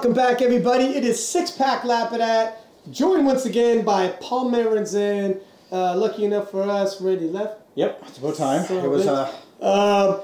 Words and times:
Welcome 0.00 0.14
back, 0.14 0.40
everybody. 0.40 0.84
It 0.84 1.04
is 1.04 1.22
Six 1.22 1.50
Pack 1.50 1.82
Lapidat, 1.82 2.54
joined 2.90 3.26
once 3.26 3.44
again 3.44 3.84
by 3.84 4.08
Paul 4.18 4.50
Marinzin. 4.50 5.38
Uh, 5.70 5.94
lucky 5.94 6.24
enough 6.24 6.50
for 6.50 6.62
us, 6.62 7.02
Randy 7.02 7.26
left. 7.26 7.60
Yep, 7.74 8.04
it's 8.08 8.16
about 8.16 8.34
time. 8.34 8.64
So 8.64 8.82
it 8.82 8.88
was 8.88 9.06
uh, 9.06 9.30
Um, 9.60 10.22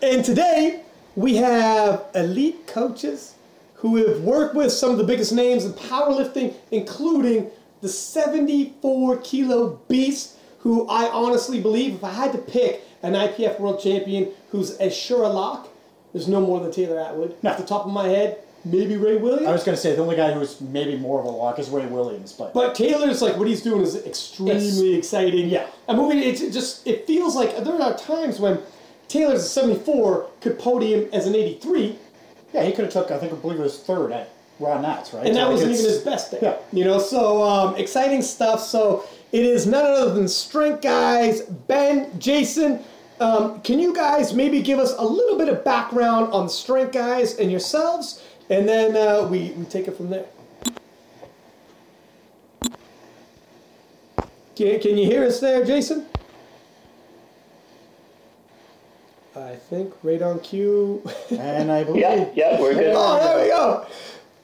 and 0.00 0.24
today 0.24 0.82
we 1.14 1.36
have 1.36 2.06
elite 2.14 2.66
coaches 2.66 3.34
who 3.74 3.96
have 3.96 4.22
worked 4.22 4.54
with 4.54 4.72
some 4.72 4.92
of 4.92 4.96
the 4.96 5.04
biggest 5.04 5.34
names 5.34 5.66
in 5.66 5.74
powerlifting, 5.74 6.54
including 6.70 7.50
the 7.82 7.88
74 7.90 9.18
kilo 9.18 9.78
beast, 9.88 10.38
who 10.60 10.88
I 10.88 11.06
honestly 11.10 11.60
believe, 11.60 11.96
if 11.96 12.04
I 12.04 12.12
had 12.12 12.32
to 12.32 12.38
pick 12.38 12.82
an 13.02 13.12
IPF 13.12 13.60
world 13.60 13.82
champion 13.82 14.30
who's 14.52 14.70
as 14.78 14.96
sure 14.96 15.24
a 15.24 15.28
lock, 15.28 15.68
there's 16.14 16.28
no 16.28 16.40
more 16.40 16.60
than 16.60 16.72
Taylor 16.72 16.98
Atwood. 16.98 17.36
No. 17.42 17.50
Off 17.50 17.58
the 17.58 17.66
top 17.66 17.84
of 17.84 17.92
my 17.92 18.08
head, 18.08 18.38
maybe 18.64 18.96
Ray 18.96 19.16
Williams. 19.16 19.46
I 19.46 19.52
was 19.52 19.64
gonna 19.64 19.76
say 19.76 19.94
the 19.94 20.02
only 20.02 20.16
guy 20.16 20.32
who's 20.32 20.60
maybe 20.60 20.96
more 20.96 21.20
of 21.20 21.26
a 21.26 21.30
lock 21.30 21.58
is 21.58 21.68
Ray 21.70 21.86
Williams, 21.86 22.32
but, 22.32 22.52
But 22.54 22.74
Taylor's 22.74 23.22
like 23.22 23.36
what 23.36 23.48
he's 23.48 23.62
doing 23.62 23.82
is 23.82 23.96
extremely 24.06 24.94
exciting. 24.94 25.48
yeah. 25.48 25.66
I 25.88 25.94
mean, 25.96 26.18
it's 26.18 26.40
it 26.40 26.52
just 26.52 26.86
it 26.86 27.06
feels 27.06 27.34
like 27.36 27.56
there 27.64 27.80
are 27.80 27.96
times 27.96 28.38
when 28.40 28.60
Taylor's 29.08 29.40
a 29.44 29.48
74 29.48 30.28
could 30.40 30.58
podium 30.58 31.08
as 31.12 31.26
an 31.26 31.34
83, 31.34 31.98
yeah, 32.52 32.62
he 32.64 32.72
could 32.72 32.84
have 32.84 32.92
took 32.92 33.10
I 33.10 33.18
think 33.18 33.32
I 33.32 33.36
believe 33.36 33.58
it 33.58 33.62
was 33.62 33.78
third 33.80 34.12
at 34.12 34.30
Raw 34.60 34.80
Nats, 34.80 35.14
right? 35.14 35.26
and 35.26 35.36
that 35.36 35.48
wasn't 35.48 35.72
even 35.72 35.84
his 35.84 36.00
best 36.02 36.30
day. 36.32 36.38
Yeah. 36.42 36.56
You 36.72 36.84
know, 36.84 36.98
so 36.98 37.42
um, 37.42 37.76
exciting 37.76 38.22
stuff. 38.22 38.60
So 38.60 39.04
it 39.32 39.44
is 39.44 39.66
none 39.66 39.84
other 39.84 40.12
than 40.14 40.26
strength 40.28 40.82
guys, 40.82 41.42
Ben, 41.42 42.18
Jason. 42.18 42.82
Um, 43.20 43.60
can 43.62 43.78
you 43.80 43.92
guys 43.94 44.32
maybe 44.32 44.62
give 44.62 44.78
us 44.78 44.94
a 44.96 45.04
little 45.04 45.36
bit 45.36 45.48
of 45.48 45.64
background 45.64 46.32
on 46.32 46.48
strength 46.48 46.92
guys 46.92 47.36
and 47.36 47.50
yourselves, 47.50 48.22
and 48.50 48.68
then 48.68 48.96
uh, 48.96 49.26
we 49.28 49.50
we 49.52 49.64
take 49.64 49.88
it 49.88 49.96
from 49.96 50.10
there. 50.10 50.26
Can, 54.56 54.80
can 54.80 54.98
you 54.98 55.06
hear 55.06 55.24
us 55.24 55.38
there, 55.40 55.64
Jason? 55.64 56.06
I 59.36 59.54
think 59.54 59.94
right 60.02 60.20
on 60.20 60.40
cue. 60.40 61.02
And 61.30 61.70
I 61.70 61.84
believe 61.84 62.02
Yeah, 62.02 62.28
yeah, 62.34 62.60
we're 62.60 62.74
good. 62.74 62.92
Oh, 62.96 63.18
there 63.22 63.42
we 63.44 63.50
go. 63.50 63.86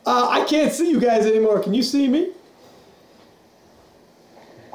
Uh, 0.06 0.28
I 0.30 0.44
can't 0.44 0.72
see 0.72 0.88
you 0.90 1.00
guys 1.00 1.26
anymore. 1.26 1.60
Can 1.60 1.74
you 1.74 1.82
see 1.82 2.06
me? 2.06 2.30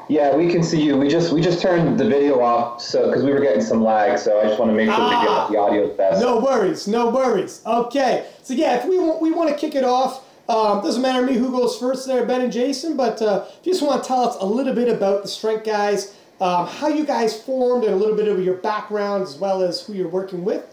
Yeah, 0.10 0.36
we 0.36 0.50
can 0.52 0.64
see 0.64 0.82
you. 0.82 0.98
We 0.98 1.08
just 1.08 1.32
we 1.32 1.40
just 1.40 1.62
turned 1.62 2.00
the 2.00 2.04
video 2.10 2.42
off 2.42 2.82
so 2.82 3.06
because 3.08 3.24
we 3.24 3.32
were 3.32 3.40
getting 3.40 3.62
some 3.62 3.84
lag. 3.84 4.18
So 4.18 4.40
I 4.40 4.46
just 4.46 4.60
want 4.60 4.72
to 4.72 4.76
make 4.76 4.90
sure 4.90 4.98
we 4.98 5.16
Ah. 5.16 5.46
get 5.48 5.54
the 5.54 5.60
audio 5.60 5.88
best. 5.96 6.20
No 6.22 6.40
worries, 6.40 6.88
no 6.88 7.10
worries. 7.10 7.62
Okay, 7.66 8.26
so 8.42 8.54
yeah, 8.56 8.76
if 8.78 8.86
we 8.86 8.98
want, 8.98 9.22
we 9.22 9.32
want 9.32 9.50
to 9.52 9.56
kick 9.56 9.76
it 9.76 9.84
off. 9.84 10.26
Um, 10.50 10.82
doesn't 10.82 11.04
matter 11.04 11.24
to 11.24 11.32
me 11.32 11.38
who 11.38 11.52
goes 11.52 11.78
first 11.78 12.08
there, 12.08 12.26
Ben 12.26 12.42
and 12.42 12.52
Jason. 12.52 12.98
But 12.98 13.22
uh, 13.22 13.46
if 13.60 13.68
you 13.68 13.72
just 13.72 13.84
want 13.84 14.02
to 14.02 14.08
tell 14.08 14.24
us 14.28 14.36
a 14.40 14.46
little 14.46 14.74
bit 14.74 14.88
about 14.90 15.22
the 15.22 15.28
Strength 15.28 15.64
Guys, 15.66 16.16
um, 16.42 16.66
how 16.66 16.88
you 16.88 17.06
guys 17.06 17.40
formed, 17.40 17.84
and 17.84 17.94
a 17.94 17.98
little 17.98 18.16
bit 18.16 18.28
of 18.28 18.44
your 18.44 18.56
background 18.56 19.22
as 19.24 19.38
well 19.38 19.62
as 19.62 19.82
who 19.82 19.94
you're 19.94 20.08
working 20.08 20.44
with, 20.44 20.66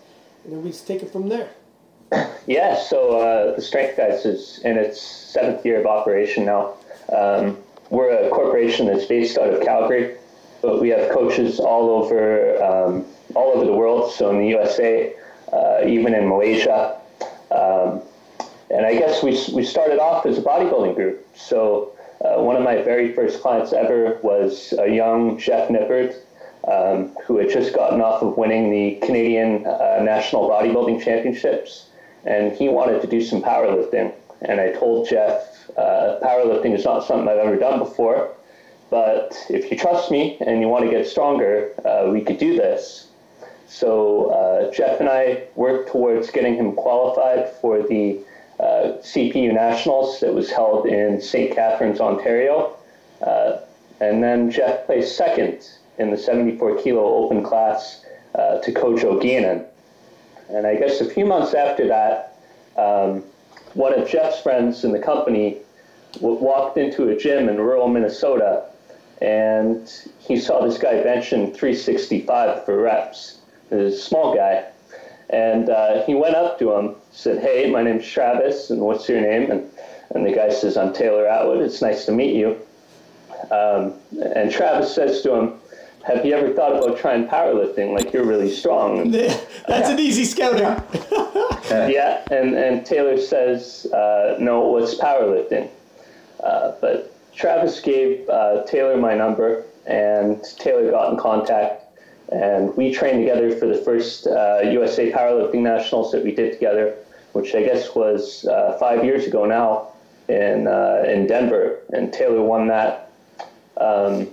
and 0.45 0.53
then 0.55 0.63
we 0.65 0.71
just 0.71 0.87
take 0.87 1.03
it 1.03 1.13
from 1.13 1.29
there. 1.29 1.51
Yeah, 2.47 2.77
so 2.81 3.19
uh, 3.21 3.57
the 3.57 3.61
Strength 3.61 3.97
Guys 3.97 4.25
is 4.25 4.61
in 4.65 4.79
its 4.79 5.03
seventh 5.03 5.67
year 5.67 5.81
of 5.81 5.87
operation 5.87 6.45
now. 6.47 6.75
Um, 7.13 7.59
we're 7.91 8.11
a 8.11 8.31
corporation 8.31 8.87
that's 8.87 9.07
based 9.07 9.39
out 9.39 9.53
of 9.53 9.63
Calgary, 9.63 10.17
but 10.63 10.81
we 10.81 10.89
have 10.91 11.11
coaches 11.11 11.61
all 11.61 11.91
over 11.91 12.63
um, 12.63 13.05
all 13.35 13.53
over 13.57 13.65
the 13.65 13.73
world. 13.73 14.13
So 14.13 14.31
in 14.31 14.39
the 14.39 14.49
USA, 14.49 15.15
uh, 15.53 15.87
even 15.87 16.15
in 16.15 16.29
Malaysia, 16.29 17.01
um, 17.51 18.03
and 18.71 18.85
I 18.85 18.95
guess 18.95 19.23
we 19.23 19.31
we 19.55 19.65
started 19.65 19.99
off 19.99 20.27
as 20.27 20.39
a 20.39 20.43
bodybuilding 20.43 20.95
group. 20.95 21.27
So 21.37 21.97
uh, 22.25 22.43
one 22.43 22.57
of 22.57 22.63
my 22.63 22.83
very 22.83 23.13
first 23.13 23.41
clients 23.41 23.73
ever 23.73 24.19
was 24.23 24.75
a 24.79 24.89
young 24.89 25.39
Jeff 25.39 25.69
Nippard, 25.69 26.17
um, 26.67 27.15
who 27.25 27.39
had 27.39 27.51
just 27.51 27.75
gotten 27.75 28.01
off 28.01 28.23
of 28.23 28.37
winning 28.37 28.71
the 28.71 29.07
Canadian 29.07 29.67
uh, 29.67 30.01
National 30.03 30.49
Bodybuilding 30.49 31.05
Championships, 31.05 31.87
and 32.25 32.53
he 32.53 32.69
wanted 32.69 33.01
to 33.03 33.07
do 33.07 33.21
some 33.21 33.43
powerlifting. 33.43 34.13
And 34.43 34.61
I 34.61 34.73
told 34.73 35.09
Jeff, 35.09 35.56
uh, 35.77 36.19
powerlifting 36.23 36.75
is 36.75 36.85
not 36.85 37.05
something 37.05 37.29
I've 37.29 37.39
ever 37.39 37.57
done 37.57 37.79
before, 37.79 38.33
but 38.91 39.37
if 39.51 39.71
you 39.71 39.77
trust 39.77 40.11
me 40.11 40.39
and 40.41 40.61
you 40.61 40.69
want 40.69 40.85
to 40.85 40.91
get 40.91 41.07
stronger, 41.07 41.73
uh, 41.85 42.11
we 42.11 42.21
could 42.21 42.39
do 42.39 42.57
this. 42.57 43.09
So 43.67 44.31
uh, 44.31 44.73
Jeff 44.73 45.01
and 45.01 45.09
I 45.09 45.45
worked 45.57 45.91
towards 45.91 46.31
getting 46.31 46.55
him 46.55 46.73
qualified 46.75 47.51
for 47.61 47.83
the 47.83 48.21
uh, 48.61 48.99
CPU 49.03 49.53
Nationals 49.53 50.21
that 50.21 50.33
was 50.33 50.51
held 50.51 50.87
in 50.87 51.21
St. 51.21 51.55
Catharines, 51.55 52.01
Ontario. 52.01 52.77
Uh, 53.21 53.59
and 54.01 54.23
then 54.23 54.51
Jeff 54.51 54.87
placed 54.87 55.17
second 55.17 55.69
in 55.99 56.11
the 56.11 56.17
74 56.17 56.83
kilo 56.83 57.03
open 57.03 57.43
class 57.43 58.05
uh, 58.35 58.59
to 58.61 58.73
Coach 58.73 59.05
O'Gannon. 59.05 59.65
And 60.49 60.67
I 60.67 60.77
guess 60.77 61.01
a 61.01 61.09
few 61.09 61.27
months 61.27 61.55
after 61.55 61.89
that, 61.89 62.39
um, 62.77 63.25
one 63.75 63.93
of 63.93 64.09
Jeff's 64.09 64.41
friends 64.41 64.85
in 64.85 64.93
the 64.93 64.99
company 64.99 65.59
walked 66.21 66.79
into 66.79 67.09
a 67.09 67.17
gym 67.17 67.49
in 67.49 67.57
rural 67.57 67.89
Minnesota 67.89 68.65
and 69.21 69.91
he 70.19 70.39
saw 70.39 70.65
this 70.65 70.79
guy 70.79 70.95
benching 70.95 71.55
365 71.55 72.65
for 72.65 72.77
reps. 72.81 73.39
He 73.71 73.77
was 73.77 73.95
a 73.95 73.99
small 73.99 74.35
guy. 74.35 74.65
And 75.31 75.71
uh, 75.71 76.05
he 76.05 76.15
went 76.15 76.37
up 76.37 76.59
to 76.61 76.73
him, 76.73 76.95
said, 77.11 77.43
Hey, 77.43 77.69
my 77.71 77.83
name's 77.83 78.07
Travis, 78.07 78.71
and 78.71 78.81
what's 78.81 79.09
your 79.09 79.21
name? 79.21 79.51
And, 79.51 79.71
and 80.15 80.25
the 80.25 80.33
guy 80.33 80.51
says, 80.51 80.77
I'm 80.77 80.93
Taylor 80.93 81.27
Atwood. 81.27 81.63
It's 81.63 81.83
nice 81.83 82.05
to 82.07 82.13
meet 82.13 82.37
you. 82.37 82.61
Um, 83.51 83.95
and 84.23 84.53
Travis 84.53 84.95
says 84.95 85.23
to 85.23 85.35
him, 85.35 85.55
Have 86.05 86.25
you 86.25 86.35
ever 86.35 86.53
thought 86.53 86.77
about 86.77 86.99
trying 86.99 87.27
powerlifting? 87.27 87.93
Like, 87.93 88.13
you're 88.13 88.25
really 88.25 88.51
strong. 88.51 89.11
That's 89.11 89.89
an 89.89 89.99
easy 89.99 90.25
scouting. 90.25 90.61
yeah, 91.71 92.23
and, 92.31 92.55
and 92.55 92.87
Taylor 92.87 93.19
says, 93.19 93.87
uh, 93.87 94.37
no, 94.39 94.61
what's 94.61 94.95
powerlifting? 94.95 95.69
Uh, 96.43 96.73
but 96.81 97.13
Travis 97.35 97.81
gave 97.81 98.29
uh, 98.29 98.65
Taylor 98.65 98.97
my 98.97 99.15
number, 99.15 99.65
and 99.87 100.43
Taylor 100.59 100.91
got 100.91 101.13
in 101.13 101.19
contact, 101.19 101.85
and 102.31 102.77
we 102.77 102.93
trained 102.93 103.21
together 103.21 103.55
for 103.57 103.67
the 103.67 103.77
first 103.77 104.27
uh, 104.27 104.61
USA 104.65 105.13
Powerlifting 105.13 105.61
Nationals 105.61 106.11
that 106.13 106.25
we 106.25 106.33
did 106.33 106.53
together, 106.53 106.97
which 107.33 107.55
I 107.55 107.63
guess 107.63 107.95
was 107.95 108.47
uh, 108.47 108.77
five 108.81 109.05
years 109.05 109.27
ago 109.27 109.45
now 109.45 109.89
in, 110.29 110.67
uh, 110.67 111.05
in 111.07 111.27
Denver, 111.27 111.81
and 111.93 112.13
Taylor 112.13 112.43
won 112.43 112.69
that. 112.69 113.13
Um, 113.77 114.29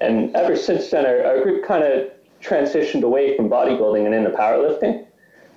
and 0.00 0.34
ever 0.36 0.56
since 0.56 0.90
then, 0.90 1.06
our, 1.06 1.24
our 1.24 1.42
group 1.42 1.64
kind 1.64 1.82
of 1.82 2.10
transitioned 2.42 3.02
away 3.02 3.36
from 3.36 3.48
bodybuilding 3.48 4.04
and 4.04 4.14
into 4.14 4.30
powerlifting. 4.30 5.06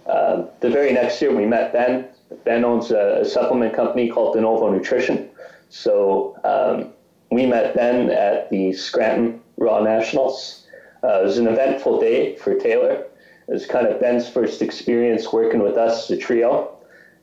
Um, 0.07 0.47
the 0.61 0.69
very 0.69 0.93
next 0.93 1.21
year, 1.21 1.35
we 1.35 1.45
met 1.45 1.73
Ben. 1.73 2.07
Ben 2.45 2.63
owns 2.63 2.91
a, 2.91 3.19
a 3.21 3.25
supplement 3.25 3.73
company 3.73 4.09
called 4.09 4.35
De 4.35 4.41
Novo 4.41 4.71
Nutrition. 4.71 5.29
So 5.77 6.35
um, 6.43 6.91
we 7.31 7.45
met 7.45 7.75
Ben 7.75 8.09
at 8.09 8.49
the 8.49 8.73
Scranton 8.73 9.39
Raw 9.57 9.79
Nationals. 9.79 10.65
Uh, 11.03 11.21
it 11.21 11.25
was 11.25 11.37
an 11.37 11.47
eventful 11.47 11.99
day 11.99 12.35
for 12.37 12.55
Taylor. 12.55 13.05
It 13.47 13.51
was 13.51 13.67
kind 13.67 13.85
of 13.85 13.99
Ben's 13.99 14.27
first 14.27 14.63
experience 14.63 15.31
working 15.31 15.61
with 15.61 15.77
us 15.77 16.09
as 16.09 16.17
a 16.17 16.19
trio. 16.19 16.75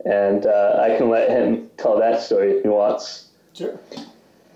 And 0.04 0.46
uh, 0.46 0.78
I 0.80 0.96
can 0.96 1.10
let 1.10 1.30
him 1.30 1.68
tell 1.78 1.98
that 1.98 2.22
story 2.22 2.52
if 2.52 2.62
he 2.62 2.68
wants. 2.68 3.26
Sure. 3.54 3.76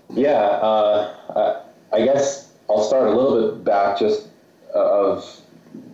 Yeah, 0.09 0.31
uh, 0.31 1.63
I, 1.91 1.97
I 1.97 2.05
guess 2.05 2.53
I'll 2.69 2.83
start 2.83 3.09
a 3.09 3.11
little 3.11 3.51
bit 3.51 3.65
back, 3.65 3.99
just 3.99 4.29
of 4.73 5.41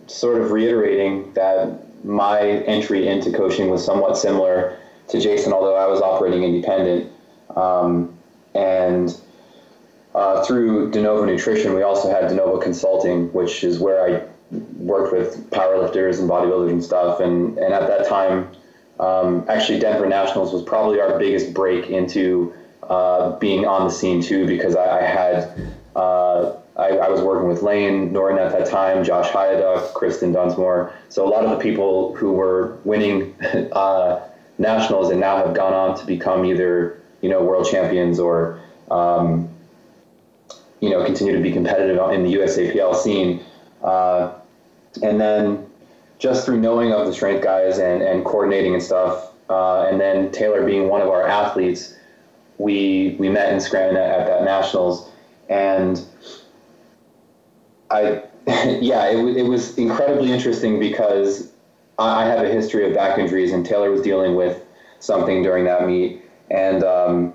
sort 0.06 0.40
of 0.40 0.52
reiterating 0.52 1.32
that 1.32 2.04
my 2.04 2.40
entry 2.40 3.08
into 3.08 3.32
coaching 3.32 3.68
was 3.68 3.84
somewhat 3.84 4.16
similar 4.16 4.78
to 5.08 5.20
Jason, 5.20 5.52
although 5.52 5.74
I 5.74 5.86
was 5.86 6.00
operating 6.00 6.44
independent. 6.44 7.12
Um, 7.56 8.16
and 8.54 9.18
uh, 10.14 10.44
through 10.44 10.90
De 10.90 11.02
Novo 11.02 11.24
Nutrition, 11.24 11.74
we 11.74 11.82
also 11.82 12.10
had 12.10 12.28
De 12.28 12.34
Novo 12.34 12.58
Consulting, 12.58 13.32
which 13.32 13.64
is 13.64 13.78
where 13.78 14.02
I 14.02 14.22
worked 14.78 15.12
with 15.12 15.50
powerlifters 15.50 16.20
and 16.20 16.28
bodybuilders 16.30 16.70
and 16.70 16.82
stuff. 16.82 17.20
And, 17.20 17.58
and 17.58 17.72
at 17.72 17.86
that 17.88 18.08
time, 18.08 18.50
um, 18.98 19.44
actually, 19.48 19.78
Denver 19.78 20.06
Nationals 20.06 20.52
was 20.52 20.62
probably 20.62 21.00
our 21.00 21.18
biggest 21.18 21.52
break 21.52 21.90
into 21.90 22.54
uh, 22.82 23.36
being 23.38 23.66
on 23.66 23.86
the 23.88 23.92
scene 23.92 24.22
too, 24.22 24.46
because 24.46 24.76
I, 24.76 25.00
I 25.00 25.02
had 25.02 25.52
uh, 25.94 26.56
I, 26.76 26.88
I, 26.88 27.08
was 27.08 27.22
working 27.22 27.48
with 27.48 27.62
Lane 27.62 28.12
Norton 28.12 28.38
at 28.38 28.52
that 28.52 28.66
time, 28.66 29.02
Josh 29.02 29.28
Hyaduk, 29.30 29.94
Kristen 29.94 30.32
Dunsmore. 30.32 30.92
So 31.08 31.26
a 31.26 31.28
lot 31.28 31.44
of 31.44 31.50
the 31.50 31.56
people 31.56 32.14
who 32.14 32.32
were 32.32 32.76
winning 32.84 33.34
uh, 33.72 34.20
nationals 34.58 35.10
and 35.10 35.20
now 35.20 35.38
have 35.38 35.54
gone 35.54 35.72
on 35.72 35.98
to 35.98 36.06
become 36.06 36.44
either 36.44 37.00
you 37.26 37.32
know 37.32 37.42
world 37.42 37.66
champions 37.68 38.20
or 38.20 38.60
um, 38.88 39.48
you 40.80 40.90
know 40.90 41.04
continue 41.04 41.34
to 41.34 41.42
be 41.42 41.50
competitive 41.50 41.98
in 42.12 42.22
the 42.22 42.34
USAPL 42.34 42.94
scene. 42.94 43.42
Uh, 43.82 44.32
and 45.02 45.20
then 45.20 45.66
just 46.20 46.46
through 46.46 46.60
knowing 46.60 46.92
of 46.92 47.04
the 47.04 47.12
strength 47.12 47.42
guys 47.42 47.78
and, 47.78 48.00
and 48.00 48.24
coordinating 48.24 48.74
and 48.74 48.82
stuff, 48.82 49.32
uh, 49.50 49.86
and 49.88 50.00
then 50.00 50.30
Taylor 50.30 50.64
being 50.64 50.88
one 50.88 51.00
of 51.00 51.08
our 51.08 51.26
athletes, 51.26 51.96
we 52.58 53.16
we 53.18 53.28
met 53.28 53.52
in 53.52 53.58
Scranton 53.58 53.96
at, 53.96 54.20
at 54.20 54.26
that 54.28 54.44
nationals, 54.44 55.10
and 55.48 56.00
I 57.90 58.22
yeah 58.46 59.06
it, 59.06 59.36
it 59.36 59.46
was 59.46 59.76
incredibly 59.76 60.30
interesting 60.30 60.78
because 60.78 61.50
I, 61.98 62.22
I 62.22 62.26
have 62.26 62.44
a 62.44 62.48
history 62.48 62.86
of 62.86 62.94
back 62.94 63.18
injuries, 63.18 63.52
and 63.52 63.66
Taylor 63.66 63.90
was 63.90 64.02
dealing 64.02 64.36
with 64.36 64.62
something 65.00 65.42
during 65.42 65.64
that 65.64 65.84
meet, 65.88 66.22
and 66.50 66.84
um, 66.84 67.34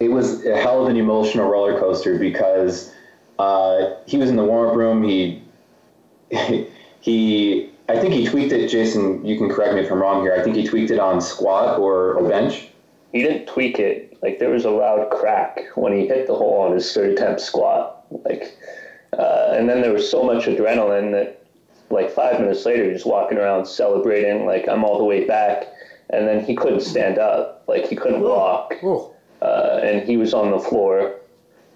it 0.00 0.10
was 0.10 0.44
a 0.44 0.56
hell 0.56 0.82
of 0.82 0.88
an 0.88 0.96
emotional 0.96 1.48
roller 1.48 1.78
coaster 1.78 2.18
because 2.18 2.92
uh, 3.38 3.94
he 4.06 4.16
was 4.16 4.30
in 4.30 4.36
the 4.36 4.44
warm 4.44 4.70
up 4.70 4.76
room. 4.76 5.02
He 5.02 5.42
he 7.00 7.70
I 7.88 7.98
think 7.98 8.14
he 8.14 8.26
tweaked 8.26 8.52
it. 8.52 8.68
Jason, 8.68 9.24
you 9.24 9.36
can 9.36 9.50
correct 9.50 9.74
me 9.74 9.80
if 9.80 9.90
I'm 9.90 10.00
wrong 10.00 10.22
here. 10.22 10.34
I 10.34 10.42
think 10.42 10.56
he 10.56 10.66
tweaked 10.66 10.90
it 10.90 10.98
on 10.98 11.20
squat 11.20 11.78
or 11.78 12.16
a 12.18 12.28
bench. 12.28 12.68
He 13.12 13.22
didn't 13.22 13.46
tweak 13.46 13.78
it. 13.78 14.16
Like 14.22 14.38
there 14.38 14.50
was 14.50 14.64
a 14.64 14.70
loud 14.70 15.10
crack 15.10 15.60
when 15.74 15.92
he 15.92 16.06
hit 16.06 16.26
the 16.26 16.34
hole 16.34 16.62
on 16.62 16.72
his 16.72 16.92
third 16.92 17.10
attempt 17.10 17.40
squat. 17.40 18.06
Like, 18.24 18.56
uh, 19.18 19.54
and 19.56 19.68
then 19.68 19.82
there 19.82 19.92
was 19.92 20.08
so 20.08 20.22
much 20.22 20.44
adrenaline 20.44 21.12
that, 21.12 21.44
like 21.90 22.10
five 22.10 22.40
minutes 22.40 22.64
later, 22.64 22.84
he 22.84 22.92
was 22.92 23.04
walking 23.04 23.36
around 23.36 23.66
celebrating. 23.66 24.46
Like 24.46 24.68
I'm 24.68 24.84
all 24.84 24.96
the 24.96 25.04
way 25.04 25.26
back, 25.26 25.66
and 26.12 26.28
then 26.28 26.44
he 26.44 26.54
couldn't 26.54 26.80
stand 26.80 27.18
up. 27.18 27.64
Like 27.66 27.86
he 27.86 27.96
couldn't 27.96 28.20
walk, 28.20 28.74
uh, 29.42 29.80
and 29.82 30.06
he 30.06 30.16
was 30.16 30.34
on 30.34 30.50
the 30.50 30.58
floor 30.58 31.16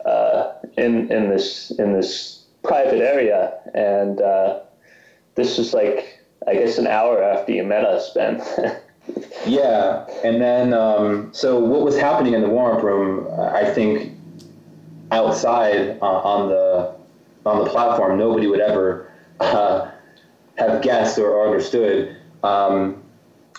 uh, 0.04 0.52
in 0.76 1.10
in 1.10 1.30
this 1.30 1.70
in 1.78 1.92
this 1.92 2.44
private 2.62 3.00
area, 3.00 3.58
and 3.74 4.20
uh, 4.20 4.60
this 5.34 5.58
was 5.58 5.72
like 5.74 6.20
I 6.46 6.54
guess 6.54 6.78
an 6.78 6.86
hour 6.86 7.22
after 7.22 7.52
you 7.52 7.64
met 7.64 7.84
us, 7.84 8.12
Ben. 8.14 8.42
yeah, 9.46 10.06
and 10.24 10.40
then 10.40 10.74
um, 10.74 11.32
so 11.32 11.58
what 11.58 11.82
was 11.82 11.98
happening 11.98 12.34
in 12.34 12.42
the 12.42 12.48
warm-up 12.48 12.82
room? 12.82 13.26
I 13.40 13.64
think 13.64 14.12
outside 15.10 15.98
uh, 16.00 16.04
on 16.04 16.48
the 16.48 16.94
on 17.46 17.64
the 17.64 17.70
platform, 17.70 18.18
nobody 18.18 18.48
would 18.48 18.60
ever 18.60 19.12
uh, 19.40 19.90
have 20.56 20.82
guessed 20.82 21.18
or, 21.18 21.30
or 21.30 21.46
understood. 21.46 22.16
Um, 22.42 23.02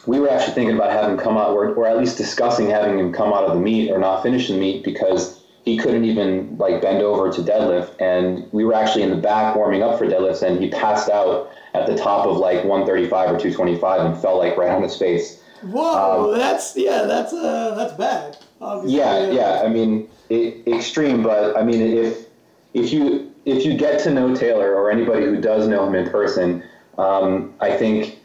we 0.07 0.19
were 0.19 0.29
actually 0.29 0.53
thinking 0.53 0.75
about 0.75 0.91
having 0.91 1.11
him 1.11 1.17
come 1.17 1.37
out, 1.37 1.51
or, 1.51 1.73
or 1.75 1.87
at 1.87 1.97
least 1.97 2.17
discussing 2.17 2.69
having 2.69 2.97
him 2.97 3.13
come 3.13 3.33
out 3.33 3.43
of 3.43 3.53
the 3.53 3.59
meet 3.59 3.91
or 3.91 3.99
not 3.99 4.23
finish 4.23 4.47
the 4.47 4.57
meet 4.57 4.83
because 4.83 5.39
he 5.65 5.77
couldn't 5.77 6.05
even 6.05 6.57
like 6.57 6.81
bend 6.81 7.03
over 7.03 7.31
to 7.31 7.41
deadlift. 7.41 7.99
And 7.99 8.51
we 8.53 8.63
were 8.63 8.73
actually 8.73 9.03
in 9.03 9.09
the 9.09 9.17
back 9.17 9.55
warming 9.55 9.83
up 9.83 9.99
for 9.99 10.05
deadlifts, 10.05 10.41
and 10.41 10.61
he 10.63 10.69
passed 10.69 11.09
out 11.09 11.51
at 11.73 11.85
the 11.87 11.95
top 11.95 12.25
of 12.25 12.37
like 12.37 12.63
135 12.63 13.29
or 13.29 13.37
225 13.37 14.01
and 14.01 14.21
fell 14.21 14.37
like 14.37 14.57
right 14.57 14.69
on 14.69 14.81
his 14.81 14.97
face. 14.97 15.43
Whoa, 15.61 16.31
um, 16.31 16.37
that's 16.37 16.75
yeah, 16.77 17.03
that's 17.03 17.33
uh, 17.33 17.75
that's 17.75 17.93
bad. 17.93 18.37
Obviously. 18.61 18.97
Yeah, 18.97 19.31
yeah. 19.31 19.61
I 19.63 19.67
mean, 19.67 20.09
it, 20.29 20.67
extreme, 20.67 21.21
but 21.21 21.57
I 21.57 21.63
mean, 21.63 21.81
if 21.81 22.27
if 22.73 22.93
you 22.93 23.33
if 23.45 23.65
you 23.65 23.75
get 23.75 24.01
to 24.03 24.11
know 24.11 24.35
Taylor 24.35 24.73
or 24.73 24.89
anybody 24.89 25.25
who 25.25 25.41
does 25.41 25.67
know 25.67 25.87
him 25.87 25.95
in 25.95 26.09
person, 26.09 26.63
um, 26.97 27.53
I 27.59 27.75
think 27.75 28.19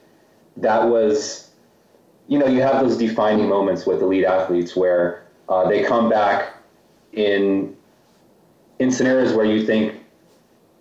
that 0.56 0.88
was, 0.88 1.49
you 2.28 2.38
know, 2.38 2.46
you 2.46 2.62
have 2.62 2.80
those 2.82 2.96
defining 2.96 3.48
moments 3.48 3.86
with 3.86 4.00
elite 4.02 4.24
athletes 4.24 4.76
where 4.76 5.24
uh, 5.48 5.69
they 5.69 5.82
come 5.82 6.08
back 6.08 6.54
in 7.12 7.76
in 8.78 8.90
scenarios 8.90 9.32
where 9.32 9.44
you 9.44 9.64
think 9.66 9.94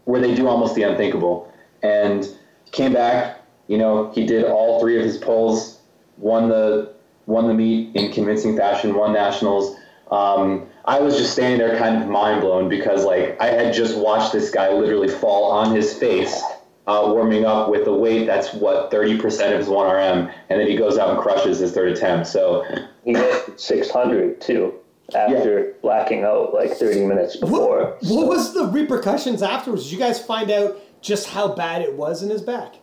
where 0.06 0.22
they 0.22 0.34
do 0.34 0.48
almost 0.48 0.76
the 0.76 0.84
unthinkable 0.84 1.52
and 1.84 2.28
came 2.72 2.94
back. 2.94 3.42
You 3.68 3.78
know, 3.78 4.12
he 4.12 4.26
did 4.26 4.46
all 4.46 4.80
three 4.80 4.98
of 4.98 5.04
his 5.04 5.18
pulls, 5.18 5.80
won 6.18 6.50
the 6.50 6.94
won 7.26 7.48
the 7.48 7.54
meet 7.54 7.96
in 7.96 8.12
convincing 8.12 8.58
fashion, 8.58 8.96
won 8.96 9.14
nationals. 9.14 9.76
Um, 10.10 10.68
I 10.86 11.00
was 11.00 11.16
just 11.18 11.32
standing 11.32 11.60
there, 11.60 11.78
kind 11.78 12.02
of 12.02 12.10
mind 12.10 12.42
blown 12.42 12.68
because 12.68 13.06
like 13.06 13.40
I 13.40 13.48
had 13.48 13.74
just 13.74 13.98
watched 13.98 14.34
this 14.34 14.50
guy 14.50 14.72
literally 14.72 15.08
fall 15.08 15.52
on 15.52 15.76
his 15.76 15.94
face, 15.94 16.42
uh, 16.88 17.04
warming 17.06 17.46
up 17.46 17.70
with 17.70 17.88
a 17.88 17.94
weight 17.94 18.26
that's 18.26 18.54
what 18.54 18.92
thirty 18.92 19.18
percent 19.18 19.54
of 19.54 19.60
his 19.60 19.70
one 19.70 19.88
RM, 19.88 20.30
and 20.50 20.60
then 20.60 20.68
he 20.68 20.76
goes 20.76 20.98
out 20.98 21.10
and 21.12 21.20
crushes 21.20 21.60
his 21.60 21.72
third 21.72 21.90
attempt. 21.90 22.28
So 22.28 22.66
he 23.04 23.14
hit 23.14 23.60
six 23.60 23.90
hundred 23.90 24.42
too 24.42 24.74
after 25.16 25.60
yeah. 25.60 25.72
blacking 25.82 26.24
out 26.24 26.54
like 26.54 26.72
30 26.72 27.06
minutes 27.06 27.36
before. 27.36 27.86
What, 27.86 28.04
so. 28.04 28.16
what, 28.16 28.28
was 28.28 28.54
the 28.54 28.68
repercussions 28.68 29.42
afterwards? 29.42 29.84
Did 29.84 29.94
you 29.94 30.00
guys 30.00 30.24
find 30.24 30.50
out 30.50 30.78
just 31.02 31.28
how 31.28 31.50
bad 31.50 31.82
it 31.82 31.96
was 31.96 32.24
in 32.24 32.30
his 32.30 32.42
back? 32.42 32.76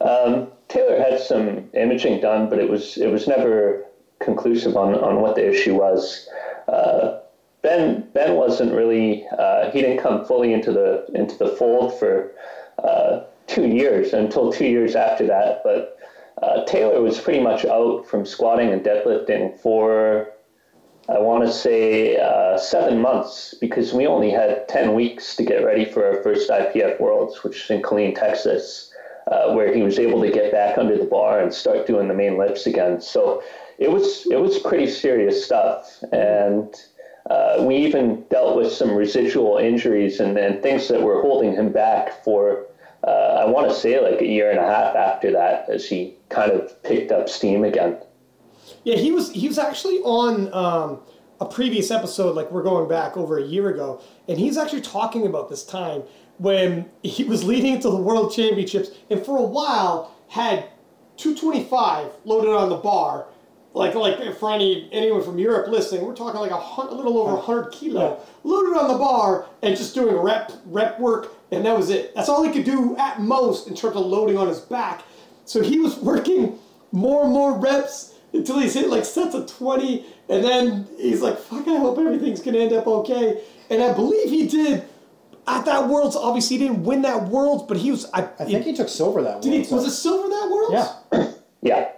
Um, 0.00 0.48
Taylor 0.68 0.98
had 0.98 1.20
some 1.20 1.68
imaging 1.74 2.20
done, 2.20 2.48
but 2.48 2.58
it 2.58 2.68
was 2.68 2.96
it 2.96 3.08
was 3.08 3.28
never 3.28 3.84
conclusive 4.20 4.76
on, 4.76 4.94
on 4.94 5.20
what 5.20 5.36
the 5.36 5.48
issue 5.48 5.74
was. 5.74 6.28
Uh, 6.66 7.20
ben 7.62 8.08
Ben 8.12 8.34
wasn't 8.34 8.72
really 8.72 9.24
uh, 9.38 9.70
he 9.70 9.80
didn't 9.80 10.02
come 10.02 10.24
fully 10.24 10.52
into 10.52 10.72
the 10.72 11.06
into 11.14 11.36
the 11.38 11.48
fold 11.48 11.96
for 11.98 12.32
uh, 12.78 13.24
two 13.46 13.66
years 13.66 14.12
until 14.12 14.52
two 14.52 14.66
years 14.66 14.94
after 14.94 15.26
that. 15.26 15.62
But 15.64 15.98
uh, 16.42 16.64
Taylor 16.64 17.00
was 17.00 17.18
pretty 17.18 17.40
much 17.40 17.64
out 17.64 18.06
from 18.06 18.26
squatting 18.26 18.72
and 18.72 18.82
deadlifting 18.82 19.58
for 19.58 20.32
I 21.08 21.18
want 21.18 21.44
to 21.44 21.52
say 21.52 22.16
uh, 22.16 22.56
seven 22.58 23.00
months 23.00 23.54
because 23.60 23.92
we 23.92 24.06
only 24.06 24.30
had 24.30 24.68
10 24.68 24.94
weeks 24.94 25.34
to 25.36 25.44
get 25.44 25.64
ready 25.64 25.84
for 25.84 26.06
our 26.06 26.22
first 26.22 26.48
IPF 26.48 27.00
Worlds, 27.00 27.42
which 27.42 27.64
is 27.64 27.70
in 27.70 27.82
Killeen, 27.82 28.14
Texas, 28.14 28.92
uh, 29.26 29.52
where 29.52 29.74
he 29.74 29.82
was 29.82 29.98
able 29.98 30.22
to 30.22 30.30
get 30.30 30.52
back 30.52 30.78
under 30.78 30.96
the 30.96 31.04
bar 31.04 31.40
and 31.40 31.52
start 31.52 31.86
doing 31.88 32.06
the 32.06 32.14
main 32.14 32.38
lifts 32.38 32.66
again. 32.66 33.00
So 33.00 33.42
it 33.78 33.90
was 33.90 34.26
it 34.30 34.40
was 34.40 34.58
pretty 34.60 34.88
serious 34.88 35.44
stuff, 35.44 36.02
and 36.12 36.72
uh, 37.30 37.56
we 37.60 37.76
even 37.76 38.24
dealt 38.30 38.56
with 38.56 38.72
some 38.72 38.92
residual 38.94 39.58
injuries 39.58 40.20
and, 40.20 40.36
and 40.36 40.62
things 40.62 40.88
that 40.88 41.00
were 41.00 41.20
holding 41.22 41.52
him 41.52 41.72
back 41.72 42.24
for. 42.24 42.66
Uh, 43.06 43.40
I 43.40 43.44
want 43.44 43.68
to 43.68 43.74
say 43.74 44.00
like 44.00 44.20
a 44.20 44.26
year 44.26 44.50
and 44.50 44.58
a 44.58 44.64
half 44.64 44.94
after 44.94 45.30
that, 45.32 45.68
as 45.68 45.88
he 45.88 46.16
kind 46.28 46.50
of 46.50 46.82
picked 46.82 47.12
up 47.12 47.28
steam 47.28 47.64
again. 47.64 47.98
Yeah, 48.84 48.96
he 48.96 49.12
was 49.12 49.30
he 49.30 49.48
was 49.48 49.58
actually 49.58 49.98
on 49.98 50.52
um, 50.52 51.00
a 51.40 51.46
previous 51.46 51.90
episode, 51.90 52.34
like 52.36 52.50
we're 52.50 52.62
going 52.62 52.88
back 52.88 53.16
over 53.16 53.38
a 53.38 53.42
year 53.42 53.68
ago, 53.68 54.00
and 54.28 54.38
he's 54.38 54.56
actually 54.56 54.80
talking 54.80 55.26
about 55.26 55.48
this 55.48 55.64
time 55.64 56.02
when 56.38 56.90
he 57.02 57.24
was 57.24 57.44
leading 57.44 57.74
into 57.74 57.90
the 57.90 57.96
World 57.96 58.32
Championships, 58.32 58.90
and 59.10 59.24
for 59.24 59.36
a 59.36 59.42
while 59.42 60.14
had 60.28 60.68
225 61.16 62.10
loaded 62.24 62.50
on 62.50 62.68
the 62.68 62.76
bar. 62.76 63.26
Like, 63.74 63.94
like 63.94 64.36
for 64.36 64.52
any 64.52 64.88
anyone 64.92 65.22
from 65.22 65.38
Europe 65.38 65.68
listening, 65.68 66.04
we're 66.04 66.14
talking 66.14 66.40
like 66.40 66.50
a, 66.50 66.54
a 66.56 66.94
little 66.94 67.18
over 67.18 67.34
100 67.34 67.72
kilo 67.72 68.20
loaded 68.44 68.78
on 68.78 68.88
the 68.88 68.98
bar 68.98 69.46
and 69.62 69.76
just 69.76 69.94
doing 69.94 70.14
rep 70.16 70.52
rep 70.66 71.00
work, 71.00 71.34
and 71.50 71.64
that 71.64 71.76
was 71.76 71.88
it. 71.88 72.14
That's 72.14 72.28
all 72.28 72.42
he 72.42 72.52
could 72.52 72.64
do 72.64 72.96
at 72.98 73.20
most 73.20 73.68
in 73.68 73.74
terms 73.74 73.96
of 73.96 74.04
loading 74.04 74.36
on 74.36 74.48
his 74.48 74.60
back. 74.60 75.02
So 75.46 75.62
he 75.62 75.78
was 75.78 75.96
working 76.10 76.58
more 76.92 77.24
and 77.24 77.32
more 77.32 77.58
reps 77.58 78.14
until 78.34 78.58
he's 78.58 78.74
hit 78.74 78.88
like 78.88 79.04
sets 79.04 79.34
of 79.34 79.46
20, 79.46 80.04
and 80.28 80.44
then 80.44 80.86
he's 80.98 81.22
like, 81.22 81.38
fuck, 81.38 81.66
I 81.66 81.76
hope 81.78 81.98
everything's 81.98 82.40
going 82.40 82.54
to 82.54 82.60
end 82.60 82.72
up 82.72 82.86
okay. 82.86 83.42
And 83.70 83.82
I 83.82 83.94
believe 83.94 84.28
he 84.28 84.46
did 84.48 84.84
at 85.46 85.64
that 85.64 85.88
Worlds. 85.88 86.14
Obviously, 86.14 86.58
he 86.58 86.64
didn't 86.64 86.84
win 86.84 87.02
that 87.02 87.24
Worlds, 87.28 87.64
but 87.66 87.78
he 87.78 87.90
was. 87.90 88.10
I, 88.12 88.28
I 88.38 88.44
think 88.44 88.64
he 88.64 88.74
took 88.74 88.88
silver 88.88 89.22
that 89.22 89.40
did 89.40 89.50
Worlds. 89.50 89.68
He, 89.68 89.74
was 89.74 89.86
it 89.86 89.92
silver 89.92 90.28
that 90.28 90.50
Worlds? 90.50 90.90
Yeah. 91.12 91.32
yeah. 91.62 91.88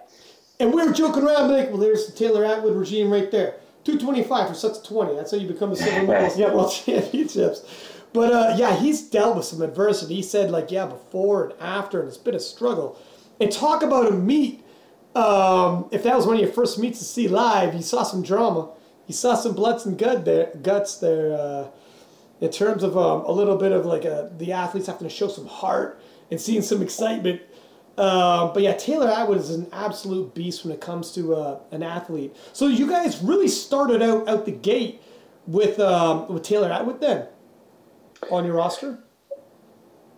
And 0.61 0.73
we 0.73 0.85
were 0.85 0.93
joking 0.93 1.25
around, 1.25 1.51
like, 1.51 1.69
well, 1.69 1.79
there's 1.79 2.07
the 2.07 2.13
Taylor 2.13 2.45
Atwood 2.45 2.77
regime 2.77 3.11
right 3.11 3.31
there. 3.31 3.57
225 3.85 4.49
for 4.49 4.55
sets 4.55 4.79
of 4.79 4.87
20. 4.87 5.17
That's 5.17 5.31
how 5.31 5.37
you 5.37 5.49
become 5.49 5.73
a 5.73 5.77
silver 5.77 6.07
medalist 6.07 6.39
at 6.41 6.55
World 6.55 6.73
Championships. 6.73 7.91
But 8.13 8.33
uh, 8.33 8.55
yeah, 8.57 8.77
he's 8.77 9.03
dealt 9.03 9.37
with 9.37 9.45
some 9.45 9.61
adversity. 9.61 10.15
He 10.15 10.23
said, 10.23 10.51
like, 10.51 10.71
yeah, 10.71 10.87
before 10.87 11.51
and 11.51 11.61
after, 11.61 11.99
and 11.99 12.09
it's 12.09 12.17
been 12.17 12.35
a 12.35 12.41
struggle. 12.41 12.99
And 13.41 13.51
talk 13.51 13.83
about 13.83 14.07
a 14.07 14.13
meet 14.13 14.65
um, 15.15 15.87
if 15.93 16.03
that 16.03 16.17
was 16.17 16.27
one 16.27 16.37
of 16.37 16.43
your 16.43 16.53
first 16.53 16.79
meets 16.79 16.99
to 16.99 17.05
see 17.05 17.29
live, 17.29 17.75
you 17.75 17.83
saw 17.83 18.03
some 18.03 18.23
drama. 18.23 18.71
You 19.07 19.15
saw 19.15 19.35
some 19.35 19.55
blood 19.55 19.85
and 19.87 19.97
gut 19.97 20.25
there, 20.25 20.51
guts 20.63 20.97
there. 20.97 21.35
Uh, 21.35 21.69
in 22.41 22.51
terms 22.51 22.83
of 22.83 22.99
um, 22.99 23.25
a 23.27 23.31
little 23.31 23.57
bit 23.57 23.71
of 23.71 23.87
like 23.87 24.05
a, 24.05 24.31
the 24.39 24.53
athletes 24.53 24.89
having 24.89 25.09
to 25.09 25.15
show 25.15 25.29
some 25.29 25.47
heart 25.47 26.01
and 26.31 26.41
seeing 26.41 26.63
some 26.63 26.83
excitement. 26.83 27.41
Um, 27.97 28.53
but 28.53 28.63
yeah, 28.63 28.75
Taylor 28.75 29.09
Atwood 29.09 29.39
is 29.39 29.51
an 29.51 29.69
absolute 29.73 30.35
beast 30.35 30.65
when 30.65 30.75
it 30.75 30.81
comes 30.81 31.13
to 31.13 31.35
uh, 31.35 31.61
an 31.71 31.83
athlete. 31.83 32.35
So 32.53 32.67
you 32.67 32.89
guys 32.89 33.23
really 33.23 33.49
started 33.49 34.03
out 34.03 34.29
out 34.29 34.45
the 34.47 34.53
gate 34.53 35.01
with 35.47 35.79
um, 35.79 36.29
with 36.29 36.43
Taylor 36.43 36.71
Atwood 36.71 37.01
then 37.01 37.29
on 38.31 38.45
your 38.45 38.55
roster. 38.55 38.99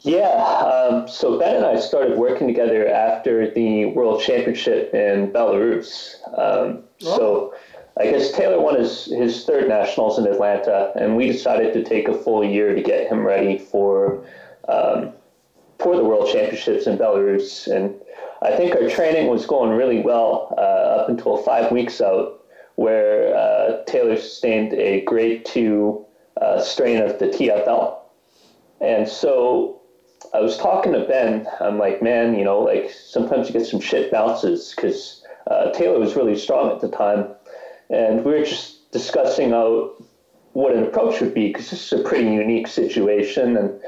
Yeah, 0.00 0.28
um, 0.28 1.08
so 1.08 1.38
Ben 1.38 1.56
and 1.56 1.64
I 1.64 1.80
started 1.80 2.16
working 2.18 2.46
together 2.46 2.88
after 2.88 3.50
the 3.50 3.86
World 3.86 4.22
Championship 4.22 4.94
in 4.94 5.32
Belarus. 5.32 6.16
Um, 6.28 6.84
oh. 7.02 7.16
So 7.16 7.54
I 7.98 8.10
guess 8.10 8.30
Taylor 8.32 8.60
won 8.60 8.78
his, 8.78 9.06
his 9.06 9.44
third 9.44 9.68
nationals 9.68 10.18
in 10.18 10.26
Atlanta, 10.26 10.92
and 10.96 11.16
we 11.16 11.26
decided 11.26 11.72
to 11.72 11.82
take 11.82 12.08
a 12.08 12.14
full 12.14 12.44
year 12.44 12.74
to 12.74 12.82
get 12.82 13.08
him 13.08 13.26
ready 13.26 13.58
for 13.58 14.24
um, 14.68 15.12
for 15.78 15.96
the 15.96 16.04
World 16.04 16.28
Championships 16.30 16.86
in 16.86 16.98
Belarus. 16.98 17.66
And 17.66 17.94
I 18.42 18.56
think 18.56 18.74
our 18.74 18.88
training 18.88 19.28
was 19.28 19.46
going 19.46 19.70
really 19.70 20.00
well 20.00 20.54
uh, 20.56 21.00
up 21.00 21.08
until 21.08 21.38
five 21.38 21.72
weeks 21.72 22.00
out, 22.00 22.44
where 22.76 23.34
uh, 23.36 23.84
Taylor 23.86 24.16
sustained 24.16 24.72
a 24.74 25.02
grade 25.02 25.44
two 25.44 26.04
uh, 26.40 26.60
strain 26.60 27.00
of 27.02 27.18
the 27.18 27.26
TFL. 27.26 27.98
And 28.80 29.08
so 29.08 29.80
I 30.34 30.40
was 30.40 30.56
talking 30.58 30.92
to 30.92 31.00
Ben. 31.00 31.46
I'm 31.60 31.78
like, 31.78 32.02
man, 32.02 32.38
you 32.38 32.44
know, 32.44 32.60
like 32.60 32.90
sometimes 32.90 33.48
you 33.48 33.54
get 33.54 33.66
some 33.66 33.80
shit 33.80 34.10
bounces 34.10 34.74
because 34.74 35.24
uh, 35.50 35.70
Taylor 35.70 35.98
was 35.98 36.16
really 36.16 36.36
strong 36.36 36.70
at 36.70 36.80
the 36.80 36.88
time. 36.88 37.28
And 37.88 38.24
we 38.24 38.32
were 38.32 38.44
just 38.44 38.90
discussing 38.92 39.52
out 39.52 40.02
what 40.52 40.74
an 40.74 40.84
approach 40.84 41.20
would 41.20 41.34
be 41.34 41.48
because 41.48 41.70
this 41.70 41.92
is 41.92 42.00
a 42.00 42.02
pretty 42.02 42.30
unique 42.30 42.66
situation. 42.66 43.56
And 43.56 43.80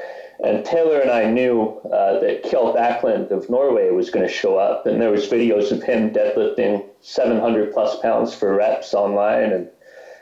and 0.45 0.65
Taylor 0.65 1.01
and 1.01 1.11
I 1.11 1.31
knew 1.31 1.81
uh, 1.87 2.21
that 2.21 2.45
Kjell 2.45 2.77
Bakkelund 2.77 3.31
of 3.31 3.51
Norway 3.51 3.91
was 3.91 4.11
going 4.11 4.27
to 4.27 4.33
show 4.33 4.57
up, 4.57 4.87
and 4.87 5.01
there 5.01 5.11
was 5.11 5.29
videos 5.29 5.73
of 5.73 5.83
him 5.83 6.11
deadlifting 6.11 6.85
700 7.01 7.73
plus 7.73 7.99
pounds 8.01 8.35
for 8.35 8.55
reps 8.55 8.95
online, 8.95 9.53
and 9.53 9.69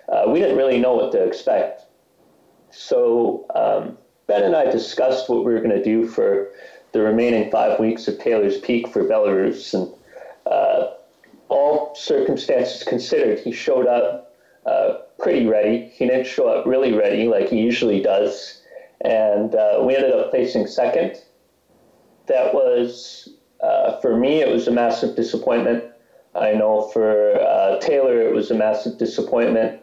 uh, 0.08 0.24
we 0.28 0.40
didn't 0.40 0.56
really 0.56 0.78
know 0.78 0.94
what 0.94 1.12
to 1.12 1.22
expect. 1.22 1.82
So 2.70 3.46
um, 3.54 3.98
Ben 4.26 4.42
and 4.42 4.56
I 4.56 4.70
discussed 4.70 5.28
what 5.28 5.44
we 5.44 5.52
were 5.52 5.60
going 5.60 5.76
to 5.76 5.84
do 5.84 6.06
for 6.06 6.50
the 6.92 7.00
remaining 7.00 7.50
five 7.50 7.78
weeks 7.78 8.08
of 8.08 8.18
Taylor's 8.18 8.58
peak 8.58 8.88
for 8.88 9.04
Belarus, 9.04 9.74
and 9.74 9.92
uh, 10.50 10.94
all 11.48 11.94
circumstances 11.94 12.82
considered, 12.82 13.40
he 13.40 13.52
showed 13.52 13.86
up 13.86 14.34
uh, 14.64 14.94
pretty 15.18 15.46
ready. 15.46 15.92
He 15.94 16.06
didn't 16.06 16.26
show 16.26 16.48
up 16.48 16.66
really 16.66 16.94
ready 16.94 17.28
like 17.28 17.50
he 17.50 17.58
usually 17.58 18.00
does 18.00 18.62
and 19.02 19.54
uh, 19.54 19.82
we 19.82 19.94
ended 19.94 20.12
up 20.12 20.30
placing 20.30 20.66
second. 20.66 21.16
That 22.26 22.54
was, 22.54 23.28
uh, 23.62 24.00
for 24.00 24.16
me, 24.16 24.40
it 24.40 24.48
was 24.48 24.66
a 24.66 24.70
massive 24.70 25.16
disappointment. 25.16 25.84
I 26.34 26.52
know 26.52 26.88
for 26.92 27.40
uh, 27.40 27.78
Taylor, 27.80 28.20
it 28.20 28.34
was 28.34 28.50
a 28.50 28.54
massive 28.54 28.98
disappointment, 28.98 29.80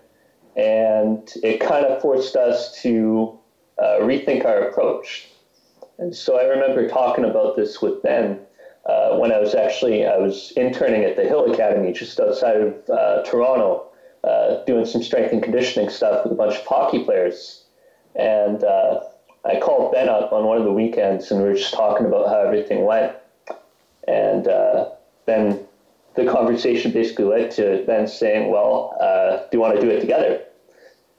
and 0.55 1.31
it 1.41 1.59
kind 1.59 1.85
of 1.85 2.01
forced 2.01 2.35
us 2.35 2.81
to 2.81 3.37
uh, 3.81 3.99
rethink 4.01 4.45
our 4.45 4.67
approach. 4.67 5.29
And 5.97 6.15
so 6.15 6.39
I 6.39 6.45
remember 6.45 6.87
talking 6.87 7.25
about 7.25 7.55
this 7.55 7.81
with 7.81 8.01
Ben 8.03 8.39
uh, 8.85 9.17
when 9.17 9.31
I 9.31 9.39
was 9.39 9.55
actually 9.55 10.05
I 10.05 10.17
was 10.17 10.51
interning 10.57 11.05
at 11.05 11.15
the 11.15 11.23
Hill 11.23 11.51
Academy 11.51 11.93
just 11.93 12.19
outside 12.19 12.57
of 12.57 12.89
uh, 12.89 13.23
Toronto, 13.23 13.89
doing 14.67 14.85
some 14.85 15.01
strength 15.01 15.31
and 15.31 15.41
conditioning 15.41 15.89
stuff 15.89 16.23
with 16.23 16.33
a 16.33 16.35
bunch 16.35 16.55
of 16.55 16.65
hockey 16.65 17.03
players 17.03 17.62
and 18.15 18.63
uh, 18.63 19.01
I 19.45 19.59
called 19.59 19.91
Ben 19.91 20.09
up 20.09 20.31
on 20.31 20.45
one 20.45 20.57
of 20.57 20.63
the 20.63 20.71
weekends 20.71 21.31
and 21.31 21.41
we 21.41 21.49
were 21.49 21.55
just 21.55 21.73
talking 21.73 22.05
about 22.05 22.29
how 22.29 22.41
everything 22.41 22.85
went. 22.85 23.15
And 24.07 24.47
uh, 24.47 24.89
then 25.25 25.65
the 26.15 26.25
conversation 26.25 26.91
basically 26.91 27.25
led 27.25 27.51
to 27.51 27.83
Ben 27.85 28.07
saying, 28.07 28.51
Well, 28.51 28.95
uh, 29.01 29.37
do 29.49 29.57
you 29.57 29.59
want 29.59 29.75
to 29.75 29.81
do 29.81 29.89
it 29.89 30.01
together? 30.01 30.43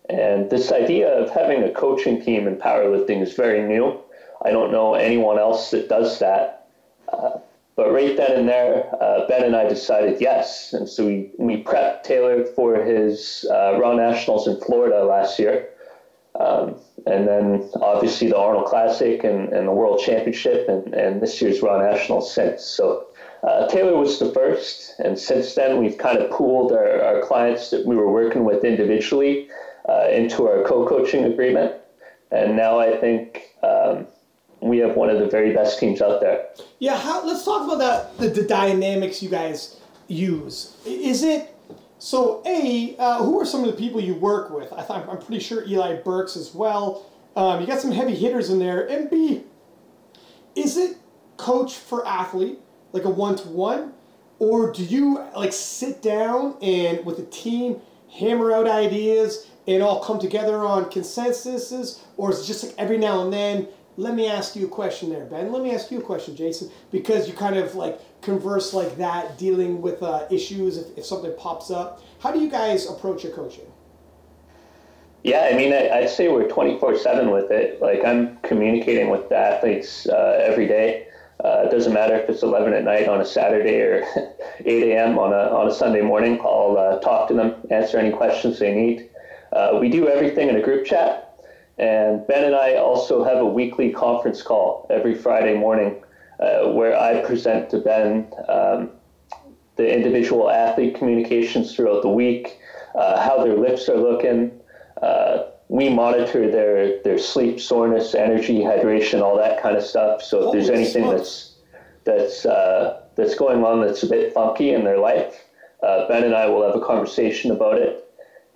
And 0.08 0.50
this 0.50 0.70
idea 0.70 1.08
of 1.08 1.30
having 1.30 1.62
a 1.62 1.70
coaching 1.70 2.22
team 2.22 2.46
in 2.46 2.56
powerlifting 2.56 3.22
is 3.22 3.32
very 3.32 3.66
new. 3.66 3.98
I 4.44 4.50
don't 4.50 4.70
know 4.70 4.94
anyone 4.94 5.38
else 5.38 5.70
that 5.70 5.88
does 5.88 6.18
that. 6.18 6.68
Uh, 7.10 7.38
but 7.76 7.90
right 7.90 8.16
then 8.16 8.38
and 8.38 8.48
there, 8.48 8.88
uh, 9.02 9.26
Ben 9.26 9.44
and 9.44 9.56
I 9.56 9.68
decided 9.68 10.20
yes. 10.20 10.72
And 10.74 10.88
so 10.88 11.06
we, 11.06 11.30
we 11.38 11.62
prepped 11.62 12.04
Taylor 12.04 12.44
for 12.44 12.76
his 12.84 13.46
uh, 13.50 13.78
Raw 13.80 13.94
Nationals 13.94 14.46
in 14.46 14.60
Florida 14.60 15.04
last 15.04 15.38
year. 15.38 15.70
Um, 16.40 16.76
and 17.06 17.28
then 17.28 17.70
obviously 17.80 18.28
the 18.28 18.36
Arnold 18.36 18.66
Classic 18.66 19.22
and, 19.22 19.52
and 19.52 19.68
the 19.68 19.72
World 19.72 20.00
Championship 20.00 20.68
and, 20.68 20.92
and 20.94 21.22
this 21.22 21.40
year's 21.40 21.62
Raw 21.62 21.78
National 21.78 22.20
since. 22.20 22.64
So 22.64 23.06
uh, 23.44 23.68
Taylor 23.68 23.96
was 23.96 24.18
the 24.18 24.32
first, 24.32 24.98
and 24.98 25.18
since 25.18 25.54
then 25.54 25.80
we've 25.80 25.98
kind 25.98 26.18
of 26.18 26.30
pooled 26.30 26.72
our, 26.72 27.02
our 27.02 27.20
clients 27.22 27.70
that 27.70 27.86
we 27.86 27.94
were 27.94 28.10
working 28.10 28.44
with 28.44 28.64
individually 28.64 29.48
uh, 29.88 30.08
into 30.10 30.48
our 30.48 30.64
co-coaching 30.64 31.24
agreement. 31.24 31.74
And 32.32 32.56
now 32.56 32.80
I 32.80 32.96
think 32.96 33.54
um, 33.62 34.06
we 34.60 34.78
have 34.78 34.96
one 34.96 35.10
of 35.10 35.20
the 35.20 35.28
very 35.28 35.52
best 35.52 35.78
teams 35.78 36.00
out 36.00 36.20
there. 36.20 36.46
Yeah, 36.78 36.96
how, 36.96 37.24
let's 37.24 37.44
talk 37.44 37.66
about 37.66 37.78
that. 37.78 38.18
The, 38.18 38.28
the 38.40 38.48
dynamics 38.48 39.22
you 39.22 39.28
guys 39.28 39.78
use. 40.08 40.76
Is 40.86 41.22
it 41.22 41.53
so, 41.98 42.42
A, 42.44 42.96
uh, 42.98 43.22
who 43.22 43.40
are 43.40 43.46
some 43.46 43.64
of 43.64 43.70
the 43.70 43.76
people 43.76 44.00
you 44.00 44.14
work 44.14 44.50
with? 44.50 44.72
I 44.72 44.82
th- 44.82 45.08
I'm 45.08 45.18
pretty 45.18 45.40
sure 45.40 45.64
Eli 45.64 45.96
Burks 45.96 46.36
as 46.36 46.54
well. 46.54 47.06
Um, 47.36 47.60
you 47.60 47.66
got 47.66 47.80
some 47.80 47.92
heavy 47.92 48.14
hitters 48.14 48.50
in 48.50 48.58
there. 48.58 48.86
And 48.86 49.08
B, 49.08 49.44
is 50.54 50.76
it 50.76 50.98
coach 51.36 51.74
for 51.74 52.06
athlete, 52.06 52.58
like 52.92 53.04
a 53.04 53.10
one 53.10 53.36
to 53.36 53.48
one? 53.48 53.92
Or 54.38 54.72
do 54.72 54.84
you 54.84 55.24
like 55.36 55.52
sit 55.52 56.02
down 56.02 56.56
and 56.60 57.04
with 57.04 57.18
a 57.18 57.24
team 57.24 57.80
hammer 58.12 58.52
out 58.52 58.68
ideas 58.68 59.46
and 59.66 59.82
all 59.82 60.02
come 60.02 60.18
together 60.18 60.58
on 60.58 60.86
consensuses? 60.86 62.00
Or 62.16 62.30
is 62.30 62.42
it 62.42 62.46
just 62.46 62.64
like 62.64 62.74
every 62.76 62.98
now 62.98 63.22
and 63.22 63.32
then 63.32 63.68
let 63.96 64.14
me 64.14 64.28
ask 64.28 64.56
you 64.56 64.66
a 64.66 64.68
question 64.68 65.10
there, 65.10 65.24
Ben. 65.24 65.52
Let 65.52 65.62
me 65.62 65.74
ask 65.74 65.90
you 65.90 65.98
a 65.98 66.02
question, 66.02 66.34
Jason, 66.34 66.70
because 66.90 67.28
you 67.28 67.34
kind 67.34 67.56
of 67.56 67.74
like 67.74 68.00
converse 68.22 68.74
like 68.74 68.96
that, 68.98 69.38
dealing 69.38 69.80
with 69.80 70.02
uh, 70.02 70.26
issues 70.30 70.78
if, 70.78 70.98
if 70.98 71.04
something 71.04 71.32
pops 71.38 71.70
up. 71.70 72.02
How 72.20 72.32
do 72.32 72.40
you 72.40 72.50
guys 72.50 72.88
approach 72.88 73.22
your 73.22 73.32
coaching? 73.32 73.66
Yeah, 75.22 75.48
I 75.50 75.56
mean, 75.56 75.72
I, 75.72 76.00
would 76.00 76.10
say 76.10 76.28
we're 76.28 76.48
24 76.48 76.98
7 76.98 77.30
with 77.30 77.50
it. 77.50 77.80
Like, 77.80 78.04
I'm 78.04 78.36
communicating 78.38 79.08
with 79.08 79.28
the 79.28 79.36
athletes 79.36 80.06
uh, 80.06 80.38
every 80.42 80.66
day. 80.66 81.08
Uh, 81.42 81.64
it 81.66 81.70
doesn't 81.70 81.92
matter 81.92 82.14
if 82.14 82.28
it's 82.28 82.42
11 82.42 82.74
at 82.74 82.84
night 82.84 83.08
on 83.08 83.20
a 83.20 83.24
Saturday 83.24 83.80
or 83.80 84.04
8 84.64 84.92
a.m. 84.92 85.18
on 85.18 85.32
a, 85.32 85.54
on 85.54 85.68
a 85.68 85.74
Sunday 85.74 86.02
morning. 86.02 86.40
I'll 86.42 86.76
uh, 86.78 86.98
talk 87.00 87.28
to 87.28 87.34
them, 87.34 87.54
answer 87.70 87.98
any 87.98 88.10
questions 88.10 88.58
they 88.58 88.74
need. 88.74 89.08
Uh, 89.52 89.78
we 89.80 89.88
do 89.88 90.08
everything 90.08 90.48
in 90.48 90.56
a 90.56 90.62
group 90.62 90.84
chat. 90.84 91.23
And 91.78 92.26
Ben 92.26 92.44
and 92.44 92.54
I 92.54 92.76
also 92.76 93.24
have 93.24 93.38
a 93.38 93.46
weekly 93.46 93.90
conference 93.90 94.42
call 94.42 94.86
every 94.90 95.14
Friday 95.14 95.56
morning 95.56 96.02
uh, 96.38 96.68
where 96.68 96.98
I 96.98 97.20
present 97.22 97.70
to 97.70 97.78
Ben 97.78 98.28
um, 98.48 98.90
the 99.76 99.92
individual 99.92 100.50
athlete 100.50 100.94
communications 100.94 101.74
throughout 101.74 102.02
the 102.02 102.08
week, 102.08 102.58
uh, 102.94 103.20
how 103.20 103.42
their 103.42 103.56
lifts 103.56 103.88
are 103.88 103.96
looking. 103.96 104.52
Uh, 105.02 105.44
we 105.68 105.88
monitor 105.88 106.48
their, 106.48 107.02
their 107.02 107.18
sleep, 107.18 107.60
soreness, 107.60 108.14
energy, 108.14 108.60
hydration, 108.60 109.20
all 109.20 109.36
that 109.36 109.60
kind 109.60 109.76
of 109.76 109.82
stuff. 109.82 110.22
So 110.22 110.46
if 110.46 110.52
there's 110.52 110.70
anything 110.70 111.10
that's 111.10 111.50
that's 112.04 112.44
uh, 112.44 113.00
that's 113.16 113.34
going 113.34 113.64
on 113.64 113.80
that's 113.80 114.02
a 114.02 114.06
bit 114.06 114.32
funky 114.34 114.70
in 114.70 114.84
their 114.84 114.98
life, 114.98 115.42
uh, 115.82 116.06
Ben 116.06 116.22
and 116.22 116.34
I 116.34 116.46
will 116.46 116.64
have 116.64 116.76
a 116.80 116.84
conversation 116.84 117.50
about 117.50 117.78
it 117.78 118.03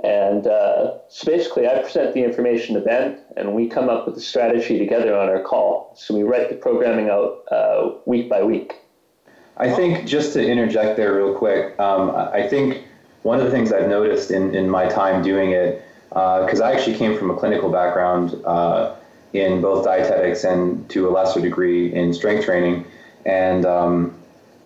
and 0.05 0.47
uh, 0.47 0.99
so 1.09 1.27
basically, 1.27 1.67
I 1.67 1.81
present 1.83 2.15
the 2.15 2.23
information 2.23 2.75
to 2.77 2.81
Ben, 2.81 3.19
and 3.37 3.55
we 3.55 3.69
come 3.69 3.89
up 3.89 4.07
with 4.07 4.17
a 4.17 4.21
strategy 4.21 4.79
together 4.79 5.17
on 5.17 5.29
our 5.29 5.43
call. 5.43 5.93
So 5.97 6.15
we 6.15 6.23
write 6.23 6.51
the 6.51 6.55
programming 6.55 7.11
out 7.11 7.45
uh, 7.51 7.95
week 8.07 8.29
by 8.29 8.43
week. 8.43 8.75
I 9.57 9.71
think 9.71 10.07
just 10.07 10.35
to 10.35 10.47
interject 10.47 10.97
there 10.97 11.15
real 11.17 11.35
quick, 11.35 11.79
um, 11.81 12.11
I 12.11 12.47
think 12.47 12.85
one 13.23 13.41
of 13.41 13.45
the 13.45 13.51
things 13.51 13.73
I've 13.73 13.89
noticed 13.89 14.31
in, 14.31 14.55
in 14.55 14.71
my 14.71 14.89
time 14.89 15.21
doing 15.21 15.51
it, 15.51 15.83
because 16.11 16.61
uh, 16.61 16.65
I 16.65 16.73
actually 16.73 16.97
came 16.97 17.19
from 17.19 17.31
a 17.31 17.37
clinical 17.37 17.69
background 17.69 18.41
uh, 18.45 18.95
in 19.33 19.61
both 19.61 19.85
dietetics 19.85 20.45
and 20.45 20.89
to 20.91 21.09
a 21.09 21.11
lesser 21.11 21.41
degree 21.41 21.93
in 21.93 22.15
strength 22.15 22.45
training, 22.45 22.85
and 23.27 23.67
um, 23.67 24.15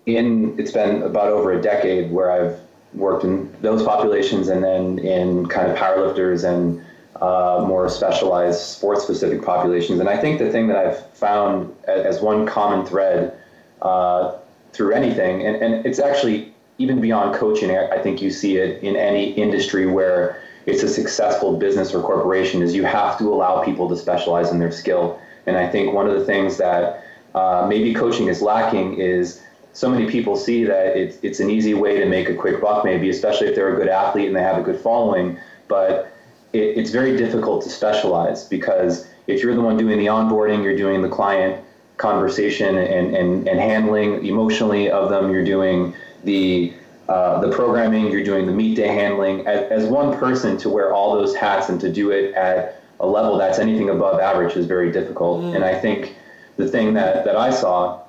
in 0.05 0.55
it's 0.59 0.71
been 0.71 1.01
about 1.01 1.29
over 1.29 1.51
a 1.51 1.61
decade 1.61 2.11
where 2.11 2.31
I've 2.31 2.59
worked 2.95 3.23
in 3.23 3.51
those 3.61 3.83
populations 3.83 4.47
and 4.47 4.63
then 4.63 4.99
in 4.99 5.47
kind 5.47 5.71
of 5.71 5.77
powerlifters 5.77 6.43
and 6.43 6.83
uh, 7.21 7.63
more 7.65 7.89
specialized 7.89 8.59
sports 8.59 9.03
specific 9.03 9.43
populations. 9.43 9.99
And 9.99 10.09
I 10.09 10.17
think 10.17 10.39
the 10.39 10.51
thing 10.51 10.67
that 10.67 10.77
I've 10.77 11.05
found 11.11 11.73
as 11.87 12.21
one 12.21 12.45
common 12.45 12.85
thread 12.85 13.37
uh, 13.81 14.37
through 14.73 14.93
anything, 14.93 15.45
and, 15.45 15.55
and 15.57 15.85
it's 15.85 15.99
actually 15.99 16.53
even 16.79 16.99
beyond 16.99 17.35
coaching, 17.35 17.71
I 17.71 17.99
think 17.99 18.21
you 18.21 18.31
see 18.31 18.57
it 18.57 18.83
in 18.83 18.95
any 18.95 19.31
industry 19.33 19.85
where 19.85 20.41
it's 20.65 20.81
a 20.81 20.87
successful 20.87 21.57
business 21.57 21.93
or 21.93 22.01
corporation, 22.01 22.61
is 22.61 22.73
you 22.73 22.83
have 22.83 23.17
to 23.19 23.25
allow 23.25 23.63
people 23.63 23.87
to 23.89 23.95
specialize 23.95 24.51
in 24.51 24.59
their 24.59 24.71
skill. 24.71 25.19
And 25.45 25.57
I 25.57 25.67
think 25.69 25.93
one 25.93 26.07
of 26.07 26.17
the 26.17 26.25
things 26.25 26.57
that 26.57 27.03
uh, 27.35 27.65
maybe 27.69 27.93
coaching 27.93 28.27
is 28.27 28.41
lacking 28.41 28.99
is 28.99 29.41
so 29.73 29.89
many 29.89 30.09
people 30.09 30.35
see 30.35 30.63
that 30.63 30.95
it's, 30.95 31.17
it's 31.23 31.39
an 31.39 31.49
easy 31.49 31.73
way 31.73 31.97
to 31.97 32.05
make 32.05 32.29
a 32.29 32.35
quick 32.35 32.61
buck, 32.61 32.85
maybe, 32.85 33.09
especially 33.09 33.47
if 33.47 33.55
they're 33.55 33.73
a 33.73 33.75
good 33.75 33.87
athlete 33.87 34.27
and 34.27 34.35
they 34.35 34.41
have 34.41 34.57
a 34.57 34.61
good 34.61 34.79
following. 34.79 35.37
But 35.67 36.15
it, 36.53 36.77
it's 36.77 36.91
very 36.91 37.17
difficult 37.17 37.63
to 37.63 37.69
specialize 37.69 38.45
because 38.45 39.07
if 39.25 39.41
you're 39.41 39.55
the 39.55 39.61
one 39.61 39.77
doing 39.77 39.97
the 39.97 40.05
onboarding, 40.05 40.63
you're 40.63 40.77
doing 40.77 41.01
the 41.01 41.09
client 41.09 41.63
conversation 41.97 42.77
and, 42.77 43.15
and, 43.15 43.47
and 43.47 43.59
handling 43.59 44.25
emotionally 44.25 44.91
of 44.91 45.09
them, 45.09 45.31
you're 45.31 45.45
doing 45.45 45.93
the 46.23 46.73
uh, 47.09 47.41
the 47.41 47.49
programming, 47.49 48.09
you're 48.09 48.23
doing 48.23 48.45
the 48.45 48.51
meet 48.51 48.77
day 48.77 48.87
handling 48.87 49.45
as, 49.45 49.69
as 49.71 49.85
one 49.89 50.17
person 50.17 50.57
to 50.57 50.69
wear 50.69 50.93
all 50.93 51.13
those 51.13 51.35
hats 51.35 51.67
and 51.67 51.79
to 51.81 51.91
do 51.91 52.11
it 52.11 52.33
at 52.33 52.81
a 53.01 53.05
level 53.05 53.37
that's 53.37 53.59
anything 53.59 53.89
above 53.89 54.21
average 54.21 54.55
is 54.55 54.65
very 54.65 54.89
difficult. 54.89 55.41
Mm. 55.41 55.55
And 55.55 55.65
I 55.65 55.77
think 55.77 56.15
the 56.55 56.65
thing 56.65 56.93
that, 56.93 57.25
that 57.25 57.35
I 57.35 57.49
saw 57.49 58.01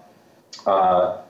uh, 0.66 1.22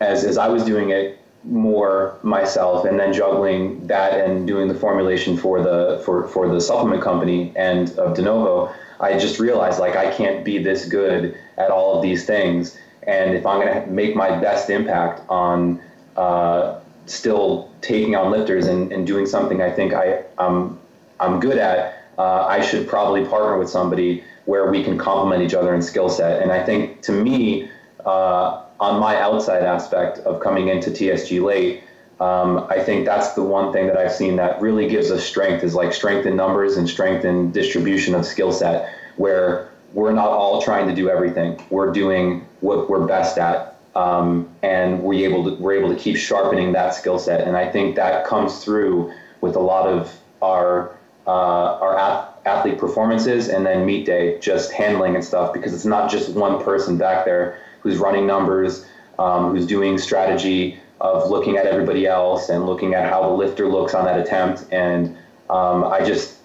as 0.00 0.24
as 0.24 0.38
I 0.38 0.48
was 0.48 0.64
doing 0.64 0.90
it 0.90 1.18
more 1.44 2.18
myself 2.22 2.84
and 2.84 2.98
then 2.98 3.12
juggling 3.12 3.86
that 3.86 4.20
and 4.20 4.46
doing 4.46 4.66
the 4.66 4.74
formulation 4.74 5.36
for 5.36 5.62
the 5.62 6.02
for 6.04 6.26
for 6.28 6.48
the 6.48 6.60
supplement 6.60 7.02
company 7.02 7.52
and 7.56 7.90
of 7.98 8.16
de 8.16 8.22
novo 8.22 8.72
I 9.00 9.18
just 9.18 9.38
realized 9.38 9.78
like 9.78 9.96
I 9.96 10.10
can't 10.10 10.44
be 10.44 10.58
this 10.58 10.86
good 10.86 11.36
at 11.58 11.70
all 11.70 11.96
of 11.96 12.02
these 12.02 12.24
things. 12.24 12.78
And 13.06 13.34
if 13.34 13.46
I'm 13.46 13.60
going 13.60 13.82
to 13.82 13.90
make 13.90 14.16
my 14.16 14.38
best 14.40 14.70
impact 14.70 15.22
on 15.28 15.80
uh, 16.16 16.80
still 17.06 17.70
taking 17.80 18.16
on 18.16 18.30
lifters 18.30 18.66
and, 18.66 18.92
and 18.92 19.06
doing 19.06 19.26
something 19.26 19.62
I 19.62 19.70
think 19.70 19.92
I, 19.92 20.24
I'm, 20.38 20.78
I'm 21.20 21.40
good 21.40 21.58
at, 21.58 22.04
uh, 22.18 22.46
I 22.46 22.60
should 22.60 22.88
probably 22.88 23.24
partner 23.24 23.58
with 23.58 23.68
somebody 23.68 24.24
where 24.46 24.70
we 24.70 24.82
can 24.82 24.96
complement 24.96 25.42
each 25.42 25.54
other 25.54 25.74
in 25.74 25.82
skill 25.82 26.08
set. 26.08 26.42
And 26.42 26.50
I 26.50 26.64
think 26.64 27.02
to 27.02 27.12
me, 27.12 27.70
uh, 28.04 28.64
on 28.80 29.00
my 29.00 29.18
outside 29.20 29.62
aspect 29.62 30.18
of 30.20 30.40
coming 30.40 30.68
into 30.68 30.90
TSG 30.90 31.42
late, 31.42 31.82
um, 32.20 32.66
I 32.70 32.78
think 32.82 33.04
that's 33.04 33.32
the 33.34 33.42
one 33.42 33.72
thing 33.72 33.86
that 33.88 33.96
I've 33.96 34.12
seen 34.12 34.36
that 34.36 34.60
really 34.60 34.88
gives 34.88 35.10
us 35.10 35.24
strength 35.24 35.62
is 35.62 35.74
like 35.74 35.92
strength 35.92 36.26
in 36.26 36.34
numbers 36.34 36.76
and 36.76 36.88
strength 36.88 37.24
in 37.24 37.52
distribution 37.52 38.14
of 38.14 38.24
skill 38.24 38.52
set, 38.52 38.90
where 39.16 39.70
we're 39.92 40.12
not 40.12 40.28
all 40.28 40.62
trying 40.62 40.88
to 40.88 40.94
do 40.94 41.10
everything. 41.10 41.60
We're 41.68 41.92
doing 41.92 42.46
what 42.60 42.88
we're 42.88 43.06
best 43.06 43.36
at, 43.36 43.76
um, 43.94 44.48
and 44.62 45.02
we're 45.02 45.28
able 45.28 45.44
to 45.44 45.62
we're 45.62 45.74
able 45.74 45.90
to 45.90 45.96
keep 45.96 46.16
sharpening 46.16 46.72
that 46.72 46.94
skill 46.94 47.18
set. 47.18 47.46
And 47.46 47.56
I 47.56 47.70
think 47.70 47.96
that 47.96 48.26
comes 48.26 48.64
through 48.64 49.12
with 49.42 49.56
a 49.56 49.60
lot 49.60 49.86
of 49.86 50.18
our 50.40 50.96
uh, 51.26 51.78
our 51.80 51.98
athlete 52.46 52.78
performances, 52.78 53.48
and 53.48 53.66
then 53.66 53.84
meet 53.84 54.06
day 54.06 54.38
just 54.40 54.72
handling 54.72 55.16
and 55.16 55.24
stuff 55.24 55.52
because 55.52 55.74
it's 55.74 55.84
not 55.84 56.10
just 56.10 56.30
one 56.30 56.64
person 56.64 56.96
back 56.96 57.26
there 57.26 57.58
who's 57.86 57.98
running 57.98 58.26
numbers, 58.26 58.84
um, 59.18 59.52
who's 59.52 59.64
doing 59.64 59.96
strategy 59.96 60.78
of 61.00 61.30
looking 61.30 61.56
at 61.56 61.66
everybody 61.66 62.06
else 62.06 62.48
and 62.48 62.66
looking 62.66 62.94
at 62.94 63.08
how 63.08 63.22
the 63.22 63.28
lifter 63.28 63.68
looks 63.68 63.94
on 63.94 64.04
that 64.04 64.18
attempt. 64.18 64.64
And 64.72 65.16
um, 65.48 65.84
I 65.84 66.04
just, 66.04 66.38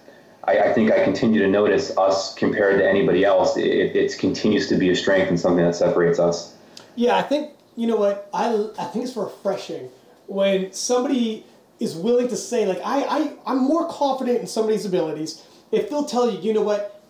I, 0.44 0.58
I, 0.58 0.72
think 0.72 0.92
I 0.92 1.02
continue 1.02 1.40
to 1.40 1.48
notice 1.48 1.96
us 1.98 2.32
compared 2.34 2.78
to 2.78 2.88
anybody 2.88 3.24
else. 3.24 3.56
It, 3.56 3.96
it 3.96 4.16
continues 4.18 4.68
to 4.68 4.76
be 4.76 4.90
a 4.90 4.94
strength 4.94 5.28
and 5.30 5.40
something 5.40 5.64
that 5.64 5.74
separates 5.74 6.20
us. 6.20 6.54
Yeah, 6.94 7.16
I 7.16 7.22
think 7.22 7.50
you 7.76 7.88
know 7.88 7.96
what 7.96 8.28
I, 8.32 8.68
I 8.78 8.84
think 8.84 9.06
it's 9.06 9.16
refreshing 9.16 9.88
when 10.26 10.72
somebody 10.72 11.44
is 11.80 11.96
willing 11.96 12.28
to 12.28 12.36
say 12.36 12.66
like 12.66 12.80
I, 12.84 13.02
I 13.02 13.32
I'm 13.46 13.58
more 13.64 13.88
confident 13.88 14.40
in 14.40 14.46
somebody's 14.46 14.84
abilities 14.84 15.42
if 15.72 15.88
they'll 15.88 16.04
tell 16.04 16.30
you 16.30 16.38
you 16.38 16.52
know 16.52 16.60
what 16.60 17.02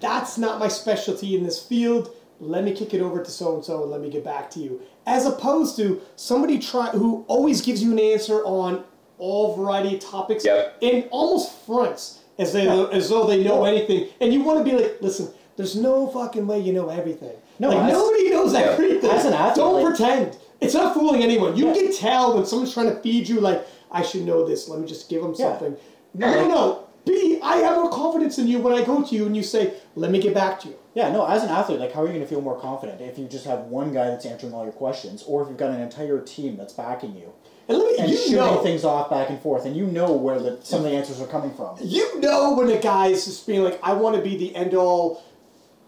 that's 0.00 0.36
not 0.36 0.58
my 0.58 0.68
specialty 0.68 1.34
in 1.34 1.44
this 1.44 1.66
field 1.66 2.14
let 2.42 2.64
me 2.64 2.72
kick 2.72 2.92
it 2.92 3.00
over 3.00 3.22
to 3.22 3.30
so 3.30 3.54
and 3.54 3.64
so 3.64 3.82
and 3.82 3.90
let 3.90 4.00
me 4.00 4.10
get 4.10 4.24
back 4.24 4.50
to 4.50 4.60
you. 4.60 4.80
As 5.06 5.26
opposed 5.26 5.76
to 5.76 6.02
somebody 6.16 6.58
try 6.58 6.88
who 6.88 7.24
always 7.28 7.60
gives 7.60 7.82
you 7.82 7.92
an 7.92 7.98
answer 7.98 8.44
on 8.44 8.84
all 9.18 9.56
variety 9.56 9.94
of 9.94 10.00
topics 10.00 10.44
yep. 10.44 10.76
and 10.82 11.06
almost 11.10 11.52
fronts 11.64 12.20
as 12.38 12.52
they 12.52 12.68
as 12.90 13.08
though 13.08 13.26
they 13.26 13.44
know 13.44 13.64
anything. 13.64 14.08
And 14.20 14.32
you 14.32 14.42
want 14.42 14.58
to 14.58 14.70
be 14.70 14.76
like, 14.76 15.00
listen, 15.00 15.32
there's 15.56 15.76
no 15.76 16.08
fucking 16.08 16.46
way 16.46 16.58
you 16.58 16.72
know 16.72 16.88
everything. 16.88 17.36
No, 17.58 17.68
like, 17.70 17.92
nobody 17.92 18.30
knows 18.30 18.52
yeah. 18.52 18.60
everything. 18.60 19.10
As 19.10 19.24
an 19.24 19.34
athlete, 19.34 19.56
don't 19.56 19.82
like, 19.82 19.96
pretend. 19.96 20.38
It's 20.60 20.74
not 20.74 20.94
fooling 20.94 21.22
anyone. 21.22 21.56
You 21.56 21.68
yeah. 21.68 21.74
can 21.74 21.94
tell 21.94 22.34
when 22.34 22.44
someone's 22.44 22.74
trying 22.74 22.86
to 22.86 23.00
feed 23.00 23.28
you 23.28 23.40
like, 23.40 23.64
I 23.90 24.02
should 24.02 24.22
know 24.22 24.46
this. 24.46 24.68
Let 24.68 24.80
me 24.80 24.86
just 24.86 25.08
give 25.08 25.22
them 25.22 25.34
something. 25.34 25.76
Yeah. 26.14 26.30
No, 26.30 26.34
no, 26.34 26.48
no. 26.48 26.88
B, 27.04 27.38
I 27.42 27.56
have 27.58 27.76
more 27.76 27.90
confidence 27.90 28.38
in 28.38 28.46
you 28.46 28.58
when 28.58 28.72
I 28.72 28.84
go 28.84 29.02
to 29.02 29.14
you 29.14 29.26
and 29.26 29.36
you 29.36 29.42
say, 29.42 29.74
let 29.94 30.10
me 30.10 30.20
get 30.20 30.34
back 30.34 30.60
to 30.60 30.68
you. 30.68 30.74
Yeah, 30.94 31.10
no, 31.10 31.26
as 31.26 31.42
an 31.42 31.48
athlete, 31.48 31.80
like, 31.80 31.92
how 31.92 32.02
are 32.02 32.06
you 32.06 32.12
going 32.12 32.20
to 32.20 32.26
feel 32.26 32.42
more 32.42 32.60
confident 32.60 33.00
if 33.00 33.18
you 33.18 33.26
just 33.26 33.46
have 33.46 33.60
one 33.60 33.94
guy 33.94 34.08
that's 34.08 34.26
answering 34.26 34.52
all 34.52 34.64
your 34.64 34.72
questions, 34.74 35.22
or 35.22 35.42
if 35.42 35.48
you've 35.48 35.56
got 35.56 35.70
an 35.70 35.80
entire 35.80 36.20
team 36.20 36.56
that's 36.56 36.74
backing 36.74 37.16
you? 37.16 37.32
And, 37.68 37.78
me, 37.78 37.96
and 37.98 38.10
you 38.10 38.16
shooting 38.16 38.36
know, 38.36 38.62
things 38.62 38.84
off 38.84 39.08
back 39.08 39.30
and 39.30 39.40
forth, 39.40 39.64
and 39.64 39.74
you 39.74 39.86
know 39.86 40.12
where 40.12 40.38
the, 40.38 40.58
some 40.62 40.84
of 40.84 40.90
the 40.90 40.96
answers 40.96 41.20
are 41.20 41.26
coming 41.26 41.54
from. 41.54 41.76
You 41.80 42.20
know 42.20 42.54
when 42.54 42.68
a 42.68 42.80
guy 42.80 43.06
is 43.06 43.24
just 43.24 43.46
being 43.46 43.62
like, 43.62 43.78
I 43.82 43.94
want 43.94 44.16
to 44.16 44.22
be 44.22 44.36
the 44.36 44.54
end 44.54 44.74
all, 44.74 45.22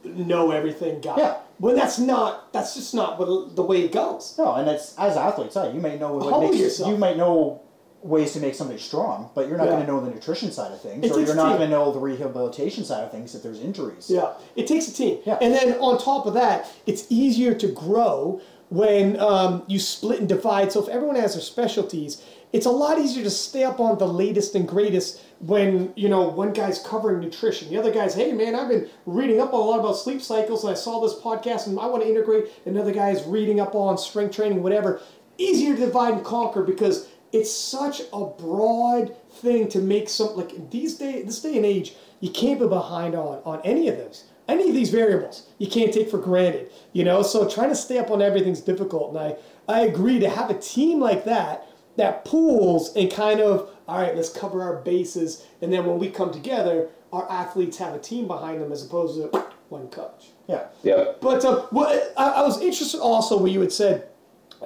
know 0.05 0.53
everything 0.53 1.01
guy. 1.01 1.17
Yeah. 1.19 1.37
When 1.59 1.77
that's 1.77 1.99
not, 1.99 2.53
that's 2.53 2.75
just 2.75 2.95
not 2.95 3.19
what, 3.19 3.55
the 3.55 3.63
way 3.63 3.85
it 3.85 3.93
goes. 3.93 4.35
No, 4.39 4.55
and 4.55 4.69
it's 4.69 4.97
as 4.97 5.17
athletes, 5.17 5.57
you 5.57 5.81
may 5.81 5.99
know 5.99 6.15
what 6.15 6.41
makes, 6.41 6.57
yourself. 6.57 6.91
you 6.91 6.97
might 6.97 7.17
know 7.17 7.61
ways 8.05 8.33
to 8.35 8.41
make 8.41 8.55
somebody 8.55 8.79
strong, 8.79 9.31
but 9.35 9.49
you're 9.49 9.57
not 9.57 9.65
yeah. 9.65 9.71
going 9.71 9.87
to 9.87 9.91
know 9.91 10.05
the 10.05 10.11
nutrition 10.11 10.53
side 10.53 10.71
of 10.73 10.81
things, 10.83 11.11
or 11.11 11.21
you're 11.21 11.35
not 11.35 11.57
going 11.57 11.61
to 11.61 11.69
know 11.69 11.91
the 11.91 11.99
rehabilitation 11.99 12.85
side 12.85 13.03
of 13.03 13.11
things 13.11 13.35
if 13.35 13.43
there's 13.43 13.61
injuries. 13.61 14.11
Yeah, 14.11 14.35
it 14.57 14.67
takes 14.67 14.87
a 14.89 14.95
team. 14.95 15.21
Yeah. 15.25 15.39
And 15.41 15.55
then 15.55 15.73
on 15.79 15.99
top 15.99 16.27
of 16.27 16.35
that, 16.35 16.71
it's 16.87 17.07
easier 17.09 17.55
to 17.55 17.67
grow 17.67 18.43
when 18.69 19.19
um, 19.19 19.65
you 19.69 19.79
split 19.79 20.21
and 20.21 20.29
divide. 20.29 20.71
So 20.71 20.83
if 20.83 20.89
everyone 20.89 21.17
has 21.17 21.33
their 21.33 21.43
specialties, 21.43 22.23
it's 22.53 22.67
a 22.67 22.71
lot 22.71 22.99
easier 22.99 23.25
to 23.25 23.31
stay 23.31 23.65
up 23.65 23.81
on 23.81 23.99
the 23.99 24.07
latest 24.07 24.55
and 24.55 24.69
greatest 24.69 25.23
when 25.41 25.93
you 25.97 26.09
know 26.09 26.29
one 26.29 26.53
guy's 26.53 26.79
covering 26.79 27.21
nutrition 27.21 27.69
the 27.69 27.77
other 27.77 27.93
guy's 27.93 28.15
hey 28.15 28.33
man 28.33 28.55
i've 28.55 28.69
been 28.69 28.89
reading 29.05 29.41
up 29.41 29.53
a 29.53 29.57
lot 29.57 29.81
about 29.81 29.95
sleep 29.95 30.23
cycles 30.23 30.63
and 30.63 30.71
i 30.71 30.75
saw 30.75 31.01
this 31.01 31.15
podcast 31.17 31.67
and 31.67 31.79
i 31.81 31.87
want 31.87 32.03
to 32.03 32.09
integrate 32.09 32.47
another 32.65 32.93
guy's 32.93 33.25
reading 33.25 33.59
up 33.59 33.75
on 33.75 33.99
strength 33.99 34.37
training 34.37 34.63
whatever 34.63 35.03
easier 35.37 35.75
to 35.75 35.87
divide 35.87 36.15
and 36.15 36.25
conquer 36.25 36.63
because 36.63 37.09
it's 37.35 37.53
such 37.53 38.01
a 38.13 38.25
broad 38.25 39.15
thing 39.33 39.69
to 39.69 39.81
make 39.81 40.09
some 40.09 40.37
like 40.37 40.71
these 40.71 40.95
day 40.95 41.23
this 41.23 41.43
day 41.43 41.57
and 41.57 41.67
age 41.67 41.95
you 42.21 42.31
can't 42.31 42.61
be 42.61 42.67
behind 42.69 43.15
on 43.15 43.43
on 43.45 43.61
any 43.65 43.89
of 43.89 43.97
this 43.97 44.25
any 44.47 44.69
of 44.69 44.75
these 44.75 44.91
variables. 44.91 45.49
You 45.57 45.69
can't 45.69 45.93
take 45.93 46.11
for 46.11 46.19
granted 46.19 46.71
you 46.93 47.03
know? 47.03 47.23
So 47.23 47.49
trying 47.49 47.71
to 47.71 47.75
stay 47.75 47.99
up 47.99 48.11
on 48.11 48.23
everything's 48.23 48.61
difficult 48.61 49.11
and 49.11 49.19
i 49.19 49.37
i 49.69 49.81
agree 49.81 50.21
to 50.21 50.31
have 50.31 50.49
a 50.49 50.59
team 50.59 51.01
like 51.01 51.25
that 51.25 51.67
that 51.97 52.25
pools 52.25 52.95
and 52.95 53.11
kind 53.11 53.41
of 53.41 53.69
all 53.89 54.01
right 54.01 54.15
let's 54.15 54.31
cover 54.31 54.63
our 54.63 54.77
bases 54.83 55.45
and 55.61 55.73
then 55.73 55.85
when 55.87 55.99
we 55.99 56.09
come 56.09 56.33
together 56.33 56.89
our 57.13 57.31
athletes 57.31 57.79
have 57.79 57.95
a 57.95 57.99
team 57.99 58.29
behind 58.29 58.61
them 58.61 58.71
as 58.73 58.85
opposed 58.85 59.15
to 59.17 59.45
one 59.69 59.89
coach. 59.89 60.31
Yeah. 60.47 60.67
Yeah. 60.83 61.13
But 61.21 61.45
uh, 61.45 61.63
what 61.71 62.13
I, 62.17 62.29
I 62.29 62.43
was 62.43 62.61
interested 62.61 63.01
also 63.01 63.39
when 63.39 63.53
you 63.53 63.61
had 63.61 63.73
said 63.73 64.09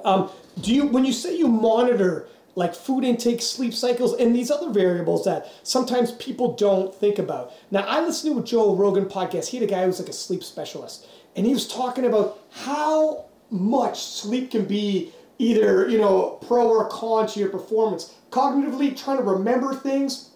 um, 0.05 0.29
do 0.61 0.73
you 0.73 0.85
when 0.87 1.03
you 1.03 1.13
say 1.13 1.35
you 1.35 1.47
monitor 1.47 2.27
like 2.55 2.75
food 2.75 3.03
intake, 3.03 3.41
sleep 3.41 3.73
cycles, 3.73 4.13
and 4.15 4.35
these 4.35 4.51
other 4.51 4.69
variables 4.71 5.25
that 5.25 5.47
sometimes 5.63 6.11
people 6.13 6.55
don't 6.55 6.93
think 6.93 7.19
about. 7.19 7.53
Now, 7.71 7.81
I 7.81 8.01
listened 8.01 8.33
to 8.35 8.41
a 8.41 8.43
Joe 8.43 8.75
Rogan 8.75 9.05
podcast. 9.05 9.47
He 9.47 9.57
had 9.57 9.67
a 9.67 9.71
guy 9.71 9.81
who 9.81 9.87
was 9.87 9.99
like 9.99 10.09
a 10.09 10.13
sleep 10.13 10.43
specialist, 10.43 11.07
and 11.35 11.45
he 11.45 11.53
was 11.53 11.67
talking 11.67 12.05
about 12.05 12.39
how 12.51 13.25
much 13.49 14.03
sleep 14.03 14.51
can 14.51 14.65
be 14.65 15.11
either 15.37 15.89
you 15.89 15.97
know 15.97 16.37
pro 16.45 16.67
or 16.67 16.87
con 16.89 17.27
to 17.27 17.39
your 17.39 17.49
performance. 17.49 18.15
Cognitively, 18.29 18.95
trying 19.01 19.17
to 19.17 19.23
remember 19.23 19.73
things, 19.73 20.31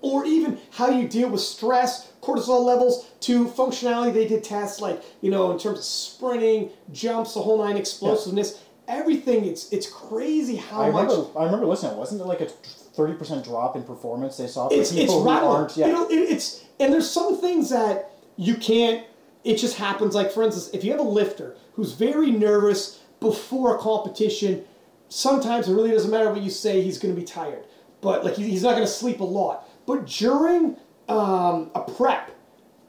or 0.00 0.24
even 0.24 0.58
how 0.70 0.88
you 0.88 1.06
deal 1.08 1.28
with 1.28 1.40
stress, 1.40 2.12
cortisol 2.22 2.64
levels, 2.64 3.10
to 3.20 3.46
functionality. 3.46 4.14
They 4.14 4.28
did 4.28 4.44
tests 4.44 4.80
like 4.80 5.02
you 5.20 5.30
know 5.30 5.50
in 5.52 5.58
terms 5.58 5.78
of 5.78 5.84
sprinting, 5.84 6.70
jumps, 6.92 7.34
the 7.34 7.42
whole 7.42 7.58
nine, 7.58 7.76
explosiveness. 7.76 8.52
Yeah 8.54 8.60
everything. 8.88 9.44
It's 9.44 9.72
it's 9.72 9.88
crazy 9.88 10.56
how 10.56 10.82
I 10.82 10.90
much. 10.90 11.08
Remember, 11.08 11.38
I 11.38 11.44
remember 11.44 11.66
listening. 11.66 11.96
Wasn't 11.96 12.20
it 12.20 12.24
like 12.24 12.40
a 12.40 12.46
thirty 12.46 13.14
percent 13.14 13.44
drop 13.44 13.76
in 13.76 13.82
performance 13.84 14.36
they 14.36 14.46
saw 14.46 14.68
for 14.68 14.74
it's, 14.74 14.90
people 14.90 15.04
it's 15.04 15.12
who 15.12 15.28
aren't? 15.28 15.76
Yeah. 15.76 16.06
it, 16.10 16.12
it's 16.12 16.64
and 16.80 16.92
there's 16.92 17.10
some 17.10 17.40
things 17.40 17.70
that 17.70 18.12
you 18.36 18.56
can't. 18.56 19.06
It 19.44 19.56
just 19.56 19.76
happens. 19.76 20.14
Like 20.14 20.30
for 20.30 20.42
instance, 20.42 20.70
if 20.74 20.84
you 20.84 20.90
have 20.90 21.00
a 21.00 21.04
lifter 21.04 21.56
who's 21.74 21.92
very 21.92 22.30
nervous 22.30 23.00
before 23.20 23.76
a 23.76 23.78
competition, 23.78 24.64
sometimes 25.08 25.68
it 25.68 25.74
really 25.74 25.90
doesn't 25.90 26.10
matter 26.10 26.30
what 26.30 26.42
you 26.42 26.50
say. 26.50 26.82
He's 26.82 26.98
going 26.98 27.14
to 27.14 27.20
be 27.20 27.26
tired, 27.26 27.64
but 28.00 28.24
like 28.24 28.34
he's 28.36 28.62
not 28.62 28.72
going 28.72 28.86
to 28.86 28.92
sleep 28.92 29.20
a 29.20 29.24
lot. 29.24 29.68
But 29.86 30.06
during 30.06 30.76
um, 31.08 31.70
a 31.74 31.80
prep, 31.80 32.32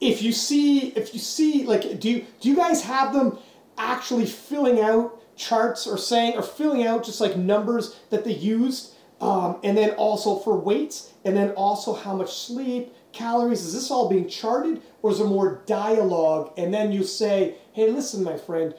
if 0.02 0.22
you 0.22 0.32
see 0.32 0.90
if 0.90 1.14
you 1.14 1.20
see 1.20 1.64
like 1.64 2.00
do 2.00 2.10
you, 2.10 2.26
do 2.40 2.50
you 2.50 2.56
guys 2.56 2.84
have 2.84 3.14
them 3.14 3.38
actually 3.78 4.26
filling 4.26 4.80
out 4.82 5.17
charts 5.38 5.88
or 5.88 5.98
saying 5.98 6.36
or 6.36 6.42
filling 6.42 6.86
out 6.86 7.06
just 7.06 7.22
like 7.22 7.38
numbers 7.38 7.96
that 8.10 8.26
they 8.26 8.34
used 8.34 8.94
um, 9.22 9.60
and 9.64 9.78
then 9.78 9.92
also 9.92 10.38
for 10.38 10.58
weights 10.58 11.14
and 11.24 11.36
then 11.38 11.52
also 11.52 11.94
how 11.94 12.14
much 12.14 12.34
sleep 12.34 12.94
calories 13.14 13.64
is 13.64 13.74
this 13.74 13.90
all 13.90 14.10
being 14.10 14.28
charted 14.28 14.82
or 15.02 15.12
is 15.12 15.20
there 15.20 15.28
more 15.28 15.62
dialogue? 15.66 16.52
And 16.58 16.74
then 16.74 16.92
you 16.92 17.04
say 17.04 17.56
hey 17.74 17.90
listen 17.90 18.24
my 18.24 18.38
friend 18.38 18.74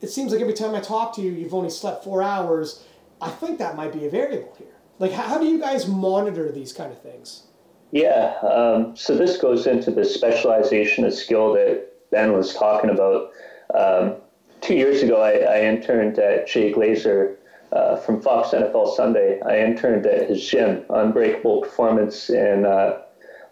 it 0.00 0.08
seems 0.08 0.32
like 0.32 0.40
every 0.40 0.54
time 0.54 0.74
i 0.74 0.80
talk 0.80 1.14
to 1.14 1.22
you 1.22 1.32
you've 1.32 1.54
only 1.54 1.70
slept 1.70 2.04
four 2.04 2.22
hours. 2.22 2.84
I 3.22 3.30
think 3.30 3.58
that 3.58 3.76
might 3.76 3.92
be 3.92 4.06
a 4.06 4.10
variable 4.10 4.54
here. 4.56 4.74
Like 4.98 5.12
how, 5.12 5.22
how 5.22 5.38
do 5.38 5.46
you 5.46 5.60
guys 5.60 5.86
monitor 5.86 6.50
these 6.50 6.72
kind 6.72 6.92
of 6.92 7.00
things? 7.02 7.44
Yeah 7.92 8.34
um, 8.42 8.96
so 8.96 9.16
this 9.16 9.38
goes 9.38 9.66
into 9.66 9.90
the 9.90 10.04
specialization 10.04 11.04
of 11.04 11.14
skill 11.14 11.52
that 11.54 11.88
ben 12.10 12.32
was 12.32 12.54
talking 12.54 12.90
about. 12.90 13.30
Um, 13.74 14.16
two 14.60 14.74
years 14.74 15.02
ago, 15.02 15.22
I, 15.22 15.32
I 15.38 15.60
interned 15.62 16.18
at 16.18 16.46
Jay 16.46 16.72
Glazer 16.72 17.36
uh, 17.72 17.96
from 17.96 18.20
Fox 18.20 18.50
NFL 18.50 18.94
Sunday. 18.96 19.40
I 19.40 19.60
interned 19.60 20.06
at 20.06 20.28
his 20.28 20.46
gym, 20.46 20.84
Unbreakable 20.90 21.62
Performance, 21.62 22.30
in 22.30 22.64
uh, 22.64 23.02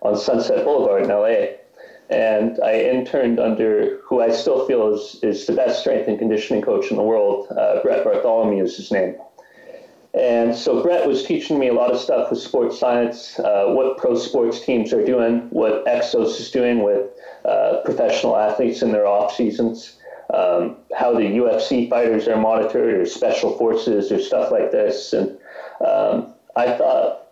on 0.03 0.17
Sunset 0.17 0.65
Boulevard 0.65 1.05
in 1.05 1.09
LA. 1.09 1.57
and 2.11 2.59
I 2.63 2.81
interned 2.81 3.41
under 3.41 3.99
who 4.05 4.21
I 4.21 4.31
still 4.31 4.67
feel 4.67 4.95
is, 4.95 5.19
is 5.23 5.47
the 5.47 5.53
best 5.53 5.81
strength 5.81 6.09
and 6.09 6.19
conditioning 6.19 6.63
coach 6.63 6.91
in 6.91 6.97
the 6.97 7.03
world. 7.03 7.49
Uh, 7.51 7.83
Brett 7.83 8.05
Bartholomew 8.05 8.63
is 8.63 8.77
his 8.77 8.91
name. 8.91 9.17
And 10.15 10.57
so 10.57 10.83
Brett 10.83 11.07
was 11.07 11.25
teaching 11.25 11.59
me 11.59 11.69
a 11.69 11.75
lot 11.75 11.93
of 11.93 12.01
stuff 12.01 12.31
with 12.31 12.41
sports 12.41 12.79
science, 12.79 13.39
uh, 13.39 13.67
what 13.69 13.99
pro 13.99 14.17
sports 14.17 14.61
teams 14.61 14.93
are 14.93 15.05
doing, 15.05 15.49
what 15.51 15.85
Exos 15.85 16.41
is 16.41 16.51
doing 16.51 16.83
with 16.83 17.11
uh, 17.45 17.83
professional 17.85 18.37
athletes 18.37 18.83
in 18.83 18.91
their 18.91 19.07
off 19.07 19.35
seasons, 19.35 19.98
um, 20.35 20.77
how 20.97 21.13
the 21.13 21.25
UFC 21.25 21.89
fighters 21.89 22.29
are 22.29 22.37
monitored, 22.37 22.95
or 23.01 23.07
special 23.07 23.57
forces, 23.57 24.13
or 24.13 24.21
stuff 24.21 24.51
like 24.51 24.71
this. 24.71 25.13
And 25.13 25.39
um, 25.87 26.35
I 26.57 26.73
thought 26.77 27.29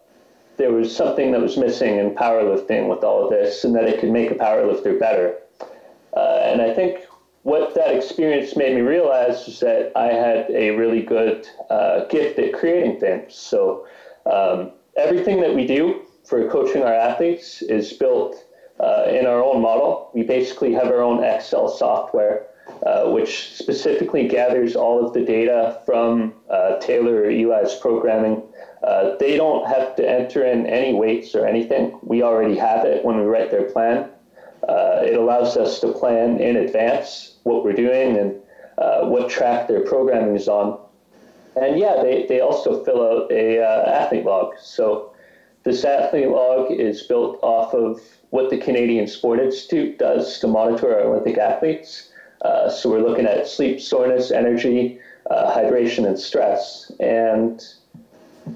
there 0.57 0.73
was 0.73 0.95
something 0.95 1.33
that 1.33 1.41
was 1.41 1.57
missing 1.57 1.99
in 1.99 2.15
powerlifting 2.15 2.89
with 2.89 3.05
all 3.05 3.25
of 3.25 3.31
this, 3.31 3.65
and 3.65 3.75
that 3.75 3.85
it 3.85 4.01
could 4.01 4.11
make 4.11 4.31
a 4.31 4.35
powerlifter 4.35 4.99
better. 4.99 5.39
Uh, 6.17 6.41
and 6.43 6.63
I 6.63 6.73
think 6.73 7.01
what 7.43 7.75
that 7.75 7.95
experience 7.95 8.57
made 8.57 8.75
me 8.75 8.81
realize 8.81 9.47
is 9.47 9.61
that 9.61 9.93
I 9.95 10.07
had 10.07 10.51
a 10.51 10.71
really 10.71 11.03
good 11.03 11.47
uh, 11.71 12.07
gift 12.07 12.39
at 12.39 12.53
creating 12.53 12.99
things. 12.99 13.37
So 13.37 13.87
um, 14.25 14.73
everything 14.97 15.41
that 15.43 15.55
we 15.55 15.67
do 15.67 16.03
for 16.25 16.49
coaching 16.49 16.83
our 16.83 16.93
athletes 16.93 17.63
is 17.63 17.93
built 17.93 18.45
uh, 18.81 19.05
in 19.09 19.27
our 19.27 19.45
own 19.45 19.63
model. 19.63 20.11
We 20.13 20.23
basically 20.23 20.73
have 20.73 20.89
our 20.89 21.01
own 21.01 21.23
Excel 21.23 21.69
software. 21.69 22.47
Uh, 22.85 23.11
which 23.11 23.55
specifically 23.55 24.29
gathers 24.29 24.77
all 24.77 25.05
of 25.05 25.15
the 25.15 25.25
data 25.25 25.81
from 25.87 26.35
uh, 26.51 26.77
Taylor 26.79 27.23
or 27.23 27.31
Eli's 27.31 27.75
programming 27.77 28.43
uh, 28.87 29.17
they 29.17 29.37
don't 29.37 29.67
have 29.67 29.97
to 29.97 30.09
enter 30.09 30.45
in 30.45 30.67
any 30.67 30.95
weights 30.95 31.35
or 31.35 31.45
anything. 31.45 31.99
We 32.03 32.23
already 32.23 32.57
have 32.57 32.85
it 32.85 33.05
when 33.05 33.19
we 33.19 33.25
write 33.25 33.51
their 33.51 33.65
plan. 33.71 34.09
Uh, 34.69 35.01
it 35.03 35.15
allows 35.15 35.57
us 35.57 35.81
to 35.81 35.93
plan 35.93 36.41
in 36.41 36.57
advance 36.57 37.37
what 37.43 37.65
we're 37.65 37.73
doing 37.73 38.17
and 38.17 38.41
uh, 38.79 39.07
what 39.07 39.29
track 39.29 39.67
their 39.67 39.81
programming 39.81 40.37
is 40.37 40.49
on. 40.49 40.79
And 41.61 41.79
yeah, 41.79 42.01
they, 42.03 42.27
they 42.27 42.41
also 42.41 42.85
fill 42.85 43.03
out 43.03 43.33
a 43.33 43.59
athlete 43.59 44.25
log. 44.25 44.55
So 44.61 45.13
this 45.65 45.85
athlete 45.85 46.29
log 46.29 46.71
is 46.71 47.03
built 47.03 47.41
off 47.43 47.75
of 47.75 48.01
what 48.31 48.51
the 48.51 48.59
Canadian 48.59 49.09
Sport 49.09 49.41
Institute 49.41 49.99
does 49.99 50.39
to 50.41 50.47
monitor 50.47 50.95
our 50.95 51.09
Olympic 51.09 51.39
athletes. 51.39 52.13
Uh, 52.43 52.69
so 52.71 52.91
we're 52.91 53.07
looking 53.07 53.27
at 53.27 53.47
sleep, 53.47 53.81
soreness, 53.81 54.31
energy, 54.31 54.99
uh, 55.31 55.55
hydration, 55.55 56.07
and 56.07 56.19
stress. 56.19 56.93
And 57.01 57.63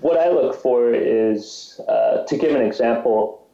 what 0.00 0.18
I 0.18 0.28
look 0.28 0.60
for 0.60 0.92
is, 0.94 1.80
uh, 1.88 2.24
to 2.24 2.36
give 2.36 2.54
an 2.54 2.62
example, 2.62 3.46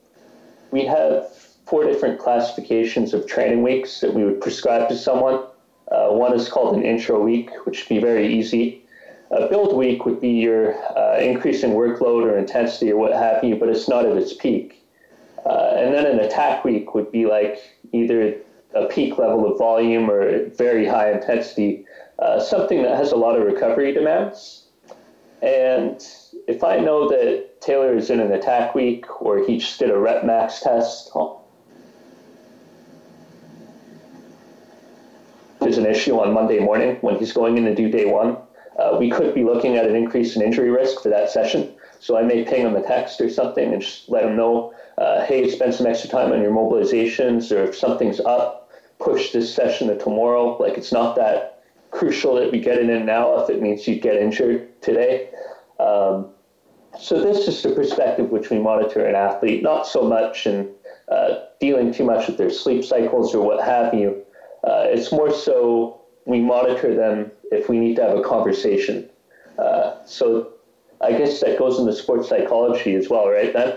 we 0.70 0.84
have 0.84 1.32
four 1.64 1.84
different 1.84 2.20
classifications 2.20 3.14
of 3.14 3.26
training 3.26 3.62
weeks 3.62 4.00
that 4.00 4.12
we 4.12 4.24
would 4.24 4.40
prescribe 4.40 4.88
to 4.88 4.96
someone. 4.96 5.44
Uh, 5.90 6.08
one 6.08 6.34
is 6.34 6.48
called 6.48 6.76
an 6.76 6.84
intro 6.84 7.22
week, 7.22 7.50
which 7.64 7.80
would 7.80 7.88
be 7.88 8.00
very 8.00 8.32
easy. 8.32 8.82
A 9.30 9.48
build 9.48 9.76
week 9.76 10.04
would 10.04 10.20
be 10.20 10.30
your 10.30 10.74
uh, 10.96 11.18
increasing 11.18 11.72
workload 11.72 12.24
or 12.24 12.38
intensity 12.38 12.92
or 12.92 12.96
what 12.96 13.12
have 13.12 13.42
you, 13.42 13.56
but 13.56 13.68
it's 13.68 13.88
not 13.88 14.04
at 14.04 14.16
its 14.16 14.32
peak. 14.32 14.84
Uh, 15.44 15.74
and 15.76 15.94
then 15.94 16.06
an 16.06 16.20
attack 16.20 16.64
week 16.64 16.94
would 16.94 17.10
be 17.10 17.26
like 17.26 17.58
either 17.92 18.36
a 18.76 18.86
peak 18.86 19.18
level 19.18 19.50
of 19.50 19.58
volume 19.58 20.10
or 20.10 20.48
very 20.50 20.86
high 20.86 21.10
intensity, 21.12 21.84
uh, 22.18 22.40
something 22.40 22.82
that 22.82 22.96
has 22.96 23.12
a 23.12 23.16
lot 23.16 23.38
of 23.38 23.44
recovery 23.44 23.92
demands. 23.92 24.64
And 25.42 26.02
if 26.46 26.64
I 26.64 26.78
know 26.78 27.08
that 27.08 27.60
Taylor 27.60 27.96
is 27.96 28.10
in 28.10 28.20
an 28.20 28.32
attack 28.32 28.74
week 28.74 29.20
or 29.20 29.44
he 29.44 29.58
just 29.58 29.78
did 29.78 29.90
a 29.90 29.98
rep 29.98 30.24
max 30.24 30.60
test, 30.60 31.10
there's 35.60 35.78
an 35.78 35.86
issue 35.86 36.18
on 36.18 36.32
Monday 36.32 36.58
morning 36.58 36.96
when 37.00 37.18
he's 37.18 37.32
going 37.32 37.58
in 37.58 37.64
to 37.64 37.74
do 37.74 37.90
day 37.90 38.06
one, 38.06 38.36
uh, 38.78 38.96
we 38.98 39.10
could 39.10 39.34
be 39.34 39.42
looking 39.42 39.76
at 39.76 39.86
an 39.86 39.96
increase 39.96 40.36
in 40.36 40.42
injury 40.42 40.70
risk 40.70 41.02
for 41.02 41.08
that 41.08 41.30
session. 41.30 41.72
So 41.98 42.16
I 42.16 42.22
may 42.22 42.44
ping 42.44 42.66
him 42.66 42.76
a 42.76 42.82
text 42.82 43.20
or 43.20 43.30
something 43.30 43.72
and 43.72 43.82
just 43.82 44.08
let 44.08 44.24
him 44.24 44.36
know, 44.36 44.74
uh, 44.98 45.24
hey, 45.24 45.50
spend 45.50 45.74
some 45.74 45.86
extra 45.86 46.08
time 46.10 46.30
on 46.32 46.40
your 46.40 46.52
mobilizations, 46.52 47.50
or 47.54 47.64
if 47.64 47.76
something's 47.76 48.20
up, 48.20 48.65
push 48.98 49.32
this 49.32 49.54
session 49.54 49.88
to 49.88 49.98
tomorrow. 49.98 50.56
Like 50.59 50.78
it's 50.78 50.92
not 50.92 51.16
that 51.16 51.64
crucial 51.90 52.35
that 52.37 52.52
we 52.52 52.61
get 52.61 52.78
it 52.78 52.90
in 52.90 53.06
now 53.06 53.38
if 53.38 53.50
it 53.50 53.62
means 53.62 53.87
you 53.87 53.98
get 53.98 54.16
injured 54.16 54.80
today. 54.82 55.30
Um, 55.78 56.28
so 56.98 57.20
this 57.20 57.46
is 57.46 57.62
the 57.62 57.72
perspective 57.72 58.30
which 58.30 58.50
we 58.50 58.59
monitor 58.59 59.04
an 59.04 59.14
athlete, 59.14 59.62
not 59.62 59.87
so 59.87 60.02
much 60.02 60.46
in 60.46 60.70
uh, 61.11 61.40
dealing 61.61 61.92
too 61.92 62.04
much 62.04 62.26
with 62.26 62.38
their 62.38 62.50
sleep 62.50 62.85
cycles 62.85 63.35
or 63.35 63.46
what 63.46 63.64
have 63.64 63.94
you. 63.94 64.22
Uh, 64.64 64.85
it's 64.88 65.12
more 65.12 65.32
so 65.32 66.00
we 66.24 66.40
monitor 66.40 66.94
them 66.94 67.30
if 67.52 67.68
we 67.68 67.78
need 67.78 67.96
to 67.96 68.02
have 68.02 68.18
a 68.18 68.22
conversation. 68.22 69.09
Uh, 69.59 70.04
so 70.04 70.52
I 71.00 71.12
guess 71.12 71.40
that 71.40 71.59
goes 71.59 71.78
into 71.78 71.92
sports 71.92 72.28
psychology 72.28 72.94
as 72.94 73.09
well, 73.09 73.28
right, 73.28 73.52
Ben? 73.52 73.76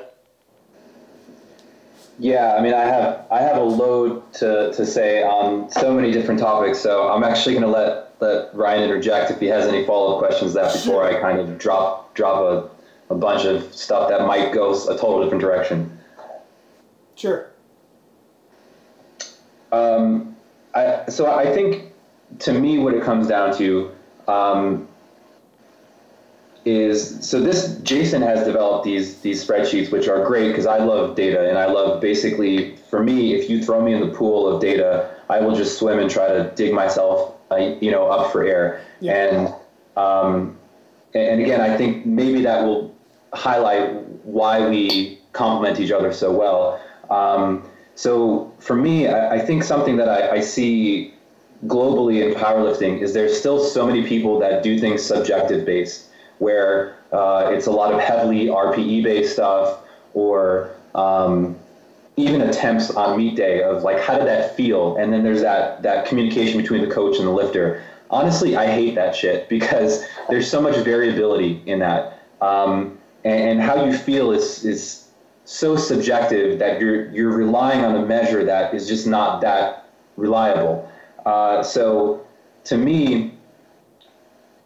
Yeah, 2.20 2.56
I 2.56 2.62
mean, 2.62 2.74
I 2.74 2.84
have 2.84 3.26
I 3.32 3.40
have 3.40 3.58
a 3.58 3.64
load 3.64 4.32
to, 4.34 4.74
to 4.74 4.86
say 4.86 5.24
on 5.24 5.72
so 5.72 5.94
many 5.94 6.12
different 6.12 6.40
topics, 6.40 6.78
so 6.78 7.10
I'm 7.10 7.24
actually 7.24 7.54
going 7.54 7.66
to 7.66 7.72
let 7.72 8.14
let 8.20 8.54
Ryan 8.54 8.84
interject 8.84 9.32
if 9.32 9.40
he 9.40 9.46
has 9.48 9.66
any 9.66 9.86
follow 9.86 10.16
up 10.16 10.20
questions 10.20 10.54
that 10.54 10.74
before 10.74 11.06
I 11.06 11.22
kind 11.22 11.40
of 11.40 11.58
drop 11.58 12.14
drop 12.16 12.42
a 12.42 12.70
a 13.10 13.16
bunch 13.16 13.46
of 13.46 13.74
stuff 13.74 14.10
that 14.10 14.28
might 14.28 14.52
go 14.52 14.74
a 14.74 14.98
total 14.98 15.24
different 15.24 15.42
direction. 15.42 15.98
Sure. 17.16 17.50
Um, 19.72 20.36
I, 20.76 21.06
so 21.08 21.32
I 21.32 21.46
think 21.54 21.94
to 22.40 22.54
me 22.54 22.80
what 22.80 22.94
it 22.94 23.04
comes 23.04 23.28
down 23.28 23.58
to 23.58 23.92
um, 24.28 24.89
is 26.70 27.18
so 27.28 27.42
this 27.42 27.78
Jason 27.84 28.22
has 28.22 28.46
developed 28.46 28.86
these 28.86 29.20
these 29.22 29.46
spreadsheets 29.46 29.92
which 29.92 30.08
are 30.08 30.26
great 30.26 30.50
because 30.50 30.66
I 30.66 30.78
love 30.78 31.16
data 31.16 31.50
and 31.50 31.58
I 31.58 31.66
love 31.66 32.02
basically 32.02 32.76
for 32.90 33.04
me 33.04 33.34
if 33.34 33.50
you 33.50 33.64
throw 33.64 33.82
me 33.82 33.94
in 33.94 34.02
the 34.02 34.16
pool 34.16 34.48
of 34.48 34.62
data 34.62 35.10
I 35.30 35.40
will 35.40 35.56
just 35.56 35.78
swim 35.78 36.00
and 36.00 36.10
try 36.10 36.28
to 36.28 36.52
dig 36.56 36.74
myself 36.74 37.36
uh, 37.52 37.56
you 37.82 37.92
know 37.92 38.08
up 38.08 38.32
for 38.32 38.44
air 38.44 38.86
yeah. 39.00 39.14
and 39.14 39.54
um, 39.98 40.58
and 41.14 41.42
again 41.42 41.62
I 41.62 41.76
think 41.76 42.06
maybe 42.06 42.42
that 42.44 42.64
will 42.64 42.96
highlight 43.34 43.94
why 44.24 44.68
we 44.68 45.20
complement 45.34 45.80
each 45.80 45.92
other 45.92 46.12
so 46.12 46.32
well. 46.32 46.82
Um, 47.10 47.68
so 47.96 48.54
for 48.60 48.76
me, 48.76 49.08
I, 49.08 49.36
I 49.36 49.40
think 49.40 49.64
something 49.64 49.98
that 49.98 50.10
I, 50.10 50.38
I, 50.38 50.40
see 50.40 51.14
globally 51.66 52.26
in 52.26 52.34
powerlifting 52.40 53.02
is 53.02 53.14
there's 53.14 53.38
still 53.38 53.60
so 53.64 53.86
many 53.86 54.08
people 54.08 54.40
that 54.40 54.64
do 54.64 54.80
things 54.80 55.04
subjective 55.04 55.66
based, 55.66 56.09
where 56.40 56.96
uh, 57.12 57.50
it's 57.54 57.68
a 57.68 57.72
lot 57.72 57.94
of 57.94 58.00
heavily 58.00 58.48
RPE 58.48 59.04
based 59.04 59.34
stuff 59.34 59.80
or 60.14 60.72
um, 60.96 61.58
even 62.18 62.42
attempts 62.42 62.92
on 62.92 63.18
meet 63.18 63.36
day 63.36 63.64
of 63.64 63.84
like 63.84 64.00
how 64.00 64.18
did 64.18 64.28
that 64.28 64.56
feel, 64.56 64.98
and 64.98 65.14
then 65.14 65.24
there's 65.24 65.42
that 65.42 65.82
that 65.84 66.06
communication 66.06 66.60
between 66.62 66.82
the 66.82 66.94
coach 66.94 67.18
and 67.18 67.28
the 67.28 67.32
lifter. 67.32 67.84
Honestly, 68.10 68.58
I 68.58 68.68
hate 68.68 68.96
that 68.96 69.16
shit 69.16 69.48
because 69.56 70.04
there's 70.30 70.50
so 70.50 70.62
much 70.62 70.76
variability 70.78 71.62
in 71.66 71.80
that. 71.80 72.20
Um, 72.42 72.98
and, 73.24 73.52
and 73.52 73.62
how 73.62 73.86
you 73.86 73.98
feel 73.98 74.32
is 74.32 74.66
is 74.66 75.06
so 75.46 75.76
subjective 75.76 76.60
that 76.60 76.80
you're 76.80 77.10
you're 77.12 77.36
relying 77.36 77.84
on 77.84 77.96
a 77.96 78.06
measure 78.06 78.44
that 78.46 78.74
is 78.74 78.88
just 78.88 79.08
not 79.08 79.42
that 79.42 79.90
reliable. 80.18 80.90
Uh, 81.26 81.64
so 81.64 82.26
to 82.66 82.78
me, 82.78 83.34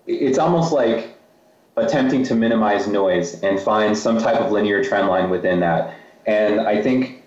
it's 0.08 0.38
almost 0.38 0.74
like 0.74 1.13
attempting 1.76 2.24
to 2.24 2.36
minimize 2.36 2.88
noise 2.88 3.42
and 3.42 3.60
find 3.60 3.98
some 3.98 4.20
type 4.20 4.40
of 4.40 4.52
linear 4.52 4.84
trend 4.84 5.08
line 5.08 5.30
within 5.30 5.60
that. 5.60 5.96
And 6.26 6.62
I 6.62 6.82
think 6.82 7.24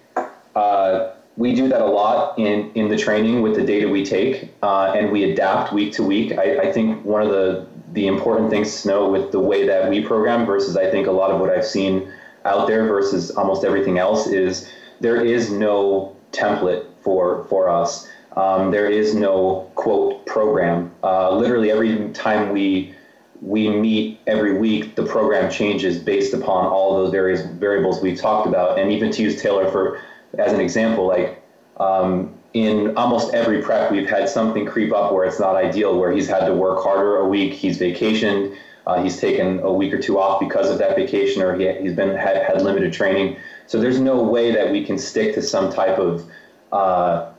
uh, 0.54 1.12
we 1.36 1.54
do 1.54 1.68
that 1.68 1.80
a 1.80 1.86
lot 1.86 2.38
in, 2.38 2.70
in 2.74 2.88
the 2.88 2.96
training 2.96 3.42
with 3.42 3.56
the 3.56 3.62
data 3.62 3.88
we 3.88 4.04
take, 4.04 4.52
uh, 4.62 4.92
and 4.96 5.10
we 5.12 5.32
adapt 5.32 5.72
week 5.72 5.92
to 5.94 6.02
week. 6.02 6.38
I, 6.38 6.68
I 6.68 6.72
think 6.72 7.04
one 7.04 7.22
of 7.22 7.30
the 7.30 7.66
the 7.92 8.06
important 8.06 8.50
things 8.50 8.82
to 8.82 8.88
know 8.88 9.08
with 9.08 9.32
the 9.32 9.40
way 9.40 9.66
that 9.66 9.88
we 9.88 10.02
program 10.02 10.44
versus 10.44 10.76
I 10.76 10.90
think 10.90 11.06
a 11.06 11.10
lot 11.10 11.30
of 11.30 11.40
what 11.40 11.48
I've 11.48 11.64
seen 11.64 12.12
out 12.44 12.66
there 12.66 12.86
versus 12.86 13.30
almost 13.30 13.64
everything 13.64 13.96
else 13.96 14.26
is 14.26 14.70
there 15.00 15.24
is 15.24 15.50
no 15.50 16.14
template 16.32 16.84
for 17.00 17.46
for 17.46 17.68
us. 17.68 18.08
Um, 18.36 18.70
there 18.70 18.90
is 18.90 19.14
no 19.14 19.70
quote 19.76 20.26
program. 20.26 20.92
Uh, 21.02 21.30
literally 21.30 21.70
every 21.70 22.10
time 22.10 22.52
we 22.52 22.94
we 23.40 23.68
meet 23.68 24.20
every 24.26 24.58
week, 24.58 24.94
the 24.94 25.04
program 25.04 25.50
changes 25.50 25.98
based 25.98 26.34
upon 26.34 26.66
all 26.66 26.96
those 26.96 27.10
various 27.10 27.42
variables 27.42 28.00
we've 28.00 28.18
talked 28.18 28.46
about. 28.46 28.78
And 28.78 28.92
even 28.92 29.10
to 29.12 29.22
use 29.22 29.40
Taylor 29.40 29.70
for 29.70 30.00
as 30.38 30.52
an 30.52 30.60
example, 30.60 31.06
like 31.06 31.42
um, 31.78 32.32
in 32.52 32.96
almost 32.96 33.34
every 33.34 33.62
prep, 33.62 33.90
we've 33.90 34.08
had 34.08 34.28
something 34.28 34.66
creep 34.66 34.92
up 34.92 35.12
where 35.12 35.24
it's 35.24 35.40
not 35.40 35.56
ideal, 35.56 35.98
where 35.98 36.12
he's 36.12 36.28
had 36.28 36.46
to 36.46 36.54
work 36.54 36.82
harder 36.82 37.16
a 37.16 37.28
week, 37.28 37.52
he's 37.52 37.78
vacationed, 37.78 38.56
uh, 38.86 39.02
he's 39.02 39.20
taken 39.20 39.60
a 39.60 39.72
week 39.72 39.92
or 39.92 40.00
two 40.00 40.18
off 40.18 40.40
because 40.40 40.70
of 40.70 40.78
that 40.78 40.96
vacation, 40.96 41.42
or 41.42 41.56
he, 41.56 41.64
has 41.64 41.94
been 41.94 42.16
had, 42.16 42.42
had 42.42 42.62
limited 42.62 42.92
training. 42.92 43.36
So 43.66 43.80
there's 43.80 44.00
no 44.00 44.22
way 44.22 44.52
that 44.52 44.70
we 44.70 44.84
can 44.84 44.96
stick 44.96 45.34
to 45.34 45.42
some 45.42 45.72
type 45.72 45.98
of 45.98 46.24
uh, 46.72 47.32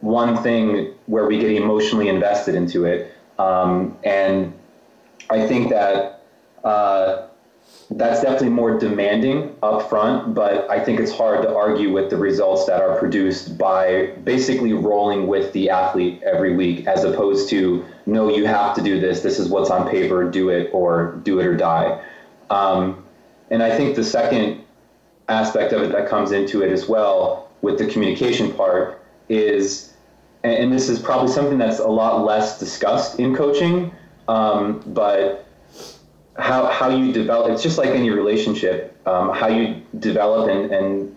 one 0.00 0.42
thing 0.42 0.94
where 1.06 1.26
we 1.26 1.38
get 1.38 1.50
emotionally 1.50 2.08
invested 2.08 2.54
into 2.54 2.84
it. 2.84 3.12
Um, 3.38 3.98
and 4.04 4.52
I 5.28 5.46
think 5.46 5.70
that 5.70 6.22
uh, 6.64 7.26
that's 7.90 8.22
definitely 8.22 8.50
more 8.50 8.78
demanding 8.78 9.56
up 9.62 9.88
front, 9.88 10.34
but 10.34 10.70
I 10.70 10.82
think 10.82 11.00
it's 11.00 11.12
hard 11.12 11.42
to 11.42 11.54
argue 11.54 11.92
with 11.92 12.08
the 12.08 12.16
results 12.16 12.66
that 12.66 12.80
are 12.80 12.98
produced 12.98 13.58
by 13.58 14.12
basically 14.22 14.72
rolling 14.72 15.26
with 15.26 15.52
the 15.52 15.70
athlete 15.70 16.22
every 16.22 16.54
week 16.54 16.86
as 16.86 17.02
opposed 17.02 17.50
to, 17.50 17.84
no, 18.06 18.34
you 18.34 18.46
have 18.46 18.76
to 18.76 18.82
do 18.82 19.00
this, 19.00 19.22
this 19.22 19.38
is 19.40 19.48
what's 19.48 19.70
on 19.70 19.90
paper, 19.90 20.30
do 20.30 20.50
it 20.50 20.70
or 20.72 21.20
do 21.24 21.40
it 21.40 21.46
or 21.46 21.56
die. 21.56 22.00
Um, 22.48 23.04
and 23.50 23.62
I 23.62 23.76
think 23.76 23.96
the 23.96 24.04
second 24.04 24.64
aspect 25.28 25.72
of 25.72 25.82
it 25.82 25.92
that 25.92 26.08
comes 26.08 26.30
into 26.30 26.62
it 26.62 26.70
as 26.70 26.88
well 26.88 27.50
with 27.60 27.78
the 27.78 27.86
communication 27.86 28.52
part 28.52 29.02
is, 29.28 29.94
and 30.44 30.72
this 30.72 30.88
is 30.88 30.98
probably 30.98 31.32
something 31.32 31.58
that's 31.58 31.80
a 31.80 31.88
lot 31.88 32.24
less 32.24 32.58
discussed 32.58 33.18
in 33.18 33.34
coaching, 33.34 33.92
um, 34.30 34.80
but 34.86 35.44
how, 36.38 36.66
how 36.66 36.88
you 36.88 37.12
develop, 37.12 37.50
it's 37.50 37.64
just 37.64 37.78
like 37.78 37.88
any 37.88 38.10
relationship, 38.10 38.96
um, 39.04 39.34
how 39.34 39.48
you 39.48 39.82
develop 39.98 40.48
and, 40.48 40.70
and 40.70 41.16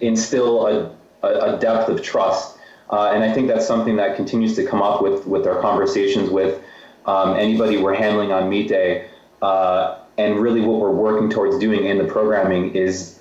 instill 0.00 0.66
a, 0.66 0.94
a, 1.26 1.58
depth 1.58 1.88
of 1.88 2.02
trust. 2.02 2.58
Uh, 2.90 3.12
and 3.14 3.24
I 3.24 3.32
think 3.32 3.48
that's 3.48 3.66
something 3.66 3.96
that 3.96 4.16
continues 4.16 4.54
to 4.56 4.66
come 4.66 4.82
up 4.82 5.00
with, 5.00 5.26
with 5.26 5.46
our 5.46 5.58
conversations 5.62 6.28
with 6.28 6.62
um, 7.06 7.34
anybody 7.34 7.78
we're 7.78 7.94
handling 7.94 8.30
on 8.30 8.50
Meet 8.50 8.68
Day. 8.68 9.08
Uh, 9.40 10.00
and 10.18 10.38
really 10.38 10.60
what 10.60 10.80
we're 10.80 10.92
working 10.92 11.30
towards 11.30 11.58
doing 11.58 11.86
in 11.86 11.96
the 11.96 12.04
programming 12.04 12.74
is 12.74 13.18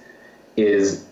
is 0.57 1.05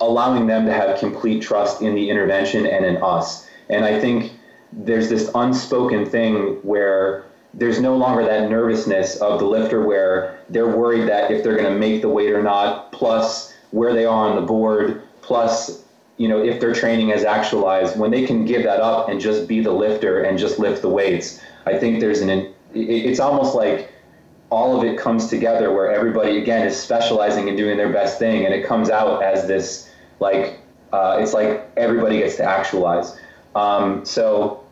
allowing 0.00 0.46
them 0.46 0.64
to 0.66 0.72
have 0.72 0.98
complete 0.98 1.42
trust 1.42 1.82
in 1.82 1.94
the 1.94 2.08
intervention 2.08 2.64
and 2.64 2.84
in 2.86 2.96
us. 3.02 3.46
And 3.68 3.84
I 3.84 4.00
think 4.00 4.32
there's 4.72 5.10
this 5.10 5.30
unspoken 5.34 6.06
thing 6.06 6.58
where 6.62 7.26
there's 7.56 7.80
no 7.80 7.96
longer 7.96 8.22
that 8.24 8.50
nervousness 8.50 9.16
of 9.16 9.40
the 9.40 9.46
lifter 9.46 9.84
where 9.84 10.38
they're 10.50 10.68
worried 10.68 11.08
that 11.08 11.30
if 11.30 11.42
they're 11.42 11.56
going 11.56 11.72
to 11.72 11.78
make 11.78 12.02
the 12.02 12.08
weight 12.08 12.30
or 12.30 12.42
not, 12.42 12.92
plus 12.92 13.54
where 13.70 13.94
they 13.94 14.04
are 14.04 14.28
on 14.28 14.36
the 14.36 14.42
board, 14.42 15.02
plus 15.22 15.82
you 16.18 16.28
know 16.28 16.42
if 16.42 16.60
their 16.60 16.74
training 16.74 17.10
is 17.10 17.24
actualized, 17.24 17.98
when 17.98 18.10
they 18.10 18.26
can 18.26 18.44
give 18.44 18.62
that 18.62 18.80
up 18.80 19.08
and 19.08 19.20
just 19.20 19.48
be 19.48 19.60
the 19.60 19.72
lifter 19.72 20.22
and 20.22 20.38
just 20.38 20.58
lift 20.58 20.82
the 20.82 20.88
weights, 20.88 21.40
I 21.64 21.78
think 21.78 22.00
there's 22.00 22.20
an 22.20 22.52
it's 22.74 23.20
almost 23.20 23.54
like 23.54 23.90
all 24.50 24.78
of 24.78 24.84
it 24.84 24.98
comes 24.98 25.28
together 25.28 25.72
where 25.72 25.90
everybody 25.90 26.38
again 26.38 26.66
is 26.66 26.78
specializing 26.78 27.48
and 27.48 27.56
doing 27.56 27.76
their 27.76 27.92
best 27.92 28.18
thing 28.18 28.44
and 28.44 28.54
it 28.54 28.64
comes 28.64 28.90
out 28.90 29.22
as 29.22 29.48
this 29.48 29.90
like 30.20 30.60
uh, 30.92 31.18
it's 31.20 31.32
like 31.32 31.68
everybody 31.76 32.18
gets 32.18 32.36
to 32.36 32.44
actualize. 32.44 33.18
Um, 33.54 34.04
so 34.04 34.65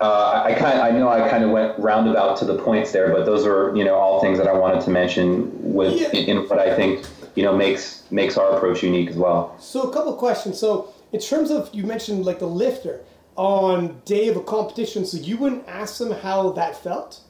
uh, 0.00 0.42
I 0.44 0.54
kind 0.54 0.80
I 0.80 0.90
know 0.90 1.08
I 1.08 1.28
kind 1.28 1.44
of 1.44 1.50
went 1.50 1.78
roundabout 1.78 2.36
to 2.38 2.44
the 2.44 2.56
points 2.56 2.92
there 2.92 3.12
but 3.12 3.26
those 3.26 3.44
are 3.44 3.74
you 3.76 3.84
know 3.84 3.94
all 3.94 4.20
things 4.20 4.38
that 4.38 4.46
I 4.46 4.52
wanted 4.52 4.80
to 4.82 4.90
mention 4.90 5.50
with 5.74 5.94
yeah. 5.94 6.08
in, 6.10 6.38
in, 6.38 6.48
what 6.48 6.58
I 6.58 6.74
think 6.74 7.06
you 7.34 7.42
know 7.42 7.56
makes 7.56 8.04
makes 8.10 8.36
our 8.36 8.56
approach 8.56 8.82
unique 8.82 9.10
as 9.10 9.16
well 9.16 9.56
so 9.58 9.82
a 9.82 9.92
couple 9.92 10.14
questions 10.14 10.58
so 10.58 10.92
in 11.12 11.20
terms 11.20 11.50
of 11.50 11.68
you 11.72 11.84
mentioned 11.84 12.24
like 12.24 12.38
the 12.38 12.46
lifter 12.46 13.00
on 13.36 14.00
day 14.04 14.28
of 14.28 14.36
a 14.36 14.42
competition 14.42 15.04
so 15.04 15.16
you 15.16 15.36
wouldn't 15.36 15.66
ask 15.68 15.98
them 15.98 16.10
how 16.10 16.50
that 16.52 16.80
felt 16.82 17.22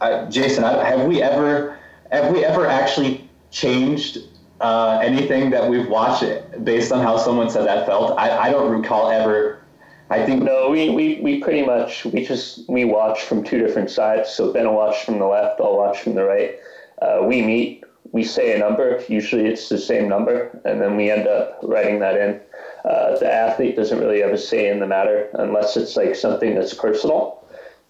I, 0.00 0.24
Jason, 0.26 0.64
I, 0.64 0.84
have 0.84 1.06
we 1.06 1.22
ever 1.22 1.78
have 2.10 2.32
we 2.32 2.44
ever 2.44 2.66
actually 2.66 3.28
changed 3.50 4.18
uh, 4.60 5.00
anything 5.02 5.50
that 5.50 5.68
we've 5.68 5.88
watched 5.88 6.24
based 6.64 6.92
on 6.92 7.02
how 7.02 7.16
someone 7.16 7.50
said 7.50 7.66
that 7.66 7.86
felt? 7.86 8.18
I, 8.18 8.48
I 8.48 8.50
don't 8.50 8.70
recall 8.70 9.10
ever. 9.10 9.62
I 10.10 10.24
think 10.24 10.42
no, 10.42 10.70
we, 10.70 10.88
we, 10.88 11.20
we 11.20 11.40
pretty 11.40 11.64
much 11.64 12.06
we 12.06 12.24
just 12.24 12.68
we 12.68 12.84
watch 12.84 13.22
from 13.22 13.44
two 13.44 13.58
different 13.58 13.90
sides. 13.90 14.30
So 14.30 14.52
Ben 14.52 14.66
will 14.66 14.74
watch 14.74 15.04
from 15.04 15.18
the 15.18 15.26
left, 15.26 15.60
I'll 15.60 15.76
watch 15.76 16.00
from 16.00 16.14
the 16.14 16.24
right. 16.24 16.58
Uh, 17.02 17.20
we 17.22 17.42
meet, 17.42 17.84
we 18.12 18.24
say 18.24 18.54
a 18.54 18.58
number. 18.58 19.02
Usually 19.08 19.46
it's 19.46 19.68
the 19.68 19.78
same 19.78 20.08
number, 20.08 20.58
and 20.64 20.80
then 20.80 20.96
we 20.96 21.10
end 21.10 21.28
up 21.28 21.58
writing 21.62 21.98
that 22.00 22.16
in. 22.16 22.40
Uh, 22.84 23.18
the 23.18 23.30
athlete 23.30 23.76
doesn't 23.76 23.98
really 23.98 24.20
have 24.20 24.30
a 24.30 24.38
say 24.38 24.68
in 24.68 24.80
the 24.80 24.86
matter 24.86 25.28
unless 25.34 25.76
it's 25.76 25.96
like 25.96 26.14
something 26.14 26.54
that's 26.54 26.72
personal. 26.72 27.44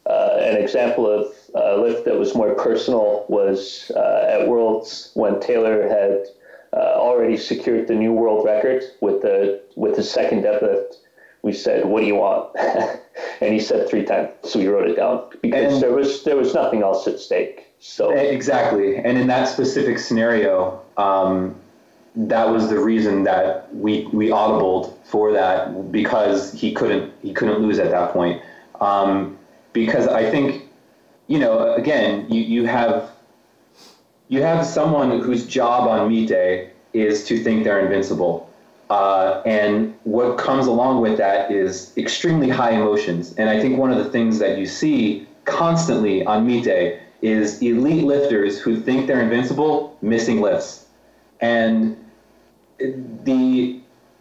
Uh, 0.07 0.39
an 0.41 0.57
example 0.57 1.07
of 1.07 1.33
a 1.55 1.77
lift 1.77 2.05
that 2.05 2.19
was 2.19 2.35
more 2.35 2.55
personal 2.55 3.27
was 3.29 3.93
uh, 3.95 4.27
at 4.29 4.49
Worlds 4.49 5.11
when 5.15 5.39
Taylor 5.39 5.87
had 5.89 6.25
uh, 6.73 6.95
already 6.97 7.37
secured 7.37 7.87
the 7.87 7.95
new 7.95 8.13
world 8.13 8.45
record 8.45 8.83
with 9.01 9.23
the 9.23 9.63
with 9.77 9.97
the 9.97 10.03
second 10.03 10.43
deadlift. 10.43 10.97
We 11.43 11.53
said, 11.53 11.85
"What 11.85 12.01
do 12.01 12.07
you 12.07 12.17
want?" 12.17 12.57
and 13.41 13.53
he 13.53 13.61
said 13.61 13.89
three 13.89 14.05
times. 14.05 14.31
So 14.45 14.59
we 14.59 14.67
wrote 14.69 14.89
it 14.89 14.97
down 14.97 15.25
because 15.41 15.75
and 15.75 15.83
there 15.83 15.93
was 15.93 16.25
there 16.25 16.37
was 16.37 16.55
nothing 16.55 16.83
else 16.83 17.07
at 17.07 17.19
stake. 17.19 17.67
So 17.81 18.11
exactly, 18.11 18.97
and 18.97 19.17
in 19.17 19.27
that 19.29 19.49
specific 19.49 19.99
scenario, 19.99 20.83
um, 20.97 21.55
that 22.17 22.49
was 22.49 22.69
the 22.69 22.81
reason 22.81 23.25
that 23.25 23.73
we 23.75 24.07
we 24.13 24.29
audibled 24.29 24.95
for 25.05 25.33
that 25.33 25.93
because 25.93 26.53
he 26.53 26.73
couldn't 26.73 27.13
he 27.23 27.33
couldn't 27.33 27.61
lose 27.61 27.79
at 27.79 27.91
that 27.91 28.13
point. 28.13 28.43
Um, 28.81 29.39
because 29.73 30.09
I 30.09 30.29
think 30.31 30.69
you 31.29 31.39
know, 31.39 31.75
again, 31.75 32.27
you, 32.31 32.41
you 32.41 32.65
have 32.67 33.11
you 34.29 34.43
have 34.43 34.67
someone 34.67 35.21
whose 35.21 35.47
job 35.47 35.89
on 35.89 36.09
meet 36.09 36.29
day 36.29 36.71
is 36.93 37.25
to 37.27 37.43
think 37.43 37.65
they're 37.65 37.81
invincible. 37.81 38.48
Uh, 38.91 39.43
and 39.45 39.95
what 40.05 40.39
comes 40.39 40.67
along 40.67 41.03
with 41.03 41.19
that 41.19 41.51
is 41.51 41.93
extremely 41.97 42.49
high 42.49 42.71
emotions. 42.71 43.35
And 43.37 43.51
I 43.51 43.61
think 43.61 43.79
one 43.79 43.91
of 43.91 43.99
the 43.99 44.11
things 44.11 44.39
that 44.39 44.59
you 44.59 44.67
see 44.67 45.27
constantly 45.45 46.25
on 46.25 46.47
meet 46.47 46.65
day 46.65 47.01
is 47.21 47.61
elite 47.61 48.05
lifters 48.05 48.59
who 48.59 48.81
think 48.81 49.07
they're 49.07 49.21
invincible 49.21 49.97
missing 50.01 50.41
lifts. 50.41 50.87
And 51.41 51.97
the 52.79 53.81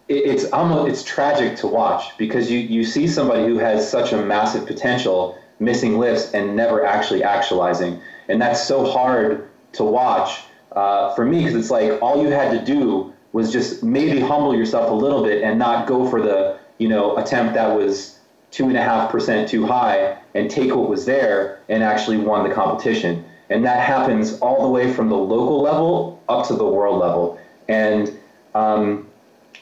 it's 0.09 0.51
almost 0.51 0.89
it's 0.89 1.03
tragic 1.03 1.57
to 1.57 1.67
watch 1.67 2.17
because 2.17 2.49
you, 2.49 2.59
you 2.59 2.85
see 2.85 3.07
somebody 3.07 3.45
who 3.45 3.57
has 3.57 3.89
such 3.89 4.13
a 4.13 4.17
massive 4.17 4.65
potential 4.65 5.37
missing 5.59 5.97
lifts 5.97 6.31
and 6.33 6.55
never 6.55 6.85
actually 6.85 7.23
actualizing. 7.23 7.99
And 8.29 8.41
that's 8.41 8.65
so 8.65 8.85
hard 8.85 9.49
to 9.73 9.83
watch 9.83 10.43
uh, 10.71 11.13
for 11.13 11.25
me 11.25 11.39
because 11.39 11.55
it's 11.55 11.71
like 11.71 12.01
all 12.01 12.21
you 12.21 12.29
had 12.29 12.51
to 12.51 12.63
do 12.63 13.13
was 13.33 13.51
just 13.51 13.83
maybe 13.83 14.19
humble 14.19 14.55
yourself 14.55 14.89
a 14.89 14.93
little 14.93 15.23
bit 15.23 15.43
and 15.43 15.59
not 15.59 15.87
go 15.87 16.09
for 16.09 16.21
the 16.21 16.57
you 16.77 16.87
know 16.87 17.17
attempt 17.17 17.53
that 17.53 17.75
was 17.75 18.17
two 18.51 18.67
and 18.67 18.77
a 18.77 18.81
half 18.81 19.11
percent 19.11 19.49
too 19.49 19.65
high 19.65 20.17
and 20.33 20.49
take 20.49 20.73
what 20.73 20.89
was 20.89 21.05
there 21.05 21.61
and 21.69 21.83
actually 21.83 22.17
won 22.17 22.47
the 22.47 22.53
competition. 22.53 23.25
And 23.49 23.65
that 23.65 23.85
happens 23.85 24.39
all 24.39 24.61
the 24.63 24.69
way 24.69 24.91
from 24.91 25.09
the 25.09 25.15
local 25.15 25.61
level 25.61 26.21
up 26.27 26.47
to 26.47 26.53
the 26.53 26.65
world 26.65 26.99
level. 26.99 27.39
And 27.67 28.17
um, 28.55 29.07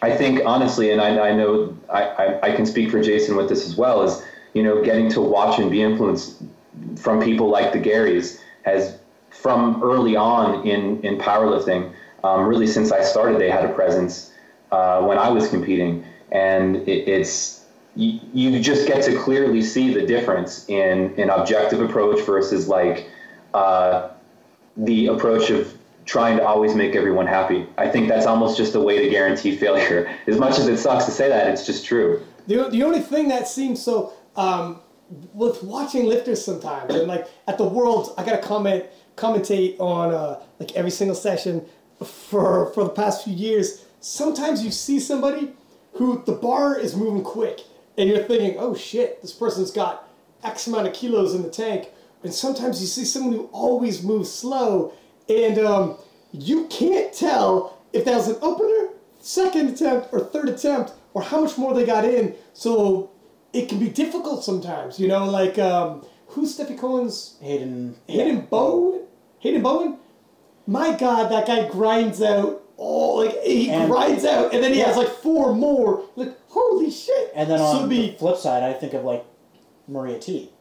I 0.02 0.16
think 0.16 0.42
honestly, 0.46 0.92
and 0.92 1.02
I, 1.02 1.30
I 1.30 1.34
know 1.34 1.78
I, 1.92 2.40
I, 2.42 2.56
can 2.56 2.66
speak 2.66 2.92
for 2.92 3.02
Jason 3.02 3.36
with 3.36 3.50
this 3.50 3.68
as 3.68 3.76
well, 3.76 4.04
is 4.04 4.24
you 4.54 4.64
know, 4.64 4.84
getting 4.84 5.10
to 5.12 5.22
watch 5.22 5.60
and 5.60 5.70
be 5.70 5.82
influenced 5.82 6.42
from 6.96 7.22
people 7.22 7.50
like 7.50 7.74
the 7.74 7.80
Garys 7.80 8.40
has, 8.64 8.98
from 9.30 9.84
early 9.84 10.16
on 10.16 10.66
in, 10.68 11.02
in 11.04 11.18
powerlifting, 11.18 11.94
um, 12.26 12.48
really 12.48 12.66
since 12.66 12.92
I 12.92 13.04
started, 13.04 13.40
they 13.40 13.52
had 13.52 13.64
a 13.66 13.74
presence 13.74 14.34
uh, 14.72 15.02
when 15.02 15.20
I 15.20 15.30
was 15.30 15.48
competing. 15.48 16.04
And 16.32 16.78
it, 16.78 17.08
it's, 17.08 17.66
you, 17.96 18.20
you 18.34 18.60
just 18.60 18.88
get 18.88 19.04
to 19.04 19.16
clearly 19.20 19.62
see 19.62 19.94
the 19.94 20.06
difference 20.06 20.68
in 20.68 21.14
an 21.20 21.30
objective 21.30 21.82
approach 21.82 22.26
versus 22.26 22.68
like 22.68 23.08
uh, 23.54 24.10
the 24.76 25.08
approach 25.08 25.52
of 25.52 25.78
trying 26.06 26.38
to 26.38 26.46
always 26.46 26.74
make 26.74 26.96
everyone 26.96 27.28
happy. 27.28 27.68
I 27.78 27.88
think 27.90 28.10
that's 28.10 28.26
almost 28.26 28.58
just 28.58 28.74
a 28.74 28.80
way 28.80 29.04
to 29.04 29.10
guarantee 29.10 29.56
failure. 29.64 30.12
As 30.26 30.40
much 30.40 30.58
as 30.58 30.68
it 30.68 30.78
sucks 30.78 31.06
to 31.06 31.12
say 31.12 31.30
that, 31.30 31.48
it's 31.48 31.66
just 31.66 31.86
true. 31.86 32.26
The, 32.48 32.70
the 32.70 32.82
only 32.84 33.02
thing 33.02 33.28
that 33.28 33.48
seems 33.48 33.82
so 33.84 34.14
um, 34.36 34.82
with 35.34 35.62
watching 35.64 36.06
lifters 36.06 36.44
sometimes, 36.44 36.94
and 36.94 37.08
like 37.08 37.28
at 37.48 37.60
the 37.60 37.64
Worlds, 37.64 38.10
I 38.18 38.26
gotta 38.26 38.42
comment 38.42 38.86
commentate 39.16 39.80
on 39.80 40.14
uh, 40.14 40.44
like 40.60 40.76
every 40.76 40.92
single 40.92 41.16
session 41.16 41.66
for 42.06 42.72
for 42.74 42.84
the 42.84 42.90
past 42.90 43.24
few 43.24 43.34
years. 43.34 43.86
Sometimes 44.00 44.64
you 44.64 44.72
see 44.72 45.00
somebody 45.00 45.54
who 45.94 46.24
the 46.26 46.34
bar 46.34 46.78
is 46.78 46.96
moving 46.96 47.24
quick, 47.24 47.62
and 47.98 48.10
you're 48.10 48.24
thinking, 48.24 48.58
"Oh 48.60 48.76
shit, 48.76 49.22
this 49.22 49.32
person's 49.32 49.72
got 49.72 50.08
X 50.44 50.68
amount 50.68 50.88
of 50.88 50.94
kilos 50.94 51.34
in 51.34 51.44
the 51.44 51.50
tank." 51.50 51.90
And 52.24 52.34
sometimes 52.34 52.82
you 52.82 52.88
see 52.88 53.06
someone 53.06 53.34
who 53.34 53.50
always 53.52 54.04
moves 54.04 54.32
slow, 54.32 54.94
and 55.30 55.60
um, 55.60 55.98
you 56.32 56.66
can't 56.68 57.14
tell 57.14 57.78
if 57.94 58.04
that 58.06 58.16
was 58.16 58.28
an 58.28 58.38
opener, 58.42 58.90
second 59.20 59.70
attempt, 59.70 60.10
or 60.12 60.20
third 60.20 60.50
attempt, 60.50 60.94
or 61.14 61.22
how 61.22 61.42
much 61.42 61.58
more 61.58 61.74
they 61.74 61.86
got 61.86 62.04
in. 62.04 62.36
So 62.54 63.12
it 63.54 63.70
can 63.70 63.80
be 63.80 63.90
difficult 63.90 64.44
sometimes, 64.44 65.00
you 65.00 65.08
know, 65.08 65.26
like 65.26 65.58
um, 65.58 66.06
who's 66.28 66.58
Stefi 66.58 66.78
Cohen's 66.78 67.38
Hayden 67.42 67.96
yeah. 68.08 68.42
Bowen? 68.42 69.04
Hayden 69.40 69.64
Bowen? 69.64 69.98
My 70.68 70.96
God, 70.98 71.32
that 71.32 71.48
guy 71.48 71.68
grinds 71.68 72.22
out 72.22 72.64
all 72.78 73.24
like 73.24 73.42
he 73.44 73.70
and, 73.70 73.90
rides 73.90 74.26
out, 74.26 74.54
and 74.54 74.64
then 74.64 74.74
he 74.74 74.80
yeah. 74.80 74.88
has 74.88 74.98
like 74.98 75.10
four 75.10 75.54
more. 75.54 76.04
Like 76.16 76.36
holy 76.50 76.92
shit! 76.92 77.32
And 77.36 77.50
then 77.50 77.60
on 77.60 77.88
the 77.90 78.12
flip 78.14 78.38
side, 78.38 78.64
I 78.64 78.74
think 78.74 78.94
of 78.94 79.04
like 79.04 79.26
Maria 79.88 80.20
T. 80.20 80.52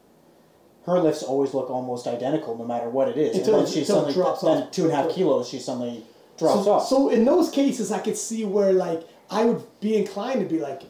Her 0.87 1.01
lifts 1.01 1.23
always 1.23 1.55
look 1.55 1.71
almost 1.71 2.07
identical, 2.07 2.59
no 2.59 2.65
matter 2.65 2.91
what 2.91 3.09
it 3.09 3.17
is. 3.17 3.39
Until, 3.39 3.61
and 3.61 3.67
then 3.67 3.73
she 3.73 3.85
suddenly 3.85 4.13
drops 4.13 4.43
then 4.43 4.65
off. 4.65 4.71
two 4.71 4.85
and 4.85 4.93
a 4.93 4.97
half 4.97 5.11
kilos, 5.11 5.49
she 5.49 5.59
suddenly 5.59 6.05
drops 6.39 6.65
so, 6.65 6.73
off. 6.73 6.87
So 6.87 7.09
in 7.09 7.25
those 7.25 7.51
cases, 7.51 7.91
I 7.91 8.01
could 8.01 8.19
see 8.19 8.45
where 8.45 8.73
like 8.73 9.09
I 9.31 9.45
would 9.47 9.63
be 9.81 9.97
inclined 9.97 10.41
to 10.41 10.47
be 10.47 10.61
like, 10.61 10.83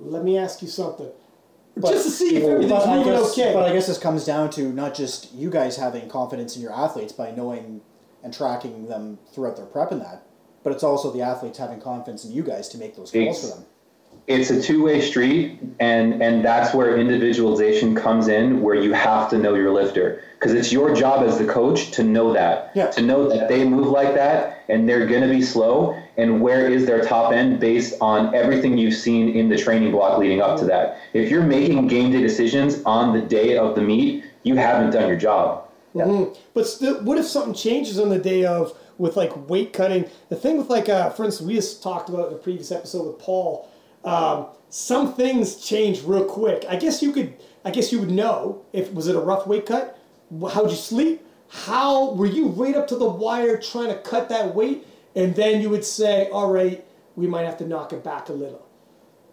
let 0.00 0.24
me 0.24 0.38
ask 0.38 0.62
you 0.62 0.68
something. 0.68 1.10
But, 1.76 1.90
just 1.90 2.04
to 2.06 2.10
see 2.10 2.36
if 2.36 2.44
everything's 2.44 2.86
moving 2.86 3.12
okay. 3.12 3.52
But 3.52 3.68
I 3.68 3.72
guess 3.72 3.88
this 3.88 3.98
comes 3.98 4.24
down 4.24 4.48
to 4.50 4.72
not 4.72 4.94
just 4.94 5.34
you 5.34 5.50
guys 5.50 5.76
having 5.76 6.08
confidence 6.08 6.56
in 6.56 6.62
your 6.62 6.72
athletes 6.72 7.12
by 7.12 7.32
knowing 7.32 7.82
and 8.24 8.34
tracking 8.34 8.88
them 8.88 9.18
throughout 9.32 9.56
their 9.56 9.66
prep 9.66 9.92
and 9.92 10.00
that, 10.00 10.26
but 10.64 10.72
it's 10.72 10.82
also 10.82 11.12
the 11.12 11.22
athletes 11.22 11.58
having 11.58 11.80
confidence 11.80 12.24
in 12.24 12.32
you 12.32 12.42
guys 12.42 12.68
to 12.70 12.78
make 12.78 12.96
those 12.96 13.12
calls 13.12 13.38
it's, 13.38 13.48
for 13.48 13.54
them. 13.54 13.66
It's 14.26 14.50
a 14.50 14.62
two-way 14.62 15.00
street, 15.00 15.60
and 15.78 16.22
and 16.22 16.44
that's 16.44 16.74
where 16.74 16.96
individualization 16.96 17.94
comes 17.94 18.28
in, 18.28 18.62
where 18.62 18.74
you 18.74 18.94
have 18.94 19.28
to 19.30 19.38
know 19.38 19.54
your 19.54 19.72
lifter 19.72 20.22
because 20.44 20.52
it's 20.52 20.72
your 20.72 20.94
job 20.94 21.26
as 21.26 21.38
the 21.38 21.46
coach 21.46 21.90
to 21.92 22.02
know 22.02 22.32
that, 22.32 22.70
yeah. 22.74 22.90
to 22.90 23.02
know 23.02 23.28
that 23.28 23.48
they 23.48 23.64
move 23.64 23.86
like 23.86 24.14
that 24.14 24.64
and 24.68 24.88
they're 24.88 25.06
going 25.06 25.22
to 25.22 25.28
be 25.28 25.42
slow, 25.42 25.98
and 26.16 26.40
where 26.40 26.70
is 26.70 26.86
their 26.86 27.02
top 27.02 27.32
end 27.32 27.60
based 27.60 27.94
on 28.00 28.34
everything 28.34 28.78
you've 28.78 28.94
seen 28.94 29.30
in 29.30 29.48
the 29.48 29.56
training 29.56 29.90
block 29.90 30.18
leading 30.18 30.40
up 30.40 30.58
to 30.58 30.64
that. 30.64 30.98
If 31.12 31.30
you're 31.30 31.42
making 31.42 31.88
game 31.88 32.12
day 32.12 32.20
decisions 32.20 32.82
on 32.84 33.12
the 33.12 33.20
day 33.20 33.56
of 33.56 33.74
the 33.74 33.82
meet, 33.82 34.24
you 34.42 34.56
haven't 34.56 34.90
done 34.90 35.08
your 35.08 35.18
job. 35.18 35.63
Mm-hmm. 35.94 36.40
But 36.54 36.66
still, 36.66 37.02
what 37.02 37.18
if 37.18 37.26
something 37.26 37.54
changes 37.54 37.98
on 37.98 38.08
the 38.08 38.18
day 38.18 38.44
of 38.44 38.76
with 38.98 39.16
like 39.16 39.48
weight 39.48 39.72
cutting? 39.72 40.06
The 40.28 40.36
thing 40.36 40.56
with 40.56 40.68
like, 40.68 40.88
uh, 40.88 41.10
for 41.10 41.24
instance, 41.24 41.46
we 41.46 41.54
just 41.54 41.82
talked 41.82 42.08
about 42.08 42.28
in 42.28 42.32
the 42.32 42.38
previous 42.38 42.72
episode 42.72 43.06
with 43.06 43.18
Paul. 43.18 43.70
Um, 44.04 44.46
some 44.70 45.14
things 45.14 45.64
change 45.64 46.02
real 46.02 46.24
quick. 46.24 46.64
I 46.68 46.76
guess 46.76 47.02
you 47.02 47.12
could. 47.12 47.34
I 47.64 47.70
guess 47.70 47.92
you 47.92 48.00
would 48.00 48.10
know 48.10 48.64
if 48.72 48.92
was 48.92 49.08
it 49.08 49.16
a 49.16 49.20
rough 49.20 49.46
weight 49.46 49.66
cut. 49.66 49.98
How'd 50.52 50.70
you 50.70 50.76
sleep? 50.76 51.24
How 51.48 52.12
were 52.12 52.26
you 52.26 52.48
right 52.48 52.74
up 52.74 52.88
to 52.88 52.96
the 52.96 53.08
wire 53.08 53.56
trying 53.56 53.88
to 53.88 53.98
cut 53.98 54.28
that 54.30 54.54
weight? 54.54 54.86
And 55.14 55.34
then 55.34 55.60
you 55.60 55.70
would 55.70 55.84
say, 55.84 56.28
all 56.30 56.50
right, 56.50 56.84
we 57.14 57.26
might 57.26 57.44
have 57.44 57.56
to 57.58 57.66
knock 57.66 57.92
it 57.92 58.02
back 58.02 58.28
a 58.28 58.32
little. 58.32 58.66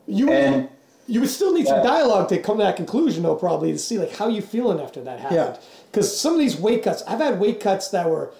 You 0.05 0.31
and 0.31 0.69
you 1.07 1.19
would 1.19 1.29
still 1.29 1.53
need 1.53 1.67
some 1.67 1.83
dialogue 1.83 2.29
to 2.29 2.39
come 2.41 2.57
to 2.59 2.63
that 2.63 2.75
conclusion, 2.75 3.23
though, 3.23 3.35
probably 3.35 3.71
to 3.71 3.79
see 3.79 3.97
like 3.97 4.15
how 4.15 4.27
you 4.27 4.41
feeling 4.41 4.79
after 4.79 5.03
that 5.03 5.19
happened. 5.19 5.59
Because 5.91 6.19
some 6.19 6.33
of 6.33 6.39
these 6.39 6.55
weight 6.55 6.83
cuts, 6.83 7.03
I've 7.03 7.19
had 7.19 7.39
weight 7.39 7.59
cuts 7.59 7.89
that 7.89 8.09
were, 8.09 8.33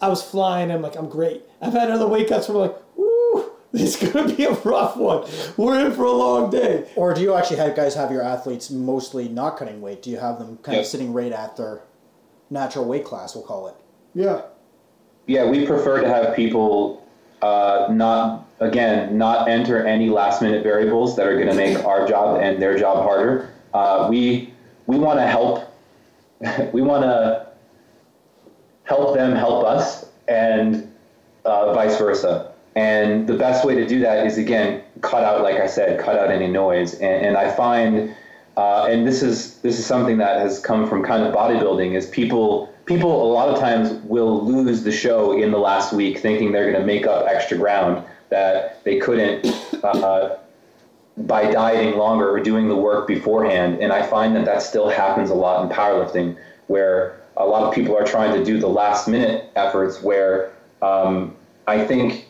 I 0.00 0.08
was 0.08 0.22
flying. 0.22 0.70
I'm 0.70 0.80
like, 0.80 0.96
I'm 0.96 1.08
great. 1.08 1.42
I've 1.60 1.74
had 1.74 1.90
other 1.90 2.06
weight 2.06 2.28
cuts 2.28 2.48
where 2.48 2.56
I'm 2.56 2.70
like, 2.70 2.76
woo, 2.96 3.50
this 3.72 4.02
is 4.02 4.12
gonna 4.12 4.34
be 4.34 4.44
a 4.44 4.52
rough 4.52 4.96
one. 4.96 5.28
We're 5.56 5.84
in 5.84 5.92
for 5.92 6.04
a 6.04 6.12
long 6.12 6.50
day. 6.50 6.90
Or 6.96 7.12
do 7.12 7.20
you 7.20 7.34
actually 7.34 7.58
have 7.58 7.76
guys 7.76 7.94
have 7.94 8.10
your 8.10 8.22
athletes 8.22 8.70
mostly 8.70 9.28
not 9.28 9.58
cutting 9.58 9.82
weight? 9.82 10.02
Do 10.02 10.10
you 10.10 10.18
have 10.18 10.38
them 10.38 10.56
kind 10.58 10.76
yep. 10.76 10.84
of 10.84 10.86
sitting 10.86 11.12
right 11.12 11.32
at 11.32 11.56
their 11.56 11.82
natural 12.48 12.86
weight 12.86 13.04
class? 13.04 13.34
We'll 13.34 13.44
call 13.44 13.68
it. 13.68 13.74
Yeah. 14.14 14.42
Yeah, 15.26 15.50
we 15.50 15.66
prefer 15.66 16.00
to 16.00 16.08
have 16.08 16.34
people 16.34 17.06
uh, 17.42 17.88
not 17.90 18.48
again 18.60 19.16
not 19.16 19.48
enter 19.48 19.86
any 19.86 20.08
last 20.08 20.42
minute 20.42 20.62
variables 20.62 21.16
that 21.16 21.26
are 21.26 21.34
going 21.34 21.48
to 21.48 21.54
make 21.54 21.84
our 21.84 22.08
job 22.08 22.40
and 22.40 22.60
their 22.60 22.78
job 22.78 23.04
harder. 23.04 23.52
Uh, 23.74 24.08
we 24.10 24.54
we 24.86 24.98
want 24.98 25.18
to 25.18 25.26
help. 25.26 25.67
we 26.72 26.82
want 26.82 27.02
to 27.02 27.46
help 28.84 29.14
them 29.14 29.34
help 29.34 29.64
us, 29.64 30.06
and 30.28 30.92
uh, 31.44 31.74
vice 31.74 31.96
versa. 31.98 32.52
And 32.76 33.26
the 33.26 33.34
best 33.34 33.64
way 33.64 33.74
to 33.74 33.86
do 33.86 34.00
that 34.00 34.26
is 34.26 34.38
again 34.38 34.82
cut 35.00 35.24
out, 35.24 35.42
like 35.42 35.56
I 35.56 35.66
said, 35.66 35.98
cut 35.98 36.16
out 36.16 36.30
any 36.30 36.46
noise. 36.46 36.94
And, 36.94 37.26
and 37.26 37.36
I 37.36 37.50
find, 37.50 38.14
uh, 38.56 38.86
and 38.88 39.06
this 39.06 39.22
is 39.22 39.58
this 39.60 39.78
is 39.78 39.86
something 39.86 40.18
that 40.18 40.40
has 40.40 40.60
come 40.60 40.88
from 40.88 41.02
kind 41.02 41.24
of 41.24 41.34
bodybuilding, 41.34 41.94
is 41.94 42.06
people 42.06 42.72
people 42.84 43.22
a 43.22 43.30
lot 43.32 43.48
of 43.48 43.58
times 43.58 43.90
will 44.04 44.44
lose 44.44 44.82
the 44.82 44.92
show 44.92 45.32
in 45.32 45.50
the 45.50 45.58
last 45.58 45.92
week 45.92 46.18
thinking 46.18 46.52
they're 46.52 46.70
going 46.70 46.80
to 46.80 46.86
make 46.86 47.06
up 47.06 47.26
extra 47.26 47.56
ground 47.56 48.04
that 48.30 48.82
they 48.84 48.98
couldn't 48.98 49.44
uh, 49.84 50.36
by 51.26 51.50
dieting 51.50 51.96
longer 51.96 52.30
or 52.30 52.40
doing 52.40 52.68
the 52.68 52.76
work 52.76 53.06
beforehand. 53.06 53.80
And 53.80 53.92
I 53.92 54.02
find 54.02 54.36
that 54.36 54.44
that 54.44 54.62
still 54.62 54.88
happens 54.88 55.30
a 55.30 55.34
lot 55.34 55.62
in 55.62 55.68
powerlifting, 55.74 56.36
where 56.68 57.20
a 57.36 57.44
lot 57.44 57.64
of 57.64 57.74
people 57.74 57.96
are 57.96 58.04
trying 58.04 58.32
to 58.38 58.44
do 58.44 58.58
the 58.58 58.68
last 58.68 59.08
minute 59.08 59.50
efforts. 59.56 60.02
Where 60.02 60.52
um, 60.82 61.36
I 61.66 61.84
think 61.84 62.26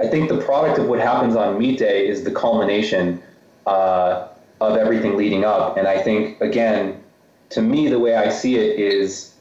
I 0.00 0.06
think 0.06 0.28
the 0.28 0.38
product 0.38 0.78
of 0.78 0.86
what 0.86 1.00
happens 1.00 1.36
on 1.36 1.58
meet 1.58 1.78
day 1.78 2.06
is 2.06 2.24
the 2.24 2.30
culmination 2.30 3.22
uh, 3.66 4.28
of 4.60 4.76
everything 4.76 5.16
leading 5.16 5.44
up. 5.44 5.76
And 5.76 5.86
I 5.86 6.02
think 6.02 6.40
again, 6.40 7.02
to 7.50 7.62
me, 7.62 7.88
the 7.88 7.98
way 7.98 8.16
I 8.16 8.30
see 8.30 8.56
it 8.56 8.78
is 8.78 9.34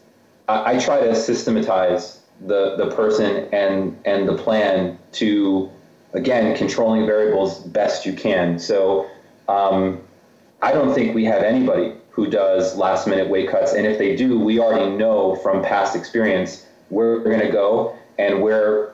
I, 0.48 0.74
I 0.74 0.80
try 0.80 1.02
to 1.02 1.16
systematize 1.16 2.22
the 2.46 2.76
the 2.78 2.96
person 2.96 3.50
and 3.52 4.00
and 4.06 4.28
the 4.28 4.36
plan 4.36 4.98
to 5.14 5.70
again 6.14 6.56
controlling 6.56 7.06
variables 7.06 7.60
best 7.60 8.06
you 8.06 8.14
can. 8.14 8.60
So 8.60 9.10
um, 9.48 10.02
I 10.62 10.72
don't 10.72 10.94
think 10.94 11.16
we 11.16 11.26
have 11.26 11.44
anybody 11.44 11.94
who 12.12 12.30
does 12.30 12.76
last 12.76 13.08
minute 13.08 13.30
weight 13.30 13.50
cuts, 13.50 13.74
and 13.74 13.86
if 13.86 13.98
they 13.98 14.16
do, 14.16 14.40
we 14.40 14.60
already 14.60 14.96
know 14.96 15.36
from 15.38 15.64
past 15.64 15.96
experience 15.96 16.66
where 16.90 17.20
they're 17.20 17.34
going 17.34 17.46
to 17.46 17.52
go 17.52 17.98
and 18.18 18.42
where 18.42 18.94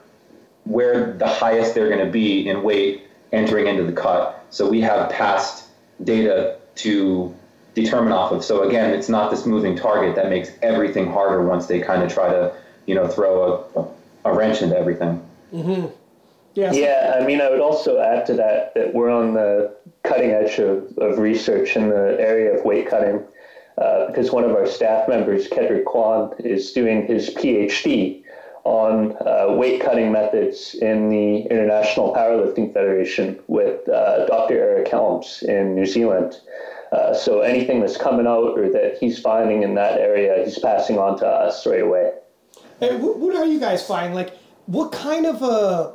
where 0.66 1.14
the 1.14 1.28
highest 1.28 1.76
they're 1.76 1.90
going 1.90 2.04
to 2.04 2.12
be 2.12 2.48
in 2.48 2.64
weight 2.64 3.04
entering 3.32 3.68
into 3.68 3.84
the 3.84 3.92
cut. 3.92 4.46
So 4.50 4.70
we 4.70 4.82
have 4.82 5.10
past 5.12 5.68
data 6.04 6.58
to 6.76 7.36
determine 7.76 8.12
off 8.12 8.32
of. 8.32 8.44
So 8.44 8.64
again, 8.68 8.92
it's 8.92 9.10
not 9.10 9.30
this 9.30 9.46
moving 9.46 9.76
target 9.76 10.16
that 10.16 10.30
makes 10.30 10.50
everything 10.62 11.12
harder 11.12 11.46
once 11.46 11.68
they 11.68 11.82
kind 11.82 12.02
of 12.02 12.12
try 12.12 12.30
to, 12.30 12.54
you 12.88 12.96
know, 12.96 13.08
throw 13.08 13.66
a, 13.76 14.30
a 14.30 14.34
wrench 14.34 14.62
into 14.62 14.78
everything. 14.78 15.24
Mm-hmm. 15.54 15.88
Yeah. 16.56 16.72
Yeah. 16.72 17.18
I 17.20 17.26
mean, 17.26 17.42
I 17.42 17.50
would 17.50 17.60
also 17.60 18.00
add 18.00 18.26
to 18.28 18.34
that 18.36 18.74
that 18.76 18.94
we're 18.94 19.10
on 19.10 19.34
the 19.34 19.76
cutting 20.04 20.32
edge 20.32 20.58
of, 20.60 20.98
of 20.98 21.20
research 21.20 21.76
in 21.76 21.90
the 21.90 22.18
area 22.20 22.58
of 22.58 22.66
weight 22.66 22.90
cutting 22.90 23.24
uh, 23.78 24.08
because 24.08 24.32
one 24.32 24.44
of 24.44 24.52
our 24.52 24.66
staff 24.66 25.08
members, 25.08 25.48
Kedrick 25.48 25.86
Kwan, 25.86 26.34
is 26.40 26.72
doing 26.72 27.06
his 27.06 27.30
PhD 27.32 28.24
on 28.64 29.16
uh, 29.26 29.54
weight 29.54 29.82
cutting 29.82 30.12
methods 30.12 30.76
in 30.76 31.10
the 31.10 31.42
International 31.42 32.14
Powerlifting 32.14 32.74
Federation 32.74 33.40
with 33.48 33.88
uh, 33.90 34.26
Dr. 34.26 34.56
Eric 34.56 34.88
Helms 34.88 35.44
in 35.44 35.76
New 35.76 35.86
Zealand. 35.86 36.40
Uh, 36.92 37.14
so 37.14 37.42
anything 37.42 37.82
that's 37.82 37.98
coming 37.98 38.26
out 38.26 38.58
or 38.58 38.70
that 38.70 38.98
he's 39.00 39.20
finding 39.20 39.64
in 39.64 39.76
that 39.76 40.00
area, 40.00 40.44
he's 40.44 40.58
passing 40.58 40.98
on 40.98 41.18
to 41.20 41.28
us 41.28 41.66
right 41.66 41.82
away. 41.82 42.14
Hey, 42.80 42.96
what, 42.98 43.36
are 43.36 43.46
you 43.46 43.60
guys 43.60 43.86
finding? 43.86 44.14
Like, 44.14 44.36
what 44.66 44.92
kind 44.92 45.26
of 45.26 45.44
uh, 45.44 45.92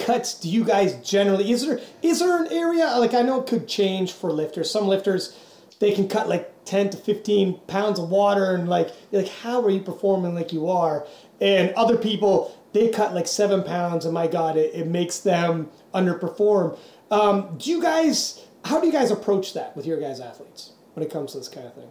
cuts 0.00 0.34
do 0.34 0.48
you 0.48 0.64
guys 0.64 0.94
generally? 1.08 1.50
Is 1.50 1.64
there 1.64 1.80
is 2.02 2.18
there 2.18 2.42
an 2.42 2.52
area 2.52 2.86
like 2.98 3.14
I 3.14 3.22
know 3.22 3.40
it 3.40 3.46
could 3.46 3.68
change 3.68 4.12
for 4.12 4.32
lifters. 4.32 4.70
Some 4.70 4.86
lifters 4.88 5.36
they 5.78 5.92
can 5.92 6.08
cut 6.08 6.28
like 6.28 6.52
ten 6.64 6.90
to 6.90 6.96
fifteen 6.96 7.60
pounds 7.68 7.98
of 7.98 8.08
water, 8.08 8.54
and 8.54 8.68
like 8.68 8.90
like 9.12 9.28
how 9.28 9.62
are 9.62 9.70
you 9.70 9.80
performing 9.80 10.34
like 10.34 10.52
you 10.52 10.68
are? 10.68 11.06
And 11.40 11.72
other 11.74 11.96
people 11.96 12.56
they 12.72 12.88
cut 12.88 13.14
like 13.14 13.28
seven 13.28 13.62
pounds, 13.62 14.04
and 14.04 14.14
my 14.14 14.26
God, 14.26 14.56
it, 14.56 14.74
it 14.74 14.86
makes 14.86 15.18
them 15.18 15.68
underperform. 15.94 16.78
Um, 17.10 17.56
do 17.58 17.70
you 17.70 17.82
guys? 17.82 18.46
how 18.64 18.80
do 18.80 18.86
you 18.86 18.92
guys 18.92 19.10
approach 19.10 19.54
that 19.54 19.76
with 19.76 19.86
your 19.86 20.00
guys' 20.00 20.20
athletes 20.20 20.72
when 20.94 21.04
it 21.04 21.10
comes 21.10 21.32
to 21.32 21.38
this 21.38 21.48
kind 21.48 21.66
of 21.66 21.74
thing? 21.74 21.88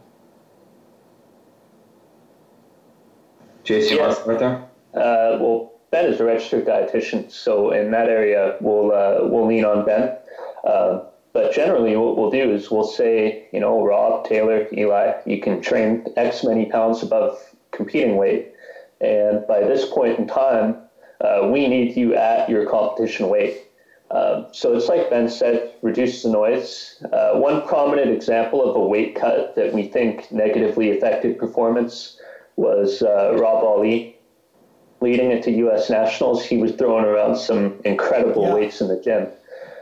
Jason, 3.64 3.98
yeah. 3.98 4.16
right 4.26 4.40
there? 4.40 4.56
Uh, 4.94 5.38
well, 5.40 5.79
Ben 5.92 6.06
is 6.06 6.20
a 6.20 6.24
registered 6.24 6.66
dietitian, 6.66 7.32
so 7.32 7.72
in 7.72 7.92
that 7.92 8.10
area, 8.10 8.56
we'll 8.62 8.92
uh, 8.92 9.28
we'll 9.28 9.48
lean 9.48 9.66
on 9.66 9.86
Ben. 9.86 10.16
Uh, 10.64 11.02
but 11.34 11.54
generally, 11.54 11.96
what 11.96 12.18
we'll 12.18 12.32
do 12.32 12.52
is 12.52 12.70
we'll 12.70 12.84
say, 12.84 13.48
you 13.52 13.60
know, 13.60 13.84
Rob, 13.84 14.26
Taylor, 14.26 14.68
Eli, 14.74 15.14
you 15.26 15.40
can 15.42 15.62
train 15.62 16.06
X 16.16 16.44
many 16.44 16.66
pounds 16.66 17.02
above 17.02 17.38
competing 17.72 18.18
weight, 18.18 18.52
and 19.02 19.46
by 19.48 19.62
this 19.62 19.90
point 19.90 20.20
in 20.20 20.28
time, 20.28 20.78
uh, 21.22 21.50
we 21.52 21.68
need 21.68 21.96
you 21.96 22.16
at 22.16 22.50
your 22.50 22.70
competition 22.70 23.30
weight. 23.30 23.66
Um, 24.12 24.48
so 24.52 24.76
it's 24.76 24.88
like 24.88 25.10
Ben 25.10 25.30
said, 25.30 25.74
reduce 25.82 26.24
the 26.24 26.30
noise. 26.30 27.04
Uh, 27.14 27.34
one 27.34 27.68
prominent 27.68 28.10
example 28.10 28.68
of 28.68 28.76
a 28.76 28.80
weight 28.80 29.16
cut 29.16 29.56
that 29.56 29.72
we 29.72 29.84
think 29.84 30.32
negatively 30.32 30.98
affected 30.98 31.38
performance 31.38 32.18
was 32.56 33.04
uh, 33.04 33.38
Rob 33.40 33.64
Ali. 33.64 34.19
Leading 35.02 35.32
into 35.32 35.52
U.S. 35.52 35.90
Nationals, 35.90 36.44
he 36.44 36.58
was 36.58 36.74
throwing 36.74 37.06
around 37.06 37.38
some 37.38 37.80
incredible 37.86 38.44
yeah. 38.44 38.54
weights 38.54 38.82
in 38.82 38.88
the 38.88 39.00
gym. 39.00 39.28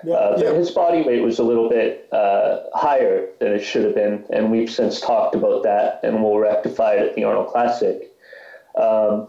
Yeah. 0.03 0.13
Uh, 0.13 0.35
but 0.35 0.45
yeah. 0.45 0.53
his 0.53 0.71
body 0.71 1.01
weight 1.01 1.23
was 1.23 1.39
a 1.39 1.43
little 1.43 1.69
bit 1.69 2.07
uh, 2.11 2.59
higher 2.73 3.29
than 3.39 3.53
it 3.53 3.63
should 3.63 3.83
have 3.83 3.95
been, 3.95 4.25
and 4.29 4.51
we've 4.51 4.69
since 4.69 5.01
talked 5.01 5.35
about 5.35 5.63
that, 5.63 5.99
and 6.03 6.23
we'll 6.23 6.37
rectify 6.37 6.93
it 6.93 7.09
at 7.09 7.15
the 7.15 7.23
Arnold 7.23 7.47
Classic. 7.47 8.13
Um, 8.75 9.27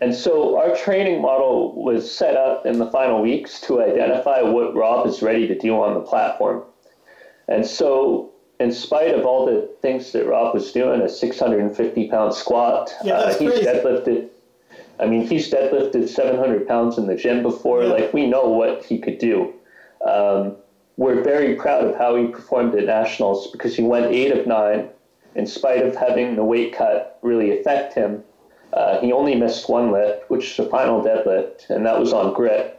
and 0.00 0.14
so 0.14 0.58
our 0.58 0.76
training 0.76 1.20
model 1.20 1.82
was 1.82 2.10
set 2.10 2.36
up 2.36 2.66
in 2.66 2.78
the 2.78 2.90
final 2.90 3.20
weeks 3.20 3.60
to 3.62 3.82
identify 3.82 4.42
what 4.42 4.74
Rob 4.74 5.06
is 5.06 5.22
ready 5.22 5.48
to 5.48 5.58
do 5.58 5.74
on 5.80 5.94
the 5.94 6.00
platform. 6.00 6.62
And 7.48 7.66
so, 7.66 8.30
in 8.60 8.72
spite 8.72 9.14
of 9.14 9.24
all 9.24 9.46
the 9.46 9.68
things 9.80 10.12
that 10.12 10.26
Rob 10.26 10.54
was 10.54 10.70
doing, 10.70 11.00
a 11.00 11.08
650 11.08 12.08
pound 12.08 12.34
squat, 12.34 12.94
Yeah, 13.02 13.14
uh, 13.14 13.38
he's 13.38 13.50
crazy. 13.50 13.66
deadlifted. 13.66 14.28
I 15.00 15.06
mean, 15.06 15.26
he's 15.26 15.50
deadlifted 15.50 16.08
700 16.08 16.66
pounds 16.66 16.98
in 16.98 17.06
the 17.06 17.14
gym 17.14 17.42
before. 17.42 17.82
Yeah. 17.82 17.90
Like, 17.90 18.12
we 18.12 18.26
know 18.26 18.48
what 18.48 18.84
he 18.84 18.98
could 18.98 19.18
do. 19.18 19.54
Um, 20.04 20.56
we're 20.96 21.22
very 21.22 21.54
proud 21.54 21.84
of 21.84 21.96
how 21.96 22.16
he 22.16 22.26
performed 22.26 22.74
at 22.74 22.86
nationals 22.86 23.50
because 23.52 23.76
he 23.76 23.82
went 23.82 24.06
eight 24.06 24.32
of 24.32 24.46
nine. 24.46 24.88
In 25.34 25.46
spite 25.46 25.86
of 25.86 25.94
having 25.94 26.34
the 26.34 26.42
weight 26.42 26.74
cut 26.74 27.18
really 27.22 27.58
affect 27.58 27.94
him, 27.94 28.24
uh, 28.72 29.00
he 29.00 29.12
only 29.12 29.36
missed 29.36 29.68
one 29.68 29.92
lift, 29.92 30.28
which 30.30 30.50
is 30.50 30.56
the 30.56 30.64
final 30.68 31.00
deadlift, 31.00 31.70
and 31.70 31.86
that 31.86 31.98
was 31.98 32.12
on 32.12 32.34
grit. 32.34 32.74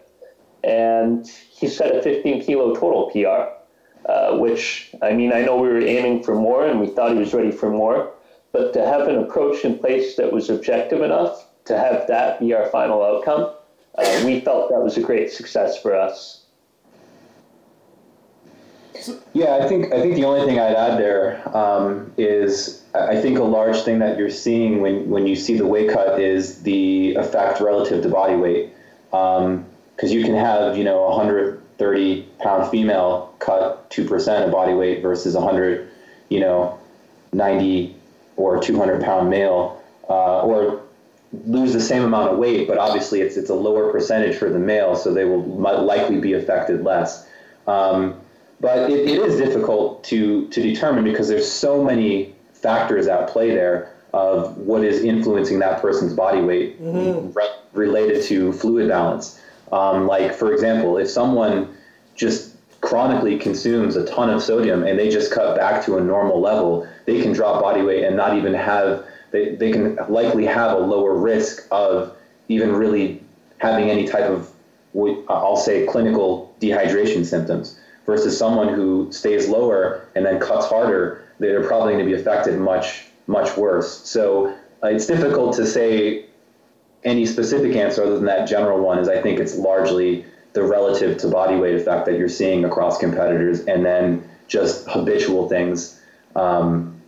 And 0.64 1.26
he 1.28 1.68
set 1.68 1.96
a 1.96 2.02
15 2.02 2.44
kilo 2.44 2.76
total 2.76 3.10
PR, 3.12 4.10
uh, 4.10 4.38
which, 4.38 4.94
I 5.02 5.14
mean, 5.14 5.32
I 5.32 5.42
know 5.42 5.56
we 5.56 5.70
were 5.70 5.80
aiming 5.80 6.24
for 6.24 6.36
more 6.36 6.68
and 6.68 6.82
we 6.82 6.88
thought 6.88 7.14
he 7.14 7.18
was 7.18 7.34
ready 7.34 7.52
for 7.52 7.70
more, 7.70 8.12
but 8.52 8.74
to 8.74 8.86
have 8.86 9.08
an 9.08 9.18
approach 9.18 9.64
in 9.64 9.80
place 9.80 10.18
that 10.18 10.34
was 10.34 10.50
objective 10.50 11.02
enough 11.02 11.49
to 11.70 11.78
have 11.78 12.08
that 12.08 12.40
be 12.40 12.54
our 12.54 12.66
final 12.68 13.04
outcome, 13.04 13.54
uh, 13.98 14.22
we 14.26 14.42
felt 14.42 14.70
that 14.70 14.82
was 14.82 14.98
a 14.98 15.02
great 15.02 15.32
success 15.32 15.82
for 15.82 15.96
us. 15.96 16.44
Yeah, 19.34 19.60
I 19.62 19.68
think 19.68 19.94
I 19.94 20.02
think 20.02 20.16
the 20.16 20.26
only 20.26 20.46
thing 20.46 20.60
I'd 20.60 20.76
add 20.76 21.00
there 21.00 21.42
um, 21.56 22.12
is 22.18 22.84
I 22.94 23.22
think 23.22 23.40
a 23.40 23.44
large 23.44 23.78
thing 23.84 24.00
that 24.00 24.18
you're 24.18 24.30
seeing 24.30 24.82
when, 24.82 25.10
when 25.10 25.26
you 25.26 25.36
see 25.38 25.56
the 25.58 25.66
weight 25.66 25.90
cut 25.90 26.20
is 26.20 26.64
the 26.64 27.14
effect 27.14 27.62
relative 27.62 28.04
to 28.04 28.10
body 28.10 28.36
weight. 28.36 28.74
Because 29.12 30.12
you 30.12 30.24
can 30.24 30.34
have 30.34 30.76
you 30.76 30.84
know 30.84 31.06
a 31.06 31.16
130 31.16 32.22
pound 32.40 32.70
female 32.72 33.34
cut 33.40 33.90
two 33.90 34.06
percent 34.06 34.44
of 34.44 34.52
body 34.52 34.74
weight 34.74 35.02
versus 35.02 35.36
a 35.36 35.42
hundred 35.42 35.90
you 36.28 36.40
know 36.42 36.78
90 37.32 37.96
or 38.36 38.60
200 38.60 39.04
pound 39.04 39.30
male, 39.30 39.82
uh, 40.10 40.42
or 40.42 40.82
lose 41.46 41.74
the 41.74 41.80
same 41.80 42.04
amount 42.04 42.32
of 42.32 42.38
weight, 42.38 42.68
but 42.68 42.78
obviously 42.78 43.22
it's 43.22 43.38
it's 43.38 43.50
a 43.50 43.56
lower 43.56 43.92
percentage 43.92 44.36
for 44.38 44.50
the 44.50 44.60
male, 44.60 44.96
so 44.96 45.14
they 45.14 45.26
will 45.26 45.44
likely 45.44 46.20
be 46.20 46.34
affected 46.34 46.84
less. 46.84 47.28
Um, 47.68 48.20
but 48.60 48.90
it, 48.90 49.08
it 49.08 49.20
is 49.20 49.38
difficult 49.38 50.04
to 50.06 50.48
to 50.48 50.62
determine 50.62 51.04
because 51.04 51.28
there's 51.28 51.50
so 51.50 51.84
many 51.84 52.36
factors 52.54 53.08
at 53.08 53.30
play 53.30 53.52
there 53.52 53.96
of 54.14 54.58
what 54.58 54.84
is 54.84 55.04
influencing 55.04 55.60
that 55.60 55.82
person's 55.82 56.14
body 56.14 56.42
weight 56.42 56.76
re- 56.80 57.56
related 57.74 58.24
to 58.24 58.52
fluid 58.54 58.90
balance. 58.90 59.40
Um, 59.72 60.08
like 60.08 60.34
for 60.34 60.52
example, 60.52 60.98
if 60.98 61.10
someone 61.10 61.76
just 62.16 62.56
chronically 62.82 63.38
consumes 63.38 63.96
a 63.96 64.06
ton 64.06 64.30
of 64.30 64.42
sodium 64.42 64.84
and 64.84 64.98
they 64.98 65.10
just 65.10 65.32
cut 65.32 65.56
back 65.56 65.86
to 65.86 65.98
a 65.98 66.02
normal 66.02 66.42
level, 66.42 66.88
they 67.06 67.22
can 67.22 67.34
drop 67.34 67.62
body 67.62 67.82
weight 67.82 68.04
and 68.04 68.16
not 68.16 68.36
even 68.36 68.54
have 68.54 69.06
they, 69.32 69.56
they 69.56 69.72
can 69.72 69.98
likely 70.10 70.46
have 70.46 70.78
a 70.78 70.80
lower 70.80 71.16
risk 71.16 71.68
of 71.72 72.16
even 72.48 72.76
really 72.76 73.24
having 73.60 73.90
any 73.90 74.08
type 74.08 74.24
of 74.24 74.52
I'll 75.30 75.56
say 75.56 75.86
clinical 75.86 76.54
dehydration 76.60 77.24
symptoms 77.24 77.80
versus 78.06 78.38
someone 78.38 78.74
who 78.74 79.12
stays 79.12 79.48
lower 79.48 80.08
and 80.16 80.26
then 80.26 80.40
cuts 80.40 80.66
harder, 80.66 81.24
they're 81.38 81.64
probably 81.68 81.94
going 81.94 82.06
to 82.06 82.12
be 82.12 82.20
affected 82.20 82.60
much 82.60 83.06
much 83.28 83.56
worse. 83.56 84.02
So 84.10 84.48
uh, 84.84 84.88
it's 84.88 85.06
difficult 85.06 85.56
to 85.58 85.68
say 85.68 86.26
any 87.04 87.26
specific 87.26 87.76
answer 87.76 88.04
other 88.04 88.16
than 88.16 88.26
that 88.26 88.48
general 88.48 88.80
one 88.80 88.98
is 88.98 89.08
I 89.08 89.22
think 89.22 89.40
it's 89.40 89.56
largely 89.56 90.26
the 90.54 90.64
relative 90.64 91.18
to 91.20 91.28
body 91.28 91.56
weight 91.56 91.76
effect 91.76 92.08
that 92.08 92.18
you're 92.18 92.28
seeing 92.28 92.66
across 92.66 92.98
competitors 92.98 93.62
and 93.62 93.86
then 93.86 94.28
just 94.48 94.88
habitual 94.90 95.48
things 95.48 96.02
um, 96.36 96.99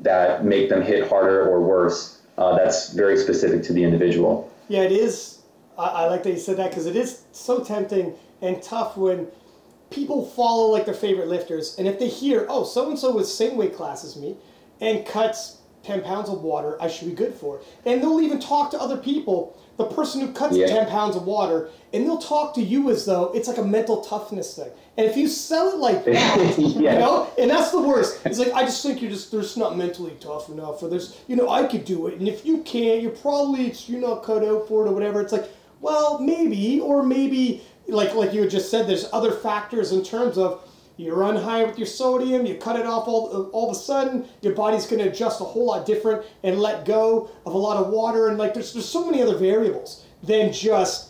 that 0.00 0.44
make 0.44 0.68
them 0.68 0.82
hit 0.82 1.08
harder 1.08 1.46
or 1.48 1.60
worse. 1.60 2.18
Uh, 2.38 2.56
that's 2.56 2.92
very 2.92 3.16
specific 3.16 3.62
to 3.64 3.72
the 3.72 3.84
individual. 3.84 4.50
Yeah, 4.68 4.82
it 4.82 4.92
is. 4.92 5.42
I, 5.78 5.84
I 5.84 6.06
like 6.06 6.22
that 6.22 6.30
you 6.30 6.38
said 6.38 6.56
that 6.56 6.70
because 6.70 6.86
it 6.86 6.96
is 6.96 7.22
so 7.32 7.62
tempting 7.62 8.14
and 8.40 8.62
tough 8.62 8.96
when 8.96 9.28
people 9.90 10.24
follow 10.24 10.70
like 10.70 10.86
their 10.86 10.94
favorite 10.94 11.28
lifters, 11.28 11.76
and 11.78 11.86
if 11.86 11.98
they 11.98 12.08
hear, 12.08 12.46
oh, 12.48 12.64
so 12.64 12.88
and 12.88 12.98
so 12.98 13.12
was 13.12 13.32
same 13.32 13.56
weight 13.56 13.74
class 13.74 14.04
as 14.04 14.16
me, 14.16 14.36
and 14.80 15.04
cuts 15.04 15.58
ten 15.82 16.02
pounds 16.02 16.28
of 16.28 16.42
water, 16.42 16.80
I 16.80 16.88
should 16.88 17.08
be 17.08 17.14
good 17.14 17.34
for 17.34 17.58
it. 17.58 17.64
And 17.84 18.02
they'll 18.02 18.20
even 18.20 18.40
talk 18.40 18.70
to 18.70 18.80
other 18.80 18.96
people, 18.96 19.58
the 19.80 19.94
person 19.94 20.20
who 20.20 20.32
cuts 20.32 20.56
Yeah. 20.56 20.66
ten 20.66 20.86
pounds 20.88 21.16
of 21.16 21.26
water, 21.26 21.68
and 21.92 22.06
they'll 22.06 22.18
talk 22.18 22.54
to 22.54 22.62
you 22.62 22.90
as 22.90 23.04
though 23.04 23.30
it's 23.34 23.48
like 23.48 23.58
a 23.58 23.64
mental 23.64 24.02
toughness 24.02 24.54
thing. 24.54 24.70
And 24.96 25.06
if 25.06 25.16
you 25.16 25.26
sell 25.28 25.70
it 25.70 25.78
like 25.78 26.04
that, 26.06 26.58
you 26.58 26.82
know, 26.82 27.28
and 27.38 27.50
that's 27.50 27.70
the 27.70 27.80
worst. 27.80 28.20
It's 28.24 28.38
like 28.38 28.52
I 28.52 28.62
just 28.64 28.82
think 28.82 29.00
you're 29.02 29.10
just 29.10 29.30
there's 29.32 29.56
not 29.56 29.76
mentally 29.76 30.12
tough 30.20 30.48
enough, 30.48 30.82
or 30.82 30.88
there's 30.88 31.18
you 31.26 31.36
know 31.36 31.48
I 31.48 31.64
could 31.64 31.84
do 31.84 32.06
it, 32.08 32.18
and 32.18 32.28
if 32.28 32.44
you 32.46 32.58
can't, 32.58 33.02
you're 33.02 33.10
probably 33.12 33.66
it's, 33.68 33.88
you're 33.88 34.00
not 34.00 34.22
cut 34.22 34.44
out 34.44 34.68
for 34.68 34.86
it 34.86 34.90
or 34.90 34.92
whatever. 34.94 35.20
It's 35.20 35.32
like 35.32 35.48
well 35.80 36.18
maybe 36.18 36.80
or 36.80 37.02
maybe 37.02 37.62
like 37.88 38.14
like 38.14 38.32
you 38.34 38.42
had 38.42 38.50
just 38.50 38.70
said, 38.70 38.86
there's 38.86 39.08
other 39.12 39.32
factors 39.32 39.92
in 39.92 40.04
terms 40.04 40.36
of 40.38 40.62
you 41.00 41.14
run 41.14 41.36
high 41.36 41.64
with 41.64 41.78
your 41.78 41.86
sodium, 41.86 42.44
you 42.46 42.54
cut 42.56 42.78
it 42.78 42.86
off 42.86 43.08
all 43.08 43.50
all 43.52 43.70
of 43.70 43.76
a 43.76 43.78
sudden, 43.78 44.24
your 44.42 44.54
body's 44.54 44.86
going 44.86 45.02
to 45.02 45.08
adjust 45.08 45.40
a 45.40 45.44
whole 45.44 45.66
lot 45.66 45.86
different 45.86 46.24
and 46.42 46.58
let 46.60 46.84
go 46.84 47.30
of 47.46 47.54
a 47.54 47.58
lot 47.58 47.76
of 47.82 47.90
water, 47.92 48.28
and 48.28 48.36
like 48.38 48.54
there's 48.54 48.72
there's 48.72 48.88
so 48.88 49.04
many 49.08 49.22
other 49.22 49.36
variables 49.36 50.04
than 50.22 50.52
just 50.52 51.08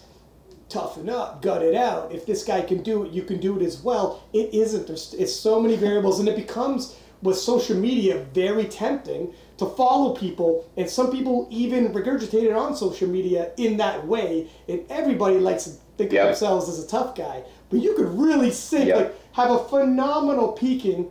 toughen 0.68 1.08
up, 1.10 1.42
gut 1.42 1.62
it 1.62 1.74
out. 1.74 2.12
If 2.12 2.26
this 2.26 2.44
guy 2.44 2.60
can 2.62 2.82
do 2.82 3.04
it, 3.04 3.10
you 3.12 3.22
can 3.22 3.40
do 3.40 3.58
it 3.58 3.64
as 3.64 3.82
well. 3.82 4.22
It 4.32 4.54
isn't. 4.54 4.86
There's 4.86 5.14
it's 5.14 5.34
so 5.34 5.60
many 5.60 5.76
variables, 5.76 6.20
and 6.20 6.28
it 6.28 6.36
becomes 6.36 6.96
with 7.22 7.36
social 7.36 7.76
media 7.76 8.24
very 8.32 8.64
tempting 8.64 9.34
to 9.58 9.66
follow 9.66 10.14
people, 10.14 10.70
and 10.76 10.88
some 10.88 11.10
people 11.10 11.46
even 11.50 11.92
regurgitate 11.92 12.44
it 12.44 12.52
on 12.52 12.74
social 12.74 13.08
media 13.08 13.50
in 13.58 13.76
that 13.76 14.06
way. 14.06 14.48
And 14.68 14.84
everybody 14.88 15.38
likes 15.38 15.64
to 15.64 15.70
think 15.98 16.12
Yep. 16.12 16.22
of 16.22 16.28
themselves 16.28 16.68
as 16.70 16.82
a 16.82 16.86
tough 16.88 17.14
guy, 17.14 17.42
but 17.70 17.80
you 17.80 17.94
could 17.94 18.08
really 18.18 18.50
sink, 18.50 18.88
Yep. 18.88 18.96
like 18.96 19.14
have 19.32 19.50
a 19.50 19.58
phenomenal 19.64 20.52
peaking. 20.52 21.10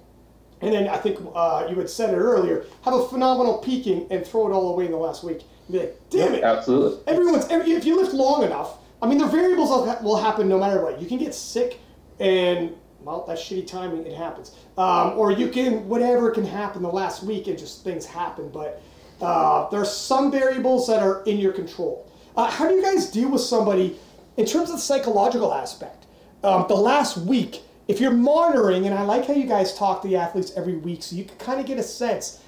And 0.61 0.73
then 0.73 0.87
I 0.89 0.97
think 0.97 1.19
uh, 1.33 1.67
you 1.69 1.75
had 1.77 1.89
said 1.89 2.13
it 2.13 2.17
earlier. 2.17 2.65
Have 2.83 2.93
a 2.93 3.07
phenomenal 3.07 3.59
peaking 3.59 4.07
and 4.11 4.25
throw 4.27 4.47
it 4.47 4.51
all 4.51 4.73
away 4.73 4.85
in 4.85 4.91
the 4.91 4.97
last 4.97 5.23
week. 5.23 5.41
And 5.67 5.73
be 5.73 5.79
like, 5.79 5.95
damn 6.09 6.33
it! 6.35 6.43
Absolutely. 6.43 6.99
everyone's 7.07 7.45
every, 7.49 7.71
if 7.71 7.85
you 7.85 7.95
lift 7.95 8.13
long 8.13 8.43
enough 8.43 8.77
i 9.01 9.07
mean 9.07 9.17
the 9.19 9.27
variables 9.27 9.69
will, 9.69 9.85
will 10.03 10.17
happen 10.17 10.49
no 10.49 10.59
matter 10.59 10.83
what 10.83 10.99
you 11.01 11.07
can 11.07 11.17
get 11.19 11.33
sick 11.33 11.79
and 12.19 12.75
well 13.01 13.23
that's 13.27 13.41
shitty 13.41 13.65
timing 13.65 14.05
it 14.05 14.13
happens 14.17 14.55
um, 14.77 15.13
or 15.17 15.31
you 15.31 15.47
can 15.47 15.87
whatever 15.87 16.31
can 16.31 16.43
happen 16.43 16.81
the 16.81 16.89
last 16.89 17.23
week 17.23 17.47
and 17.47 17.57
just 17.57 17.83
things 17.83 18.05
happen 18.05 18.49
but 18.49 18.81
uh, 19.21 19.69
there 19.69 19.79
are 19.79 19.85
some 19.85 20.31
variables 20.31 20.87
that 20.87 21.01
are 21.01 21.23
in 21.23 21.37
your 21.37 21.53
control 21.53 22.11
uh, 22.35 22.49
how 22.49 22.67
do 22.67 22.73
you 22.75 22.81
guys 22.81 23.09
deal 23.11 23.29
with 23.29 23.41
somebody 23.41 23.95
in 24.37 24.45
terms 24.45 24.69
of 24.69 24.75
the 24.77 24.81
psychological 24.81 25.53
aspect 25.53 26.07
um, 26.43 26.65
the 26.67 26.75
last 26.75 27.17
week 27.17 27.61
if 27.87 27.99
you're 27.99 28.11
monitoring 28.11 28.85
and 28.85 28.93
i 28.93 29.01
like 29.01 29.25
how 29.25 29.33
you 29.33 29.45
guys 29.45 29.75
talk 29.77 30.01
to 30.01 30.07
the 30.07 30.15
athletes 30.15 30.51
every 30.55 30.75
week 30.75 31.03
so 31.03 31.15
you 31.15 31.23
can 31.23 31.37
kind 31.37 31.59
of 31.59 31.65
get 31.65 31.77
a 31.77 31.83
sense 31.83 32.41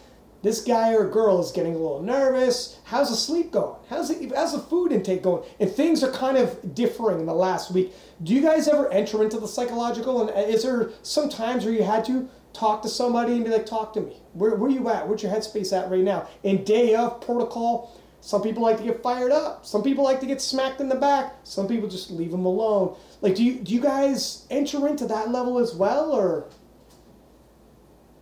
this 0.44 0.62
guy 0.62 0.94
or 0.94 1.08
girl 1.08 1.39
is 1.39 1.52
getting 1.52 1.76
a 1.76 1.78
little 1.78 2.02
nervous. 2.02 2.80
How's 2.86 3.10
the 3.10 3.16
sleep 3.16 3.52
going? 3.52 3.76
How's 3.89 4.10
the, 4.10 4.34
how's 4.36 4.54
the 4.54 4.60
food 4.60 4.92
intake 4.92 5.22
going? 5.22 5.48
And 5.60 5.72
things 5.72 6.04
are 6.04 6.12
kind 6.12 6.38
of 6.38 6.74
differing 6.74 7.20
in 7.20 7.26
the 7.28 7.34
last 7.34 7.72
week. 7.72 7.94
Do 8.24 8.34
you 8.34 8.42
guys 8.42 8.68
ever 8.68 8.92
enter 8.92 9.24
into 9.24 9.39
the 9.39 9.48
psychological? 9.48 10.28
And 10.28 10.52
is 10.52 10.64
there 10.64 10.89
some 11.04 11.30
times 11.30 11.64
where 11.64 11.74
you 11.74 11.84
had 11.84 12.06
to 12.06 12.28
talk 12.54 12.82
to 12.82 12.89
somebody 12.89 13.34
and 13.34 13.44
be 13.44 13.52
like, 13.52 13.68
talk 13.68 13.94
to 13.94 14.02
me? 14.02 14.18
Where, 14.34 14.56
where 14.56 14.72
you 14.72 14.89
at? 14.89 15.08
Where's 15.08 15.22
your 15.22 15.32
headspace 15.32 15.78
at 15.78 15.92
right 15.92 16.02
now? 16.02 16.28
In 16.44 16.64
day 16.64 16.96
of 16.96 17.22
protocol, 17.22 18.01
some 18.22 18.44
people 18.44 18.62
like 18.62 18.78
to 18.78 18.84
get 18.84 19.02
fired 19.02 19.32
up. 19.32 19.66
Some 19.66 19.82
people 19.84 20.04
like 20.04 20.20
to 20.20 20.28
get 20.28 20.42
smacked 20.42 20.80
in 20.80 20.90
the 20.90 20.96
back. 20.96 21.36
Some 21.44 21.68
people 21.68 21.90
just 21.90 22.12
leave 22.12 22.32
them 22.32 22.46
alone. 22.46 22.96
Like, 23.22 23.36
do 23.36 23.44
you, 23.44 23.56
do 23.56 23.74
you 23.74 23.82
guys 23.82 24.46
enter 24.50 24.88
into 24.88 25.06
that 25.08 25.32
level 25.32 25.58
as 25.58 25.74
well, 25.74 26.12
or? 26.12 26.46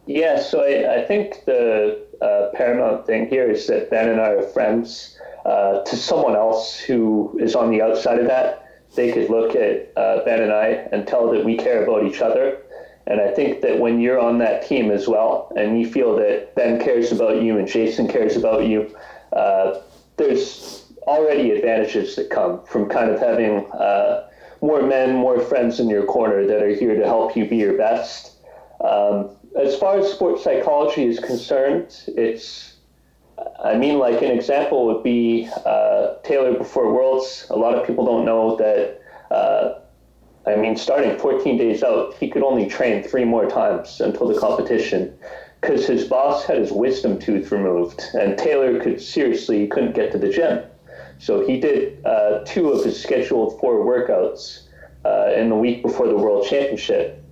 Yeah, 0.06 0.42
so 0.42 0.62
I, 0.64 1.02
I 1.02 1.06
think 1.06 1.46
the 1.46 2.08
uh, 2.22 2.58
paramount 2.58 3.06
thing 3.06 3.28
here 3.28 3.52
is 3.52 3.68
that 3.68 3.92
Ben 3.92 4.10
and 4.10 4.20
I 4.20 4.30
are 4.30 4.42
friends. 4.42 5.18
Uh, 5.46 5.84
to 5.84 5.96
someone 5.96 6.36
else 6.36 6.80
who 6.80 7.38
is 7.40 7.56
on 7.56 7.70
the 7.70 7.82
outside 7.82 8.20
of 8.20 8.28
that, 8.28 8.66
they 8.96 9.12
could 9.12 9.30
look 9.30 9.56
at 9.56 9.92
uh, 9.96 10.24
Ben 10.26 10.42
and 10.42 10.52
I 10.52 10.88
and 10.92 11.08
tell 11.08 11.30
that 11.32 11.46
we 11.46 11.58
care 11.58 11.84
about 11.84 12.06
each 12.06 12.22
other. 12.22 12.62
And 13.06 13.20
I 13.20 13.32
think 13.32 13.62
that 13.62 13.80
when 13.80 14.00
you're 14.00 14.20
on 14.20 14.38
that 14.40 14.68
team 14.68 14.92
as 14.92 15.08
well, 15.08 15.52
and 15.56 15.80
you 15.80 15.90
feel 15.90 16.16
that 16.18 16.56
Ben 16.56 16.80
cares 16.80 17.12
about 17.12 17.42
you 17.42 17.58
and 17.58 17.68
Jason 17.68 18.08
cares 18.08 18.36
about 18.36 18.66
you, 18.66 18.96
uh, 19.34 19.80
there's 20.20 20.86
already 21.08 21.52
advantages 21.52 22.16
that 22.16 22.30
come 22.30 22.64
from 22.66 22.88
kind 22.88 23.10
of 23.10 23.20
having 23.20 23.66
uh, 23.72 24.30
more 24.62 24.84
men, 24.84 25.16
more 25.16 25.40
friends 25.40 25.80
in 25.80 25.90
your 25.90 26.04
corner 26.04 26.46
that 26.46 26.62
are 26.62 26.70
here 26.70 26.96
to 26.96 27.06
help 27.06 27.36
you 27.36 27.46
be 27.48 27.56
your 27.56 27.78
best. 27.78 28.36
Um, 28.88 29.32
as 29.60 29.76
far 29.78 29.98
as 29.98 30.12
sports 30.12 30.44
psychology 30.44 31.06
is 31.06 31.20
concerned, 31.20 32.04
it's 32.08 32.76
I 33.64 33.78
mean, 33.78 34.00
like 34.00 34.22
an 34.22 34.32
example 34.32 34.86
would 34.88 35.04
be 35.04 35.50
uh, 35.66 36.16
Taylor 36.24 36.58
before 36.58 36.94
Worlds. 36.94 37.48
A 37.50 37.56
lot 37.56 37.74
of 37.76 37.88
people 37.88 38.06
don't 38.06 38.26
know 38.26 38.58
that. 38.58 39.02
Uh, 39.32 39.80
I 40.46 40.56
mean, 40.56 40.76
starting 40.76 41.18
14 41.18 41.58
days 41.58 41.84
out, 41.84 42.16
he 42.16 42.30
could 42.30 42.44
only 42.44 42.68
train 42.68 43.04
three 43.04 43.26
more 43.26 43.48
times 43.48 44.02
until 44.02 44.28
the 44.28 44.40
competition 44.40 45.14
because 45.62 45.86
his 45.88 46.06
boss 46.06 46.46
had 46.46 46.58
his 46.58 46.72
wisdom 46.72 47.20
tooth 47.20 47.52
removed, 47.52 48.02
and 48.14 48.38
Taylor 48.38 48.80
could 48.80 49.02
seriously 49.02 49.68
couldn't 49.68 49.94
get 49.94 50.12
to 50.12 50.18
the 50.18 50.30
gym. 50.30 50.64
So 51.18 51.46
he 51.46 51.60
did 51.60 52.04
uh, 52.06 52.44
two 52.46 52.70
of 52.70 52.86
his 52.86 53.02
scheduled 53.02 53.60
four 53.60 53.86
workouts 53.86 54.68
uh, 55.06 55.34
in 55.36 55.50
the 55.50 55.56
week 55.56 55.82
before 55.82 56.08
the 56.08 56.16
World 56.16 56.48
Championship, 56.48 57.24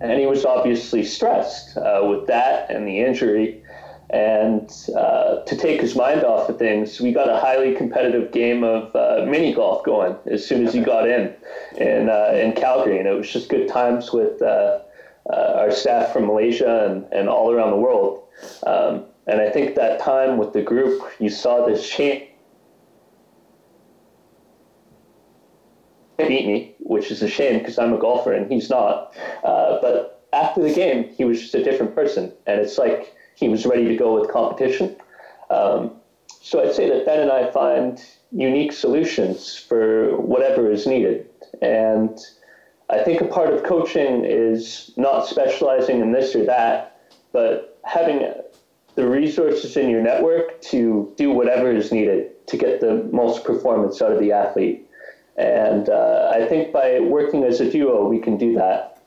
and 0.00 0.18
he 0.18 0.26
was 0.26 0.44
obviously 0.44 1.04
stressed 1.04 1.76
uh, 1.76 2.06
with 2.08 2.26
that 2.26 2.70
and 2.70 2.86
the 2.86 3.00
injury. 3.00 3.62
And 4.10 4.72
uh, 4.96 5.42
to 5.42 5.54
take 5.54 5.82
his 5.82 5.94
mind 5.94 6.24
off 6.24 6.48
of 6.48 6.58
things, 6.58 6.98
we 6.98 7.12
got 7.12 7.28
a 7.28 7.38
highly 7.38 7.74
competitive 7.74 8.32
game 8.32 8.64
of 8.64 8.96
uh, 8.96 9.26
mini 9.26 9.52
golf 9.52 9.84
going 9.84 10.16
as 10.24 10.46
soon 10.46 10.66
as 10.66 10.72
he 10.72 10.80
got 10.80 11.06
in 11.06 11.34
in, 11.76 12.08
uh, 12.08 12.32
in 12.34 12.52
Calgary. 12.54 12.98
And 12.98 13.06
it 13.06 13.12
was 13.12 13.30
just 13.30 13.50
good 13.50 13.68
times 13.68 14.10
with 14.10 14.40
our 15.34 15.70
staff 15.70 16.12
from 16.12 16.26
Malaysia 16.26 16.86
and, 16.86 17.06
and 17.12 17.28
all 17.28 17.52
around 17.52 17.70
the 17.70 17.76
world. 17.76 18.24
Um, 18.66 19.04
and 19.26 19.40
I 19.40 19.50
think 19.50 19.74
that 19.74 20.00
time 20.00 20.38
with 20.38 20.52
the 20.52 20.62
group, 20.62 21.02
you 21.18 21.28
saw 21.28 21.66
this 21.66 21.88
change. 21.88 22.24
Beat 26.16 26.46
me, 26.46 26.74
which 26.80 27.10
is 27.10 27.22
a 27.22 27.28
shame 27.28 27.58
because 27.58 27.78
I'm 27.78 27.92
a 27.92 27.98
golfer 27.98 28.32
and 28.32 28.50
he's 28.50 28.68
not. 28.68 29.14
Uh, 29.44 29.80
but 29.80 30.26
after 30.32 30.62
the 30.62 30.72
game, 30.72 31.08
he 31.16 31.24
was 31.24 31.40
just 31.40 31.54
a 31.54 31.62
different 31.62 31.94
person. 31.94 32.32
And 32.46 32.60
it's 32.60 32.76
like, 32.76 33.14
he 33.34 33.48
was 33.48 33.64
ready 33.64 33.86
to 33.86 33.96
go 33.96 34.18
with 34.18 34.30
competition. 34.30 34.96
Um, 35.50 35.92
so 36.40 36.62
I'd 36.62 36.74
say 36.74 36.88
that 36.88 37.06
Ben 37.06 37.20
and 37.20 37.30
I 37.30 37.50
find 37.50 38.02
unique 38.32 38.72
solutions 38.72 39.56
for 39.56 40.16
whatever 40.20 40.70
is 40.70 40.86
needed. 40.86 41.28
And 41.62 42.18
I 42.90 43.02
think 43.02 43.20
a 43.20 43.26
part 43.26 43.52
of 43.52 43.62
coaching 43.64 44.24
is 44.24 44.92
not 44.96 45.26
specializing 45.26 46.00
in 46.00 46.12
this 46.12 46.34
or 46.34 46.44
that, 46.46 47.00
but 47.32 47.78
having 47.84 48.32
the 48.94 49.06
resources 49.06 49.76
in 49.76 49.90
your 49.90 50.02
network 50.02 50.60
to 50.62 51.12
do 51.16 51.30
whatever 51.30 51.70
is 51.70 51.92
needed 51.92 52.46
to 52.46 52.56
get 52.56 52.80
the 52.80 53.08
most 53.12 53.44
performance 53.44 54.00
out 54.00 54.12
of 54.12 54.18
the 54.18 54.32
athlete. 54.32 54.88
And 55.36 55.88
uh, 55.88 56.32
I 56.34 56.46
think 56.46 56.72
by 56.72 56.98
working 57.00 57.44
as 57.44 57.60
a 57.60 57.70
duo, 57.70 58.08
we 58.08 58.18
can 58.18 58.36
do 58.36 58.54
that. 58.54 59.02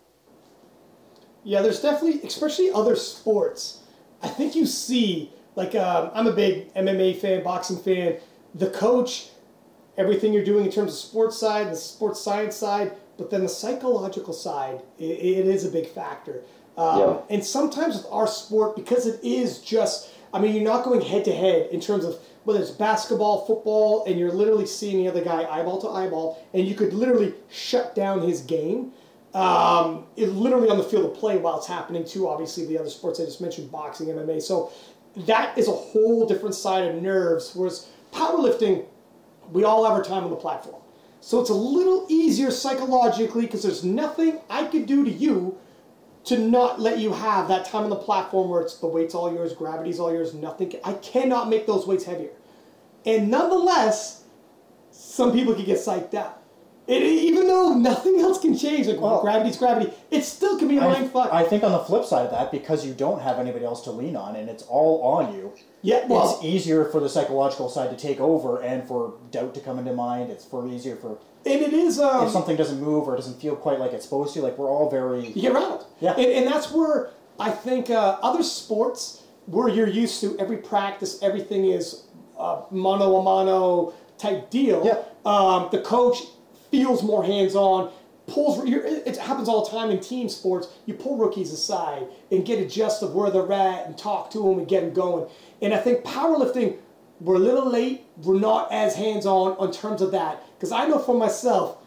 Yeah, 1.43 1.61
there's 1.61 1.81
definitely, 1.81 2.21
especially 2.25 2.71
other 2.71 2.95
sports 2.95 3.81
I 4.23 4.27
think 4.27 4.55
you 4.55 4.65
see, 4.65 5.31
like, 5.55 5.75
um, 5.75 6.11
I'm 6.13 6.27
a 6.27 6.31
big 6.31 6.73
MMA 6.73 7.17
fan, 7.19 7.43
boxing 7.43 7.77
fan. 7.77 8.17
The 8.53 8.69
coach, 8.69 9.29
everything 9.97 10.33
you're 10.33 10.43
doing 10.43 10.65
in 10.65 10.71
terms 10.71 10.93
of 10.93 10.99
sports 10.99 11.37
side, 11.37 11.71
the 11.71 11.75
sports 11.75 12.21
science 12.21 12.55
side, 12.55 12.93
but 13.21 13.29
then 13.29 13.41
the 13.41 13.49
psychological 13.49 14.33
side, 14.33 14.81
it, 14.97 15.03
it 15.03 15.45
is 15.45 15.63
a 15.63 15.69
big 15.69 15.87
factor. 15.87 16.41
Um, 16.75 16.99
yeah. 16.99 17.17
And 17.29 17.45
sometimes 17.45 17.97
with 17.97 18.07
our 18.11 18.25
sport, 18.25 18.75
because 18.75 19.05
it 19.05 19.23
is 19.23 19.59
just, 19.59 20.09
I 20.33 20.39
mean, 20.39 20.55
you're 20.55 20.63
not 20.63 20.83
going 20.83 21.01
head 21.01 21.23
to 21.25 21.31
head 21.31 21.69
in 21.71 21.79
terms 21.79 22.03
of 22.03 22.17
whether 22.45 22.59
it's 22.59 22.71
basketball, 22.71 23.45
football, 23.45 24.05
and 24.05 24.17
you're 24.17 24.31
literally 24.31 24.65
seeing 24.65 25.03
the 25.03 25.07
other 25.07 25.23
guy 25.23 25.43
eyeball 25.43 25.79
to 25.81 25.87
eyeball, 25.87 26.43
and 26.55 26.67
you 26.67 26.73
could 26.73 26.93
literally 26.93 27.35
shut 27.51 27.93
down 27.93 28.21
his 28.21 28.41
game. 28.41 28.91
Um, 29.35 30.05
it, 30.17 30.29
literally 30.29 30.69
on 30.69 30.79
the 30.79 30.83
field 30.83 31.05
of 31.05 31.13
play 31.13 31.37
while 31.37 31.59
it's 31.59 31.67
happening 31.67 32.03
too. 32.03 32.27
Obviously, 32.27 32.65
the 32.65 32.79
other 32.79 32.89
sports 32.89 33.19
I 33.19 33.25
just 33.25 33.39
mentioned, 33.39 33.71
boxing, 33.71 34.07
MMA. 34.07 34.41
So 34.41 34.71
that 35.15 35.55
is 35.59 35.67
a 35.67 35.71
whole 35.71 36.27
different 36.27 36.55
side 36.55 36.85
of 36.87 36.99
nerves. 36.99 37.51
Whereas 37.53 37.87
powerlifting, 38.11 38.85
we 39.51 39.63
all 39.63 39.85
have 39.85 39.93
our 39.93 40.03
time 40.03 40.23
on 40.23 40.31
the 40.31 40.35
platform. 40.35 40.80
So 41.21 41.39
it's 41.39 41.51
a 41.51 41.55
little 41.55 42.07
easier 42.09 42.49
psychologically 42.49 43.43
because 43.43 43.61
there's 43.61 43.83
nothing 43.83 44.39
I 44.49 44.65
could 44.65 44.87
do 44.87 45.05
to 45.05 45.11
you 45.11 45.57
to 46.25 46.37
not 46.37 46.79
let 46.79 46.97
you 46.99 47.13
have 47.13 47.47
that 47.47 47.65
time 47.65 47.83
on 47.83 47.89
the 47.89 47.95
platform 47.95 48.49
where 48.49 48.61
it's 48.61 48.77
the 48.77 48.87
weight's 48.87 49.15
all 49.15 49.31
yours, 49.31 49.53
gravity's 49.53 49.99
all 49.99 50.11
yours, 50.11 50.33
nothing. 50.33 50.73
I 50.83 50.93
cannot 50.93 51.47
make 51.47 51.67
those 51.67 51.85
weights 51.85 52.05
heavier. 52.05 52.31
And 53.05 53.29
nonetheless, 53.29 54.23
some 54.91 55.31
people 55.31 55.53
can 55.53 55.65
get 55.65 55.77
psyched 55.77 56.13
out. 56.15 56.40
It, 56.87 57.03
even 57.03 57.47
though 57.47 57.73
nothing 57.75 58.19
else 58.19 58.39
can 58.41 58.57
change, 58.57 58.87
like 58.87 58.99
well, 58.99 59.21
gravity's 59.21 59.55
gravity, 59.55 59.93
it 60.09 60.23
still 60.23 60.57
can 60.57 60.67
be 60.67 60.77
a 60.77 60.81
mind 60.81 61.11
fuck. 61.11 61.31
I 61.31 61.43
think 61.43 61.63
on 61.63 61.71
the 61.71 61.79
flip 61.79 62.05
side 62.05 62.25
of 62.25 62.31
that, 62.31 62.51
because 62.51 62.85
you 62.85 62.93
don't 62.93 63.21
have 63.21 63.39
anybody 63.39 63.63
else 63.63 63.81
to 63.81 63.91
lean 63.91 64.15
on 64.15 64.35
and 64.35 64.49
it's 64.49 64.63
all 64.63 65.01
on 65.03 65.33
you, 65.33 65.53
yeah, 65.83 66.05
well, 66.07 66.35
it's 66.35 66.43
easier 66.43 66.85
for 66.85 66.99
the 66.99 67.07
psychological 67.07 67.69
side 67.69 67.91
to 67.91 67.97
take 67.97 68.19
over 68.19 68.61
and 68.61 68.87
for 68.87 69.13
doubt 69.29 69.53
to 69.55 69.61
come 69.61 69.79
into 69.79 69.93
mind. 69.93 70.31
It's 70.31 70.43
for 70.43 70.67
easier 70.67 70.95
for 70.95 71.19
and 71.45 71.61
it 71.61 71.73
is 71.73 71.99
um, 71.99 72.25
if 72.25 72.31
something 72.31 72.55
doesn't 72.55 72.79
move 72.79 73.07
or 73.07 73.15
doesn't 73.15 73.41
feel 73.41 73.55
quite 73.55 73.79
like 73.79 73.93
it's 73.93 74.03
supposed 74.03 74.33
to. 74.35 74.41
Like 74.41 74.57
we're 74.57 74.69
all 74.69 74.89
very 74.89 75.27
you 75.27 75.41
get 75.41 75.53
rattled. 75.53 75.85
Yeah, 75.99 76.13
and, 76.13 76.31
and 76.31 76.47
that's 76.47 76.71
where 76.71 77.11
I 77.39 77.51
think 77.51 77.89
uh, 77.89 78.17
other 78.21 78.43
sports 78.43 79.23
where 79.47 79.67
you're 79.69 79.87
used 79.87 80.21
to 80.21 80.37
every 80.39 80.57
practice, 80.57 81.21
everything 81.23 81.65
is 81.65 82.03
uh, 82.37 82.63
mano 82.69 83.17
a 83.17 83.23
mano 83.23 83.93
type 84.17 84.49
deal. 84.49 84.85
Yeah. 84.85 85.03
Um, 85.25 85.69
the 85.71 85.81
coach 85.81 86.17
feels 86.71 87.03
more 87.03 87.23
hands 87.23 87.55
on. 87.55 87.91
Pulls 88.27 88.63
it 88.65 89.17
happens 89.17 89.49
all 89.49 89.65
the 89.65 89.71
time 89.71 89.89
in 89.89 89.99
team 89.99 90.29
sports. 90.29 90.67
You 90.85 90.93
pull 90.93 91.17
rookies 91.17 91.51
aside 91.51 92.07
and 92.31 92.45
get 92.45 92.59
a 92.59 92.67
gist 92.67 93.03
of 93.03 93.13
where 93.13 93.29
they're 93.29 93.51
at 93.51 93.87
and 93.87 93.97
talk 93.97 94.31
to 94.31 94.39
them 94.39 94.59
and 94.59 94.67
get 94.67 94.81
them 94.81 94.93
going. 94.93 95.29
And 95.61 95.73
I 95.73 95.77
think 95.77 96.05
powerlifting, 96.05 96.77
we're 97.19 97.35
a 97.35 97.39
little 97.39 97.69
late. 97.69 98.05
We're 98.17 98.39
not 98.39 98.71
as 98.71 98.95
hands 98.95 99.25
on 99.25 99.61
in 99.63 99.73
terms 99.73 100.01
of 100.01 100.11
that 100.11 100.43
because 100.55 100.71
I 100.71 100.87
know 100.87 100.99
for 100.99 101.15
myself, 101.15 101.77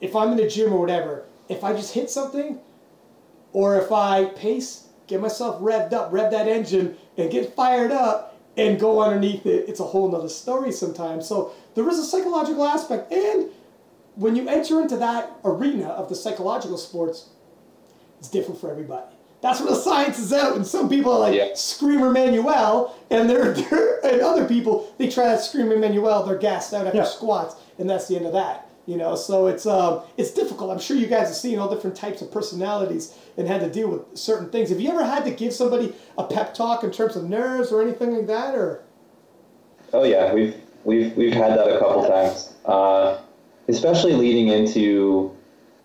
if 0.00 0.16
I'm 0.16 0.32
in 0.32 0.36
the 0.36 0.48
gym 0.48 0.72
or 0.72 0.80
whatever, 0.80 1.26
if 1.48 1.62
I 1.62 1.72
just 1.72 1.94
hit 1.94 2.10
something, 2.10 2.58
or 3.52 3.78
if 3.80 3.90
I 3.90 4.26
pace, 4.26 4.88
get 5.06 5.20
myself 5.20 5.60
revved 5.60 5.92
up, 5.92 6.12
rev 6.12 6.30
that 6.32 6.48
engine, 6.48 6.96
and 7.16 7.30
get 7.30 7.54
fired 7.54 7.90
up 7.90 8.38
and 8.56 8.78
go 8.78 9.00
underneath 9.00 9.46
it, 9.46 9.68
it's 9.68 9.80
a 9.80 9.84
whole 9.84 10.10
nother 10.10 10.28
story 10.28 10.72
sometimes. 10.72 11.26
So 11.26 11.52
there 11.74 11.88
is 11.88 11.98
a 11.98 12.04
psychological 12.04 12.66
aspect, 12.66 13.12
and 13.12 13.50
when 14.18 14.34
you 14.34 14.48
enter 14.48 14.80
into 14.80 14.96
that 14.96 15.30
arena 15.44 15.86
of 15.90 16.08
the 16.08 16.14
psychological 16.14 16.76
sports, 16.76 17.28
it's 18.18 18.28
different 18.28 18.60
for 18.60 18.70
everybody. 18.70 19.06
That's 19.40 19.60
where 19.60 19.70
the 19.70 19.76
science 19.76 20.18
is 20.18 20.32
out, 20.32 20.56
and 20.56 20.66
some 20.66 20.88
people 20.88 21.12
are 21.12 21.20
like 21.20 21.36
yeah. 21.36 21.54
Screamer 21.54 22.10
Manuel, 22.10 22.98
and 23.10 23.30
they're, 23.30 23.52
they're, 23.54 24.04
and 24.04 24.20
other 24.20 24.46
people 24.46 24.92
they 24.98 25.08
try 25.08 25.26
that 25.26 25.40
Screamer 25.40 25.78
Manuel, 25.78 26.24
they're 26.24 26.36
gassed 26.36 26.74
out 26.74 26.86
after 26.86 26.98
yeah. 26.98 27.04
squats, 27.04 27.54
and 27.78 27.88
that's 27.88 28.08
the 28.08 28.16
end 28.16 28.26
of 28.26 28.32
that. 28.32 28.68
You 28.86 28.96
know, 28.96 29.14
so 29.14 29.46
it's 29.46 29.66
um, 29.66 30.02
it's 30.16 30.32
difficult. 30.32 30.72
I'm 30.72 30.80
sure 30.80 30.96
you 30.96 31.06
guys 31.06 31.28
have 31.28 31.36
seen 31.36 31.60
all 31.60 31.72
different 31.72 31.94
types 31.94 32.20
of 32.20 32.32
personalities 32.32 33.14
and 33.36 33.46
had 33.46 33.60
to 33.60 33.70
deal 33.70 33.88
with 33.88 34.18
certain 34.18 34.50
things. 34.50 34.70
Have 34.70 34.80
you 34.80 34.90
ever 34.90 35.04
had 35.04 35.24
to 35.26 35.30
give 35.30 35.52
somebody 35.52 35.94
a 36.16 36.24
pep 36.24 36.54
talk 36.54 36.82
in 36.82 36.90
terms 36.90 37.14
of 37.14 37.28
nerves 37.28 37.70
or 37.70 37.82
anything 37.82 38.16
like 38.16 38.26
that, 38.26 38.56
or? 38.56 38.82
Oh 39.92 40.02
yeah, 40.02 40.32
we've 40.32 40.56
we've 40.82 41.16
we've 41.16 41.34
had 41.34 41.56
that 41.56 41.68
a 41.68 41.78
couple 41.78 42.08
times. 42.08 42.54
Uh, 42.64 43.18
especially 43.68 44.14
leading 44.14 44.48
into 44.48 45.34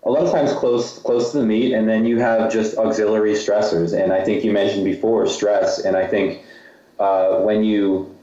a 0.04 0.10
lot 0.10 0.22
of 0.22 0.32
times 0.32 0.52
close 0.52 0.98
close 0.98 1.32
to 1.32 1.38
the 1.38 1.46
meet, 1.46 1.72
and 1.72 1.88
then 1.88 2.04
you 2.04 2.18
have 2.18 2.52
just 2.52 2.76
auxiliary 2.76 3.32
stressors. 3.32 3.98
And 3.98 4.12
I 4.12 4.24
think 4.24 4.44
you 4.44 4.52
mentioned 4.52 4.84
before 4.84 5.26
stress, 5.26 5.78
and 5.78 5.96
I 5.96 6.06
think 6.06 6.42
uh, 6.98 7.40
when 7.40 7.64
you 7.64 8.14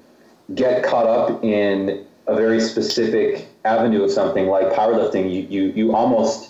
get 0.53 0.84
caught 0.84 1.07
up 1.07 1.43
in 1.43 2.05
a 2.28 2.36
very 2.36 2.59
specific 2.59 3.47
avenue 3.66 4.03
of 4.03 4.12
something 4.12 4.47
like 4.47 4.72
powerlifting, 4.74 5.32
you 5.34 5.41
you, 5.49 5.72
you 5.72 5.95
almost 5.95 6.49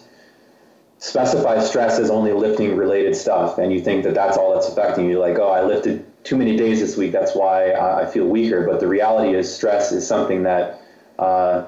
specify 1.00 1.60
stress 1.60 1.98
as 1.98 2.12
only 2.12 2.34
lifting 2.34 2.76
related 2.76 3.16
stuff, 3.16 3.58
and 3.58 3.72
you 3.72 3.82
think 3.82 4.04
that 4.04 4.14
that's 4.14 4.38
all 4.38 4.54
that's 4.54 4.68
affecting 4.68 5.10
you. 5.10 5.20
Like, 5.20 5.40
oh, 5.40 5.50
I 5.50 5.64
lifted 5.64 6.06
too 6.24 6.38
many 6.38 6.56
days 6.56 6.80
this 6.80 6.98
week, 6.98 7.12
that's 7.12 7.36
why 7.36 7.74
I 7.74 8.06
feel 8.06 8.28
weaker. 8.28 8.68
But 8.68 8.80
the 8.80 8.88
reality 8.88 9.36
is, 9.36 9.54
stress 9.54 9.92
is 9.92 10.08
something 10.08 10.44
that 10.44 10.82
uh, 11.18 11.66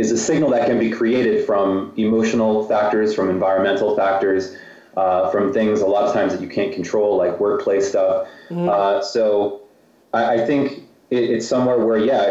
is 0.00 0.10
a 0.10 0.16
signal 0.16 0.48
that 0.50 0.64
can 0.66 0.78
be 0.78 0.90
created 0.90 1.36
from 1.46 1.92
emotional 1.96 2.52
factors, 2.66 3.14
from 3.14 3.26
environmental 3.28 3.90
factors, 3.94 4.56
uh, 4.96 5.30
from 5.32 5.52
things 5.52 5.80
a 5.80 5.86
lot 5.94 6.02
of 6.08 6.12
times 6.18 6.32
that 6.32 6.40
you 6.44 6.48
can't 6.48 6.72
control, 6.78 7.10
like 7.22 7.34
workplace 7.38 7.86
stuff. 7.88 8.26
Mm-hmm. 8.48 8.68
Uh, 8.68 9.02
so 9.14 9.60
I, 10.18 10.22
I 10.34 10.46
think 10.48 10.62
it, 11.10 11.24
it's 11.34 11.46
somewhere 11.46 11.78
where, 11.86 11.98
yeah, 12.12 12.24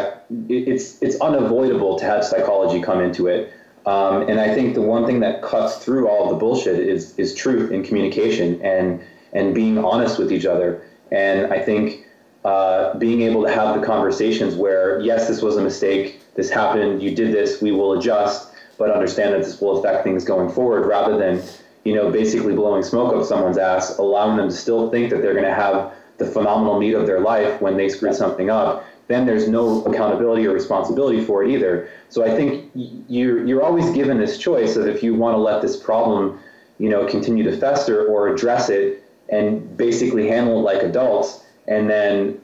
it, 0.56 0.68
it's 0.72 0.86
it's 1.06 1.18
unavoidable 1.22 1.94
to 2.00 2.06
have 2.12 2.22
psychology 2.32 2.80
come 2.82 3.00
into 3.08 3.28
it. 3.28 3.42
Um, 3.86 4.16
and 4.30 4.38
I 4.48 4.50
think 4.56 4.76
the 4.76 4.86
one 4.96 5.06
thing 5.08 5.20
that 5.22 5.42
cuts 5.42 5.74
through 5.84 6.10
all 6.10 6.30
the 6.30 6.36
bullshit 6.36 6.80
is 6.80 7.18
is 7.18 7.34
truth 7.44 7.72
in 7.72 7.84
communication 7.88 8.62
and 8.62 9.00
and 9.38 9.54
being 9.54 9.78
honest 9.78 10.20
with 10.20 10.32
each 10.32 10.48
other. 10.54 10.82
And 11.12 11.54
I 11.58 11.60
think 11.68 12.06
uh, 12.44 12.98
being 12.98 13.22
able 13.22 13.42
to 13.48 13.52
have 13.60 13.80
the 13.80 13.86
conversations 13.86 14.56
where, 14.56 15.00
yes, 15.02 15.28
this 15.28 15.42
was 15.42 15.56
a 15.58 15.62
mistake, 15.62 16.06
this 16.40 16.50
happened, 16.50 17.04
you 17.04 17.14
did 17.14 17.34
this, 17.34 17.62
we 17.62 17.72
will 17.74 18.00
adjust, 18.00 18.54
but 18.78 18.90
understand 18.90 19.34
that 19.34 19.44
this 19.44 19.60
will 19.60 19.78
affect 19.80 20.06
things 20.06 20.24
going 20.24 20.50
forward, 20.50 20.88
rather 20.88 21.18
than, 21.18 21.44
you 21.84 21.94
know, 21.94 22.10
basically 22.10 22.54
blowing 22.54 22.82
smoke 22.82 23.14
up 23.14 23.26
someone's 23.26 23.58
ass, 23.58 23.98
allowing 23.98 24.38
them 24.38 24.48
to 24.48 24.56
still 24.56 24.90
think 24.90 25.10
that 25.10 25.22
they're 25.22 25.34
going 25.34 25.44
to 25.44 25.54
have 25.54 25.92
the 26.18 26.26
phenomenal 26.26 26.80
meet 26.80 26.94
of 26.94 27.06
their 27.06 27.20
life 27.20 27.62
when 27.62 27.76
they 27.76 27.90
screwed 27.90 28.16
something 28.16 28.50
up, 28.50 28.86
then 29.10 29.26
there's 29.26 29.50
no 29.50 29.84
accountability 29.84 30.48
or 30.48 30.54
responsibility 30.54 31.22
for 31.26 31.44
it 31.44 31.52
either. 31.52 31.90
So 32.08 32.24
I 32.24 32.34
think 32.38 32.72
you're 32.76 33.46
you're 33.46 33.64
always 33.64 33.90
given 33.92 34.18
this 34.18 34.38
choice 34.38 34.78
of 34.78 34.88
if 34.88 35.04
you 35.04 35.16
want 35.16 35.34
to 35.34 35.40
let 35.40 35.62
this 35.62 35.76
problem, 35.76 36.40
you 36.78 36.90
know, 36.90 37.06
continue 37.06 37.44
to 37.50 37.58
fester 37.58 38.06
or 38.08 38.30
address 38.34 38.70
it 38.70 39.04
and 39.28 39.76
basically 39.76 40.28
handle 40.30 40.60
it 40.60 40.62
like 40.62 40.84
adults, 40.84 41.44
and 41.68 41.90
then 41.90 42.40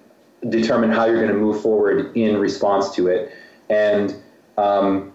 determine 0.50 0.91
how 0.91 1.06
you're 1.06 1.22
going 1.24 1.36
to 1.39 1.41
move 1.48 1.62
forward 1.62 2.16
in 2.16 2.38
response 2.38 2.93
to 2.96 3.08
it. 3.08 3.32
And 3.70 4.16
um, 4.57 5.11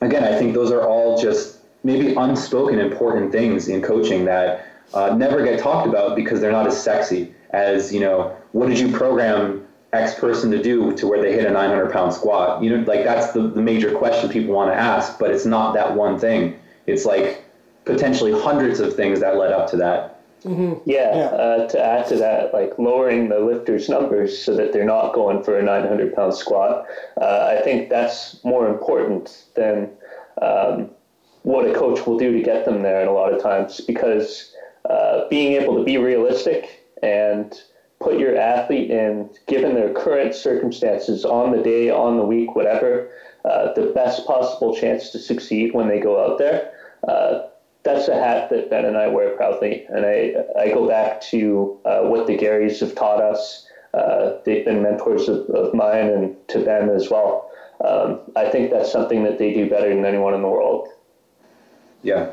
again, 0.00 0.24
I 0.24 0.38
think 0.38 0.54
those 0.54 0.70
are 0.70 0.86
all 0.86 1.20
just 1.20 1.58
maybe 1.84 2.14
unspoken 2.14 2.78
important 2.78 3.32
things 3.32 3.68
in 3.68 3.82
coaching 3.82 4.24
that 4.24 4.66
uh, 4.94 5.14
never 5.14 5.44
get 5.44 5.60
talked 5.60 5.86
about 5.86 6.16
because 6.16 6.40
they're 6.40 6.52
not 6.52 6.66
as 6.66 6.82
sexy 6.82 7.34
as 7.50 7.92
you 7.92 8.00
know. 8.00 8.36
What 8.52 8.68
did 8.68 8.78
you 8.78 8.90
program 8.90 9.66
X 9.92 10.14
person 10.18 10.50
to 10.50 10.62
do 10.62 10.94
to 10.94 11.06
where 11.06 11.20
they 11.22 11.32
hit 11.32 11.46
a 11.46 11.50
900 11.50 11.92
pound 11.92 12.12
squat? 12.12 12.62
You 12.62 12.76
know, 12.76 12.84
like 12.84 13.04
that's 13.04 13.32
the, 13.32 13.42
the 13.42 13.60
major 13.60 13.96
question 13.96 14.28
people 14.30 14.54
want 14.54 14.70
to 14.70 14.76
ask, 14.76 15.18
but 15.18 15.30
it's 15.30 15.46
not 15.46 15.74
that 15.74 15.94
one 15.94 16.18
thing. 16.18 16.58
It's 16.86 17.04
like 17.04 17.44
potentially 17.84 18.32
hundreds 18.32 18.80
of 18.80 18.94
things 18.94 19.20
that 19.20 19.36
led 19.36 19.52
up 19.52 19.70
to 19.70 19.76
that. 19.78 20.17
Mm-hmm. 20.44 20.88
Yeah, 20.88 21.16
yeah. 21.16 21.24
Uh, 21.26 21.68
to 21.68 21.84
add 21.84 22.06
to 22.08 22.16
that, 22.16 22.54
like 22.54 22.78
lowering 22.78 23.28
the 23.28 23.40
lifters' 23.40 23.88
numbers 23.88 24.38
so 24.38 24.54
that 24.54 24.72
they're 24.72 24.84
not 24.84 25.12
going 25.12 25.42
for 25.42 25.58
a 25.58 25.62
900 25.62 26.14
pound 26.14 26.34
squat, 26.34 26.86
uh, 27.20 27.56
I 27.58 27.62
think 27.62 27.88
that's 27.88 28.42
more 28.44 28.68
important 28.68 29.46
than 29.54 29.90
um, 30.40 30.90
what 31.42 31.68
a 31.68 31.74
coach 31.74 32.06
will 32.06 32.18
do 32.18 32.32
to 32.32 32.42
get 32.42 32.64
them 32.64 32.82
there. 32.82 33.00
And 33.00 33.08
a 33.08 33.12
lot 33.12 33.32
of 33.32 33.42
times, 33.42 33.80
because 33.80 34.54
uh, 34.88 35.28
being 35.28 35.60
able 35.60 35.76
to 35.76 35.84
be 35.84 35.98
realistic 35.98 36.84
and 37.02 37.60
put 38.00 38.18
your 38.18 38.36
athlete 38.36 38.90
in, 38.90 39.28
given 39.48 39.74
their 39.74 39.92
current 39.92 40.34
circumstances 40.34 41.24
on 41.24 41.50
the 41.50 41.62
day, 41.62 41.90
on 41.90 42.16
the 42.16 42.24
week, 42.24 42.54
whatever, 42.54 43.10
uh, 43.44 43.72
the 43.72 43.92
best 43.94 44.24
possible 44.26 44.74
chance 44.74 45.10
to 45.10 45.18
succeed 45.18 45.72
when 45.74 45.88
they 45.88 45.98
go 45.98 46.24
out 46.24 46.38
there. 46.38 46.72
That's 47.84 48.08
a 48.08 48.14
hat 48.14 48.50
that 48.50 48.70
Ben 48.70 48.84
and 48.84 48.96
I 48.96 49.06
wear 49.08 49.36
proudly, 49.36 49.86
and 49.88 50.04
I 50.04 50.34
I 50.58 50.68
go 50.68 50.88
back 50.88 51.20
to 51.30 51.78
uh, 51.84 52.00
what 52.02 52.26
the 52.26 52.36
Garys 52.36 52.80
have 52.80 52.94
taught 52.94 53.22
us. 53.22 53.66
Uh, 53.94 54.38
they've 54.44 54.64
been 54.64 54.82
mentors 54.82 55.28
of, 55.28 55.48
of 55.50 55.72
mine 55.74 56.06
and 56.08 56.36
to 56.48 56.64
Ben 56.64 56.90
as 56.90 57.08
well. 57.10 57.50
Um, 57.84 58.20
I 58.36 58.50
think 58.50 58.70
that's 58.70 58.90
something 58.90 59.22
that 59.24 59.38
they 59.38 59.54
do 59.54 59.70
better 59.70 59.88
than 59.88 60.04
anyone 60.04 60.34
in 60.34 60.42
the 60.42 60.48
world. 60.48 60.88
Yeah. 62.02 62.32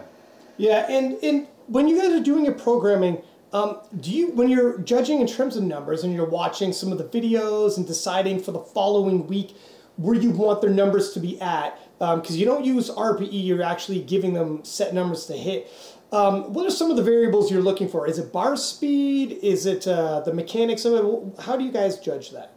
Yeah, 0.57 0.85
and 0.89 1.17
and 1.23 1.47
when 1.67 1.87
you 1.87 1.99
guys 2.01 2.11
are 2.11 2.23
doing 2.23 2.45
your 2.45 2.53
programming, 2.53 3.21
um, 3.53 3.79
do 3.99 4.11
you 4.11 4.31
when 4.31 4.49
you're 4.49 4.79
judging 4.79 5.21
in 5.21 5.27
terms 5.27 5.55
of 5.55 5.63
numbers 5.63 6.03
and 6.03 6.13
you're 6.13 6.29
watching 6.29 6.73
some 6.73 6.91
of 6.91 6.97
the 6.97 7.03
videos 7.03 7.77
and 7.77 7.85
deciding 7.85 8.41
for 8.41 8.51
the 8.51 8.59
following 8.59 9.27
week 9.27 9.55
where 9.97 10.15
you 10.15 10.31
want 10.31 10.61
their 10.61 10.69
numbers 10.69 11.11
to 11.13 11.19
be 11.19 11.39
at? 11.41 11.79
Because 11.99 12.31
um, 12.31 12.35
you 12.35 12.45
don't 12.45 12.65
use 12.65 12.89
RPE, 12.89 13.29
you're 13.31 13.63
actually 13.63 14.01
giving 14.01 14.33
them 14.33 14.63
set 14.63 14.93
numbers 14.93 15.25
to 15.27 15.33
hit. 15.33 15.71
Um, 16.11 16.53
what 16.53 16.65
are 16.65 16.71
some 16.71 16.91
of 16.91 16.97
the 16.97 17.03
variables 17.03 17.51
you're 17.51 17.61
looking 17.61 17.87
for? 17.87 18.07
Is 18.07 18.19
it 18.19 18.31
bar 18.31 18.55
speed? 18.55 19.39
Is 19.41 19.65
it 19.65 19.87
uh, 19.87 20.21
the 20.21 20.33
mechanics 20.33 20.85
of 20.85 20.93
it? 20.93 21.41
How 21.41 21.57
do 21.57 21.63
you 21.63 21.71
guys 21.71 21.99
judge 21.99 22.31
that? 22.31 22.51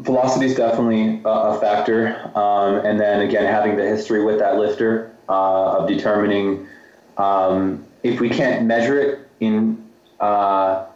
Velocity 0.00 0.46
is 0.46 0.54
definitely 0.54 1.20
a, 1.24 1.58
factor, 1.58 2.30
um, 2.36 2.86
and 2.86 3.00
then 3.00 3.20
again 3.20 3.44
having 3.44 3.76
the 3.76 3.82
history 3.82 4.24
with 4.24 4.38
that 4.38 4.56
lifter 4.56 5.16
uh, 5.28 5.78
of 5.78 5.88
determining 5.88 6.68
um, 7.16 7.84
if 8.04 8.20
we 8.20 8.28
can't 8.28 8.64
measure 8.64 9.00
it 9.00 9.28
in 9.40 9.84
uh, 10.20 10.86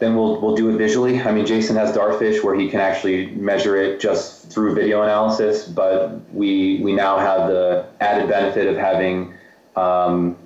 then 0.00 0.16
we'll 0.16 0.40
we'll 0.40 0.56
do 0.56 0.70
it 0.70 0.78
visually. 0.78 1.20
I 1.20 1.30
mean, 1.30 1.46
Jason 1.46 1.76
has 1.76 1.94
Dartfish 1.94 2.42
where 2.42 2.58
he 2.58 2.68
can 2.68 2.80
actually 2.80 3.26
measure 3.26 3.76
it 3.76 4.00
just 4.00 4.50
through 4.50 4.74
video 4.74 5.02
analysis, 5.02 5.68
but 5.68 6.20
we 6.32 6.80
we 6.82 6.92
now 6.92 7.18
have 7.18 7.48
the 7.48 7.86
added 8.00 8.28
benefit 8.28 8.66
of 8.66 8.76
having 8.76 9.34
um, 9.76 10.36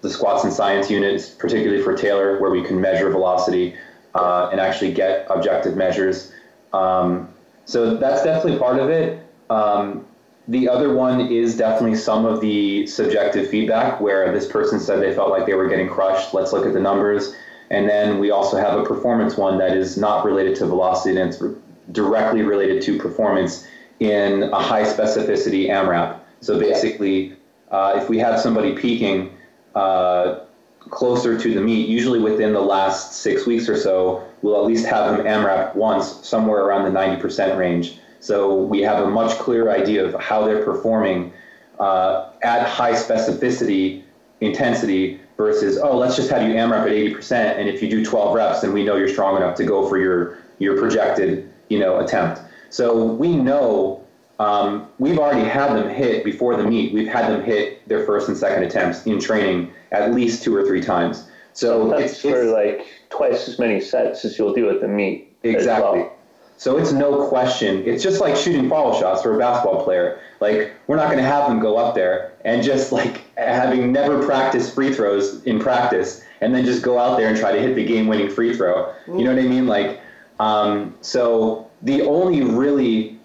the 0.00 0.08
squats 0.08 0.44
and 0.44 0.52
science 0.52 0.90
units, 0.90 1.28
particularly 1.28 1.82
for 1.82 1.94
Taylor, 1.94 2.40
where 2.40 2.50
we 2.50 2.64
can 2.64 2.80
measure 2.80 3.10
velocity 3.10 3.76
uh, 4.14 4.48
and 4.50 4.60
actually 4.60 4.92
get 4.92 5.26
objective 5.28 5.76
measures. 5.76 6.32
Um, 6.72 7.28
so 7.66 7.96
that's 7.98 8.24
definitely 8.24 8.58
part 8.58 8.78
of 8.78 8.88
it. 8.88 9.24
Um, 9.50 10.06
the 10.48 10.68
other 10.68 10.94
one 10.94 11.20
is 11.20 11.56
definitely 11.56 11.96
some 11.96 12.24
of 12.24 12.40
the 12.40 12.86
subjective 12.86 13.48
feedback 13.48 14.00
where 14.00 14.32
this 14.32 14.50
person 14.50 14.80
said 14.80 15.00
they 15.00 15.14
felt 15.14 15.30
like 15.30 15.46
they 15.46 15.54
were 15.54 15.68
getting 15.68 15.88
crushed. 15.88 16.34
Let's 16.34 16.52
look 16.52 16.66
at 16.66 16.72
the 16.72 16.80
numbers 16.80 17.34
and 17.72 17.88
then 17.88 18.18
we 18.18 18.30
also 18.30 18.58
have 18.58 18.78
a 18.78 18.84
performance 18.84 19.36
one 19.36 19.56
that 19.58 19.74
is 19.74 19.96
not 19.96 20.26
related 20.26 20.54
to 20.56 20.66
velocity 20.66 21.18
and 21.18 21.30
it's 21.30 21.42
directly 21.90 22.42
related 22.42 22.82
to 22.82 22.98
performance 22.98 23.66
in 23.98 24.42
a 24.44 24.60
high 24.60 24.82
specificity 24.82 25.70
AMRAP. 25.70 26.20
So 26.40 26.60
basically, 26.60 27.34
uh, 27.70 27.94
if 27.96 28.10
we 28.10 28.18
have 28.18 28.38
somebody 28.38 28.74
peaking 28.74 29.34
uh, 29.74 30.40
closer 30.80 31.40
to 31.40 31.54
the 31.54 31.62
meet, 31.62 31.88
usually 31.88 32.18
within 32.18 32.52
the 32.52 32.60
last 32.60 33.14
six 33.14 33.46
weeks 33.46 33.70
or 33.70 33.78
so, 33.78 34.22
we'll 34.42 34.60
at 34.60 34.66
least 34.66 34.84
have 34.86 35.16
them 35.16 35.26
AMRAP 35.26 35.74
once, 35.74 36.28
somewhere 36.28 36.64
around 36.64 36.84
the 36.84 36.98
90% 36.98 37.56
range. 37.56 37.98
So 38.20 38.54
we 38.54 38.82
have 38.82 39.02
a 39.02 39.08
much 39.08 39.38
clearer 39.38 39.70
idea 39.70 40.04
of 40.04 40.20
how 40.20 40.44
they're 40.44 40.62
performing 40.62 41.32
uh, 41.80 42.32
at 42.42 42.68
high 42.68 42.92
specificity 42.92 44.01
intensity 44.42 45.20
versus 45.36 45.78
oh 45.78 45.96
let's 45.96 46.16
just 46.16 46.28
have 46.28 46.42
you 46.42 46.54
AMRAP 46.54 46.82
at 46.82 47.20
80% 47.20 47.32
and 47.32 47.68
if 47.68 47.82
you 47.82 47.88
do 47.88 48.04
12 48.04 48.34
reps 48.34 48.60
then 48.60 48.72
we 48.72 48.84
know 48.84 48.96
you're 48.96 49.08
strong 49.08 49.36
enough 49.36 49.56
to 49.56 49.64
go 49.64 49.88
for 49.88 49.98
your 49.98 50.38
your 50.58 50.78
projected 50.78 51.50
you 51.68 51.78
know 51.78 52.00
attempt. 52.00 52.42
So 52.68 53.04
we 53.04 53.34
know 53.34 54.04
um, 54.38 54.88
we've 54.98 55.18
already 55.18 55.48
had 55.48 55.74
them 55.74 55.88
hit 55.88 56.24
before 56.24 56.56
the 56.56 56.64
meet. 56.64 56.92
We've 56.92 57.08
had 57.08 57.30
them 57.30 57.42
hit 57.42 57.86
their 57.88 58.04
first 58.04 58.28
and 58.28 58.36
second 58.36 58.64
attempts 58.64 59.06
in 59.06 59.20
training 59.20 59.72
at 59.90 60.12
least 60.12 60.42
two 60.42 60.54
or 60.54 60.66
three 60.66 60.82
times. 60.82 61.28
So 61.54 61.88
that's 61.88 62.12
it's, 62.12 62.20
for 62.20 62.42
it's, 62.42 62.52
like 62.52 62.86
twice 63.10 63.48
as 63.48 63.58
many 63.58 63.80
sets 63.80 64.24
as 64.24 64.38
you'll 64.38 64.54
do 64.54 64.70
at 64.70 64.80
the 64.80 64.88
meet 64.88 65.34
exactly. 65.42 66.00
well. 66.00 66.16
So 66.62 66.78
it's 66.78 66.92
no 66.92 67.26
question. 67.26 67.82
It's 67.88 68.04
just 68.04 68.20
like 68.20 68.36
shooting 68.36 68.68
follow 68.68 68.96
shots 68.96 69.20
for 69.20 69.34
a 69.34 69.36
basketball 69.36 69.82
player. 69.82 70.20
Like 70.38 70.72
we're 70.86 70.94
not 70.94 71.06
going 71.06 71.18
to 71.18 71.24
have 71.24 71.48
them 71.48 71.58
go 71.58 71.76
up 71.76 71.96
there 71.96 72.34
and 72.44 72.62
just 72.62 72.92
like 72.92 73.24
having 73.36 73.90
never 73.90 74.24
practiced 74.24 74.72
free 74.72 74.94
throws 74.94 75.42
in 75.42 75.58
practice 75.58 76.22
and 76.40 76.54
then 76.54 76.64
just 76.64 76.84
go 76.84 77.00
out 77.00 77.18
there 77.18 77.26
and 77.26 77.36
try 77.36 77.50
to 77.50 77.60
hit 77.60 77.74
the 77.74 77.84
game-winning 77.84 78.30
free 78.30 78.56
throw. 78.56 78.94
You 79.08 79.24
know 79.24 79.34
what 79.34 79.42
I 79.42 79.48
mean? 79.48 79.66
Like, 79.66 80.00
um, 80.38 80.94
so 81.00 81.68
the 81.82 82.02
only 82.02 82.42
really 82.42 83.18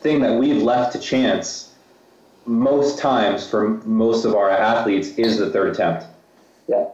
thing 0.00 0.22
that 0.22 0.40
we've 0.40 0.62
left 0.62 0.94
to 0.94 0.98
chance 0.98 1.74
most 2.46 2.98
times 2.98 3.46
for 3.46 3.68
most 3.84 4.24
of 4.24 4.34
our 4.34 4.48
athletes 4.48 5.08
is 5.18 5.36
the 5.36 5.50
third 5.50 5.68
attempt. 5.68 6.06
Yeah. 6.66 6.86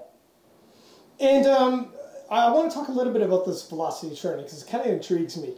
And 1.20 1.46
um, 1.46 1.92
I 2.28 2.50
want 2.50 2.72
to 2.72 2.76
talk 2.76 2.88
a 2.88 2.92
little 2.92 3.12
bit 3.12 3.22
about 3.22 3.46
this 3.46 3.68
velocity 3.68 4.16
training 4.16 4.46
because 4.46 4.64
it 4.64 4.68
kind 4.68 4.84
of 4.84 4.90
intrigues 4.90 5.36
me. 5.36 5.54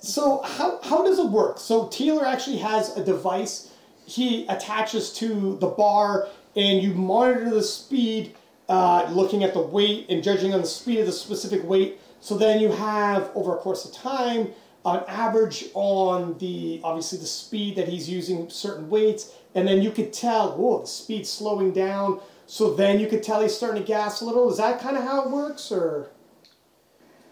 So 0.00 0.42
how, 0.42 0.80
how 0.82 1.04
does 1.04 1.18
it 1.18 1.26
work? 1.26 1.58
So 1.58 1.88
Taylor 1.88 2.26
actually 2.26 2.58
has 2.58 2.96
a 2.96 3.04
device 3.04 3.70
he 4.06 4.46
attaches 4.48 5.12
to 5.14 5.56
the 5.60 5.68
bar 5.68 6.28
and 6.56 6.82
you 6.82 6.92
monitor 6.94 7.48
the 7.50 7.62
speed, 7.62 8.34
uh, 8.68 9.08
looking 9.12 9.44
at 9.44 9.54
the 9.54 9.60
weight 9.60 10.06
and 10.08 10.22
judging 10.22 10.52
on 10.52 10.60
the 10.60 10.66
speed 10.66 10.98
of 10.98 11.06
the 11.06 11.12
specific 11.12 11.62
weight. 11.62 12.00
So 12.20 12.36
then 12.36 12.60
you 12.60 12.72
have 12.72 13.30
over 13.34 13.54
a 13.54 13.58
course 13.58 13.84
of 13.84 13.92
time 13.92 14.48
an 14.84 15.04
average 15.06 15.66
on 15.74 16.38
the 16.38 16.80
obviously 16.82 17.18
the 17.18 17.26
speed 17.26 17.76
that 17.76 17.88
he's 17.88 18.08
using 18.08 18.48
certain 18.48 18.88
weights, 18.88 19.32
and 19.54 19.68
then 19.68 19.82
you 19.82 19.90
could 19.90 20.12
tell, 20.12 20.56
whoa, 20.56 20.80
the 20.80 20.86
speed's 20.86 21.30
slowing 21.30 21.72
down. 21.72 22.20
So 22.46 22.74
then 22.74 22.98
you 22.98 23.06
could 23.06 23.22
tell 23.22 23.42
he's 23.42 23.54
starting 23.54 23.82
to 23.82 23.86
gas 23.86 24.22
a 24.22 24.24
little. 24.24 24.50
Is 24.50 24.56
that 24.56 24.80
kind 24.80 24.96
of 24.96 25.04
how 25.04 25.24
it 25.24 25.30
works, 25.30 25.70
or? 25.70 26.08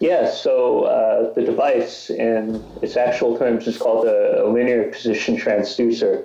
Yeah, 0.01 0.31
so 0.31 0.85
uh, 0.85 1.33
the 1.35 1.43
device 1.43 2.09
in 2.09 2.65
its 2.83 2.97
actual 2.97 3.37
terms 3.37 3.67
is 3.67 3.77
called 3.77 4.07
a, 4.07 4.47
linear 4.47 4.91
position 4.93 5.37
transducer. 5.37 6.25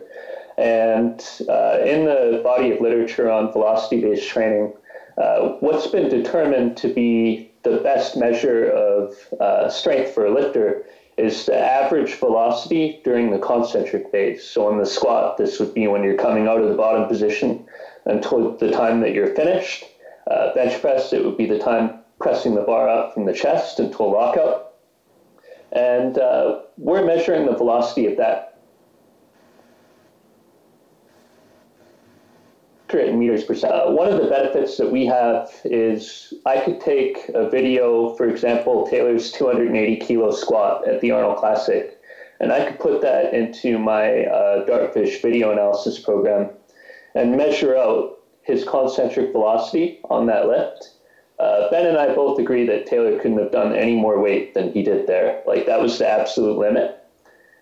And 0.58 1.20
uh, 1.50 1.80
in 1.84 2.06
the 2.06 2.42
body 2.44 2.72
of 2.72 2.82
literature 2.82 3.32
on 3.32 3.52
velocity 3.52 4.02
based 4.02 4.30
training, 4.30 4.74
uh, 5.18 5.54
what's 5.60 5.88
been 5.88 6.08
determined 6.08 6.78
to 6.78 6.94
be 6.94 7.52
the 7.64 7.78
best 7.78 8.16
measure 8.16 8.70
of 8.70 9.16
uh, 9.40 9.70
strength 9.70 10.14
for 10.14 10.28
a 10.28 10.34
lifter 10.34 10.86
is 11.18 11.46
the 11.46 11.58
average 11.58 12.16
velocity 12.16 13.02
during 13.04 13.32
the 13.32 13.40
concentric 13.40 14.12
phase. 14.12 14.44
So 14.44 14.70
in 14.72 14.78
the 14.78 14.86
squat, 14.86 15.38
this 15.38 15.60
would 15.60 15.74
be 15.74 15.88
when 15.88 16.04
you're 16.04 16.18
coming 16.18 16.48
out 16.48 16.62
of 16.62 16.70
the 16.70 16.76
bottom 16.76 17.08
position 17.08 17.66
until 18.06 18.56
the 18.58 18.72
time 18.72 19.00
that 19.02 19.14
you're 19.14 19.36
finished. 19.36 19.86
Uh, 20.30 20.54
bench 20.54 20.80
press, 20.80 21.14
it 21.14 21.24
would 21.24 21.38
be 21.38 21.46
the 21.46 21.60
time 21.60 22.03
pressing 22.24 22.56
the 22.56 22.62
bar 22.62 22.90
up 22.90 23.14
from 23.14 23.26
the 23.26 23.34
chest 23.34 23.80
into 23.80 24.02
a 24.02 24.06
lockout. 24.06 24.74
And 25.72 26.18
uh, 26.18 26.62
we're 26.78 27.06
measuring 27.06 27.46
the 27.46 27.56
velocity 27.56 28.08
of 28.08 28.18
that 28.18 28.54
meters 32.94 33.44
per 33.44 33.56
second. 33.56 33.76
Uh, 33.76 33.92
one 33.92 34.08
of 34.12 34.22
the 34.22 34.30
benefits 34.30 34.78
that 34.78 34.92
we 34.92 35.06
have 35.06 35.50
is 35.64 36.34
I 36.46 36.60
could 36.60 36.80
take 36.80 37.30
a 37.34 37.50
video, 37.50 38.16
for 38.16 38.30
example, 38.30 38.88
Taylor's 38.88 39.32
280 39.32 39.98
kilo 39.98 40.32
squat 40.32 40.88
at 40.88 41.02
the 41.02 41.12
Arnold 41.12 41.38
Classic, 41.38 42.00
and 42.40 42.52
I 42.52 42.66
could 42.66 42.80
put 42.80 43.02
that 43.02 43.34
into 43.34 43.80
my 43.80 44.26
uh, 44.26 44.66
Dartfish 44.66 45.22
video 45.22 45.52
analysis 45.52 46.00
program 46.00 46.52
and 47.16 47.36
measure 47.36 47.76
out 47.76 48.20
his 48.44 48.64
concentric 48.64 49.32
velocity 49.32 50.00
on 50.10 50.26
that 50.28 50.48
lift. 50.48 50.92
Uh, 51.40 51.70
ben 51.70 51.86
and 51.86 51.98
I 51.98 52.14
both 52.14 52.40
agree 52.40 52.66
that 52.68 52.86
Taylor 52.86 53.18
couldn't 53.20 53.40
have 53.40 53.52
done 53.52 53.76
any 53.76 53.96
more 53.96 54.20
weight 54.20 54.54
than 54.54 54.72
he 54.72 54.84
did 54.84 55.08
there. 55.08 55.42
Like 55.46 55.66
that 55.66 55.82
was 55.82 55.98
the 55.98 56.08
absolute 56.08 56.58
limit. 56.58 57.00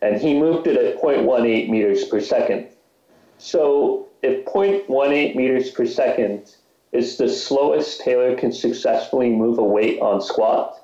And 0.02 0.20
he 0.20 0.38
moved 0.38 0.68
it 0.68 0.78
at 0.78 1.02
0.18 1.02 1.70
meters 1.70 2.06
per 2.06 2.20
second. 2.20 2.68
So 3.38 4.08
if 4.22 4.46
0.18 4.46 5.36
meters 5.36 5.72
per 5.72 5.86
second 5.86 6.56
is 6.92 7.18
the 7.18 7.30
slowest 7.30 8.02
Taylor 8.02 8.36
can 8.36 8.52
successfully 8.52 9.30
move 9.30 9.58
a 9.58 9.64
weight 9.64 10.00
on 10.02 10.22
squat, 10.22 10.78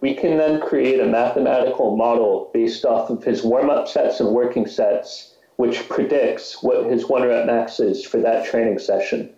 we 0.00 0.14
can 0.14 0.36
then 0.36 0.60
create 0.60 1.00
a 1.00 1.06
mathematical 1.06 1.96
model 1.96 2.50
based 2.52 2.84
off 2.84 3.10
of 3.10 3.24
his 3.24 3.42
warm 3.42 3.70
up 3.70 3.88
sets 3.88 4.20
and 4.20 4.28
working 4.30 4.66
sets, 4.66 5.34
which 5.56 5.88
predicts 5.88 6.62
what 6.62 6.90
his 6.90 7.08
one 7.08 7.22
rep 7.22 7.46
max 7.46 7.80
is 7.80 8.04
for 8.04 8.20
that 8.20 8.44
training 8.44 8.78
session. 8.78 9.30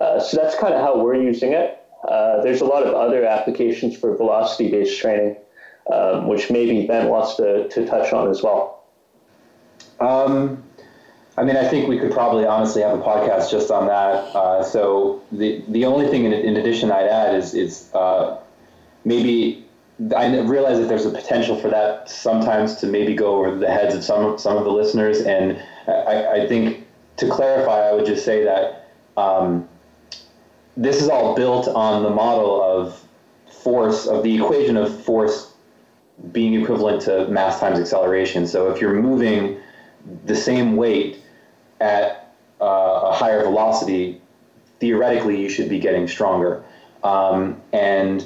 Uh, 0.00 0.20
so 0.20 0.36
that's 0.36 0.56
kind 0.58 0.74
of 0.74 0.80
how 0.80 1.02
we're 1.02 1.20
using 1.20 1.52
it. 1.52 1.75
Uh, 2.06 2.42
there's 2.42 2.60
a 2.60 2.64
lot 2.64 2.82
of 2.84 2.94
other 2.94 3.24
applications 3.24 3.96
for 3.96 4.16
velocity 4.16 4.70
based 4.70 5.00
training, 5.00 5.36
um, 5.92 6.28
which 6.28 6.50
maybe 6.50 6.86
Ben 6.86 7.08
wants 7.08 7.36
to, 7.36 7.68
to 7.68 7.86
touch 7.86 8.12
on 8.12 8.28
as 8.28 8.42
well. 8.42 8.84
Um, 10.00 10.62
I 11.38 11.44
mean, 11.44 11.56
I 11.56 11.68
think 11.68 11.88
we 11.88 11.98
could 11.98 12.12
probably 12.12 12.46
honestly 12.46 12.82
have 12.82 12.98
a 12.98 13.02
podcast 13.02 13.50
just 13.50 13.70
on 13.70 13.86
that. 13.86 14.14
Uh, 14.34 14.62
so 14.62 15.22
the 15.32 15.62
the 15.68 15.84
only 15.84 16.08
thing 16.08 16.24
in, 16.24 16.32
in 16.32 16.56
addition 16.56 16.90
I'd 16.90 17.08
add 17.08 17.34
is 17.34 17.54
is 17.54 17.90
uh, 17.94 18.38
maybe 19.04 19.66
I 20.14 20.38
realize 20.40 20.78
that 20.78 20.88
there's 20.88 21.06
a 21.06 21.10
potential 21.10 21.58
for 21.58 21.68
that 21.68 22.08
sometimes 22.08 22.76
to 22.76 22.86
maybe 22.86 23.14
go 23.14 23.36
over 23.36 23.56
the 23.56 23.70
heads 23.70 23.94
of 23.94 24.04
some 24.04 24.38
some 24.38 24.56
of 24.56 24.64
the 24.64 24.70
listeners, 24.70 25.20
and 25.20 25.62
I, 25.88 26.42
I 26.42 26.48
think 26.48 26.86
to 27.18 27.28
clarify, 27.28 27.88
I 27.88 27.92
would 27.92 28.06
just 28.06 28.24
say 28.24 28.44
that 28.44 28.88
um, 29.16 29.68
this 30.76 31.00
is 31.00 31.08
all 31.08 31.34
built 31.34 31.68
on 31.68 32.02
the 32.02 32.10
model 32.10 32.62
of 32.62 33.02
force 33.62 34.06
of 34.06 34.22
the 34.22 34.34
equation 34.34 34.76
of 34.76 35.04
force 35.04 35.52
being 36.32 36.54
equivalent 36.54 37.02
to 37.02 37.26
mass 37.28 37.60
times 37.60 37.78
acceleration. 37.78 38.46
So 38.46 38.70
if 38.70 38.80
you're 38.80 38.94
moving 38.94 39.58
the 40.24 40.36
same 40.36 40.76
weight 40.76 41.22
at 41.80 42.34
uh, 42.60 43.10
a 43.10 43.12
higher 43.14 43.42
velocity, 43.42 44.20
theoretically 44.80 45.40
you 45.40 45.48
should 45.48 45.68
be 45.68 45.78
getting 45.78 46.06
stronger. 46.08 46.64
Um, 47.04 47.60
and 47.72 48.24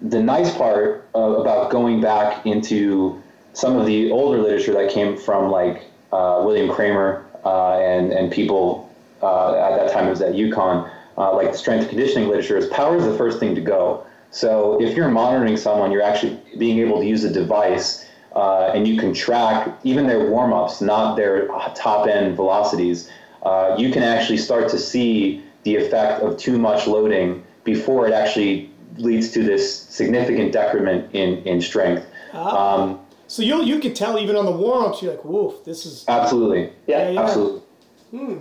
the 0.00 0.22
nice 0.22 0.56
part 0.56 1.08
uh, 1.14 1.18
about 1.18 1.70
going 1.70 2.00
back 2.00 2.46
into 2.46 3.22
some 3.52 3.76
of 3.76 3.86
the 3.86 4.10
older 4.10 4.38
literature 4.38 4.72
that 4.72 4.90
came 4.90 5.16
from 5.16 5.50
like 5.50 5.84
uh, 6.12 6.42
William 6.44 6.68
Kraemer 6.68 7.24
uh, 7.44 7.78
and 7.78 8.12
and 8.12 8.32
people 8.32 8.90
uh, 9.22 9.54
at 9.54 9.76
that 9.76 9.92
time 9.92 10.06
it 10.06 10.10
was 10.10 10.20
at 10.20 10.32
UConn, 10.32 10.90
uh, 11.18 11.34
like 11.34 11.52
the 11.52 11.58
strength 11.58 11.88
conditioning 11.88 12.28
literature, 12.28 12.56
is 12.56 12.66
power 12.68 12.96
is 12.96 13.04
the 13.04 13.16
first 13.16 13.38
thing 13.38 13.54
to 13.54 13.60
go. 13.60 14.06
So 14.30 14.80
if 14.82 14.96
you're 14.96 15.08
monitoring 15.08 15.56
someone, 15.56 15.92
you're 15.92 16.02
actually 16.02 16.40
being 16.58 16.78
able 16.78 17.00
to 17.00 17.06
use 17.06 17.24
a 17.24 17.32
device 17.32 18.06
uh, 18.34 18.72
and 18.74 18.88
you 18.88 18.98
can 18.98 19.12
track 19.12 19.78
even 19.84 20.06
their 20.06 20.30
warm 20.30 20.52
ups, 20.52 20.80
not 20.80 21.16
their 21.16 21.48
top 21.74 22.08
end 22.08 22.36
velocities. 22.36 23.10
Uh, 23.42 23.76
you 23.78 23.92
can 23.92 24.02
actually 24.02 24.38
start 24.38 24.68
to 24.70 24.78
see 24.78 25.44
the 25.64 25.76
effect 25.76 26.22
of 26.22 26.38
too 26.38 26.58
much 26.58 26.86
loading 26.86 27.44
before 27.64 28.06
it 28.06 28.12
actually 28.12 28.70
leads 28.96 29.30
to 29.32 29.42
this 29.42 29.80
significant 29.80 30.52
decrement 30.52 31.14
in, 31.14 31.38
in 31.44 31.60
strength. 31.60 32.06
Ah. 32.32 32.74
Um, 32.74 33.00
so 33.26 33.42
you 33.42 33.62
you 33.62 33.80
could 33.80 33.96
tell 33.96 34.18
even 34.18 34.36
on 34.36 34.44
the 34.44 34.52
warm 34.52 34.84
ups, 34.84 35.02
you're 35.02 35.12
like, 35.12 35.24
woof, 35.24 35.64
this 35.64 35.86
is. 35.86 36.04
Absolutely. 36.06 36.70
Yeah, 36.86 37.10
yeah. 37.10 37.20
Absolutely. 37.22 37.62
Hmm. 38.10 38.36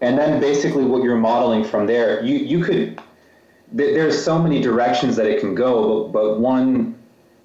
And 0.00 0.18
then 0.18 0.40
basically 0.40 0.84
what 0.84 1.02
you're 1.02 1.16
modeling 1.16 1.64
from 1.64 1.86
there, 1.86 2.22
you, 2.24 2.36
you 2.36 2.64
could, 2.64 3.00
there's 3.72 4.22
so 4.22 4.38
many 4.38 4.60
directions 4.60 5.16
that 5.16 5.26
it 5.26 5.40
can 5.40 5.54
go, 5.54 6.08
but, 6.08 6.12
but 6.12 6.40
one 6.40 6.98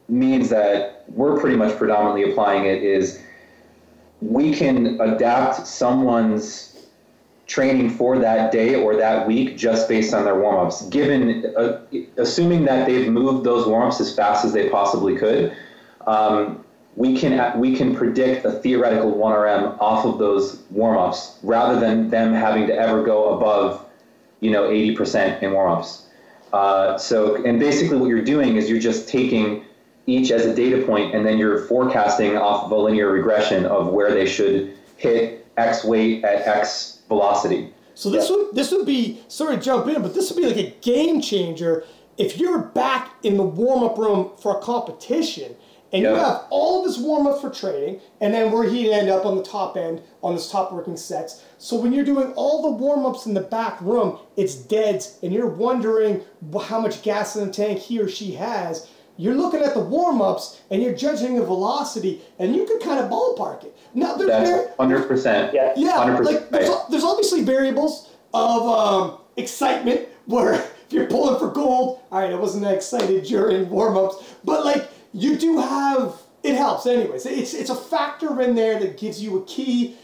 means 0.08 0.49
that 0.49 1.03
we're 1.10 1.39
pretty 1.39 1.56
much 1.56 1.78
predominantly 1.78 2.32
applying 2.32 2.66
it 2.66 2.82
is 2.82 3.22
we 4.22 4.53
can 4.53 4.99
adapt 5.01 5.68
someone's 5.68 6.88
training 7.47 7.89
for 7.89 8.18
that 8.18 8.51
day 8.51 8.76
or 8.76 8.95
that 8.95 9.28
week 9.28 9.56
just 9.56 9.88
based 9.88 10.14
on 10.14 10.24
their 10.26 10.39
warm-ups. 10.39 10.88
Given 10.88 11.53
uh, 11.58 11.82
assuming 12.18 12.66
that 12.66 12.88
they've 12.88 13.08
moved 13.08 13.45
those 13.45 13.68
warm-ups 13.68 13.99
as 13.99 14.16
fast 14.16 14.45
as 14.45 14.53
they 14.53 14.70
possibly 14.70 15.16
could 15.16 15.56
um, 16.08 16.64
we 16.96 17.18
can 17.18 17.60
we 17.60 17.76
can 17.76 17.96
predict 17.96 18.46
a 18.46 18.52
theoretical 18.52 19.14
1rm 19.14 19.78
off 19.80 20.06
of 20.06 20.18
those 20.18 20.64
warm-ups 20.72 21.38
rather 21.43 21.80
than 21.80 22.10
them 22.10 22.34
having 22.34 22.68
to 22.68 22.74
ever 22.74 23.04
go 23.04 23.38
above 23.38 23.86
you 24.39 24.52
know 24.52 24.70
80% 24.70 25.41
in 25.41 25.52
warm-ups 25.52 26.08
uh, 26.54 26.98
so 26.98 27.43
and 27.43 27.60
basically 27.60 27.98
what 27.98 28.08
you're 28.08 28.24
doing 28.24 28.56
is 28.56 28.70
you're 28.70 28.80
just 28.80 29.10
taking 29.10 29.66
each 30.08 30.32
as 30.32 30.46
a 30.46 30.54
data 30.54 30.86
point, 30.86 31.16
and 31.16 31.26
then 31.26 31.38
you're 31.38 31.66
forecasting 31.66 32.38
off 32.38 32.66
of 32.66 32.72
a 32.72 32.76
linear 32.76 33.10
regression 33.10 33.66
of 33.66 33.88
where 33.88 34.14
they 34.14 34.26
should 34.26 34.78
hit 34.98 35.48
X 35.58 35.84
weight 35.84 36.24
at 36.24 36.48
X 36.48 37.00
velocity. 37.08 37.74
So 37.96 38.10
this 38.10 38.30
yeah. 38.30 38.36
would 38.36 38.56
this 38.56 38.72
would 38.72 38.86
be 38.86 39.22
sorry 39.28 39.56
to 39.56 39.62
jump 39.62 39.88
in, 39.88 40.02
but 40.02 40.14
this 40.14 40.32
would 40.32 40.39
be 40.39 40.48
like 40.48 40.58
a 40.58 40.76
game 40.82 41.22
changer 41.22 41.84
if 42.18 42.38
you're 42.38 42.60
back 42.60 43.14
in 43.24 43.38
the 43.38 43.43
warm 43.43 43.84
up 43.84 43.98
room 43.98 44.32
for 44.38 44.58
a 44.58 44.62
competition 44.62 45.56
and 45.96 46.04
you 46.04 46.10
have 46.10 46.46
all 46.50 46.80
of 46.80 46.88
this 46.88 46.98
warm 46.98 47.28
up 47.28 47.41
for 47.41 47.50
training, 47.50 48.02
and 48.22 48.34
then 48.34 48.52
where 48.52 48.68
he'd 48.70 48.91
end 48.91 49.10
up 49.10 49.26
on 49.26 49.38
the 49.38 49.43
top 49.43 49.78
end 49.78 50.02
on 50.22 50.34
his 50.34 50.50
top 50.50 50.72
working 50.72 50.98
sets. 50.98 51.43
So 51.58 51.76
when 51.80 51.93
you're 51.93 52.06
doing 52.06 52.34
all 52.34 52.62
the 52.62 52.72
warm 52.72 53.06
ups 53.06 53.26
in 53.26 53.34
the 53.34 53.41
back 53.41 53.80
room, 53.82 54.20
it's 54.36 54.56
deads, 54.56 55.18
and 55.24 55.34
you're 55.34 55.48
wondering 55.48 56.22
how 56.68 56.80
much 56.80 57.02
gas 57.02 57.36
in 57.36 57.48
the 57.48 57.54
tank 57.54 57.80
he 57.80 58.00
or 58.00 58.08
she 58.08 58.34
has 58.34 58.88
you're 59.18 59.36
looking 59.36 59.62
at 59.62 59.74
the 59.74 59.80
warm 59.80 60.22
ups 60.22 60.62
and 60.70 60.82
you're 60.82 60.96
judging 60.96 61.36
the 61.36 61.46
velocity, 61.46 62.22
and 62.39 62.56
you 62.56 62.66
can 62.66 62.80
kind 62.80 63.00
of 63.00 63.10
ballpark 63.10 63.64
it. 63.64 63.78
Now, 63.93 64.16
there's 64.16 64.30
That's 64.30 64.76
hundred 64.76 65.08
percent. 65.08 65.54
Yeah, 65.54 65.74
yeah. 65.76 65.93
100%. 65.93 66.26
Like 66.26 66.50
there's, 66.50 66.70
there's 66.89 67.04
obviously 67.04 67.43
variables 67.43 68.10
of 68.34 68.68
um, 68.68 69.20
excitement 69.38 70.08
where 70.26 70.54
if 70.86 70.88
you're 70.89 71.08
pulling 71.08 71.39
for 71.39 71.50
gold, 71.50 72.02
all 72.12 72.20
right, 72.20 72.32
I 72.32 72.36
wasn't 72.36 72.64
that 72.66 72.74
excited 72.74 73.24
during 73.24 73.70
warm 73.70 73.98
ups, 73.98 74.36
but 74.43 74.66
like 74.66 74.89
you 75.16 75.38
do 75.38 75.57
have 75.59 76.22
it 76.43 76.55
helps 76.55 76.86
anyways. 76.86 77.26
It's 77.26 77.53
it's 77.53 77.70
a 77.70 77.76
factor 77.76 78.39
in 78.41 78.53
there 78.53 78.78
that 78.80 78.97
gives 78.97 79.24
you 79.24 79.39
a 79.39 79.45
key. 79.45 79.95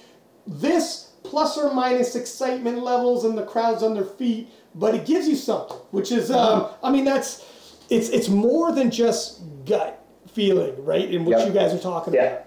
This 0.47 1.11
plus 1.23 1.57
or 1.57 1.73
minus 1.73 2.15
excitement 2.15 2.81
levels 2.81 3.25
and 3.25 3.37
the 3.37 3.45
crowds 3.45 3.83
on 3.83 3.93
their 3.93 4.05
feet, 4.05 4.49
but 4.73 4.95
it 4.95 5.05
gives 5.05 5.27
you 5.27 5.35
something, 5.35 5.77
which 5.91 6.11
is 6.11 6.31
um, 6.31 6.69
I 6.81 6.91
mean 6.91 7.03
that's 7.03 7.45
it's 7.89 8.09
it's 8.09 8.29
more 8.29 8.71
than 8.71 8.89
just 8.89 9.41
gut 9.65 10.03
feeling, 10.33 10.83
right? 10.83 11.11
In 11.11 11.25
what 11.25 11.39
yep. 11.39 11.47
you 11.47 11.53
guys 11.53 11.73
are 11.73 11.79
talking 11.79 12.13
yeah. 12.13 12.23
about. 12.23 12.45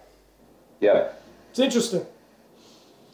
Yeah. 0.81 1.09
It's 1.51 1.59
interesting. 1.61 2.05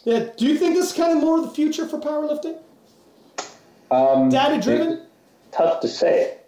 Yeah. 0.05 0.31
Do 0.37 0.47
you 0.47 0.57
think 0.57 0.77
this 0.77 0.93
is 0.93 0.97
kind 0.97 1.13
of 1.13 1.19
more 1.19 1.39
of 1.39 1.45
the 1.45 1.51
future 1.51 1.87
for 1.87 1.99
powerlifting? 1.99 2.59
Um, 3.91 4.31
Data 4.31 4.63
driven. 4.63 5.07
Tough 5.51 5.81
to 5.81 5.89
say. 5.89 6.40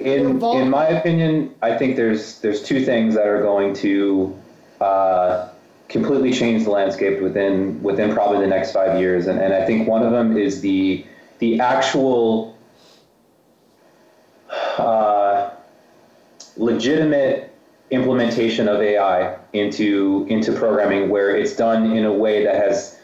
In 0.00 0.42
in 0.42 0.70
my 0.70 0.86
opinion, 0.88 1.54
I 1.60 1.76
think 1.76 1.96
there's 1.96 2.40
there's 2.40 2.62
two 2.62 2.84
things 2.84 3.14
that 3.14 3.26
are 3.26 3.42
going 3.42 3.74
to 3.74 4.34
uh, 4.80 5.48
completely 5.90 6.32
change 6.32 6.64
the 6.64 6.70
landscape 6.70 7.20
within 7.20 7.82
within 7.82 8.14
probably 8.14 8.40
the 8.40 8.46
next 8.46 8.72
five 8.72 8.98
years, 8.98 9.26
and, 9.26 9.38
and 9.38 9.52
I 9.52 9.66
think 9.66 9.86
one 9.86 10.02
of 10.02 10.10
them 10.10 10.38
is 10.38 10.62
the 10.62 11.04
the 11.38 11.60
actual 11.60 12.56
uh, 14.78 15.50
legitimate 16.56 17.52
implementation 17.90 18.68
of 18.68 18.80
AI 18.80 19.36
into 19.52 20.26
into 20.30 20.52
programming 20.52 21.10
where 21.10 21.36
it's 21.36 21.54
done 21.54 21.92
in 21.96 22.06
a 22.06 22.12
way 22.12 22.44
that 22.44 22.54
has 22.54 22.96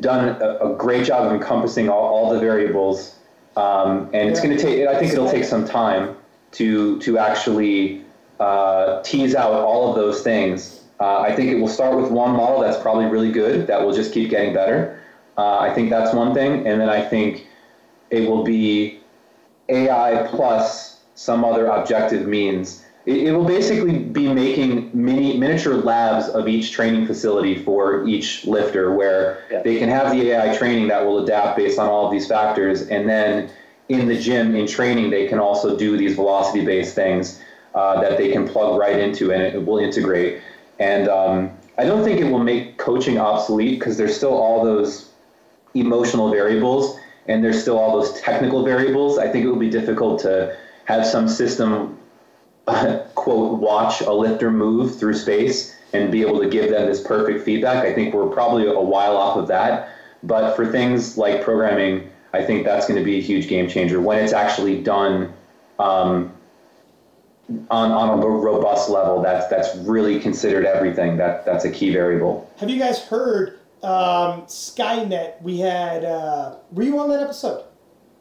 done 0.00 0.40
a, 0.42 0.72
a 0.72 0.76
great 0.76 1.06
job 1.06 1.26
of 1.26 1.32
encompassing 1.32 1.88
all, 1.88 2.04
all 2.04 2.34
the 2.34 2.40
variables. 2.40 3.16
Um, 3.56 4.10
and 4.12 4.28
it's 4.28 4.40
going 4.40 4.56
to 4.56 4.62
take. 4.62 4.86
I 4.86 4.98
think 4.98 5.12
it'll 5.12 5.30
take 5.30 5.44
some 5.44 5.66
time 5.66 6.16
to 6.52 6.98
to 7.00 7.18
actually 7.18 8.02
uh, 8.40 9.02
tease 9.02 9.34
out 9.34 9.52
all 9.52 9.90
of 9.90 9.96
those 9.96 10.22
things. 10.22 10.82
Uh, 11.00 11.20
I 11.20 11.34
think 11.34 11.50
it 11.50 11.56
will 11.56 11.68
start 11.68 12.00
with 12.00 12.10
one 12.10 12.32
model 12.32 12.60
that's 12.60 12.80
probably 12.80 13.06
really 13.06 13.32
good 13.32 13.66
that 13.66 13.84
will 13.84 13.92
just 13.92 14.12
keep 14.12 14.30
getting 14.30 14.54
better. 14.54 15.00
Uh, 15.36 15.58
I 15.58 15.74
think 15.74 15.90
that's 15.90 16.14
one 16.14 16.34
thing, 16.34 16.66
and 16.66 16.80
then 16.80 16.88
I 16.88 17.02
think 17.02 17.46
it 18.10 18.28
will 18.28 18.44
be 18.44 19.00
AI 19.68 20.26
plus 20.30 21.00
some 21.14 21.44
other 21.44 21.66
objective 21.66 22.26
means 22.26 22.83
it, 23.06 23.32
will 23.32 23.44
basically 23.44 23.98
be 23.98 24.32
making 24.32 24.90
mini 24.94 25.36
miniature 25.36 25.74
labs 25.74 26.28
of 26.28 26.48
each 26.48 26.72
training 26.72 27.06
facility 27.06 27.56
for 27.62 28.06
each 28.06 28.46
lifter, 28.46 28.94
where 28.94 29.38
Yeah. 29.50 29.62
they 29.62 29.78
can 29.78 29.88
have 29.88 30.12
the 30.12 30.30
AI 30.30 30.56
training 30.56 30.88
that 30.88 31.04
will 31.04 31.22
adapt 31.22 31.56
based 31.56 31.78
on 31.78 31.88
all 31.88 32.06
of 32.06 32.12
these 32.12 32.26
factors, 32.26 32.88
and 32.88 33.08
then 33.08 33.48
in 33.88 34.08
the 34.08 34.16
gym 34.16 34.56
in 34.56 34.66
training 34.66 35.10
they 35.10 35.26
can 35.26 35.38
also 35.38 35.76
do 35.76 35.98
these 35.98 36.14
velocity 36.14 36.64
based 36.64 36.94
things 36.94 37.40
uh, 37.74 38.00
that 38.00 38.16
they 38.16 38.30
can 38.30 38.48
plug 38.48 38.78
right 38.78 38.98
into, 38.98 39.32
and 39.32 39.42
it 39.42 39.64
will 39.64 39.78
integrate. 39.78 40.40
And 40.78 41.08
um, 41.08 41.50
I 41.76 41.84
don't 41.84 42.04
think 42.04 42.20
it 42.20 42.30
will 42.30 42.42
make 42.42 42.78
coaching 42.78 43.18
obsolete 43.18 43.78
because 43.78 43.96
there's 43.96 44.16
still 44.16 44.34
all 44.34 44.64
those 44.64 45.10
emotional 45.74 46.30
variables 46.30 46.98
and 47.26 47.42
there's 47.42 47.60
still 47.60 47.78
all 47.78 48.00
those 48.00 48.20
technical 48.20 48.64
variables. 48.64 49.18
I 49.18 49.28
think 49.28 49.44
it 49.44 49.48
will 49.48 49.56
be 49.56 49.70
difficult 49.70 50.20
to 50.20 50.56
have 50.84 51.06
some 51.06 51.28
system 51.28 51.98
quote 53.14 53.60
watch 53.60 54.00
a 54.00 54.12
lifter 54.12 54.50
move 54.50 54.98
through 54.98 55.14
space 55.14 55.74
and 55.92 56.10
be 56.10 56.22
able 56.22 56.40
to 56.40 56.48
give 56.48 56.70
them 56.70 56.86
this 56.86 57.00
perfect 57.00 57.44
feedback. 57.44 57.84
I 57.84 57.94
think 57.94 58.14
we're 58.14 58.28
probably 58.28 58.66
a 58.66 58.80
while 58.80 59.16
off 59.16 59.36
of 59.36 59.48
that. 59.48 59.90
But 60.22 60.56
for 60.56 60.66
things 60.66 61.18
like 61.18 61.42
programming, 61.42 62.10
I 62.32 62.42
think 62.44 62.64
that's 62.64 62.88
going 62.88 62.98
to 62.98 63.04
be 63.04 63.18
a 63.18 63.22
huge 63.22 63.46
game 63.46 63.68
changer 63.68 64.00
when 64.00 64.18
it's 64.18 64.32
actually 64.32 64.82
done 64.82 65.32
um, 65.78 66.32
on, 67.70 67.92
on 67.92 68.18
a 68.18 68.26
robust 68.26 68.88
level. 68.88 69.22
That's 69.22 69.46
that's 69.48 69.76
really 69.76 70.18
considered 70.18 70.64
everything. 70.64 71.18
That 71.18 71.44
that's 71.44 71.64
a 71.64 71.70
key 71.70 71.92
variable. 71.92 72.50
Have 72.56 72.70
you 72.70 72.78
guys 72.78 72.98
heard 72.98 73.58
um, 73.82 74.42
Skynet? 74.46 75.40
We 75.42 75.58
had. 75.58 76.04
Uh, 76.04 76.56
were 76.72 76.82
you 76.82 76.98
on 76.98 77.10
that 77.10 77.20
episode? 77.20 77.64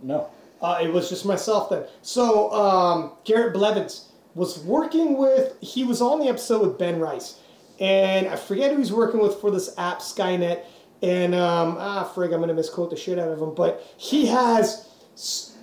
No. 0.01 0.29
Uh, 0.61 0.79
it 0.81 0.93
was 0.93 1.09
just 1.09 1.25
myself 1.25 1.69
then. 1.69 1.85
So 2.01 2.51
um, 2.51 3.13
Garrett 3.25 3.53
Blevins 3.53 4.09
was 4.35 4.59
working 4.59 5.17
with. 5.17 5.55
He 5.61 5.83
was 5.83 6.01
on 6.01 6.19
the 6.19 6.27
episode 6.27 6.61
with 6.61 6.77
Ben 6.77 6.99
Rice, 6.99 7.39
and 7.79 8.27
I 8.27 8.35
forget 8.35 8.71
who 8.71 8.77
he's 8.77 8.91
working 8.91 9.19
with 9.19 9.39
for 9.39 9.51
this 9.51 9.73
app 9.77 9.99
Skynet. 9.99 10.63
And 11.01 11.35
um, 11.35 11.75
ah, 11.79 12.09
frig, 12.15 12.33
I'm 12.33 12.39
gonna 12.39 12.53
misquote 12.53 12.89
the 12.89 12.95
shit 12.95 13.19
out 13.19 13.29
of 13.29 13.41
him, 13.41 13.53
but 13.53 13.83
he 13.97 14.25
has 14.27 14.89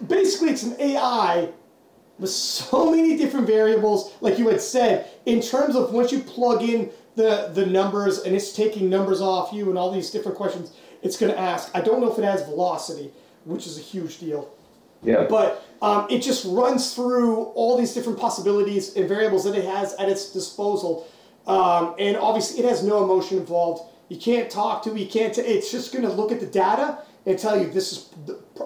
basically 0.06 0.50
it's 0.50 0.62
an 0.62 0.76
AI 0.78 1.48
with 2.18 2.30
so 2.30 2.90
many 2.94 3.16
different 3.16 3.46
variables, 3.46 4.12
like 4.20 4.38
you 4.38 4.48
had 4.48 4.60
said, 4.60 5.10
in 5.26 5.40
terms 5.40 5.74
of 5.74 5.92
once 5.92 6.12
you 6.12 6.20
plug 6.20 6.62
in 6.62 6.90
the 7.16 7.50
the 7.54 7.66
numbers 7.66 8.20
and 8.20 8.36
it's 8.36 8.52
taking 8.52 8.88
numbers 8.88 9.20
off 9.20 9.52
you 9.52 9.68
and 9.68 9.78
all 9.78 9.90
these 9.90 10.10
different 10.10 10.36
questions, 10.36 10.72
it's 11.02 11.16
gonna 11.16 11.34
ask. 11.34 11.70
I 11.74 11.80
don't 11.80 12.00
know 12.00 12.12
if 12.12 12.18
it 12.18 12.24
has 12.24 12.44
velocity, 12.44 13.10
which 13.44 13.66
is 13.66 13.78
a 13.78 13.82
huge 13.82 14.18
deal. 14.18 14.50
Yeah. 15.02 15.26
But 15.28 15.64
um, 15.82 16.06
it 16.10 16.20
just 16.20 16.44
runs 16.44 16.94
through 16.94 17.44
all 17.54 17.76
these 17.76 17.94
different 17.94 18.18
possibilities 18.18 18.96
and 18.96 19.08
variables 19.08 19.44
that 19.44 19.54
it 19.54 19.64
has 19.64 19.94
at 19.94 20.08
its 20.08 20.30
disposal. 20.32 21.08
Um, 21.46 21.94
and 21.98 22.16
obviously, 22.16 22.62
it 22.62 22.68
has 22.68 22.82
no 22.82 23.02
emotion 23.02 23.38
involved. 23.38 23.90
You 24.08 24.18
can't 24.18 24.50
talk 24.50 24.82
to 24.84 24.94
it. 24.94 24.98
You 24.98 25.06
can't. 25.06 25.34
T- 25.34 25.40
it's 25.40 25.70
just 25.70 25.92
going 25.92 26.04
to 26.04 26.12
look 26.12 26.32
at 26.32 26.40
the 26.40 26.46
data 26.46 26.98
and 27.24 27.38
tell 27.38 27.58
you 27.58 27.70
this 27.70 27.92
is 27.92 28.10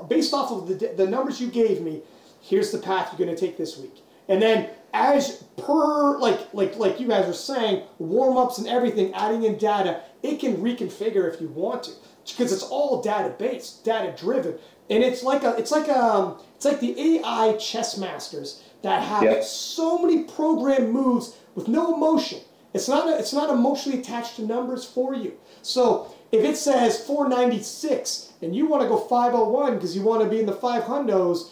based 0.09 0.35
off 0.35 0.51
of 0.51 0.67
the, 0.67 0.93
the 0.97 1.07
numbers 1.07 1.41
you 1.41 1.49
gave 1.49 1.81
me. 1.83 2.03
Here's 2.41 2.73
the 2.73 2.79
path 2.79 3.09
you're 3.11 3.27
going 3.27 3.37
to 3.37 3.41
take 3.41 3.57
this 3.57 3.79
week. 3.79 3.95
And 4.29 4.41
then, 4.43 4.71
as 4.93 5.45
per 5.57 6.19
like 6.19 6.53
like 6.53 6.77
like 6.77 6.99
you 6.99 7.07
guys 7.07 7.29
are 7.29 7.33
saying, 7.33 7.85
warm 7.99 8.37
ups 8.37 8.59
and 8.59 8.67
everything, 8.67 9.13
adding 9.15 9.45
in 9.45 9.57
data, 9.57 10.01
it 10.23 10.41
can 10.41 10.57
reconfigure 10.57 11.33
if 11.33 11.41
you 11.41 11.49
want 11.49 11.85
to 11.85 11.93
because 12.33 12.53
it's 12.53 12.63
all 12.63 13.03
data 13.03 13.35
based, 13.39 13.85
data 13.85 14.15
driven, 14.17 14.59
and 14.91 15.03
it's 15.03 15.23
like 15.23 15.43
a 15.45 15.57
it's 15.57 15.71
like 15.71 15.89
um 15.89 16.39
it's 16.57 16.65
like 16.65 16.81
the 16.81 16.95
AI 17.19 17.55
chess 17.55 17.97
masters 17.97 18.63
that 18.83 19.03
have 19.03 19.23
Yep. 19.25 19.45
so 19.45 19.99
many 19.99 20.25
programmed 20.25 20.91
moves 20.93 21.37
with 21.55 21.69
no 21.69 21.95
emotion. 21.95 22.41
It's 22.75 22.89
not 22.89 23.09
a, 23.09 23.19
it's 23.19 23.33
not 23.33 23.51
emotionally 23.51 24.01
attached 24.01 24.37
to 24.37 24.43
numbers 24.43 24.85
for 24.85 25.15
you. 25.15 25.33
So 25.63 26.13
if 26.33 26.45
it 26.45 26.57
says 26.57 26.99
496 27.07 28.33
and 28.43 28.55
you 28.55 28.67
want 28.67 28.83
to 28.83 28.89
go 28.89 28.97
501 28.99 29.75
because 29.75 29.97
you 29.97 30.03
want 30.03 30.23
to 30.23 30.29
be 30.29 30.41
in 30.41 30.47
the 30.47 30.53
five 30.53 30.83
hundos, 30.85 31.51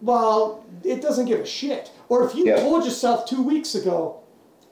well, 0.00 0.64
it 0.84 1.02
doesn't 1.02 1.26
give 1.26 1.40
a 1.40 1.46
shit. 1.46 1.90
Or 2.08 2.24
if 2.26 2.34
you 2.34 2.46
Yep. 2.46 2.60
told 2.60 2.84
yourself 2.84 3.26
two 3.26 3.42
weeks 3.42 3.74
ago, 3.74 4.20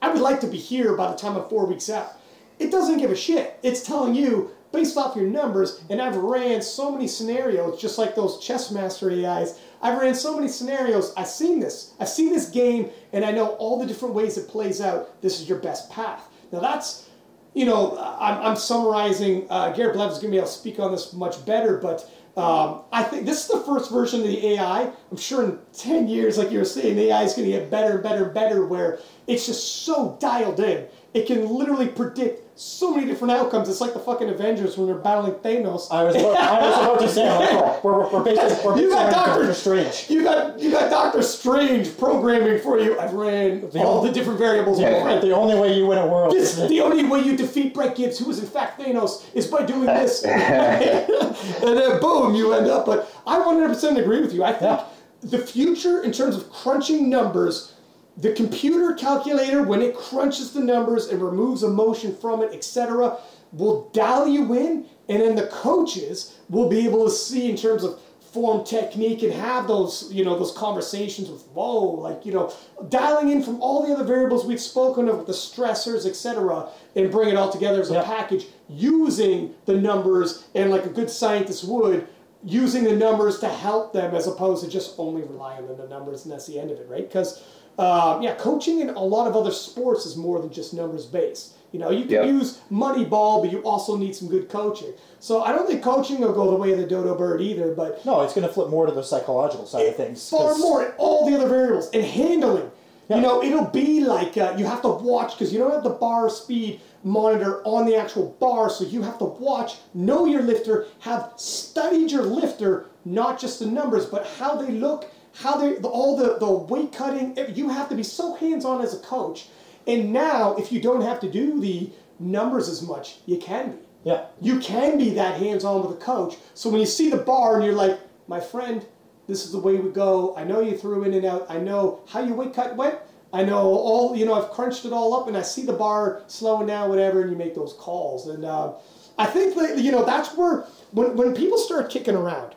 I 0.01 0.09
would 0.11 0.21
like 0.21 0.39
to 0.41 0.47
be 0.47 0.57
here 0.57 0.95
by 0.95 1.11
the 1.11 1.17
time 1.17 1.35
I'm 1.37 1.47
four 1.49 1.65
weeks 1.65 1.89
out. 1.89 2.13
It 2.59 2.71
doesn't 2.71 2.97
give 2.97 3.11
a 3.11 3.15
shit. 3.15 3.57
It's 3.61 3.81
telling 3.81 4.15
you 4.15 4.51
based 4.71 4.97
off 4.97 5.15
your 5.15 5.27
numbers, 5.27 5.81
and 5.89 6.01
I've 6.01 6.15
ran 6.15 6.61
so 6.61 6.91
many 6.91 7.07
scenarios, 7.07 7.81
just 7.81 7.97
like 7.97 8.15
those 8.15 8.39
chess 8.39 8.71
master 8.71 9.11
AIs. 9.11 9.59
I've 9.81 9.99
ran 9.99 10.15
so 10.15 10.35
many 10.35 10.47
scenarios. 10.47 11.13
I've 11.17 11.27
seen 11.27 11.59
this. 11.59 11.93
I've 11.99 12.09
seen 12.09 12.31
this 12.31 12.49
game, 12.49 12.89
and 13.13 13.25
I 13.25 13.31
know 13.31 13.49
all 13.51 13.79
the 13.79 13.85
different 13.85 14.15
ways 14.15 14.37
it 14.37 14.47
plays 14.47 14.81
out. 14.81 15.21
This 15.21 15.41
is 15.41 15.49
your 15.49 15.59
best 15.59 15.89
path. 15.89 16.27
Now 16.51 16.59
that's, 16.59 17.09
you 17.53 17.65
know, 17.65 17.97
I'm, 17.97 18.51
I'm 18.51 18.55
summarizing. 18.55 19.47
Uh, 19.49 19.71
Garrett 19.71 19.95
is 19.95 20.19
going 20.19 20.21
to 20.21 20.27
be 20.29 20.37
able 20.37 20.47
to 20.47 20.53
speak 20.53 20.79
on 20.79 20.91
this 20.91 21.13
much 21.13 21.45
better, 21.45 21.77
but 21.77 22.09
um, 22.37 22.83
I 22.93 23.03
think 23.03 23.25
this 23.25 23.41
is 23.41 23.47
the 23.47 23.59
first 23.59 23.91
version 23.91 24.21
of 24.21 24.27
the 24.27 24.53
AI. 24.53 24.89
I'm 25.11 25.17
sure 25.17 25.43
in 25.43 25.59
10 25.73 26.07
years, 26.07 26.37
like 26.37 26.49
you 26.49 26.59
were 26.59 26.65
saying, 26.65 26.95
the 26.95 27.09
AI 27.09 27.23
is 27.23 27.33
going 27.33 27.49
to 27.49 27.57
get 27.57 27.69
better 27.69 27.95
and 27.95 28.03
better 28.03 28.25
and 28.25 28.33
better 28.33 28.65
where 28.65 28.99
it's 29.27 29.47
just 29.47 29.83
so 29.83 30.17
dialed 30.21 30.61
in. 30.61 30.87
It 31.13 31.27
can 31.27 31.45
literally 31.45 31.89
predict 31.89 32.40
so 32.55 32.93
many 32.93 33.07
different 33.07 33.31
outcomes. 33.31 33.69
It's 33.69 33.81
like 33.81 33.93
the 33.93 33.99
fucking 33.99 34.29
Avengers 34.29 34.77
when 34.77 34.85
they're 34.87 34.95
battling 34.97 35.33
Thanos. 35.35 35.87
I 35.91 36.03
was 36.03 36.15
about, 36.15 36.35
I 36.37 36.59
was 36.61 36.77
about 36.77 36.99
to 36.99 37.09
say, 37.09 37.27
like, 37.29 37.83
we're, 37.83 37.93
we're, 37.99 38.09
we're 38.11 38.23
basically, 38.23 38.65
we're 38.65 38.77
You 38.81 38.89
got 38.89 39.11
Doctor- 39.11 39.31
Doctor 39.41 39.53
Strange. 39.53 40.05
You 40.09 40.23
got 40.23 40.59
you 40.59 40.69
got 40.71 40.89
Doctor 40.91 41.21
Strange 41.23 41.97
programming 41.97 42.59
for 42.61 42.77
you. 42.79 42.99
I've 42.99 43.13
ran 43.13 43.63
all 43.77 44.01
the 44.03 44.11
different 44.11 44.37
variables. 44.37 44.79
Yeah. 44.79 45.19
The 45.19 45.31
only 45.31 45.55
way 45.59 45.75
you 45.75 45.87
win 45.87 45.97
a 45.97 46.05
world 46.07 46.33
This, 46.35 46.55
the 46.55 46.81
only 46.81 47.03
way 47.05 47.21
you 47.21 47.35
defeat 47.35 47.73
Brett 47.73 47.95
Gibbs, 47.95 48.19
who 48.19 48.29
is 48.29 48.39
in 48.39 48.45
fact 48.47 48.79
Thanos, 48.79 49.23
is 49.33 49.47
by 49.47 49.65
doing 49.65 49.85
this. 49.85 50.23
and 50.25 51.77
then 51.77 51.99
boom, 51.99 52.35
you 52.35 52.53
end 52.53 52.67
up. 52.67 52.85
But 52.85 53.11
I 53.25 53.39
100% 53.39 53.97
agree 53.99 54.21
with 54.21 54.33
you. 54.33 54.43
I 54.43 54.51
think 54.51 54.61
Yeah. 54.63 54.85
the 55.23 55.37
future, 55.39 56.03
in 56.03 56.11
terms 56.11 56.35
of 56.35 56.51
crunching 56.51 57.09
numbers, 57.09 57.73
the 58.17 58.33
computer 58.33 58.93
calculator, 58.93 59.63
when 59.63 59.81
it 59.81 59.95
crunches 59.95 60.51
the 60.51 60.59
numbers 60.59 61.07
and 61.07 61.21
removes 61.21 61.63
emotion 61.63 62.15
from 62.15 62.41
it, 62.41 62.53
etc., 62.53 63.17
will 63.53 63.89
dial 63.93 64.27
you 64.27 64.53
in, 64.53 64.85
and 65.09 65.21
then 65.21 65.35
the 65.35 65.47
coaches 65.47 66.37
will 66.49 66.69
be 66.69 66.85
able 66.85 67.05
to 67.05 67.11
see 67.11 67.49
in 67.49 67.55
terms 67.57 67.83
of 67.83 67.99
form 68.31 68.63
technique 68.63 69.23
and 69.23 69.33
have 69.33 69.67
those 69.67 70.09
you 70.13 70.23
know 70.23 70.39
those 70.39 70.53
conversations 70.53 71.29
with 71.29 71.41
whoa 71.47 71.81
like 71.83 72.25
you 72.25 72.31
know 72.31 72.53
dialing 72.87 73.29
in 73.29 73.43
from 73.43 73.61
all 73.61 73.85
the 73.85 73.93
other 73.93 74.05
variables 74.05 74.45
we've 74.45 74.61
spoken 74.61 75.09
of 75.09 75.27
the 75.27 75.33
stressors 75.33 76.05
etc 76.05 76.69
and 76.95 77.11
bring 77.11 77.27
it 77.27 77.35
all 77.35 77.51
together 77.51 77.81
as 77.81 77.91
a 77.91 77.95
Yeah. 77.95 78.03
package 78.03 78.45
using 78.69 79.53
the 79.65 79.73
numbers 79.73 80.45
and 80.55 80.71
like 80.71 80.85
a 80.85 80.89
good 80.89 81.09
scientist 81.09 81.65
would 81.67 82.07
using 82.41 82.85
the 82.85 82.95
numbers 82.95 83.37
to 83.39 83.49
help 83.49 83.91
them 83.91 84.15
as 84.15 84.27
opposed 84.27 84.63
to 84.63 84.69
just 84.69 84.95
only 84.97 85.23
relying 85.23 85.67
on 85.67 85.75
the 85.75 85.87
numbers 85.89 86.23
and 86.23 86.31
that's 86.31 86.47
the 86.47 86.57
end 86.57 86.71
of 86.71 86.79
it 86.79 86.87
right 86.89 87.05
because 87.09 87.43
um, 87.79 88.21
yeah 88.21 88.35
coaching 88.35 88.79
in 88.81 88.89
a 88.89 88.99
lot 89.03 89.27
of 89.27 89.35
other 89.35 89.51
sports 89.51 90.05
is 90.05 90.15
more 90.17 90.39
than 90.39 90.51
just 90.51 90.73
numbers 90.73 91.05
based 91.05 91.53
you 91.71 91.79
know 91.79 91.89
you 91.89 92.03
can 92.03 92.11
Yeah. 92.13 92.23
use 92.23 92.59
money 92.69 93.05
ball 93.05 93.41
but 93.41 93.51
you 93.51 93.59
also 93.61 93.95
need 93.95 94.15
some 94.15 94.27
good 94.27 94.49
coaching 94.49 94.93
so 95.19 95.41
i 95.43 95.51
don't 95.53 95.67
think 95.67 95.81
coaching 95.81 96.19
will 96.19 96.33
go 96.33 96.49
the 96.49 96.55
way 96.57 96.71
of 96.73 96.77
the 96.77 96.85
dodo 96.85 97.15
bird 97.15 97.41
either 97.41 97.73
but 97.73 98.05
No, 98.05 98.21
it's 98.21 98.33
going 98.33 98.45
to 98.47 98.53
flip 98.53 98.69
more 98.69 98.85
to 98.85 98.91
the 98.91 99.03
psychological 99.03 99.65
side 99.65 99.85
of 99.87 99.95
things. 99.95 100.29
far 100.29 100.49
'cause- 100.51 100.59
more 100.59 100.83
in 100.83 100.91
all 100.97 101.25
the 101.29 101.35
other 101.35 101.47
variables 101.47 101.89
and 101.93 102.03
handling. 102.03 102.69
Yeah. 103.09 103.17
You 103.17 103.21
know, 103.23 103.43
it'll 103.43 103.65
be 103.65 104.03
like 104.05 104.37
uh, 104.37 104.53
you 104.57 104.65
have 104.65 104.81
to 104.83 104.87
watch 104.87 105.31
because 105.37 105.51
you 105.51 105.59
don't 105.59 105.71
have 105.71 105.83
the 105.83 105.89
bar 105.89 106.29
speed 106.29 106.79
monitor 107.03 107.61
on 107.65 107.85
the 107.85 107.95
actual 107.95 108.35
bar, 108.39 108.69
so 108.69 108.85
you 108.85 109.01
have 109.01 109.17
to 109.17 109.25
watch, 109.25 109.77
know 109.93 110.25
your 110.25 110.41
lifter, 110.43 110.85
have 110.99 111.31
studied 111.35 112.09
your 112.11 112.23
lifter, 112.23 112.85
not 113.03 113.37
just 113.39 113.59
the 113.59 113.65
numbers, 113.65 114.05
but 114.05 114.25
how 114.39 114.55
they 114.55 114.71
look, 114.71 115.07
how 115.35 115.57
they 115.57 115.75
the, 115.75 115.87
all 115.87 116.15
the 116.17 116.37
the 116.37 116.51
weight 116.51 116.91
cutting. 116.93 117.37
You 117.53 117.69
have 117.69 117.89
to 117.89 117.95
be 117.95 118.03
so 118.03 118.33
hands 118.35 118.65
on 118.65 118.81
as 118.81 118.93
a 118.93 118.99
coach. 118.99 119.47
And 119.87 120.13
now, 120.13 120.55
if 120.57 120.71
you 120.71 120.79
don't 120.81 121.01
have 121.01 121.19
to 121.21 121.29
do 121.31 121.59
the 121.59 121.89
numbers 122.19 122.69
as 122.69 122.81
much, 122.81 123.17
you 123.25 123.37
can 123.37 123.71
be 123.71 123.77
Yeah. 124.03 124.25
you 124.39 124.59
can 124.59 124.97
be 124.97 125.11
that 125.11 125.39
hands-on 125.39 125.81
with 125.83 125.97
a 125.97 126.01
coach. 126.01 126.37
So 126.53 126.69
when 126.69 126.79
you 126.79 126.85
see 126.85 127.09
the 127.09 127.17
bar 127.17 127.55
and 127.55 127.65
you're 127.65 127.73
like, 127.73 127.99
my 128.27 128.39
friend, 128.39 128.85
this 129.27 129.45
is 129.45 129.51
the 129.51 129.59
way 129.59 129.75
we 129.77 129.91
go. 129.91 130.35
I 130.35 130.43
know 130.43 130.59
you 130.59 130.77
threw 130.77 131.03
in 131.03 131.13
and 131.13 131.25
out. 131.25 131.45
I 131.49 131.57
know 131.57 132.01
how 132.07 132.19
your 132.21 132.35
weight 132.35 132.53
cut 132.53 132.75
went. 132.75 132.97
I 133.33 133.43
know 133.43 133.61
all, 133.61 134.15
you 134.15 134.25
know, 134.25 134.33
I've 134.33 134.51
crunched 134.51 134.85
it 134.85 134.91
all 134.93 135.13
up 135.13 135.27
and 135.27 135.37
I 135.37 135.41
see 135.41 135.65
the 135.65 135.73
bar 135.73 136.21
slowing 136.27 136.67
down, 136.67 136.89
whatever, 136.89 137.21
and 137.21 137.31
you 137.31 137.37
make 137.37 137.55
those 137.55 137.73
calls. 137.73 138.27
And 138.27 138.43
uh, 138.43 138.73
I 139.17 139.25
think 139.25 139.55
that, 139.55 139.77
you 139.79 139.91
know, 139.91 140.03
that's 140.03 140.35
where, 140.35 140.65
when, 140.91 141.15
when 141.15 141.33
people 141.33 141.57
start 141.57 141.89
kicking 141.89 142.15
around, 142.15 142.53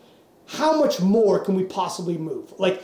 how 0.46 0.78
much 0.78 1.00
more 1.00 1.38
can 1.38 1.54
we 1.54 1.64
possibly 1.64 2.18
move? 2.18 2.52
Like, 2.58 2.82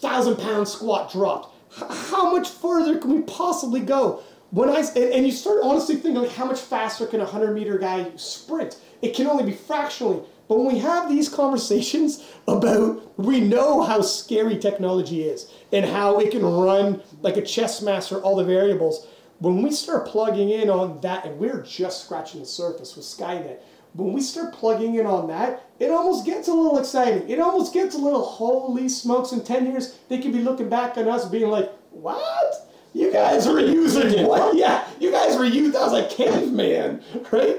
thousand 0.00 0.36
pound 0.36 0.68
squat 0.68 1.12
dropped. 1.12 1.54
H- 1.76 1.84
how 2.10 2.30
much 2.32 2.48
further 2.48 2.98
can 2.98 3.14
we 3.14 3.22
possibly 3.22 3.80
go? 3.80 4.22
When 4.50 4.68
I 4.68 4.80
and, 4.80 5.12
and 5.12 5.26
you 5.26 5.32
start 5.32 5.60
honestly 5.62 5.96
thinking 5.96 6.22
like 6.22 6.32
how 6.32 6.44
much 6.44 6.60
faster 6.60 7.06
can 7.06 7.20
a 7.20 7.26
hundred 7.26 7.54
meter 7.54 7.78
guy 7.78 8.12
sprint? 8.16 8.78
It 9.02 9.14
can 9.14 9.26
only 9.26 9.44
be 9.44 9.52
fractionally 9.52 10.22
But 10.48 10.58
when 10.58 10.66
we 10.74 10.78
have 10.78 11.08
these 11.08 11.28
conversations 11.28 12.24
about, 12.48 13.18
we 13.18 13.40
know 13.40 13.82
how 13.82 14.02
scary 14.02 14.58
technology 14.58 15.22
is 15.22 15.50
and 15.72 15.84
how 15.84 16.18
it 16.18 16.30
can 16.30 16.44
run 16.44 17.02
like 17.22 17.36
a 17.36 17.42
chess 17.42 17.82
master, 17.82 18.20
all 18.20 18.36
the 18.36 18.44
variables. 18.44 19.06
When 19.40 19.62
we 19.62 19.72
start 19.72 20.06
plugging 20.06 20.50
in 20.50 20.70
on 20.70 21.00
that, 21.00 21.24
and 21.26 21.38
we're 21.38 21.62
just 21.62 22.04
scratching 22.04 22.40
the 22.40 22.46
surface 22.46 22.94
with 22.96 23.04
Skynet, 23.04 23.58
when 23.94 24.12
we 24.12 24.20
start 24.20 24.52
plugging 24.52 24.96
in 24.96 25.06
on 25.06 25.28
that, 25.28 25.64
it 25.78 25.90
almost 25.90 26.26
gets 26.26 26.48
a 26.48 26.52
little 26.52 26.78
exciting. 26.78 27.28
It 27.28 27.38
almost 27.40 27.72
gets 27.72 27.94
a 27.94 27.98
little, 27.98 28.24
holy 28.24 28.88
smokes, 28.88 29.32
in 29.32 29.44
10 29.44 29.66
years, 29.66 29.98
they 30.08 30.18
can 30.18 30.32
be 30.32 30.40
looking 30.42 30.68
back 30.68 30.96
on 30.98 31.08
us 31.08 31.28
being 31.28 31.48
like, 31.48 31.70
what? 31.90 32.68
You 32.92 33.12
guys 33.12 33.46
were 33.46 33.60
using 33.60 34.26
what? 34.26 34.56
Yeah, 34.56 34.86
you 35.00 35.10
guys 35.10 35.36
were 35.36 35.44
using, 35.44 35.72
that 35.72 35.80
was 35.82 35.92
like 35.92 36.10
caveman, 36.10 37.02
right? 37.32 37.56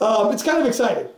Um, 0.00 0.32
it's 0.32 0.42
kind 0.42 0.58
of 0.58 0.66
exciting. 0.66 1.08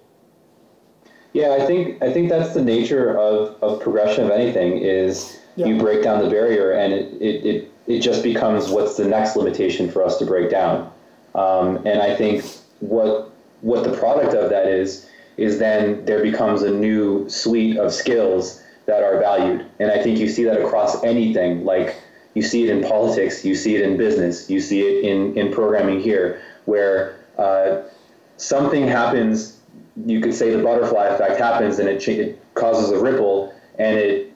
Yeah, 1.33 1.57
I 1.61 1.67
think 1.67 2.01
I 2.01 2.13
think 2.13 2.29
that's 2.29 2.55
the 2.55 2.63
nature 2.63 3.19
of, 3.19 3.61
of 3.61 3.81
progression 3.81 4.25
of 4.25 4.31
anything 4.31 4.79
is 4.79 5.41
Yeah. 5.57 5.67
you 5.67 5.79
break 5.79 6.05
down 6.05 6.23
the 6.23 6.31
barrier 6.31 6.73
and 6.73 6.93
it, 6.93 7.13
it, 7.21 7.45
it, 7.45 7.73
it 7.89 8.01
just 8.01 8.23
becomes 8.23 8.69
what's 8.69 8.97
the 8.97 9.05
next 9.05 9.35
limitation 9.35 9.91
for 9.91 10.05
us 10.05 10.17
to 10.19 10.27
break 10.27 10.49
down. 10.49 10.93
Um, 11.35 11.79
and 11.87 12.01
I 12.01 12.15
think 12.15 12.45
what 12.79 13.34
what 13.65 13.83
the 13.83 13.97
product 13.97 14.35
of 14.35 14.51
that 14.51 14.67
is 14.67 15.09
is 15.39 15.59
then 15.59 16.05
there 16.05 16.23
becomes 16.23 16.63
a 16.63 16.71
new 16.71 17.27
suite 17.31 17.79
of 17.79 17.93
skills 17.93 18.63
that 18.85 19.03
are 19.03 19.19
valued. 19.19 19.67
And 19.81 19.91
I 19.91 20.03
think 20.03 20.19
you 20.19 20.29
see 20.29 20.45
that 20.45 20.61
across 20.61 21.03
anything. 21.03 21.65
Like 21.65 21.97
you 22.35 22.43
see 22.43 22.63
it 22.65 22.69
in 22.69 22.85
politics, 22.85 23.43
you 23.43 23.55
see 23.55 23.75
it 23.75 23.81
in 23.81 23.97
business, 23.97 24.51
you 24.51 24.61
see 24.61 24.83
it 24.83 25.05
in, 25.05 25.37
in 25.39 25.51
programming 25.51 25.99
here, 25.99 26.43
where 26.67 27.17
uh, 27.39 27.83
something 28.37 28.87
happens, 28.87 29.59
you 30.05 30.21
could 30.21 30.35
say 30.35 30.55
the 30.55 30.63
butterfly 30.63 31.07
effect 31.07 31.41
happens 31.41 31.79
and 31.79 31.89
it, 31.89 32.01
cha- 32.01 32.13
it 32.13 32.55
causes 32.55 32.91
a 32.91 33.01
ripple 33.01 33.55
and 33.79 33.97
it 33.97 34.31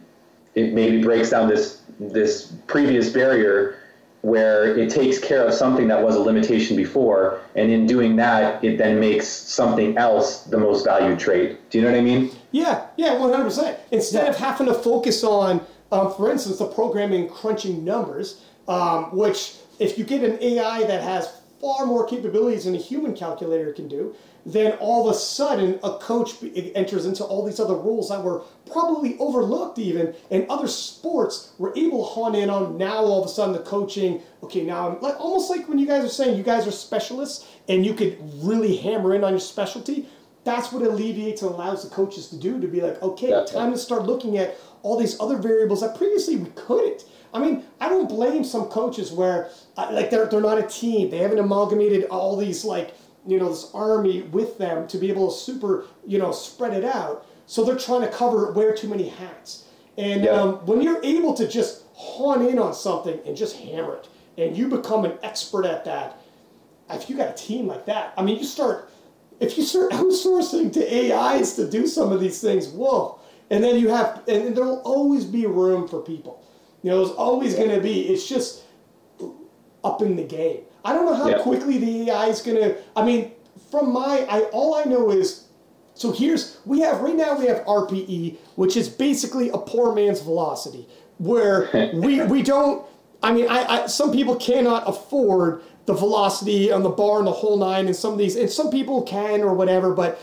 it 0.55 0.73
maybe 0.73 1.03
breaks 1.03 1.31
down 1.31 1.49
this 1.49 1.83
this 2.01 2.53
previous 2.67 3.11
barrier 3.11 3.78
where 4.23 4.77
it 4.77 4.91
takes 4.91 5.19
care 5.19 5.47
of 5.47 5.55
something 5.55 5.87
that 5.89 6.03
was 6.03 6.17
a 6.17 6.21
limitation 6.21 6.77
before 6.77 7.41
and 7.55 7.71
in 7.71 7.87
doing 7.87 8.17
that 8.17 8.63
it 8.65 8.77
then 8.77 8.99
makes 8.99 9.29
something 9.29 9.97
else 9.97 10.43
the 10.45 10.59
most 10.59 10.85
valued 10.85 11.19
trait. 11.19 11.71
Do 11.71 11.79
you 11.79 11.85
know 11.85 11.91
what 11.91 11.99
I 11.99 12.03
mean? 12.03 12.31
Yeah, 12.51 12.87
yeah, 12.97 13.17
one 13.17 13.31
hundred 13.31 13.45
percent. 13.45 13.79
Instead 13.93 14.29
of 14.29 14.37
having 14.37 14.67
to 14.67 14.75
focus 14.75 15.23
on, 15.23 15.65
um, 15.93 16.13
for 16.15 16.31
instance, 16.31 16.59
the 16.59 16.67
programming 16.67 17.29
crunching 17.29 17.85
numbers, 17.85 18.43
um, 18.67 19.17
which 19.17 19.57
if 19.79 19.97
you 19.99 20.05
get 20.05 20.23
an 20.25 20.43
AI 20.43 20.85
that 20.85 21.03
has 21.03 21.41
far 21.61 21.87
more 21.87 22.07
capabilities 22.07 22.65
than 22.65 22.75
a 22.75 22.79
human 22.79 23.15
calculator 23.15 23.73
can 23.73 23.89
do, 23.89 24.15
then 24.53 24.73
all 24.81 25.09
of 25.09 25.15
a 25.15 25.19
sudden 25.19 25.79
a 25.83 25.99
coach 25.99 26.35
enters 26.75 27.07
into 27.07 27.25
all 27.25 27.45
these 27.45 27.61
other 27.61 27.75
roles 27.75 28.09
that 28.09 28.23
were 28.23 28.43
probably 28.71 29.17
overlooked 29.19 29.79
even, 29.79 30.15
and 30.31 30.47
other 30.49 30.69
sports 30.69 31.53
were 31.59 31.73
able 31.77 31.99
to 31.99 32.11
hone 32.11 32.35
in 32.35 32.51
on. 32.51 32.77
Now 32.79 32.97
all 32.97 33.21
of 33.23 33.27
a 33.27 33.33
sudden 33.33 33.53
the 33.53 33.61
coaching, 33.61 34.23
okay, 34.43 34.63
now 34.63 34.89
I'm 34.89 35.01
like 35.01 35.19
almost 35.21 35.51
like 35.51 35.69
when 35.69 35.79
you 35.79 35.87
guys 35.87 36.05
are 36.05 36.09
saying 36.09 36.37
you 36.37 36.45
guys 36.45 36.67
are 36.67 36.73
specialists 36.73 37.47
and 37.69 37.85
you 37.85 37.95
could 37.95 38.19
really 38.43 38.77
hammer 38.77 39.15
in 39.15 39.25
on 39.25 39.31
your 39.33 39.41
specialty 39.41 40.07
that's 40.45 40.73
what 40.73 40.83
alleviates 40.83 41.43
and 41.43 41.51
allows 41.51 41.83
the 41.83 41.91
coaches 41.95 42.29
to 42.29 42.37
do 42.37 42.59
to 42.59 42.67
be 42.67 42.81
like, 42.81 43.03
okay, 43.03 43.29
Yeah. 43.31 43.45
time 43.45 43.71
to 43.73 43.77
start 43.77 44.05
looking 44.05 44.39
at 44.39 44.57
all 44.83 44.97
these 44.97 45.21
other 45.21 45.37
variables 45.37 45.83
that 45.83 45.95
previously 45.97 46.37
we 46.37 46.49
couldn't. 46.55 47.05
I 47.35 47.39
mean, 47.39 47.65
I 47.81 47.91
don't 47.91 48.09
blame 48.09 48.45
some 48.45 48.67
coaches 48.67 49.13
where 49.13 49.51
uh, 49.77 49.89
like 49.93 50.09
they're 50.11 50.25
they're 50.27 50.41
not 50.41 50.57
a 50.57 50.63
team. 50.63 51.11
They 51.11 51.19
haven't 51.19 51.39
amalgamated 51.39 52.05
all 52.05 52.35
these 52.37 52.65
like 52.65 52.95
you 53.29 53.39
know 53.39 53.51
this 53.51 53.71
army 53.75 54.23
with 54.23 54.59
them 54.59 54.87
to 54.89 54.99
be 54.99 55.11
able 55.11 55.31
to 55.31 55.37
super 55.39 55.85
you 56.07 56.19
know 56.19 56.33
spread 56.33 56.73
it 56.75 56.85
out. 56.85 57.27
So 57.47 57.65
they're 57.65 57.77
trying 57.77 58.03
to 58.03 58.09
cover 58.09 58.53
wear 58.53 58.75
too 58.75 58.89
many 58.89 59.09
hats. 59.09 59.65
And 59.97 60.25
Yeah. 60.25 60.31
um, 60.33 60.55
when 60.67 60.81
you're 60.81 61.03
able 61.05 61.35
to 61.35 61.47
just 61.49 61.83
hone 61.93 62.45
in 62.47 62.59
on 62.59 62.75
something 62.75 63.19
and 63.27 63.37
just 63.37 63.57
hammer 63.57 63.95
it, 63.97 64.09
and 64.37 64.57
you 64.57 64.69
become 64.69 65.05
an 65.05 65.15
expert 65.23 65.65
at 65.65 65.85
that, 65.85 66.21
if 66.91 67.11
you 67.11 67.17
got 67.17 67.29
a 67.31 67.35
team 67.35 67.67
like 67.67 67.87
that, 67.87 68.13
I 68.17 68.23
mean, 68.23 68.39
you 68.39 68.45
start 68.45 68.91
if 69.41 69.57
you 69.57 69.65
start 69.65 69.91
outsourcing 70.01 70.73
to 70.73 71.13
AIs 71.13 71.55
to 71.57 71.69
do 71.71 71.87
some 71.87 72.13
of 72.13 72.21
these 72.21 72.41
things, 72.41 72.69
whoa! 72.69 73.19
And 73.51 73.63
then 73.65 73.79
you 73.79 73.89
have, 73.89 74.23
and 74.29 74.55
there'll 74.57 74.81
always 74.83 75.25
be 75.25 75.47
room 75.47 75.89
for 75.89 76.01
people. 76.03 76.45
You 76.83 76.91
know, 76.91 76.99
there's 77.05 77.17
always 77.17 77.55
going 77.55 77.71
to 77.71 77.81
be. 77.81 78.09
It's 78.09 78.29
just 78.29 78.63
upping 79.85 80.17
the 80.17 80.25
game. 80.25 80.61
I 80.85 80.93
don't 80.95 81.07
know 81.07 81.15
how 81.15 81.29
Yeah. 81.29 81.39
quickly 81.39 81.79
the 81.79 82.11
AI 82.11 82.27
is 82.27 82.41
going 82.41 82.57
to. 82.59 82.77
I 82.97 83.05
mean, 83.05 83.33
from 83.71 83.93
my, 83.93 84.27
I 84.31 84.43
all 84.53 84.75
I 84.75 84.85
know 84.85 85.11
is. 85.11 85.45
So 85.95 86.13
here's 86.13 86.59
we 86.65 86.81
have 86.81 87.01
right 87.01 87.17
now 87.17 87.37
we 87.39 87.47
have 87.47 87.65
RPE, 87.67 88.37
which 88.55 88.77
is 88.77 88.89
basically 88.89 89.49
a 89.51 89.59
poor 89.59 89.93
man's 89.95 90.21
velocity, 90.21 90.87
where 91.19 91.69
we 91.95 92.23
we 92.23 92.43
don't. 92.43 92.85
I 93.23 93.33
mean, 93.33 93.49
I, 93.49 93.65
I 93.83 93.87
some 93.87 94.13
people 94.13 94.37
cannot 94.37 94.85
afford 94.89 95.63
the 95.87 95.95
velocity 95.95 96.71
on 96.71 96.83
the 96.83 96.91
bar 96.91 97.19
and 97.19 97.27
the 97.27 97.33
whole 97.33 97.57
nine, 97.57 97.87
and 97.87 97.97
some 97.97 98.13
of 98.13 98.19
these, 98.19 98.37
and 98.37 98.49
some 98.51 98.71
people 98.71 99.03
can 99.03 99.41
or 99.43 99.55
whatever. 99.55 99.93
But 99.93 100.21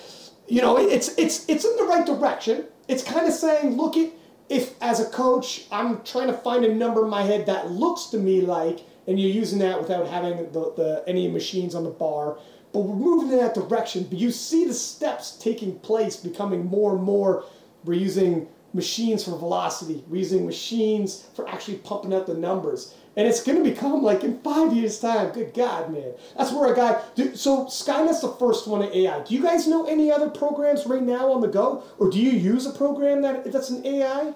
you 0.47 0.61
know, 0.61 0.77
it's 0.77 1.09
it's 1.17 1.45
it's 1.49 1.65
in 1.65 1.75
the 1.75 1.83
right 1.83 2.05
direction. 2.05 2.65
It's 2.87 3.03
kind 3.03 3.27
of 3.27 3.33
saying, 3.33 3.75
look 3.75 3.97
at 3.97 4.11
if 4.47 4.75
as 4.81 4.99
a 4.99 5.09
coach, 5.09 5.65
I'm 5.71 6.03
trying 6.03 6.27
to 6.27 6.33
find 6.33 6.63
a 6.63 6.73
number 6.73 7.03
in 7.03 7.09
my 7.09 7.23
head 7.23 7.47
that 7.47 7.71
looks 7.71 8.05
to 8.11 8.17
me 8.17 8.41
like, 8.41 8.81
and 9.07 9.19
you're 9.19 9.31
using 9.31 9.59
that 9.59 9.79
without 9.79 10.07
having 10.07 10.51
the, 10.51 10.73
the 10.75 11.03
any 11.07 11.27
machines 11.27 11.75
on 11.75 11.83
the 11.83 11.89
bar. 11.89 12.37
But 12.73 12.79
we're 12.79 12.95
moving 12.95 13.31
in 13.31 13.37
that 13.37 13.53
direction. 13.53 14.03
But 14.03 14.17
you 14.17 14.31
see 14.31 14.65
the 14.65 14.73
steps 14.73 15.37
taking 15.37 15.79
place, 15.79 16.17
becoming 16.17 16.65
more 16.65 16.93
and 16.93 17.03
more. 17.03 17.45
We're 17.85 17.93
using 17.93 18.47
machines 18.73 19.23
for 19.23 19.31
velocity. 19.37 20.03
We're 20.07 20.17
using 20.17 20.45
machines 20.45 21.25
for 21.33 21.47
actually 21.47 21.77
pumping 21.77 22.13
out 22.13 22.27
the 22.27 22.33
numbers. 22.33 22.93
And 23.15 23.25
it's 23.25 23.41
going 23.41 23.63
to 23.63 23.63
become 23.63 24.03
like 24.03 24.25
in 24.25 24.41
five 24.41 24.73
years' 24.73 24.99
time. 24.99 25.31
Good 25.31 25.53
God, 25.53 25.93
man. 25.93 26.13
That's 26.37 26.51
where 26.51 26.73
a 26.73 26.75
guy. 26.75 27.01
Dude, 27.15 27.39
so 27.39 27.65
Skynet's 27.65 28.19
the 28.19 28.35
first 28.37 28.67
one 28.67 28.81
in 28.81 28.91
AI. 28.91 29.23
Do 29.23 29.33
you 29.33 29.41
guys 29.41 29.67
know 29.67 29.85
any 29.85 30.11
other 30.11 30.29
programs 30.29 30.85
right 30.85 31.01
now 31.01 31.31
on 31.31 31.39
the 31.39 31.47
go, 31.47 31.83
or 31.97 32.09
do 32.09 32.19
you 32.19 32.31
use 32.31 32.65
a 32.65 32.71
program 32.71 33.21
that 33.21 33.49
that's 33.53 33.69
an 33.69 33.85
AI? 33.85 34.33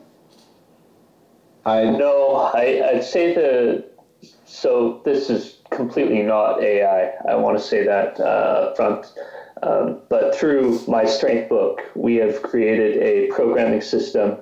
I 1.65 1.83
know. 1.83 2.51
I, 2.55 2.89
I'd 2.93 3.03
say 3.03 3.35
the. 3.35 3.88
So 4.51 5.01
this 5.05 5.29
is 5.29 5.57
completely 5.69 6.23
not 6.23 6.61
AI. 6.61 7.11
I 7.29 7.35
want 7.35 7.57
to 7.57 7.63
say 7.63 7.85
that 7.85 8.19
uh, 8.19 8.73
front. 8.73 9.05
Um, 9.61 9.99
but 10.09 10.35
through 10.35 10.81
my 10.87 11.05
strength 11.05 11.49
book, 11.49 11.81
we 11.95 12.15
have 12.15 12.41
created 12.41 12.97
a 12.97 13.27
programming 13.27 13.81
system 13.81 14.37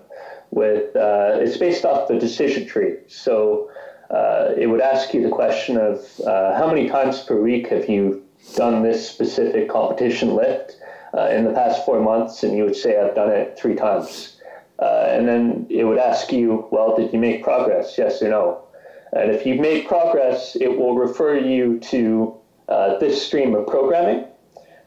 with. 0.51 0.95
Uh, 0.95 1.39
it's 1.41 1.57
based 1.57 1.83
off 1.83 2.07
the 2.07 2.17
decision 2.17 2.65
tree. 2.65 2.95
So 3.07 3.69
uh, 4.09 4.53
it 4.57 4.67
would 4.67 4.79
ask 4.79 5.13
you 5.13 5.21
the 5.21 5.29
question 5.29 5.75
of 5.75 5.99
uh, 6.25 6.57
how 6.57 6.67
many 6.67 6.87
times 6.87 7.21
per 7.23 7.41
week 7.41 7.67
have 7.67 7.89
you 7.89 8.23
done 8.55 8.83
this 8.83 9.09
specific 9.09 9.67
competition 9.67 10.35
lift 10.35 10.77
uh, 11.17 11.27
in 11.27 11.43
the 11.43 11.51
past 11.51 11.85
four 11.85 11.99
months, 11.99 12.43
and 12.43 12.55
you 12.55 12.63
would 12.63 12.77
say 12.77 12.97
I've 12.97 13.15
done 13.15 13.29
it 13.29 13.59
three 13.59 13.75
times. 13.75 14.39
Uh, 14.79 15.07
and 15.09 15.27
then 15.27 15.67
it 15.69 15.83
would 15.83 15.97
ask 15.97 16.31
you, 16.31 16.65
well, 16.71 16.95
did 16.95 17.11
you 17.11 17.19
make 17.19 17.43
progress? 17.43 17.97
Yes 17.97 18.21
or 18.21 18.29
no? 18.29 18.66
And 19.13 19.31
if 19.31 19.45
you've 19.45 19.59
made 19.59 19.87
progress, 19.87 20.55
it 20.55 20.77
will 20.77 20.95
refer 20.95 21.37
you 21.37 21.79
to 21.79 22.35
uh, 22.67 22.97
this 22.99 23.25
stream 23.25 23.55
of 23.55 23.67
programming. 23.67 24.25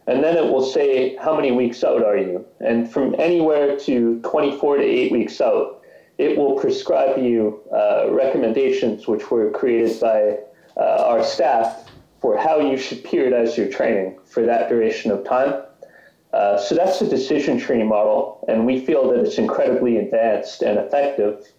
And 0.06 0.24
then 0.24 0.36
it 0.36 0.50
will 0.50 0.64
say, 0.64 1.16
how 1.16 1.36
many 1.36 1.52
weeks 1.52 1.84
out 1.84 2.04
are 2.04 2.16
you? 2.16 2.44
And 2.60 2.90
from 2.90 3.14
anywhere 3.18 3.78
to 3.80 4.20
24 4.20 4.78
to 4.78 4.82
8 4.82 5.12
weeks 5.12 5.40
out, 5.40 5.82
it 6.18 6.36
will 6.36 6.58
prescribe 6.58 7.18
you 7.18 7.60
uh, 7.72 8.10
recommendations 8.10 9.06
which 9.06 9.30
were 9.30 9.50
created 9.50 9.98
by 10.00 10.38
uh, 10.76 11.04
our 11.06 11.22
staff 11.22 11.90
for 12.20 12.36
how 12.36 12.60
you 12.60 12.76
should 12.76 13.02
periodize 13.04 13.56
your 13.56 13.68
training 13.68 14.18
for 14.26 14.44
that 14.44 14.68
duration 14.68 15.10
of 15.10 15.24
time. 15.24 15.62
Uh, 16.32 16.58
so 16.58 16.74
that's 16.74 17.00
a 17.00 17.08
decision 17.08 17.58
tree 17.58 17.82
model, 17.82 18.44
and 18.48 18.66
we 18.66 18.84
feel 18.84 19.10
that 19.10 19.20
it's 19.20 19.38
incredibly 19.38 19.96
advanced 19.96 20.62
and 20.62 20.78
effective. 20.78 21.52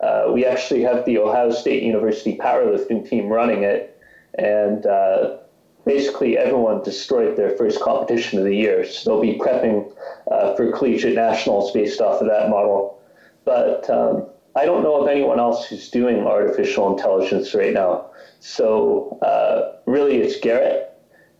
Uh, 0.00 0.30
we 0.32 0.44
actually 0.44 0.82
have 0.82 1.04
the 1.04 1.18
Ohio 1.18 1.50
State 1.50 1.82
University 1.82 2.36
powerlifting 2.36 3.08
team 3.08 3.28
running 3.28 3.62
it, 3.62 3.98
and 4.38 4.86
uh, 4.86 5.38
basically 5.84 6.36
everyone 6.36 6.82
destroyed 6.82 7.36
their 7.36 7.50
first 7.56 7.80
competition 7.80 8.38
of 8.38 8.44
the 8.44 8.54
year. 8.54 8.84
So 8.84 9.10
they'll 9.10 9.22
be 9.22 9.38
prepping 9.38 9.90
uh, 10.30 10.54
for 10.54 10.70
collegiate 10.72 11.14
nationals 11.14 11.72
based 11.72 12.00
off 12.00 12.20
of 12.20 12.28
that 12.28 12.50
model. 12.50 13.00
But 13.44 13.88
um, 13.88 14.26
I 14.54 14.64
don't 14.66 14.82
know 14.82 15.00
of 15.00 15.08
anyone 15.08 15.38
else 15.38 15.66
who's 15.66 15.88
doing 15.90 16.26
artificial 16.26 16.90
intelligence 16.92 17.54
right 17.54 17.72
now. 17.72 18.10
So 18.40 19.18
uh, 19.22 19.78
really, 19.86 20.16
it's 20.18 20.38
Garrett. 20.40 20.82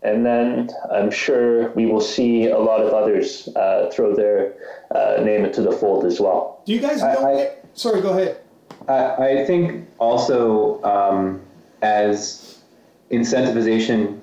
And 0.03 0.25
then 0.25 0.69
I'm 0.91 1.09
sure 1.09 1.71
we 1.71 1.87
will 1.87 2.01
see 2.01 2.47
a 2.47 2.57
lot 2.59 2.81
of 2.81 2.93
others 2.93 3.49
uh, 3.55 3.89
throw 3.91 4.15
their 4.15 4.53
uh, 4.93 5.21
name 5.23 5.43
into 5.43 5.61
the 5.61 5.71
fold 5.71 6.05
as 6.05 6.19
well. 6.19 6.61
Do 6.65 6.73
you 6.73 6.79
guys 6.79 7.01
I- 7.01 7.13
know? 7.13 7.27
I- 7.27 7.55
sorry, 7.73 8.01
go 8.01 8.11
ahead. 8.11 8.39
I, 8.87 9.41
I 9.41 9.45
think 9.45 9.87
also 9.99 10.81
um, 10.83 11.41
as 11.81 12.59
incentivization 13.11 14.19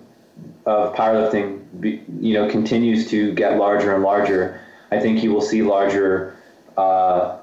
of 0.67 0.95
powerlifting, 0.95 1.61
be, 1.81 2.03
you 2.21 2.35
know, 2.35 2.49
continues 2.51 3.09
to 3.11 3.33
get 3.35 3.59
larger 3.59 3.95
and 3.95 4.03
larger. 4.03 4.61
I 4.91 5.01
think 5.01 5.23
you 5.23 5.33
will 5.33 5.43
see 5.43 5.63
larger 5.63 6.37
uh, 6.77 7.39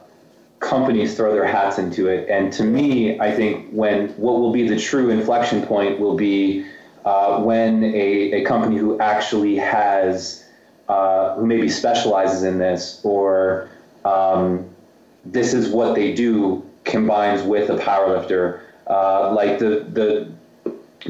companies 0.60 1.16
throw 1.16 1.34
their 1.34 1.46
hats 1.46 1.78
into 1.78 2.08
it. 2.08 2.30
And 2.30 2.52
to 2.54 2.64
me, 2.64 3.20
I 3.20 3.32
think 3.32 3.72
when 3.72 4.10
what 4.10 4.40
will 4.40 4.52
be 4.52 4.68
the 4.68 4.80
true 4.80 5.10
inflection 5.10 5.66
point 5.66 6.00
will 6.00 6.16
be 6.16 6.66
uh, 7.06 7.42
when 7.42 7.84
a, 7.84 8.34
a 8.34 8.46
company 8.46 8.78
who 8.78 9.00
actually 9.00 9.56
has, 9.58 10.46
uh, 10.88 11.36
who 11.36 11.46
maybe 11.46 11.68
specializes 11.68 12.44
in 12.44 12.60
this, 12.60 13.02
or 13.04 13.70
um, 14.06 14.70
this 15.26 15.54
is 15.54 15.70
what 15.70 15.96
they 15.96 16.14
do, 16.14 16.64
combines 16.84 17.44
with 17.44 17.70
a 17.70 17.78
powerlifter. 17.78 18.62
Uh, 18.88 19.34
like 19.34 19.60
the, 19.60 19.86
the 19.94 20.32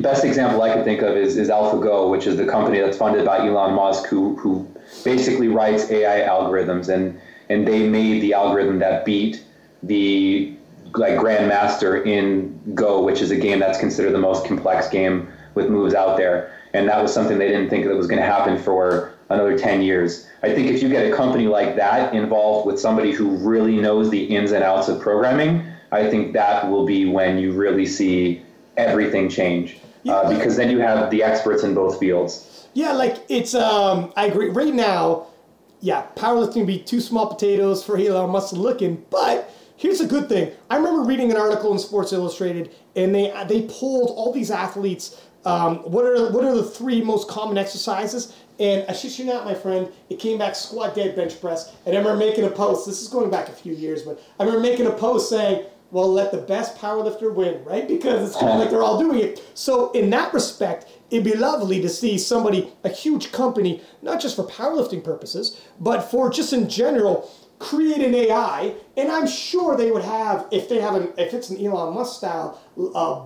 best 0.02 0.24
example 0.24 0.62
I 0.62 0.74
could 0.74 0.84
think 0.84 1.02
of 1.02 1.16
is, 1.16 1.38
is 1.38 1.50
AlphaGo, 1.50 2.10
which 2.10 2.28
is 2.28 2.38
the 2.38 2.46
company 2.46 2.80
that's 2.80 2.98
funded 2.98 3.26
by 3.26 3.48
Elon 3.48 3.74
Musk, 3.74 4.08
who, 4.08 4.36
who 4.38 4.68
basically 5.04 5.48
writes 5.48 5.90
AI 5.90 6.28
algorithms. 6.28 6.90
And, 6.90 7.20
and 7.50 7.68
they 7.68 7.88
made 7.88 8.22
the 8.22 8.34
algorithm 8.34 8.80
that 8.80 9.06
beat 9.06 9.44
the 9.84 10.56
like 10.94 11.14
grandmaster 11.14 12.06
in 12.06 12.60
Go, 12.76 13.02
which 13.02 13.22
is 13.22 13.32
a 13.32 13.38
game 13.38 13.60
that's 13.60 13.80
considered 13.80 14.12
the 14.12 14.20
most 14.20 14.46
complex 14.46 14.90
game 14.90 15.32
with 15.56 15.70
moves 15.70 15.94
out 15.94 16.18
there. 16.18 16.58
And 16.74 16.88
that 16.88 17.02
was 17.02 17.14
something 17.14 17.38
they 17.38 17.48
didn't 17.48 17.70
think 17.70 17.86
that 17.86 17.96
was 17.96 18.08
going 18.08 18.20
to 18.20 18.26
happen 18.26 18.58
for 18.58 19.14
another 19.34 19.58
10 19.58 19.82
years. 19.82 20.28
I 20.44 20.54
think 20.54 20.68
if 20.70 20.82
you 20.82 20.90
get 20.90 21.12
a 21.12 21.16
company 21.16 21.48
like 21.48 21.76
that 21.76 22.14
involved 22.14 22.68
with 22.68 22.80
somebody 22.80 23.12
who 23.12 23.30
really 23.38 23.78
knows 23.78 24.10
the 24.10 24.24
ins 24.24 24.52
and 24.52 24.64
outs 24.64 24.88
of 24.88 25.00
programming, 25.00 25.66
I 25.92 26.10
think 26.10 26.34
that 26.34 26.70
will 26.70 26.86
be 26.86 27.06
when 27.06 27.38
you 27.38 27.54
really 27.54 27.86
see 27.86 28.44
everything 28.78 29.30
change. 29.30 29.78
Uh, 30.08 30.28
because 30.36 30.58
then 30.58 30.72
you 30.72 30.80
have 30.80 31.12
the 31.12 31.22
experts 31.22 31.64
in 31.64 31.76
both 31.76 32.00
fields. 32.00 32.68
Yeah, 32.74 32.94
like 32.94 33.24
it's 33.30 33.54
um 33.54 34.12
I 34.16 34.26
agree. 34.26 34.50
Right 34.50 34.74
now, 34.74 35.28
yeah, 35.80 36.08
powerlifting 36.16 36.58
would 36.58 36.68
be 36.68 36.80
too 36.80 37.00
small 37.00 37.28
potatoes 37.28 37.84
for 37.84 37.98
Elon 37.98 38.32
Musk 38.32 38.54
looking, 38.54 39.06
but 39.12 39.54
here's 39.78 40.02
a 40.02 40.08
good 40.08 40.28
thing. 40.28 40.54
I 40.72 40.78
remember 40.78 41.04
reading 41.04 41.30
an 41.30 41.38
article 41.38 41.72
in 41.72 41.78
Sports 41.78 42.14
Illustrated 42.14 42.72
and 42.96 43.14
they 43.14 43.32
they 43.48 43.64
pulled 43.64 44.10
all 44.10 44.32
these 44.34 44.50
athletes 44.50 45.22
um, 45.46 45.78
what 45.80 46.06
are 46.06 46.32
what 46.32 46.44
are 46.44 46.56
the 46.56 46.64
three 46.64 47.02
most 47.02 47.28
common 47.28 47.58
exercises? 47.58 48.36
And 48.62 48.86
I 48.88 48.94
shit 48.94 49.18
you 49.18 49.26
not, 49.26 49.44
my 49.44 49.56
friend, 49.56 49.92
it 50.12 50.20
came 50.20 50.38
back 50.38 50.54
squat, 50.54 50.94
dead, 50.94 51.16
bench 51.16 51.42
press. 51.42 51.74
And 51.88 51.96
I 51.96 52.00
remember 52.00 52.20
making 52.20 52.44
a 52.44 52.50
post. 52.50 52.86
This 52.86 53.02
is 53.02 53.08
going 53.08 53.32
back 53.32 53.50
a 53.50 53.54
few 53.54 53.74
years, 53.74 54.04
but 54.04 54.22
I 54.40 54.44
remember 54.44 54.62
making 54.62 54.86
a 54.86 54.92
post 54.92 55.32
saying, 55.32 55.66
"Well, 55.90 56.14
let 56.14 56.32
the 56.32 56.38
best 56.38 56.78
powerlifter 56.78 57.34
win," 57.34 57.66
right? 57.66 57.88
Because 57.88 58.30
it's 58.30 58.40
kind 58.40 58.52
of 58.52 58.60
like 58.60 58.70
they're 58.70 58.84
all 58.84 59.00
doing 59.00 59.20
it. 59.20 59.44
So 59.56 59.90
in 59.94 60.12
that 60.12 60.32
respect, 60.32 60.86
it'd 61.10 61.26
be 61.26 61.34
lovely 61.34 61.82
to 61.82 61.90
see 61.90 62.20
somebody, 62.20 62.72
a 62.84 62.90
huge 62.90 63.32
company, 63.32 63.82
not 64.04 64.22
just 64.22 64.36
for 64.36 64.44
powerlifting 64.44 65.04
purposes, 65.04 65.60
but 65.80 66.02
for 66.02 66.30
just 66.30 66.54
in 66.54 66.70
general, 66.70 67.32
create 67.58 68.02
an 68.02 68.14
AI. 68.14 68.76
And 68.96 69.12
I'm 69.12 69.26
sure 69.28 69.76
they 69.76 69.90
would 69.90 70.04
have, 70.04 70.48
if 70.52 70.70
they 70.70 70.80
have 70.80 70.94
an, 70.94 71.14
if 71.18 71.34
it's 71.34 71.50
an 71.50 71.66
Elon 71.66 71.96
Musk 71.96 72.18
style 72.18 72.62
uh, 72.94 73.26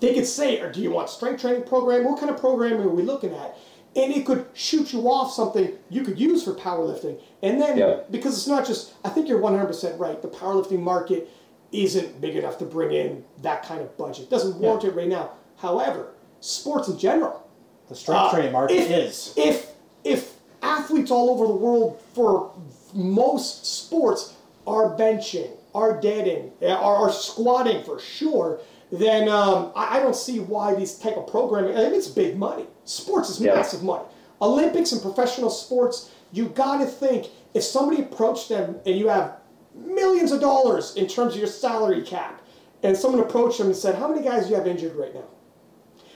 they 0.00 0.14
could 0.14 0.26
say, 0.26 0.60
or 0.60 0.70
do 0.70 0.80
you 0.80 0.90
want 0.90 1.08
strength 1.08 1.40
training 1.40 1.64
program? 1.64 2.04
What 2.04 2.18
kind 2.18 2.30
of 2.30 2.38
programming 2.38 2.80
are 2.80 2.88
we 2.88 3.02
looking 3.02 3.32
at? 3.32 3.56
And 3.96 4.12
it 4.14 4.26
could 4.26 4.46
shoot 4.52 4.92
you 4.92 5.08
off 5.10 5.32
something 5.32 5.72
you 5.88 6.02
could 6.04 6.20
use 6.20 6.44
for 6.44 6.52
powerlifting. 6.52 7.18
And 7.42 7.60
then, 7.60 7.78
Yeah. 7.78 8.00
because 8.10 8.36
it's 8.36 8.46
not 8.46 8.66
just, 8.66 8.92
I 9.04 9.08
think 9.08 9.26
you're 9.28 9.40
100% 9.40 9.98
right, 9.98 10.20
the 10.20 10.28
powerlifting 10.28 10.80
market 10.80 11.30
isn't 11.72 12.20
big 12.20 12.36
enough 12.36 12.58
to 12.58 12.64
bring 12.66 12.92
in 12.92 13.24
that 13.42 13.62
kind 13.62 13.80
of 13.80 13.96
budget. 13.96 14.28
Doesn't 14.30 14.58
warrant 14.60 14.84
it 14.84 14.94
right 14.94 15.08
now. 15.08 15.30
However, 15.56 16.12
sports 16.40 16.88
in 16.88 16.98
general, 16.98 17.42
The 17.88 17.94
strength 17.94 18.20
uh, 18.20 18.30
training 18.32 18.52
market 18.52 18.74
if, 18.76 18.90
is. 18.90 19.34
If 19.36 19.72
if 20.04 20.34
athletes 20.62 21.10
all 21.10 21.30
over 21.30 21.46
the 21.46 21.54
world 21.54 22.00
for 22.14 22.52
most 22.94 23.64
sports 23.66 24.34
are 24.66 24.96
benching, 24.96 25.50
are 25.74 26.00
deading, 26.00 26.52
are, 26.62 26.76
are 26.96 27.12
squatting 27.12 27.82
for 27.84 27.98
sure, 27.98 28.60
then 28.92 29.28
um, 29.28 29.72
I, 29.74 29.98
I 29.98 30.00
don't 30.00 30.14
see 30.16 30.38
why 30.38 30.74
these 30.74 30.98
type 30.98 31.16
of 31.16 31.26
programming. 31.26 31.76
I 31.76 31.84
mean, 31.84 31.94
it's 31.94 32.08
big 32.08 32.36
money. 32.36 32.66
Sports 32.86 33.28
is 33.28 33.40
Yeah. 33.40 33.54
massive 33.54 33.82
money. 33.82 34.04
Olympics 34.40 34.92
and 34.92 35.02
professional 35.02 35.50
sports, 35.50 36.08
you 36.32 36.46
got 36.46 36.78
to 36.78 36.86
think 36.86 37.28
if 37.52 37.62
somebody 37.62 38.00
approached 38.02 38.48
them 38.48 38.80
and 38.86 38.96
you 38.96 39.08
have 39.08 39.36
millions 39.74 40.32
of 40.32 40.40
dollars 40.40 40.94
in 40.96 41.06
terms 41.06 41.34
of 41.34 41.38
your 41.38 41.48
salary 41.48 42.02
cap, 42.02 42.40
and 42.82 42.96
someone 42.96 43.20
approached 43.20 43.58
them 43.58 43.66
and 43.68 43.76
said, 43.76 43.96
"How 43.96 44.08
many 44.08 44.22
guys 44.22 44.44
do 44.44 44.50
you 44.50 44.56
have 44.56 44.66
injured 44.66 44.96
right 44.96 45.14
now?" 45.14 45.24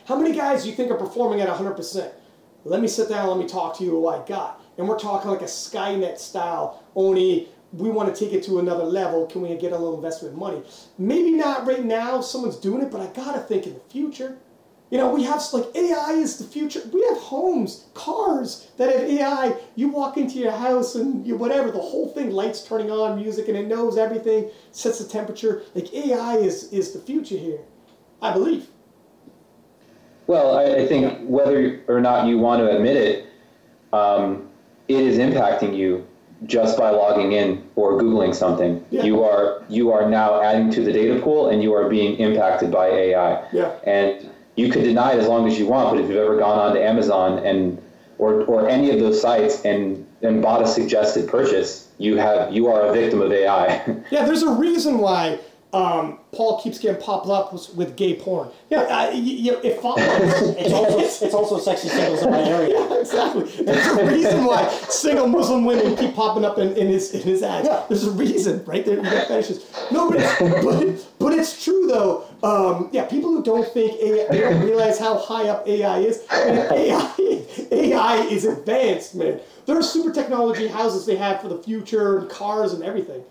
How 0.04 0.16
many 0.16 0.32
guys 0.32 0.62
do 0.62 0.70
you 0.70 0.74
think 0.74 0.90
are 0.90 0.96
performing 0.96 1.40
at 1.40 1.48
100%? 1.48 2.12
Let 2.64 2.80
me 2.80 2.88
sit 2.88 3.08
down, 3.08 3.28
let 3.28 3.38
me 3.38 3.46
talk 3.46 3.76
to 3.78 3.84
you 3.84 3.90
who 3.90 4.08
I 4.08 4.18
got. 4.26 4.60
And 4.76 4.88
we're 4.88 4.98
talking 4.98 5.30
like 5.30 5.42
a 5.42 5.46
Skynet 5.46 6.18
style, 6.18 6.82
only 6.96 7.48
we 7.72 7.88
want 7.90 8.14
to 8.14 8.24
take 8.24 8.34
it 8.34 8.42
to 8.44 8.58
another 8.58 8.84
level. 8.84 9.26
Can 9.26 9.42
we 9.42 9.54
get 9.56 9.72
a 9.72 9.78
little 9.78 9.94
investment 9.94 10.36
money? 10.36 10.62
Maybe 10.98 11.30
not 11.30 11.66
right 11.66 11.84
now, 11.84 12.20
someone's 12.20 12.56
doing 12.56 12.82
it, 12.82 12.90
but 12.90 13.00
I 13.00 13.06
got 13.06 13.34
to 13.34 13.40
think 13.40 13.66
in 13.66 13.74
the 13.74 13.80
future. 13.88 14.38
You 14.90 14.98
know, 14.98 15.14
we 15.14 15.22
have 15.22 15.40
like 15.52 15.66
AI 15.76 16.12
is 16.14 16.38
the 16.38 16.44
future. 16.44 16.82
We 16.92 17.04
have 17.06 17.16
homes, 17.18 17.86
cars 17.94 18.68
that 18.76 18.92
have 18.92 19.08
AI. 19.08 19.56
You 19.76 19.88
walk 19.88 20.16
into 20.16 20.38
your 20.38 20.50
house 20.50 20.96
and 20.96 21.24
you 21.24 21.36
whatever, 21.36 21.70
the 21.70 21.78
whole 21.78 22.08
thing, 22.08 22.32
lights 22.32 22.66
turning 22.66 22.90
on, 22.90 23.16
music, 23.16 23.46
and 23.46 23.56
it 23.56 23.68
knows 23.68 23.96
everything, 23.96 24.50
sets 24.72 24.98
the 24.98 25.08
temperature. 25.08 25.62
Like 25.76 25.94
AI 25.94 26.36
is 26.36 26.72
is 26.72 26.92
the 26.92 26.98
future 26.98 27.36
here, 27.36 27.60
I 28.20 28.32
believe. 28.32 28.66
Well, 30.26 30.58
I, 30.58 30.82
I 30.82 30.86
think 30.86 31.20
whether 31.22 31.82
or 31.86 32.00
not 32.00 32.26
you 32.26 32.38
want 32.38 32.60
to 32.60 32.76
admit 32.76 32.96
it, 32.96 33.26
um, 33.92 34.48
it 34.88 35.00
is 35.00 35.18
impacting 35.18 35.76
you 35.76 36.06
just 36.46 36.78
by 36.78 36.90
logging 36.90 37.32
in 37.32 37.68
or 37.76 38.00
googling 38.00 38.34
something. 38.34 38.84
Yeah. 38.90 39.04
You 39.04 39.22
are 39.22 39.62
you 39.68 39.92
are 39.92 40.10
now 40.10 40.42
adding 40.42 40.70
to 40.72 40.82
the 40.82 40.92
data 40.92 41.20
pool, 41.20 41.50
and 41.50 41.62
you 41.62 41.74
are 41.74 41.88
being 41.88 42.16
impacted 42.16 42.72
by 42.72 42.88
AI. 42.88 43.48
Yeah. 43.52 43.76
And 43.84 44.29
you 44.60 44.70
could 44.70 44.84
deny 44.84 45.12
it 45.14 45.18
as 45.18 45.26
long 45.26 45.48
as 45.48 45.58
you 45.58 45.66
want, 45.66 45.90
but 45.90 46.02
if 46.04 46.08
you've 46.08 46.18
ever 46.18 46.36
gone 46.38 46.58
on 46.58 46.74
to 46.74 46.82
Amazon 46.82 47.38
and 47.44 47.80
or, 48.18 48.42
or 48.42 48.68
any 48.68 48.90
of 48.90 49.00
those 49.00 49.20
sites 49.20 49.64
and 49.64 50.06
and 50.22 50.42
bought 50.42 50.60
a 50.62 50.66
suggested 50.68 51.26
purchase, 51.28 51.88
you 51.98 52.16
have 52.18 52.52
you 52.52 52.66
are 52.68 52.82
a 52.88 52.92
victim 52.92 53.20
of 53.22 53.32
AI. 53.32 53.66
Yeah, 54.10 54.26
there's 54.26 54.42
a 54.42 54.50
reason 54.52 54.98
why 54.98 55.38
um, 55.72 56.18
Paul 56.32 56.60
keeps 56.60 56.78
getting 56.80 57.00
popped 57.00 57.28
up 57.28 57.52
with, 57.52 57.72
with 57.76 57.96
gay 57.96 58.14
porn. 58.14 58.50
Yeah, 58.70 58.80
uh, 58.80 59.10
y- 59.14 59.38
y- 59.46 59.60
it 59.62 59.80
follows. 59.80 60.00
It's 60.58 60.72
also 60.74 60.98
it's 61.26 61.34
also 61.34 61.58
sexy 61.58 61.88
singles 61.88 62.22
in 62.22 62.30
my 62.30 62.42
area. 62.42 62.74
Yeah, 62.76 63.00
exactly. 63.00 63.44
There's 63.64 63.86
a 63.86 64.04
reason 64.04 64.44
why 64.44 64.68
single 64.88 65.28
Muslim 65.28 65.64
women 65.64 65.96
keep 65.96 66.14
popping 66.14 66.44
up 66.44 66.58
in, 66.58 66.76
in 66.76 66.88
his 66.88 67.14
in 67.14 67.22
his 67.22 67.42
ads. 67.42 67.66
Yeah. 67.68 67.84
There's 67.88 68.04
a 68.04 68.10
reason, 68.10 68.62
right? 68.66 68.84
There, 68.84 68.96
you 68.96 69.02
got 69.02 69.28
fetishes. 69.28 69.64
No, 69.90 70.10
but, 70.10 70.18
but 70.40 71.06
but 71.18 71.32
it's 71.32 71.64
true 71.64 71.86
though. 71.86 72.24
Um, 72.42 72.88
yeah, 72.92 73.04
people 73.04 73.30
who 73.30 73.42
don't 73.42 73.70
think 73.72 74.00
AI, 74.00 74.26
they 74.30 74.40
don't 74.40 74.62
realize 74.64 74.98
how 74.98 75.18
high 75.18 75.48
up 75.48 75.66
AI 75.68 75.98
is. 75.98 76.24
Man, 76.30 76.72
AI 76.72 77.46
AI 77.70 78.16
is 78.24 78.44
advanced, 78.44 79.14
man. 79.14 79.40
There 79.66 79.76
are 79.76 79.82
super 79.82 80.12
technology 80.12 80.66
houses 80.68 81.06
they 81.06 81.16
have 81.16 81.40
for 81.40 81.48
the 81.48 81.58
future, 81.58 82.18
and 82.18 82.30
cars 82.30 82.72
and 82.72 82.82
everything. 82.82 83.22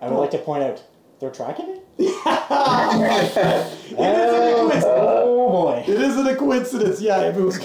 I 0.00 0.08
would 0.08 0.18
like 0.18 0.30
to 0.32 0.38
point 0.38 0.62
out 0.62 0.82
they're 1.20 1.30
tracking 1.30 1.66
it. 1.68 1.76
It 3.92 3.98
isn't 3.98 4.42
a 4.42 4.54
coincidence. 4.54 4.84
Oh 4.86 5.48
boy. 5.50 5.84
It 5.86 6.00
isn't 6.00 6.26
a 6.26 6.36
coincidence. 6.36 7.00
Yeah, 7.00 7.20
if 7.22 7.36
it 7.36 7.42
was 7.42 7.60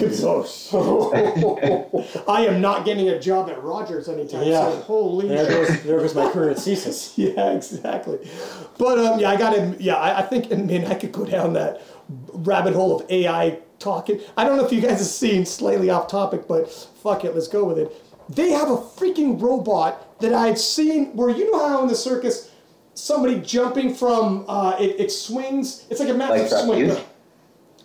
so 0.54 1.12
I 2.28 2.46
am 2.46 2.60
not 2.60 2.84
getting 2.84 3.08
a 3.08 3.18
job 3.18 3.48
at 3.48 3.62
Rogers 3.62 4.08
anytime 4.08 4.42
Yeah. 4.46 4.70
soon. 4.70 4.82
Holy 4.82 5.28
There 5.28 5.46
shit. 5.50 5.68
goes 5.68 5.82
there 5.84 5.98
goes 6.00 6.14
my 6.14 6.30
career 6.30 6.50
at 6.50 6.56
CSIS. 6.58 7.12
Yeah, 7.16 7.52
exactly. 7.52 8.18
But 8.78 8.98
um, 8.98 9.20
yeah, 9.20 9.30
I 9.30 9.36
got 9.36 9.56
him. 9.56 9.76
Yeah, 9.78 9.94
I, 9.96 10.18
I 10.18 10.22
think, 10.22 10.50
and 10.50 10.66
man, 10.66 10.84
I 10.86 10.94
could 10.94 11.12
go 11.12 11.24
down 11.24 11.52
that 11.54 11.80
rabbit 12.32 12.74
hole 12.74 13.00
of 13.00 13.10
AI 13.10 13.58
talking. 13.78 14.20
I 14.36 14.44
don't 14.44 14.56
know 14.56 14.64
if 14.66 14.72
you 14.72 14.80
guys 14.80 14.98
have 14.98 15.06
seen, 15.08 15.46
slightly 15.46 15.88
off 15.90 16.08
topic, 16.08 16.46
but 16.48 16.70
fuck 16.70 17.24
it, 17.24 17.34
let's 17.34 17.48
go 17.48 17.64
with 17.64 17.78
it. 17.78 17.92
They 18.28 18.50
have 18.50 18.70
a 18.70 18.76
freaking 18.76 19.40
robot 19.40 20.18
that 20.20 20.32
I've 20.34 20.58
seen 20.58 21.14
where 21.16 21.30
you 21.30 21.50
know 21.52 21.68
how 21.68 21.82
in 21.82 21.88
the 21.88 21.94
circus 21.94 22.50
somebody 22.96 23.40
jumping 23.40 23.94
from 23.94 24.44
uh, 24.48 24.76
it, 24.80 24.98
it 24.98 25.12
swings. 25.12 25.86
It's 25.90 26.00
like 26.00 26.08
a 26.08 26.14
massive 26.14 26.50
Like 26.50 26.64
swing. 26.64 26.86
trapeze? 26.86 27.04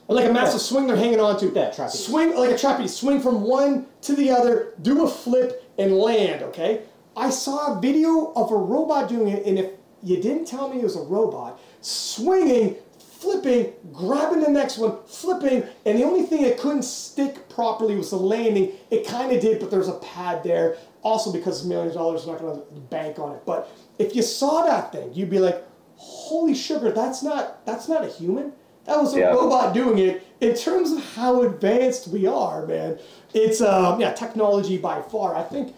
Like 0.07 0.29
a 0.29 0.33
massive 0.33 0.61
swing 0.61 0.87
they're 0.87 0.95
hanging 0.97 1.19
on 1.19 1.39
to. 1.39 1.47
Yeah, 1.53 1.69
trapeze. 1.71 2.05
Swing 2.05 2.35
like 2.35 2.49
a 2.51 2.57
trapeze. 2.57 2.95
Swing 2.95 3.21
from 3.21 3.41
one 3.43 3.85
to 4.01 4.15
the 4.15 4.31
other, 4.31 4.73
do 4.81 5.03
a 5.03 5.07
flip, 5.07 5.63
and 5.77 5.95
land, 5.97 6.43
okay? 6.43 6.81
I 7.15 7.29
saw 7.29 7.77
a 7.77 7.81
video 7.81 8.31
of 8.33 8.51
a 8.51 8.55
robot 8.55 9.09
doing 9.09 9.29
it, 9.29 9.45
and 9.45 9.59
if 9.59 9.71
you 10.03 10.21
didn't 10.21 10.45
tell 10.45 10.69
me 10.69 10.79
it 10.79 10.83
was 10.83 10.95
a 10.95 11.01
robot, 11.01 11.59
swinging, 11.81 12.75
flipping, 12.99 13.73
grabbing 13.93 14.41
the 14.41 14.49
next 14.49 14.77
one, 14.77 14.97
flipping, 15.05 15.63
and 15.85 15.97
the 15.97 16.03
only 16.03 16.23
thing 16.23 16.43
it 16.43 16.57
couldn't 16.57 16.83
stick 16.83 17.47
properly 17.49 17.95
was 17.95 18.09
the 18.09 18.17
landing. 18.17 18.71
It 18.89 19.05
kind 19.07 19.31
of 19.31 19.41
did, 19.41 19.59
but 19.59 19.69
there's 19.71 19.87
a 19.87 19.99
pad 19.99 20.43
there. 20.43 20.77
Also, 21.03 21.31
because 21.31 21.65
millions 21.65 21.95
of 21.95 22.01
dollars, 22.01 22.25
are 22.25 22.33
not 22.33 22.39
going 22.41 22.59
to 22.59 22.65
bank 22.89 23.17
on 23.19 23.35
it. 23.35 23.41
But 23.45 23.71
if 24.01 24.15
you 24.15 24.21
saw 24.21 24.65
that 24.65 24.91
thing, 24.91 25.13
you'd 25.13 25.29
be 25.29 25.39
like, 25.39 25.63
"Holy 25.97 26.53
sugar! 26.53 26.91
That's 26.91 27.21
not 27.23 27.65
that's 27.65 27.87
not 27.87 28.03
a 28.03 28.07
human. 28.07 28.53
That 28.85 28.99
was 28.99 29.13
a 29.13 29.19
Yeah. 29.19 29.31
robot 29.31 29.73
doing 29.73 29.99
it. 29.99 30.23
In 30.41 30.55
terms 30.55 30.91
of 30.91 31.03
how 31.15 31.43
advanced 31.43 32.07
we 32.07 32.25
are, 32.25 32.65
man, 32.65 32.97
it's 33.33 33.61
um, 33.61 33.99
yeah, 34.01 34.11
technology 34.13 34.77
by 34.77 35.01
far. 35.01 35.35
I 35.35 35.43
think 35.43 35.75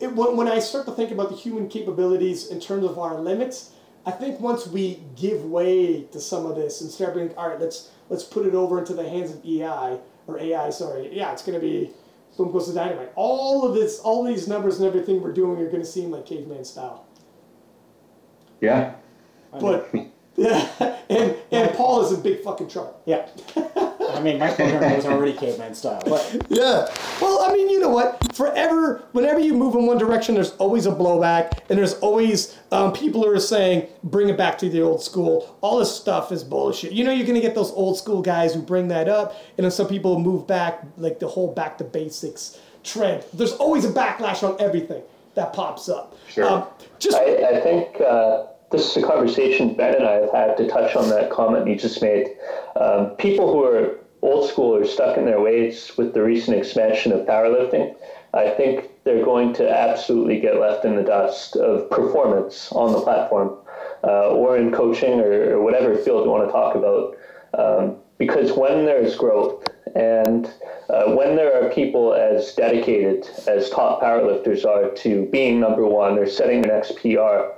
it, 0.00 0.14
when, 0.16 0.36
when 0.36 0.48
I 0.48 0.58
start 0.58 0.86
to 0.86 0.92
think 0.92 1.12
about 1.12 1.28
the 1.30 1.36
human 1.36 1.68
capabilities 1.68 2.48
in 2.48 2.58
terms 2.58 2.84
of 2.84 2.98
our 2.98 3.20
limits, 3.20 3.70
I 4.04 4.10
think 4.10 4.40
once 4.40 4.66
we 4.66 5.00
give 5.14 5.44
way 5.44 6.02
to 6.10 6.18
some 6.20 6.44
of 6.46 6.56
this 6.56 6.80
and 6.80 6.90
start 6.90 7.14
being, 7.14 7.32
all 7.36 7.48
right, 7.50 7.60
let's 7.60 7.90
let's 8.08 8.24
put 8.24 8.46
it 8.46 8.54
over 8.54 8.78
into 8.80 8.94
the 8.94 9.08
hands 9.08 9.30
of 9.30 9.44
AI 9.46 9.98
or 10.26 10.38
AI. 10.40 10.70
Sorry, 10.70 11.14
yeah, 11.16 11.30
it's 11.32 11.44
going 11.44 11.58
to 11.60 11.64
be 11.64 11.90
boom 12.36 12.50
goes 12.52 12.66
to 12.68 12.74
dynamite. 12.74 13.12
All 13.16 13.66
of 13.66 13.74
this, 13.74 13.98
all 14.00 14.24
these 14.24 14.48
numbers 14.48 14.78
and 14.80 14.86
everything 14.88 15.20
we're 15.20 15.32
doing 15.32 15.60
are 15.60 15.66
going 15.66 15.82
to 15.82 15.92
seem 15.96 16.10
like 16.10 16.26
caveman 16.26 16.64
style. 16.64 17.04
Yeah. 18.60 18.94
But 19.58 19.90
yeah, 20.36 20.68
and 21.10 21.36
and 21.50 21.74
Paul 21.74 22.04
is 22.04 22.12
in 22.12 22.22
big 22.22 22.42
fucking 22.42 22.68
trouble. 22.68 23.00
Yeah. 23.04 23.28
I 24.10 24.20
mean, 24.22 24.38
my 24.38 24.50
program 24.52 24.96
was 24.96 25.06
already 25.06 25.34
caveman 25.34 25.74
style. 25.74 26.02
But 26.04 26.46
Yeah. 26.48 26.92
Well, 27.20 27.42
I 27.42 27.52
mean, 27.52 27.70
you 27.70 27.78
know 27.78 27.90
what? 27.90 28.34
Forever, 28.34 29.04
whenever 29.12 29.38
you 29.38 29.54
move 29.54 29.74
in 29.76 29.86
one 29.86 29.98
direction, 29.98 30.34
there's 30.34 30.52
always 30.52 30.86
a 30.86 30.90
blowback, 30.90 31.60
and 31.68 31.78
there's 31.78 31.94
always 31.94 32.58
um, 32.72 32.92
people 32.92 33.22
who 33.22 33.30
are 33.30 33.40
saying, 33.40 33.86
"Bring 34.02 34.28
it 34.28 34.36
back 34.36 34.58
to 34.58 34.68
the 34.68 34.80
old 34.82 35.02
school." 35.02 35.56
All 35.60 35.78
this 35.78 35.94
stuff 35.94 36.32
is 36.32 36.42
bullshit. 36.42 36.92
You 36.92 37.04
know, 37.04 37.12
you're 37.12 37.26
gonna 37.26 37.40
get 37.40 37.54
those 37.54 37.70
old 37.72 37.98
school 37.98 38.22
guys 38.22 38.54
who 38.54 38.62
bring 38.62 38.88
that 38.88 39.08
up, 39.08 39.36
and 39.58 39.64
then 39.64 39.70
some 39.70 39.88
people 39.88 40.18
move 40.18 40.46
back, 40.46 40.82
like 40.96 41.18
the 41.20 41.28
whole 41.28 41.52
back 41.52 41.78
to 41.78 41.84
basics 41.84 42.58
trend. 42.82 43.24
There's 43.32 43.52
always 43.52 43.84
a 43.84 43.92
backlash 43.92 44.42
on 44.42 44.60
everything 44.60 45.02
that 45.40 45.52
pops 45.52 45.88
up. 45.88 46.16
Sure. 46.28 46.48
Um, 46.48 46.64
just 46.98 47.16
I, 47.16 47.56
I 47.56 47.60
think 47.60 48.00
uh, 48.00 48.44
this 48.70 48.90
is 48.90 49.02
a 49.02 49.06
conversation 49.06 49.74
Ben 49.74 49.94
and 49.94 50.06
I 50.06 50.12
have 50.12 50.32
had 50.32 50.56
to 50.58 50.68
touch 50.68 50.94
on 50.94 51.08
that 51.08 51.30
comment 51.30 51.66
you 51.66 51.76
just 51.76 52.02
made. 52.02 52.28
Um, 52.76 53.10
people 53.16 53.50
who 53.50 53.64
are 53.64 53.98
old 54.22 54.48
school 54.50 54.76
are 54.76 54.84
stuck 54.84 55.16
in 55.16 55.24
their 55.24 55.40
ways 55.40 55.92
with 55.96 56.12
the 56.12 56.22
recent 56.22 56.56
expansion 56.56 57.10
of 57.12 57.26
powerlifting. 57.26 57.96
I 58.34 58.50
think 58.50 58.90
they're 59.04 59.24
going 59.24 59.54
to 59.54 59.68
absolutely 59.68 60.40
get 60.40 60.60
left 60.60 60.84
in 60.84 60.94
the 60.94 61.02
dust 61.02 61.56
of 61.56 61.90
performance 61.90 62.70
on 62.72 62.92
the 62.92 63.00
platform 63.00 63.56
uh, 64.04 64.28
or 64.28 64.56
in 64.56 64.70
coaching 64.70 65.20
or, 65.20 65.56
or 65.56 65.62
whatever 65.62 65.96
field 65.96 66.24
you 66.24 66.30
want 66.30 66.46
to 66.46 66.52
talk 66.52 66.76
about. 66.76 67.16
Um, 67.58 67.96
because 68.18 68.52
when 68.52 68.84
there's 68.84 69.16
growth 69.16 69.66
and 69.94 70.46
uh, 70.88 71.12
when 71.14 71.36
there 71.36 71.62
are 71.62 71.70
people 71.70 72.14
as 72.14 72.54
dedicated 72.54 73.28
as 73.46 73.70
top 73.70 74.02
powerlifters 74.02 74.64
are 74.64 74.90
to 74.96 75.26
being 75.26 75.60
number 75.60 75.84
one 75.86 76.18
or 76.18 76.26
setting 76.26 76.62
the 76.62 76.68
next 76.68 76.96
PR, 77.00 77.52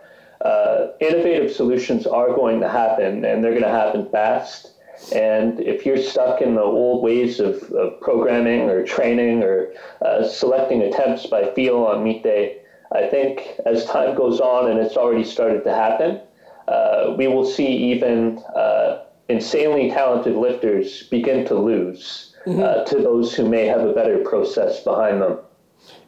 uh, 0.44 0.88
innovative 1.00 1.52
solutions 1.52 2.06
are 2.06 2.28
going 2.28 2.60
to 2.60 2.68
happen 2.68 3.24
and 3.24 3.42
they're 3.42 3.52
going 3.52 3.62
to 3.62 3.68
happen 3.68 4.08
fast. 4.10 4.70
And 5.14 5.60
if 5.60 5.84
you're 5.84 5.98
stuck 5.98 6.40
in 6.40 6.54
the 6.54 6.62
old 6.62 7.02
ways 7.02 7.40
of, 7.40 7.62
of 7.72 8.00
programming 8.00 8.70
or 8.70 8.84
training 8.84 9.42
or 9.42 9.72
uh, 10.04 10.26
selecting 10.26 10.82
attempts 10.82 11.26
by 11.26 11.50
feel 11.54 11.84
on 11.84 12.04
meet 12.04 12.22
day, 12.22 12.58
I 12.92 13.08
think 13.08 13.58
as 13.66 13.84
time 13.86 14.14
goes 14.16 14.40
on 14.40 14.70
and 14.70 14.78
it's 14.78 14.96
already 14.96 15.24
started 15.24 15.64
to 15.64 15.74
happen, 15.74 16.20
uh, 16.68 17.14
we 17.16 17.26
will 17.26 17.44
see 17.44 17.66
even 17.66 18.38
uh, 18.54 19.04
insanely 19.28 19.90
talented 19.90 20.36
lifters 20.36 21.04
begin 21.04 21.44
to 21.46 21.54
lose 21.54 22.34
uh, 22.46 22.84
to 22.84 22.96
those 22.96 23.34
who 23.34 23.48
may 23.48 23.66
have 23.66 23.80
a 23.82 23.92
better 23.92 24.18
process 24.18 24.82
behind 24.82 25.22
them. 25.22 25.38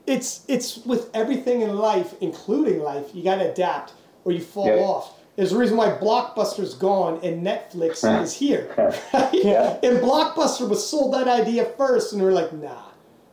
it's 0.07 0.45
it's 0.49 0.79
with 0.85 1.11
everything 1.15 1.63
in 1.63 1.77
life, 1.77 2.15
including 2.21 2.81
life, 2.83 3.07
you 3.15 3.23
got 3.25 3.37
to 3.37 3.51
adapt 3.51 3.93
or 4.25 4.33
you 4.33 4.41
fall 4.41 4.67
Yeah. 4.67 4.83
off. 4.83 5.19
There's 5.37 5.53
a 5.53 5.59
reason 5.59 5.77
why 5.77 5.89
Blockbuster's 5.91 6.75
gone 6.75 7.19
and 7.25 7.45
Netflix 7.45 8.05
is 8.23 8.33
here. 8.35 8.73
Right? 9.13 9.31
Yeah. 9.33 9.79
And 9.83 9.99
Blockbuster 9.99 10.69
was 10.69 10.89
sold 10.89 11.15
that 11.15 11.27
idea 11.27 11.65
first, 11.77 12.13
and 12.13 12.23
we're 12.23 12.31
like, 12.33 12.53
nah, 12.53 12.83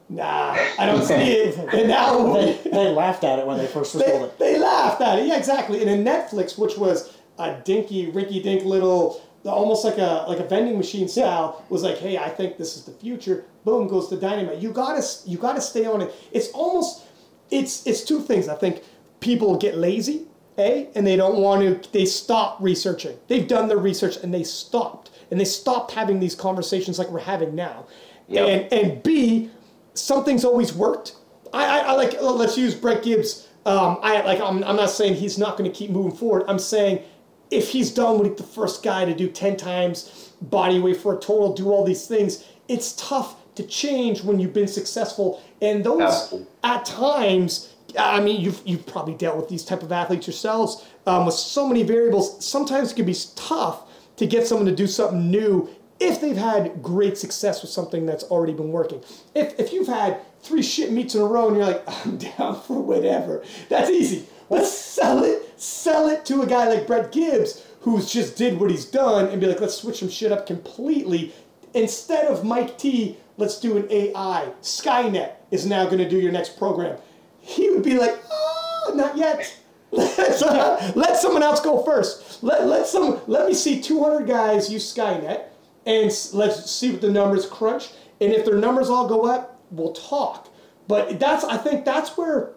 nah, 0.09 0.57
I 0.79 0.85
don't 0.87 1.03
see 1.03 1.13
it. 1.13 1.57
And 1.73 1.87
now 1.87 2.33
they, 2.33 2.53
they 2.65 2.87
laughed 2.89 3.23
at 3.23 3.37
it 3.39 3.45
when 3.45 3.57
they 3.59 3.67
first 3.67 3.91
sold 3.91 4.03
it. 4.05 4.39
they 4.39 4.57
laughed 4.57 4.99
at 5.01 5.19
it. 5.19 5.27
Yeah, 5.27 5.37
exactly. 5.37 5.83
And 5.85 5.87
then 5.89 6.03
Netflix, 6.03 6.57
which 6.57 6.75
was 6.77 7.15
a 7.37 7.57
dinky, 7.63 8.11
rinky 8.11 8.41
dink 8.41 8.63
little, 8.65 9.21
almost 9.45 9.83
like 9.83 9.97
a 9.97 10.25
like 10.27 10.39
a 10.39 10.47
vending 10.47 10.77
machine 10.77 11.07
style, 11.07 11.63
was 11.69 11.83
like, 11.83 11.97
hey, 11.97 12.17
I 12.17 12.29
think 12.29 12.57
this 12.57 12.77
is 12.77 12.85
the 12.85 12.91
future. 12.91 13.45
Boom 13.65 13.87
goes 13.87 14.09
the 14.09 14.17
dynamite. 14.17 14.59
You 14.59 14.71
gotta 14.71 15.03
you 15.25 15.37
gotta 15.37 15.61
stay 15.61 15.85
on 15.85 16.01
it. 16.01 16.13
It's 16.31 16.49
almost 16.49 17.03
it's 17.49 17.85
it's 17.87 18.03
two 18.03 18.21
things. 18.21 18.47
I 18.47 18.55
think 18.55 18.83
people 19.19 19.57
get 19.57 19.77
lazy, 19.77 20.27
a, 20.57 20.89
and 20.95 21.05
they 21.07 21.15
don't 21.15 21.37
want 21.37 21.83
to. 21.83 21.91
They 21.91 22.05
stop 22.05 22.57
researching. 22.59 23.17
They've 23.27 23.47
done 23.47 23.67
their 23.67 23.77
research 23.77 24.17
and 24.17 24.33
they 24.33 24.43
stopped. 24.43 25.09
And 25.29 25.39
they 25.39 25.45
stopped 25.45 25.91
having 25.91 26.19
these 26.19 26.35
conversations 26.35 26.99
like 26.99 27.07
we're 27.09 27.19
having 27.19 27.55
now. 27.55 27.85
Yep. 28.27 28.47
And 28.47 28.73
and 28.73 29.03
B, 29.03 29.49
something's 29.93 30.43
always 30.43 30.73
worked. 30.73 31.15
I, 31.53 31.79
I, 31.79 31.79
I 31.79 31.91
like 31.93 32.21
let's 32.21 32.57
use 32.57 32.75
Brett 32.75 33.03
Gibbs. 33.03 33.47
Um, 33.65 33.99
I 34.01 34.21
like 34.21 34.41
I'm, 34.41 34.63
I'm 34.63 34.75
not 34.75 34.89
saying 34.89 35.15
he's 35.15 35.37
not 35.37 35.57
going 35.57 35.71
to 35.71 35.75
keep 35.75 35.89
moving 35.89 36.11
forward. 36.11 36.43
I'm 36.47 36.59
saying 36.59 37.03
if 37.51 37.69
he's 37.69 37.91
done 37.91 38.17
with 38.19 38.37
the 38.37 38.43
first 38.43 38.81
guy 38.81 39.05
to 39.05 39.13
do 39.13 39.27
ten 39.29 39.57
times 39.57 40.33
body 40.41 40.79
weight 40.79 40.97
for 40.97 41.15
a 41.15 41.19
total, 41.19 41.53
do 41.53 41.71
all 41.71 41.83
these 41.83 42.07
things, 42.07 42.43
it's 42.67 42.93
tough 42.93 43.35
to 43.55 43.63
change 43.63 44.23
when 44.23 44.39
you've 44.39 44.53
been 44.53 44.67
successful. 44.67 45.43
And 45.61 45.83
those 45.83 46.01
Absolutely. 46.01 46.47
at 46.63 46.85
times, 46.85 47.73
I 47.99 48.21
mean, 48.21 48.41
you've 48.41 48.61
you've 48.65 48.87
probably 48.87 49.13
dealt 49.13 49.35
with 49.37 49.49
these 49.49 49.63
type 49.63 49.83
of 49.83 49.91
athletes 49.91 50.25
yourselves 50.25 50.85
um, 51.05 51.25
with 51.25 51.35
so 51.35 51.67
many 51.67 51.83
variables. 51.83 52.43
Sometimes 52.43 52.91
it 52.91 52.95
can 52.95 53.05
be 53.05 53.15
tough 53.35 53.83
to 54.15 54.25
get 54.25 54.47
someone 54.47 54.65
to 54.65 54.75
do 54.75 54.87
something 54.87 55.29
new 55.29 55.69
if 55.99 56.19
they've 56.19 56.37
had 56.37 56.81
great 56.81 57.17
success 57.17 57.61
with 57.61 57.69
something 57.69 58.07
that's 58.07 58.23
already 58.25 58.53
been 58.53 58.71
working. 58.71 59.03
If, 59.35 59.59
if 59.59 59.71
you've 59.71 59.87
had 59.87 60.19
three 60.41 60.63
shit 60.63 60.91
meets 60.91 61.13
in 61.13 61.21
a 61.21 61.25
row 61.25 61.47
and 61.47 61.57
you're 61.57 61.65
like, 61.65 61.83
I'm 61.87 62.17
down 62.17 62.59
for 62.61 62.81
whatever, 62.81 63.43
that's 63.69 63.91
easy. 63.91 64.25
Let's 64.49 64.71
sell 64.71 65.23
it, 65.23 65.50
sell 65.61 66.09
it 66.09 66.25
to 66.25 66.41
a 66.41 66.47
guy 66.47 66.67
like 66.67 66.87
Brett 66.87 67.11
Gibbs 67.11 67.63
who's 67.81 68.11
just 68.11 68.35
did 68.35 68.59
what 68.59 68.71
he's 68.71 68.85
done 68.85 69.27
and 69.27 69.39
be 69.39 69.47
like, 69.47 69.61
let's 69.61 69.75
switch 69.75 69.99
some 69.99 70.09
shit 70.09 70.31
up 70.31 70.47
completely. 70.47 71.33
Instead 71.73 72.25
of 72.25 72.43
Mike 72.43 72.77
T, 72.77 73.17
let's 73.37 73.59
do 73.59 73.77
an 73.77 73.87
AI. 73.91 74.51
Skynet 74.61 75.33
is 75.51 75.65
now 75.65 75.85
going 75.85 75.99
to 75.99 76.09
do 76.09 76.19
your 76.19 76.31
next 76.31 76.57
program. 76.57 76.97
He 77.39 77.69
would 77.69 77.83
be 77.83 77.97
like, 77.97 78.19
oh, 78.31 78.93
not 78.95 79.17
yet. 79.17 79.57
Let's, 79.93 80.41
uh, 80.41 80.93
let 80.95 81.17
someone 81.17 81.43
else 81.43 81.59
go 81.59 81.83
first. 81.83 82.41
Let, 82.41 82.65
let 82.65 82.87
some 82.87 83.19
let 83.27 83.45
me 83.45 83.53
see 83.53 83.81
200 83.81 84.25
guys 84.25 84.71
use 84.71 84.95
Skynet, 84.95 85.43
and 85.85 86.29
let's 86.31 86.71
see 86.71 86.91
what 86.91 87.01
the 87.01 87.11
numbers 87.11 87.45
crunch. 87.45 87.89
And 88.21 88.31
if 88.31 88.45
their 88.45 88.55
numbers 88.55 88.89
all 88.89 89.09
go 89.09 89.25
up, 89.25 89.59
we'll 89.69 89.91
talk. 89.91 90.47
But 90.87 91.19
that's 91.19 91.43
I 91.43 91.57
think 91.57 91.83
that's 91.83 92.15
where 92.15 92.53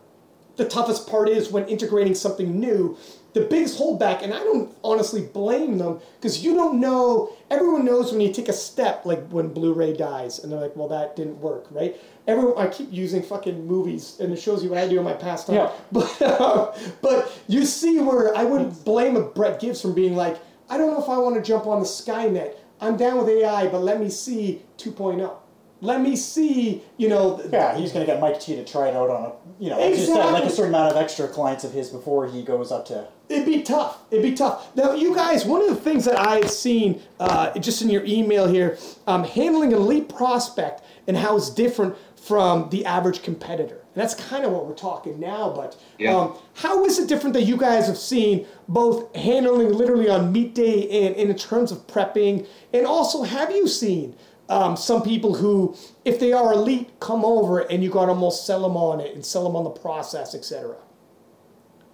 the 0.56 0.64
toughest 0.64 1.08
part 1.08 1.28
is 1.28 1.50
when 1.50 1.66
integrating 1.66 2.14
something 2.14 2.58
new. 2.58 2.96
The 3.32 3.40
biggest 3.40 3.80
holdback, 3.80 4.22
and 4.22 4.32
I 4.32 4.38
don't 4.38 4.72
honestly 4.84 5.22
blame 5.22 5.78
them 5.78 6.00
because 6.16 6.44
you 6.44 6.54
don't 6.54 6.78
know. 6.78 7.32
Everyone 7.50 7.84
knows 7.84 8.12
when 8.12 8.20
you 8.20 8.32
take 8.32 8.48
a 8.48 8.52
step, 8.52 9.04
like 9.04 9.26
when 9.28 9.48
Blu-ray 9.48 9.94
dies, 9.94 10.38
and 10.38 10.52
they're 10.52 10.60
like, 10.60 10.76
"Well, 10.76 10.86
that 10.88 11.16
didn't 11.16 11.40
work," 11.40 11.66
right? 11.72 12.00
Everyone, 12.28 12.56
I 12.56 12.68
keep 12.68 12.92
using 12.92 13.24
fucking 13.24 13.66
movies, 13.66 14.18
and 14.20 14.32
it 14.32 14.36
shows 14.36 14.62
you 14.62 14.70
what 14.70 14.78
I 14.78 14.88
do 14.88 14.98
in 14.98 15.04
my 15.04 15.14
pastime. 15.14 15.56
Yeah. 15.56 15.72
But 15.90 16.22
um, 16.22 16.68
but 17.02 17.32
you 17.48 17.64
see 17.64 17.98
where 17.98 18.36
I 18.36 18.44
wouldn't 18.44 18.84
blame 18.84 19.16
a 19.16 19.22
Brett 19.22 19.58
Gibbs 19.58 19.82
from 19.82 19.94
being 19.94 20.14
like, 20.14 20.38
I 20.70 20.78
don't 20.78 20.92
know 20.92 21.02
if 21.02 21.08
I 21.08 21.18
want 21.18 21.34
to 21.34 21.42
jump 21.42 21.66
on 21.66 21.80
the 21.80 21.86
Skynet. 21.86 22.54
I'm 22.80 22.96
down 22.96 23.18
with 23.18 23.28
AI, 23.28 23.66
but 23.66 23.80
let 23.82 24.00
me 24.00 24.10
see 24.10 24.62
2.0. 24.78 25.34
Let 25.84 26.00
me 26.00 26.16
see, 26.16 26.82
you 26.96 27.08
know. 27.08 27.36
th- 27.36 27.50
Yeah, 27.52 27.76
he's 27.76 27.92
going 27.92 28.04
to 28.06 28.10
get 28.10 28.20
Mike 28.20 28.40
T 28.40 28.56
to 28.56 28.64
try 28.64 28.88
it 28.88 28.96
out 28.96 29.10
on 29.10 29.22
a, 29.26 29.32
you 29.62 29.68
know, 29.70 29.76
just 29.94 30.08
uh, 30.10 30.14
like 30.16 30.24
Exactly. 30.44 30.46
a 30.46 30.50
certain 30.50 30.74
amount 30.74 30.92
of 30.92 30.96
extra 30.96 31.28
clients 31.28 31.62
of 31.64 31.72
his 31.72 31.90
before 31.90 32.26
he 32.26 32.42
goes 32.42 32.72
up 32.72 32.86
to. 32.86 33.06
It'd 33.28 33.44
be 33.46 33.62
tough. 33.62 33.98
It'd 34.10 34.22
be 34.22 34.32
tough. 34.34 34.74
Now, 34.74 34.94
you 34.94 35.14
guys, 35.14 35.44
one 35.44 35.60
of 35.62 35.68
the 35.68 35.76
things 35.76 36.04
that 36.06 36.18
I've 36.18 36.50
seen 36.50 37.02
uh, 37.20 37.56
just 37.58 37.82
in 37.82 37.90
your 37.90 38.04
email 38.06 38.46
here, 38.48 38.78
um, 39.06 39.24
handling 39.24 39.72
an 39.74 39.78
elite 39.78 40.08
prospect 40.08 40.82
and 41.06 41.16
how 41.16 41.36
it's 41.36 41.50
different 41.50 41.96
from 42.16 42.70
the 42.70 42.86
average 42.86 43.22
competitor. 43.22 43.74
And 43.94 44.02
that's 44.02 44.14
kind 44.14 44.44
of 44.46 44.52
what 44.52 44.66
we're 44.66 44.74
talking 44.74 45.20
now. 45.20 45.50
But 45.54 45.76
Yeah. 45.98 46.16
um, 46.16 46.34
how 46.54 46.84
is 46.86 46.98
it 46.98 47.06
different 47.08 47.34
that 47.34 47.42
you 47.42 47.58
guys 47.58 47.86
have 47.86 47.98
seen 47.98 48.46
both 48.66 49.14
handling 49.14 49.72
literally 49.74 50.08
on 50.08 50.32
meet 50.32 50.54
day 50.54 50.88
and, 51.06 51.14
and 51.16 51.30
in 51.30 51.36
terms 51.36 51.70
of 51.70 51.86
prepping? 51.86 52.46
And 52.72 52.86
also, 52.86 53.22
have 53.24 53.50
you 53.50 53.68
seen 53.68 54.16
um, 54.48 54.76
some 54.76 55.02
people 55.02 55.34
who, 55.34 55.76
if 56.04 56.20
they 56.20 56.32
are 56.32 56.52
elite, 56.52 57.00
come 57.00 57.24
over 57.24 57.60
and 57.60 57.82
you 57.82 57.90
got 57.90 58.06
to 58.06 58.12
almost 58.12 58.46
sell 58.46 58.62
them 58.62 58.76
on 58.76 59.00
it 59.00 59.14
and 59.14 59.24
sell 59.24 59.44
them 59.44 59.56
on 59.56 59.64
the 59.64 59.70
process, 59.70 60.34
etc. 60.34 60.76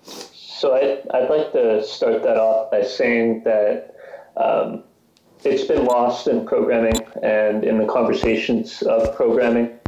So 0.02 0.74
I, 0.74 1.01
I'd 1.16 1.31
like 1.31 1.52
to 1.52 1.85
start 1.85 2.22
that 2.22 2.36
off 2.36 2.70
by 2.70 2.82
saying 2.82 3.44
that 3.44 3.94
um, 4.36 4.85
it's 5.44 5.64
been 5.64 5.85
lost 5.85 6.27
in 6.27 6.47
programming 6.47 6.98
and 7.22 7.64
in 7.64 7.78
the 7.78 7.86
conversations 7.86 8.82
of 8.82 9.14
programming. 9.14 9.78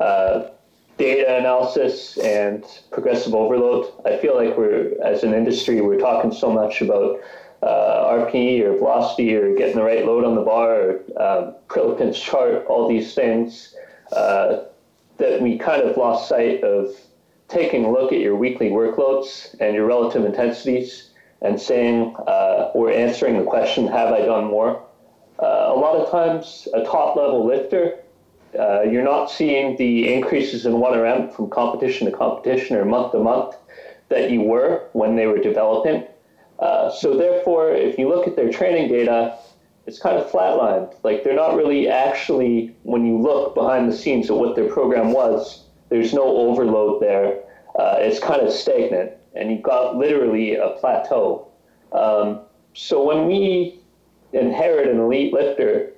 Uh, 0.00 0.50
data 0.96 1.38
analysis 1.38 2.16
and 2.18 2.64
progressive 2.90 3.34
overload. 3.34 3.92
I 4.04 4.16
feel 4.16 4.36
like 4.36 4.56
we're, 4.56 4.94
as 5.02 5.24
an 5.24 5.34
industry, 5.34 5.80
we're 5.80 5.98
talking 5.98 6.32
so 6.32 6.52
much 6.52 6.80
about 6.80 7.18
uh, 7.62 8.04
RPE 8.12 8.60
or 8.62 8.76
velocity 8.76 9.34
or 9.34 9.54
getting 9.56 9.76
the 9.76 9.82
right 9.82 10.04
load 10.04 10.24
on 10.24 10.34
the 10.34 10.42
bar 10.42 10.74
or 10.74 10.90
um, 11.20 11.54
Prilipin's 11.68 12.18
chart, 12.18 12.66
all 12.66 12.88
these 12.88 13.14
things, 13.14 13.74
uh, 14.12 14.64
that 15.18 15.40
we 15.40 15.58
kind 15.58 15.82
of 15.82 15.96
lost 15.96 16.28
sight 16.28 16.62
of 16.62 16.90
taking 17.48 17.84
a 17.84 17.90
look 17.90 18.12
at 18.12 18.20
your 18.20 18.36
weekly 18.36 18.70
workloads 18.70 19.54
and 19.60 19.74
your 19.74 19.86
relative 19.86 20.24
intensities 20.24 21.10
and 21.42 21.60
saying, 21.60 22.14
uh, 22.26 22.70
or 22.74 22.90
answering 22.90 23.38
the 23.38 23.44
question, 23.44 23.86
have 23.86 24.12
I 24.12 24.20
done 24.20 24.44
more? 24.46 24.82
Uh, 25.42 25.72
a 25.74 25.76
lot 25.76 25.96
of 25.96 26.10
times, 26.10 26.68
a 26.74 26.84
top 26.84 27.16
level 27.16 27.46
lifter, 27.46 27.98
uh, 28.58 28.82
you're 28.82 29.04
not 29.04 29.30
seeing 29.30 29.76
the 29.76 30.12
increases 30.12 30.64
in 30.64 30.72
1RM 30.72 31.34
from 31.34 31.50
competition 31.50 32.10
to 32.10 32.16
competition 32.16 32.76
or 32.76 32.84
month 32.84 33.12
to 33.12 33.18
month 33.18 33.56
that 34.08 34.30
you 34.30 34.42
were 34.42 34.88
when 34.92 35.16
they 35.16 35.26
were 35.26 35.38
developing. 35.38 36.06
Uh, 36.58 36.90
so 36.90 37.16
therefore, 37.16 37.72
if 37.72 37.98
you 37.98 38.08
look 38.08 38.26
at 38.26 38.36
their 38.36 38.50
training 38.50 38.88
data, 38.88 39.36
it's 39.86 39.98
kind 39.98 40.16
of 40.16 40.30
flatlined. 40.30 40.94
Like 41.02 41.24
they're 41.24 41.34
not 41.34 41.56
really 41.56 41.88
actually, 41.88 42.74
when 42.84 43.04
you 43.04 43.18
look 43.18 43.54
behind 43.54 43.90
the 43.90 43.96
scenes 43.96 44.30
at 44.30 44.36
what 44.36 44.56
their 44.56 44.68
program 44.68 45.12
was, 45.12 45.64
there's 45.88 46.14
no 46.14 46.24
overload 46.24 47.02
there. 47.02 47.40
Uh, 47.78 47.96
it's 47.98 48.18
kind 48.18 48.40
of 48.40 48.52
stagnant, 48.52 49.12
and 49.34 49.50
you've 49.50 49.62
got 49.62 49.96
literally 49.96 50.54
a 50.54 50.70
plateau. 50.80 51.48
Um, 51.92 52.40
so 52.72 53.04
when 53.04 53.26
we 53.26 53.80
inherit 54.32 54.88
an 54.88 55.00
elite 55.00 55.32
lifter, 55.32 55.92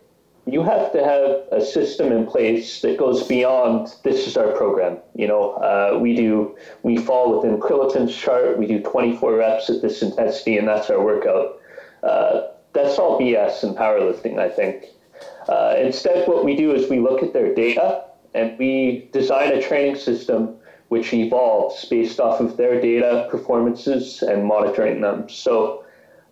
you 0.47 0.62
have 0.62 0.93
to 0.93 1.02
have 1.02 1.60
a 1.60 1.64
system 1.64 2.12
in 2.12 2.24
place 2.24 2.81
that 2.82 2.97
goes 2.97 3.27
beyond 3.27 3.94
this 4.05 4.28
is 4.28 4.36
our 4.36 4.52
program. 4.52 4.98
You 5.14 5.27
know, 5.27 5.55
uh, 5.55 5.98
we 6.01 6.14
do 6.14 6.56
we 6.85 6.97
fall 6.97 7.36
within 7.36 7.59
Prilipin's 7.60 8.14
chart. 8.14 8.56
We 8.56 8.66
do 8.66 8.81
24 8.81 9.36
reps 9.36 9.68
at 9.68 9.82
this 9.82 10.02
intensity, 10.02 10.56
and 10.56 10.68
that's 10.68 10.89
our 10.89 11.05
workout. 11.05 11.60
Uh, 12.02 12.48
that's 12.73 12.98
all 12.98 13.18
BS 13.18 13.64
in 13.64 13.74
powerlifting, 13.74 14.39
I 14.39 14.48
think. 14.48 14.85
Uh, 15.48 15.74
instead, 15.78 16.28
what 16.28 16.44
we 16.44 16.55
do 16.55 16.73
is 16.73 16.89
we 16.89 17.01
look 17.01 17.23
at 17.23 17.32
their 17.32 17.55
data 17.55 18.05
and 18.35 18.56
we 18.59 19.09
design 19.12 19.52
a 19.52 19.62
training 19.62 19.97
system 19.97 20.56
which 20.89 21.12
evolves 21.12 21.85
based 21.86 22.20
off 22.20 22.40
of 22.40 22.56
their 22.56 22.81
data, 22.81 23.27
performances, 23.31 24.23
and 24.23 24.44
monitoring 24.44 25.01
them. 25.01 25.28
So 25.28 25.85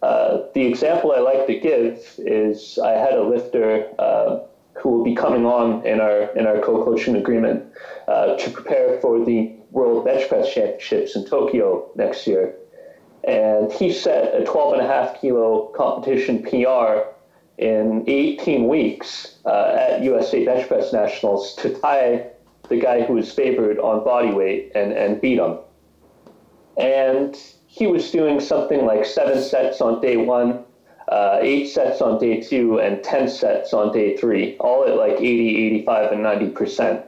uh, 0.05 0.49
the 0.53 0.67
example 0.67 1.13
I 1.13 1.21
like 1.21 1.47
to 1.47 1.59
give 1.59 1.99
is 2.19 2.79
I 2.79 2.91
had 2.91 3.15
a 3.15 3.23
lifter 3.23 3.89
uh, 3.99 4.41
who 4.75 4.91
will 4.91 5.05
be 5.05 5.15
coming 5.15 5.47
on 5.47 5.87
in 5.87 5.99
our 5.99 6.19
in 6.39 6.47
our 6.47 6.59
co-coaching 6.61 7.17
agreement 7.17 7.65
uh, 8.07 8.37
to 8.37 8.51
prepare 8.51 9.01
for 9.01 9.25
the 9.25 9.53
World 9.71 10.05
Bench 10.05 10.29
Press 10.29 10.53
Championships 10.53 11.17
in 11.17 11.25
Tokyo 11.25 11.91
next 11.95 12.27
year, 12.27 12.55
and 13.27 13.73
he 13.73 13.91
set 13.91 14.35
a 14.39 14.45
12 14.45 14.75
and 14.75 14.83
a 14.83 14.87
half 14.87 15.19
kilo 15.21 15.73
competition 15.75 16.43
PR 16.43 17.09
in 17.57 18.05
18 18.07 18.69
weeks 18.69 19.39
uh, 19.47 19.77
at 19.79 20.03
USA 20.03 20.45
Bench 20.45 20.69
Press 20.69 20.93
Nationals 20.93 21.55
to 21.57 21.71
tie 21.81 22.27
the 22.69 22.79
guy 22.79 23.05
who 23.05 23.15
was 23.15 23.33
favored 23.33 23.79
on 23.79 24.05
body 24.05 24.33
weight 24.33 24.73
and 24.75 24.93
and 24.93 25.21
beat 25.23 25.39
him, 25.39 25.57
and 26.77 27.35
he 27.75 27.89
was 27.89 28.13
doing 28.13 28.39
something 28.39 28.87
like 28.87 29.05
seven 29.05 29.43
sets 29.43 29.81
on 29.81 30.01
day 30.01 30.17
one, 30.17 30.63
uh, 31.09 31.39
eight 31.41 31.67
sets 31.67 32.01
on 32.01 32.21
day 32.21 32.41
two, 32.41 32.79
and 32.79 33.03
10 33.03 33.29
sets 33.29 33.73
on 33.73 33.93
day 33.93 34.17
three, 34.17 34.57
all 34.59 34.87
at 34.87 34.97
like 34.97 35.15
80, 35.15 35.67
85, 35.81 36.13
and 36.13 36.25
90%. 36.25 37.05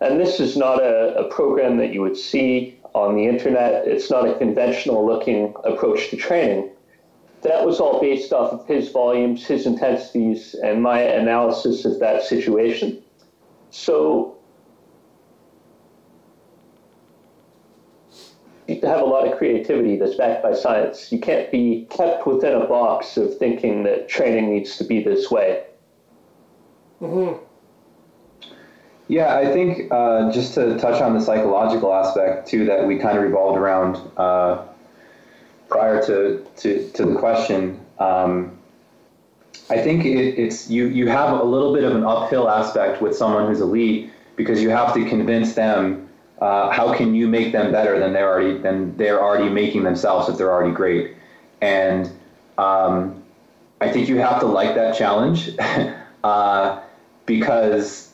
And 0.00 0.20
this 0.20 0.38
is 0.38 0.56
not 0.56 0.80
a, 0.80 1.16
a 1.16 1.28
program 1.30 1.78
that 1.78 1.92
you 1.92 2.00
would 2.00 2.16
see 2.16 2.78
on 2.94 3.16
the 3.16 3.26
internet. 3.26 3.88
It's 3.88 4.08
not 4.08 4.28
a 4.28 4.38
conventional 4.38 5.04
looking 5.04 5.52
approach 5.64 6.10
to 6.10 6.16
training. 6.16 6.70
That 7.42 7.66
was 7.66 7.80
all 7.80 8.00
based 8.00 8.32
off 8.32 8.52
of 8.52 8.68
his 8.68 8.90
volumes, 8.90 9.44
his 9.44 9.66
intensities, 9.66 10.54
and 10.62 10.80
my 10.80 11.00
analysis 11.00 11.84
of 11.84 11.98
that 11.98 12.22
situation. 12.22 13.02
So 13.72 14.33
you 18.66 18.80
have 18.82 19.00
a 19.00 19.04
lot 19.04 19.26
of 19.26 19.36
creativity 19.36 19.96
that's 19.96 20.14
backed 20.14 20.42
by 20.42 20.54
science. 20.54 21.12
You 21.12 21.18
can't 21.18 21.50
be 21.50 21.86
kept 21.90 22.26
within 22.26 22.54
a 22.54 22.66
box 22.66 23.16
of 23.16 23.36
thinking 23.38 23.82
that 23.84 24.08
training 24.08 24.50
needs 24.50 24.76
to 24.78 24.84
be 24.84 25.02
this 25.02 25.30
way. 25.30 25.64
Mm-hmm. 27.00 27.42
Yeah, 29.08 29.36
I 29.36 29.52
think 29.52 29.92
uh, 29.92 30.32
just 30.32 30.54
to 30.54 30.78
touch 30.78 31.02
on 31.02 31.12
the 31.12 31.20
psychological 31.20 31.92
aspect 31.92 32.48
too 32.48 32.64
that 32.66 32.86
we 32.86 32.98
kind 32.98 33.18
of 33.18 33.24
revolved 33.24 33.58
around 33.58 33.96
uh, 34.16 34.62
prior 35.68 36.02
to, 36.06 36.46
to, 36.56 36.90
to 36.92 37.04
the 37.04 37.14
question. 37.16 37.84
Um, 37.98 38.58
I 39.68 39.78
think 39.78 40.04
it, 40.04 40.38
it's 40.38 40.68
you 40.70 40.88
you 40.88 41.08
have 41.08 41.38
a 41.38 41.44
little 41.44 41.72
bit 41.72 41.84
of 41.84 41.94
an 41.94 42.04
uphill 42.04 42.48
aspect 42.48 43.00
with 43.00 43.16
someone 43.16 43.46
who's 43.46 43.60
elite 43.60 44.10
because 44.36 44.62
you 44.62 44.70
have 44.70 44.92
to 44.94 45.08
convince 45.08 45.54
them 45.54 46.03
uh, 46.40 46.70
how 46.70 46.94
can 46.94 47.14
you 47.14 47.28
make 47.28 47.52
them 47.52 47.70
better 47.72 47.98
than 47.98 48.12
they're 48.12 48.28
already 48.28 48.58
than 48.58 48.96
they're 48.96 49.22
already 49.22 49.48
making 49.48 49.84
themselves 49.84 50.28
if 50.28 50.36
they're 50.36 50.52
already 50.52 50.74
great? 50.74 51.16
And 51.60 52.10
um, 52.58 53.22
I 53.80 53.90
think 53.90 54.08
you 54.08 54.18
have 54.18 54.40
to 54.40 54.46
like 54.46 54.74
that 54.74 54.96
challenge 54.96 55.50
uh, 56.24 56.80
because 57.26 58.12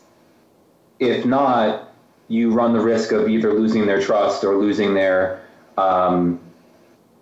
if 0.99 1.25
not, 1.25 1.93
you 2.29 2.53
run 2.53 2.73
the 2.73 2.81
risk 2.81 3.13
of 3.13 3.29
either 3.29 3.53
losing 3.53 3.87
their 3.87 4.01
trust 4.01 4.45
or 4.45 4.57
losing 4.57 4.95
their 4.95 5.43
um, 5.79 6.41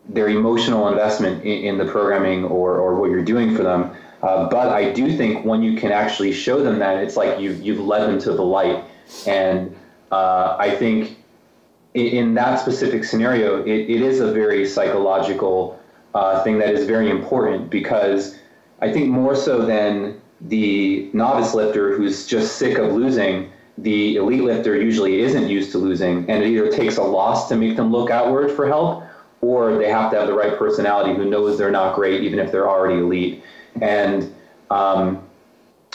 their 0.08 0.28
emotional 0.28 0.88
investment 0.88 1.44
in, 1.44 1.64
in, 1.64 1.78
the 1.78 1.84
programming 1.84 2.44
or, 2.44 2.78
or 2.78 2.96
what 2.96 3.10
you're 3.10 3.24
doing 3.24 3.54
for 3.54 3.62
them. 3.62 3.94
Uh, 4.22 4.48
but 4.48 4.68
I 4.68 4.90
do 4.92 5.16
think 5.16 5.44
when 5.44 5.62
you 5.62 5.76
can 5.76 5.92
actually 5.92 6.32
show 6.32 6.62
them 6.62 6.78
that, 6.78 6.96
it's 7.02 7.16
like 7.16 7.38
you've, 7.38 7.60
you've 7.62 7.80
led 7.80 8.08
them 8.08 8.18
to 8.20 8.32
the 8.32 8.42
light. 8.42 8.82
And 9.26 9.76
uh, 10.10 10.56
I 10.58 10.70
think 10.70 11.16
in, 11.94 12.06
in, 12.06 12.34
that 12.34 12.60
specific 12.60 13.04
scenario, 13.04 13.62
it, 13.62 13.90
it 13.90 14.02
is 14.02 14.20
a 14.20 14.32
very 14.32 14.66
psychological 14.66 15.78
uh, 16.14 16.42
thing 16.42 16.58
that 16.58 16.74
is 16.74 16.86
very 16.86 17.10
important 17.10 17.70
because 17.70 18.38
I 18.80 18.92
think 18.92 19.08
more 19.08 19.36
so 19.36 19.64
than 19.64 20.20
the 20.40 21.10
novice 21.12 21.54
lifter 21.54 21.96
who's 21.96 22.26
just 22.26 22.56
sick 22.56 22.78
of 22.78 22.92
losing, 22.92 23.50
the 23.78 24.16
elite 24.16 24.42
lifter 24.42 24.80
usually 24.80 25.20
isn't 25.20 25.48
used 25.48 25.72
to 25.72 25.78
losing, 25.78 26.28
and 26.30 26.42
it 26.42 26.48
either 26.48 26.70
takes 26.70 26.96
a 26.96 27.02
loss 27.02 27.48
to 27.48 27.56
make 27.56 27.76
them 27.76 27.92
look 27.92 28.10
outward 28.10 28.50
for 28.50 28.66
help, 28.66 29.04
or 29.40 29.78
they 29.78 29.88
have 29.88 30.10
to 30.10 30.18
have 30.18 30.26
the 30.26 30.34
right 30.34 30.58
personality 30.58 31.14
who 31.14 31.24
knows 31.24 31.58
they're 31.58 31.70
not 31.70 31.94
great 31.94 32.22
even 32.22 32.38
if 32.38 32.50
they're 32.50 32.68
already 32.68 33.00
elite. 33.00 33.42
And 33.80 34.34
um, 34.70 35.22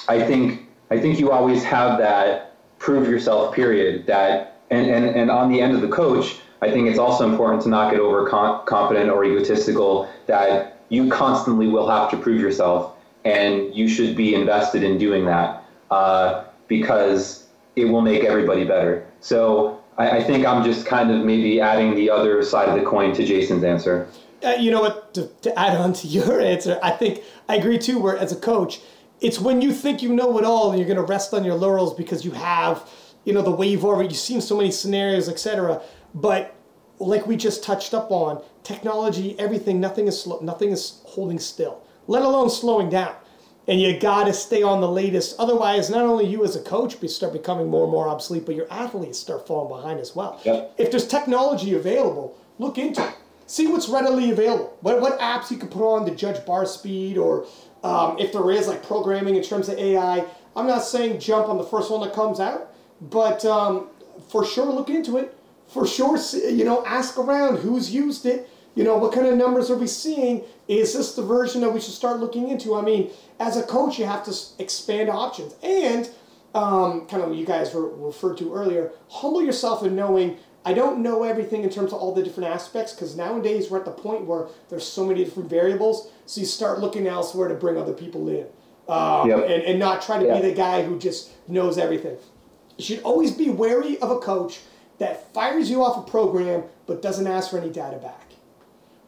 I 0.07 0.21
think 0.21 0.67
I 0.89 0.99
think 0.99 1.19
you 1.19 1.31
always 1.31 1.63
have 1.63 1.97
that 1.99 2.52
prove 2.83 3.07
yourself 3.07 3.55
period 3.55 4.05
that 4.05 4.59
and, 4.69 4.91
and, 4.91 5.05
and 5.05 5.31
on 5.31 5.49
the 5.49 5.61
end 5.61 5.73
of 5.73 5.79
the 5.79 5.87
coach 5.87 6.35
i 6.61 6.69
think 6.69 6.89
it's 6.89 6.99
also 6.99 7.27
important 7.29 7.63
to 7.63 7.69
not 7.69 7.89
get 7.89 7.99
over 7.99 8.27
confident 8.65 9.09
or 9.09 9.23
egotistical 9.23 10.09
that 10.27 10.81
you 10.89 11.09
constantly 11.09 11.67
will 11.67 11.89
have 11.89 12.11
to 12.11 12.17
prove 12.17 12.41
yourself 12.41 12.93
and 13.23 13.73
you 13.73 13.87
should 13.87 14.17
be 14.17 14.35
invested 14.35 14.83
in 14.83 14.97
doing 14.97 15.25
that 15.25 15.63
uh, 15.91 16.43
because 16.67 17.47
it 17.77 17.85
will 17.85 18.01
make 18.01 18.25
everybody 18.25 18.65
better. 18.65 19.07
So 19.21 19.81
I, 19.97 20.17
I, 20.17 20.23
think 20.23 20.45
i'm 20.45 20.63
just 20.63 20.85
kind 20.85 21.09
of 21.09 21.23
maybe 21.23 21.61
adding 21.61 21.95
the 21.95 22.09
other 22.09 22.43
side 22.43 22.67
of 22.67 22.75
the 22.75 22.85
coin 22.85 23.13
to 23.15 23.25
jason's 23.25 23.63
answer. 23.63 24.07
Uh, 24.43 24.49
you 24.59 24.71
know 24.71 24.81
what? 24.81 25.13
To, 25.13 25.27
to 25.43 25.57
add 25.57 25.77
on 25.77 25.93
to 25.93 26.07
your 26.07 26.41
answer 26.53 26.79
i 26.83 26.91
think 26.91 27.21
i 27.47 27.55
agree 27.55 27.77
too 27.77 27.99
where 27.99 28.17
as 28.17 28.31
a 28.31 28.35
coach 28.35 28.81
it's 29.23 29.39
when 29.39 29.61
you 29.61 29.71
think 29.71 30.03
you 30.03 30.13
know 30.13 30.37
it 30.37 30.43
all 30.43 30.69
and 30.69 30.77
you're 30.77 30.87
going 30.87 30.97
to 30.97 31.11
rest 31.11 31.33
on 31.33 31.45
your 31.45 31.55
laurels 31.55 31.95
because 31.95 32.25
you 32.25 32.31
have, 32.31 32.87
you 33.23 33.33
know, 33.33 33.41
the 33.41 33.49
way 33.49 33.65
you've 33.67 33.85
already, 33.85 34.09
you've 34.09 34.17
seen 34.17 34.41
so 34.41 34.57
many 34.57 34.69
scenarios, 34.69 35.29
etc. 35.29 35.81
But 36.13 36.53
like 36.99 37.25
we 37.25 37.37
just 37.37 37.63
touched 37.63 37.93
up 37.93 38.11
on, 38.11 38.43
technology, 38.63 39.39
everything, 39.39 39.79
nothing 39.79 40.07
is 40.07 40.21
slow, 40.21 40.39
nothing 40.41 40.71
is 40.71 41.01
holding 41.05 41.39
still, 41.39 41.81
let 42.07 42.21
alone 42.21 42.49
slowing 42.49 42.89
down. 42.89 43.15
And 43.65 43.79
you 43.79 43.97
got 43.97 44.25
to 44.25 44.33
stay 44.33 44.61
on 44.61 44.81
the 44.81 44.89
latest. 44.89 45.37
Otherwise, 45.39 45.89
not 45.89 46.01
only 46.01 46.25
you 46.25 46.43
as 46.43 46.57
a 46.57 46.61
coach 46.61 46.99
but 46.99 47.09
start 47.09 47.31
becoming 47.31 47.69
more 47.69 47.83
and 47.83 47.91
more 47.93 48.09
obsolete, 48.09 48.45
but 48.45 48.55
your 48.55 48.67
athletes 48.69 49.17
start 49.17 49.47
falling 49.47 49.69
behind 49.69 50.01
as 50.01 50.13
well. 50.13 50.41
Yep. 50.43 50.75
If 50.77 50.91
there's 50.91 51.07
technology 51.07 51.73
available, 51.73 52.37
look 52.59 52.77
into 52.77 53.01
it. 53.01 53.15
See 53.47 53.67
what's 53.67 53.87
readily 53.87 54.31
available. 54.31 54.77
What, 54.81 54.99
what 54.99 55.17
apps 55.19 55.49
you 55.49 55.55
can 55.55 55.69
put 55.69 55.89
on 55.89 56.05
to 56.07 56.13
judge 56.13 56.45
bar 56.45 56.65
speed 56.65 57.17
or 57.17 57.45
um, 57.83 58.17
if 58.17 58.31
there 58.31 58.49
is 58.51 58.67
like 58.67 58.85
programming 58.85 59.35
in 59.35 59.43
terms 59.43 59.69
of 59.69 59.77
AI, 59.77 60.25
I'm 60.55 60.67
not 60.67 60.83
saying 60.83 61.19
jump 61.19 61.49
on 61.49 61.57
the 61.57 61.63
first 61.63 61.91
one 61.91 62.01
that 62.01 62.13
comes 62.13 62.39
out, 62.39 62.73
but 63.01 63.43
um, 63.45 63.87
for 64.29 64.45
sure 64.45 64.65
look 64.65 64.89
into 64.89 65.17
it. 65.17 65.37
For 65.67 65.87
sure, 65.87 66.17
you 66.49 66.63
know, 66.63 66.85
ask 66.85 67.17
around 67.17 67.57
who's 67.57 67.93
used 67.93 68.25
it. 68.25 68.49
You 68.75 68.83
know, 68.83 68.97
what 68.97 69.13
kind 69.13 69.27
of 69.27 69.37
numbers 69.37 69.69
are 69.69 69.77
we 69.77 69.87
seeing? 69.87 70.43
Is 70.67 70.93
this 70.93 71.15
the 71.15 71.21
version 71.21 71.61
that 71.61 71.71
we 71.71 71.79
should 71.79 71.93
start 71.93 72.19
looking 72.19 72.49
into? 72.49 72.75
I 72.75 72.81
mean, 72.81 73.11
as 73.39 73.57
a 73.57 73.63
coach, 73.63 73.99
you 73.99 74.05
have 74.05 74.23
to 74.25 74.35
expand 74.59 75.09
options 75.09 75.55
and 75.63 76.09
um, 76.55 77.07
kind 77.07 77.23
of 77.23 77.35
you 77.35 77.45
guys 77.45 77.73
were 77.73 77.89
referred 77.89 78.37
to 78.37 78.53
earlier. 78.53 78.91
Humble 79.09 79.43
yourself 79.43 79.83
in 79.83 79.95
knowing 79.95 80.37
I 80.65 80.73
don't 80.73 80.99
know 80.99 81.23
everything 81.23 81.63
in 81.63 81.69
terms 81.69 81.91
of 81.91 81.99
all 81.99 82.13
the 82.13 82.23
different 82.23 82.49
aspects 82.49 82.93
because 82.93 83.15
nowadays 83.17 83.69
we're 83.69 83.79
at 83.79 83.85
the 83.85 83.91
point 83.91 84.25
where 84.25 84.47
there's 84.69 84.87
so 84.87 85.05
many 85.05 85.23
different 85.25 85.49
variables. 85.49 86.09
So 86.25 86.39
you 86.41 86.47
start 86.47 86.79
looking 86.79 87.05
elsewhere 87.07 87.49
to 87.49 87.55
bring 87.55 87.77
other 87.77 87.91
people 87.93 88.29
in, 88.29 88.45
um, 88.87 89.29
Yep. 89.29 89.39
and 89.49 89.63
and 89.63 89.79
not 89.79 90.01
try 90.01 90.19
to 90.19 90.25
Yeah. 90.25 90.39
be 90.39 90.49
the 90.49 90.55
guy 90.55 90.83
who 90.83 90.97
just 90.97 91.29
knows 91.47 91.77
everything. 91.77 92.15
You 92.77 92.83
should 92.85 93.01
always 93.03 93.31
be 93.31 93.49
wary 93.49 93.99
of 93.99 94.09
a 94.09 94.17
coach 94.19 94.61
that 94.99 95.33
fires 95.33 95.69
you 95.69 95.83
off 95.83 95.97
a 95.97 96.09
program 96.09 96.63
but 96.87 97.01
doesn't 97.01 97.27
ask 97.27 97.49
for 97.51 97.57
any 97.57 97.69
data 97.69 97.97
back. 97.97 98.31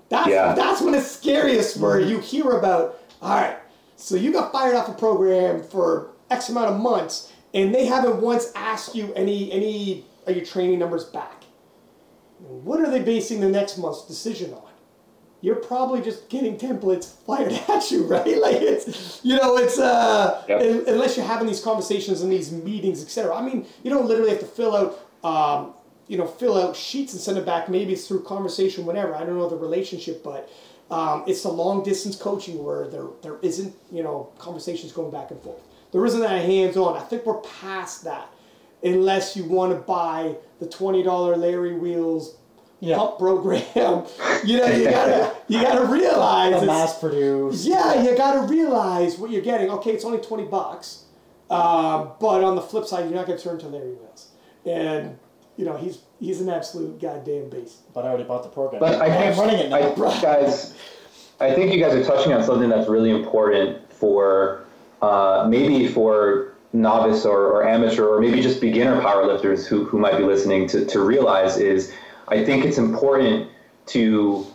That's 0.10 0.28
Yeah. 0.30 0.54
that's 0.54 0.82
when 0.82 0.94
it's 0.94 1.08
scariest 1.10 1.78
where 1.78 2.00
you 2.00 2.20
hear 2.20 2.52
about, 2.52 2.98
all 3.22 3.30
right, 3.30 3.58
so 3.96 4.16
you 4.16 4.32
got 4.34 4.52
fired 4.52 4.76
off 4.76 4.90
a 4.90 4.94
program 4.94 5.64
for 5.64 6.08
X 6.30 6.50
amount 6.50 6.72
of 6.72 6.80
months 6.80 7.32
and 7.54 7.74
they 7.74 7.86
haven't 7.86 8.22
once 8.22 8.52
asked 8.56 8.94
you 8.94 9.14
any 9.16 9.52
any 9.52 10.06
are 10.28 10.34
your 10.34 10.44
training 10.46 10.80
numbers 10.80 11.06
back. 11.06 11.35
What 12.40 12.80
are 12.80 12.90
they 12.90 13.02
basing 13.02 13.40
the 13.40 13.50
next 13.50 13.78
month's 13.78 14.06
decision 14.06 14.54
on? 14.54 14.62
You're 15.42 15.56
probably 15.58 16.02
just 16.02 16.28
getting 16.30 16.58
templates 16.58 17.06
fired 17.26 17.52
at 17.70 17.92
you, 17.92 18.06
right? 18.06 18.26
Like 18.40 18.58
it's, 18.62 19.20
you 19.24 19.36
know, 19.38 19.58
it's 19.58 19.78
uh, 19.80 20.44
Yep. 20.48 20.62
un- 20.62 20.84
unless 20.88 21.18
you're 21.18 21.26
having 21.26 21.48
these 21.48 21.62
conversations 21.62 22.22
and 22.22 22.32
these 22.32 22.52
meetings, 22.52 23.02
etc. 23.04 23.36
I 23.36 23.42
mean, 23.42 23.66
you 23.84 23.90
don't 23.92 24.08
literally 24.08 24.32
have 24.32 24.40
to 24.40 24.46
fill 24.46 24.76
out, 24.76 25.00
um, 25.24 25.74
you 26.08 26.18
know, 26.18 26.26
fill 26.26 26.58
out 26.58 26.76
sheets 26.76 27.14
and 27.14 27.22
send 27.22 27.38
it 27.38 27.46
back. 27.46 27.70
Maybe 27.70 27.94
it's 27.94 28.08
through 28.08 28.24
conversation, 28.24 28.86
whatever. 28.86 29.14
I 29.16 29.20
don't 29.24 29.38
know 29.38 29.50
the 29.50 29.56
relationship, 29.58 30.24
but 30.24 30.50
um, 30.92 31.24
it's 31.28 31.44
the 31.44 31.50
long 31.50 31.84
distance 31.84 32.16
coaching 32.16 32.64
where 32.64 32.88
there 32.88 33.08
there 33.22 33.38
isn't, 33.42 33.76
you 33.92 34.04
know, 34.04 34.30
conversations 34.40 34.92
going 34.92 35.12
back 35.12 35.32
and 35.32 35.42
forth. 35.42 35.62
There 35.92 36.06
isn't 36.06 36.20
that 36.22 36.42
hands 36.46 36.76
on. 36.78 36.98
I 36.98 37.02
think 37.02 37.26
we're 37.26 37.40
past 37.42 38.04
that, 38.04 38.30
unless 38.86 39.36
you 39.36 39.44
want 39.46 39.74
to 39.74 39.80
buy 39.80 40.36
the 40.60 40.68
twenty 40.68 41.04
dollar 41.04 41.36
Larry 41.36 41.74
Wheels 41.74 42.38
Yeah. 42.80 42.98
pump 42.98 43.18
program. 43.20 43.64
you 44.46 44.58
know, 44.58 44.68
you 44.68 44.86
gotta 44.90 45.36
you 45.48 45.62
gotta 45.62 45.86
realize 45.86 46.52
The 46.52 46.58
it's- 46.58 46.68
mass 46.68 47.00
produced. 47.00 47.66
yeah, 47.66 48.02
you 48.04 48.16
got 48.16 48.34
to 48.42 48.48
realize 48.54 49.18
what 49.18 49.32
you're 49.32 49.42
getting. 49.42 49.70
Okay, 49.72 49.92
it's 49.92 50.06
only 50.06 50.20
twenty 50.20 50.46
bucks, 50.46 51.04
um, 51.50 52.12
but 52.20 52.44
on 52.44 52.56
the 52.56 52.62
flip 52.62 52.86
side, 52.86 53.06
you're 53.06 53.16
not 53.16 53.26
going 53.28 53.38
to 53.38 53.44
turn 53.44 53.58
to 53.60 53.68
Larry 53.68 53.94
Wheels, 53.94 54.28
and 54.66 55.18
you 55.58 55.66
know 55.66 55.78
he's 55.78 56.00
he's 56.20 56.42
an 56.42 56.50
absolute 56.50 57.00
goddamn 57.02 57.50
beast. 57.50 57.92
But 57.94 58.06
I 58.06 58.10
already 58.10 58.24
bought 58.24 58.44
the 58.44 58.50
program. 58.50 58.80
But 58.80 59.02
I 59.02 59.08
I'm 59.08 59.34
think, 59.34 59.38
running 59.38 59.60
it 59.60 59.70
now. 59.70 59.78
I, 60.08 60.22
guys, 60.22 60.74
I 61.40 61.54
think 61.54 61.74
you 61.74 61.80
guys 61.80 61.94
are 61.94 62.04
touching 62.04 62.34
on 62.34 62.44
something 62.44 62.70
that's 62.70 62.88
really 62.90 63.12
important 63.12 63.92
for 63.94 64.66
uh, 65.02 65.46
maybe 65.50 65.88
for 65.88 66.55
novice 66.76 67.26
or, 67.26 67.48
or 67.48 67.68
amateur 67.68 68.06
or 68.06 68.20
maybe 68.20 68.42
just 68.42 68.60
beginner 68.60 69.00
powerlifters 69.02 69.66
who, 69.66 69.86
who 69.86 69.98
might 69.98 70.18
be 70.18 70.24
listening 70.24 70.68
to, 70.68 70.86
to 70.86 71.00
realize 71.00 71.58
is 71.58 71.94
I 72.28 72.44
think 72.44 72.66
it's 72.66 72.78
important 72.78 73.50
to 73.88 74.46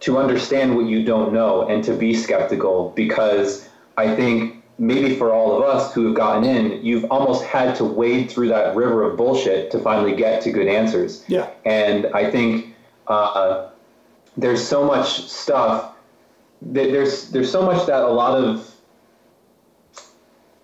to 0.00 0.18
understand 0.18 0.74
what 0.74 0.86
you 0.86 1.04
don't 1.04 1.32
know 1.32 1.68
and 1.68 1.84
to 1.84 1.94
be 1.94 2.14
skeptical 2.14 2.92
because 2.96 3.68
I 3.96 4.16
think 4.16 4.64
maybe 4.78 5.14
for 5.14 5.32
all 5.32 5.56
of 5.56 5.62
us 5.62 5.92
who 5.94 6.06
have 6.06 6.16
gotten 6.16 6.44
in, 6.44 6.84
you've 6.84 7.04
almost 7.04 7.44
had 7.44 7.76
to 7.76 7.84
wade 7.84 8.28
through 8.28 8.48
that 8.48 8.74
river 8.74 9.04
of 9.04 9.16
bullshit 9.16 9.70
to 9.70 9.78
finally 9.78 10.16
get 10.16 10.42
to 10.42 10.50
good 10.50 10.66
answers. 10.66 11.24
Yeah. 11.28 11.50
And 11.64 12.06
I 12.06 12.28
think 12.30 12.74
uh, 13.06 13.68
there's 14.36 14.66
so 14.66 14.84
much 14.84 15.28
stuff. 15.28 15.94
that 16.62 16.90
There's 16.90 17.30
there's 17.30 17.50
so 17.50 17.62
much 17.64 17.86
that 17.86 18.02
a 18.02 18.08
lot 18.08 18.36
of 18.36 18.71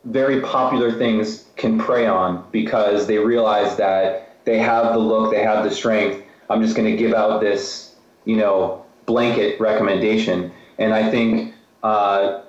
very 0.04 0.40
popular 0.40 0.92
things 0.92 1.46
can 1.56 1.78
prey 1.78 2.06
on 2.06 2.46
because 2.52 3.06
they 3.06 3.18
realize 3.18 3.76
that 3.76 4.36
they 4.44 4.58
have 4.58 4.92
the 4.92 4.98
look, 4.98 5.32
they 5.32 5.42
have 5.42 5.64
the 5.64 5.70
strength. 5.70 6.24
I'm 6.48 6.62
just 6.62 6.76
going 6.76 6.90
to 6.90 6.96
give 6.96 7.12
out 7.12 7.40
this, 7.40 7.94
you 8.24 8.36
know, 8.36 8.84
blanket 9.06 9.60
recommendation. 9.60 10.50
And 10.78 10.94
I 10.94 11.10
think 11.10 11.54
uh, 11.82 12.42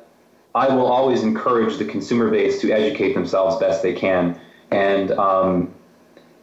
I 0.56 0.74
will 0.74 0.86
always 0.86 1.24
encourage 1.24 1.78
the 1.78 1.86
consumer 1.86 2.30
base 2.30 2.62
to 2.62 2.72
educate 2.72 3.14
themselves 3.14 3.58
best 3.58 3.84
they 3.84 3.94
can, 3.94 4.40
and 4.72 5.12
um, 5.12 5.74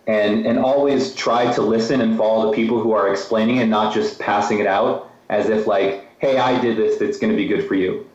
and 0.07 0.47
and 0.47 0.59
always 0.59 1.15
try 1.15 1.53
to 1.55 1.63
listen 1.63 2.01
and 2.01 2.17
follow 2.17 2.51
the 2.51 2.57
people 2.57 2.81
who 2.81 2.93
are 2.93 3.11
explaining 3.11 3.59
and 3.59 3.71
not 3.71 3.93
just 3.93 4.19
passing 4.19 4.59
it 4.59 4.67
out 4.67 5.11
as 5.29 5.49
if 5.49 5.67
like, 5.67 6.07
hey, 6.19 6.39
I 6.39 6.61
did 6.61 6.77
this. 6.77 6.99
That's 6.99 7.19
going 7.19 7.33
to 7.33 7.37
be 7.37 7.47
good 7.47 7.67
for 7.67 7.75
you. 7.75 8.06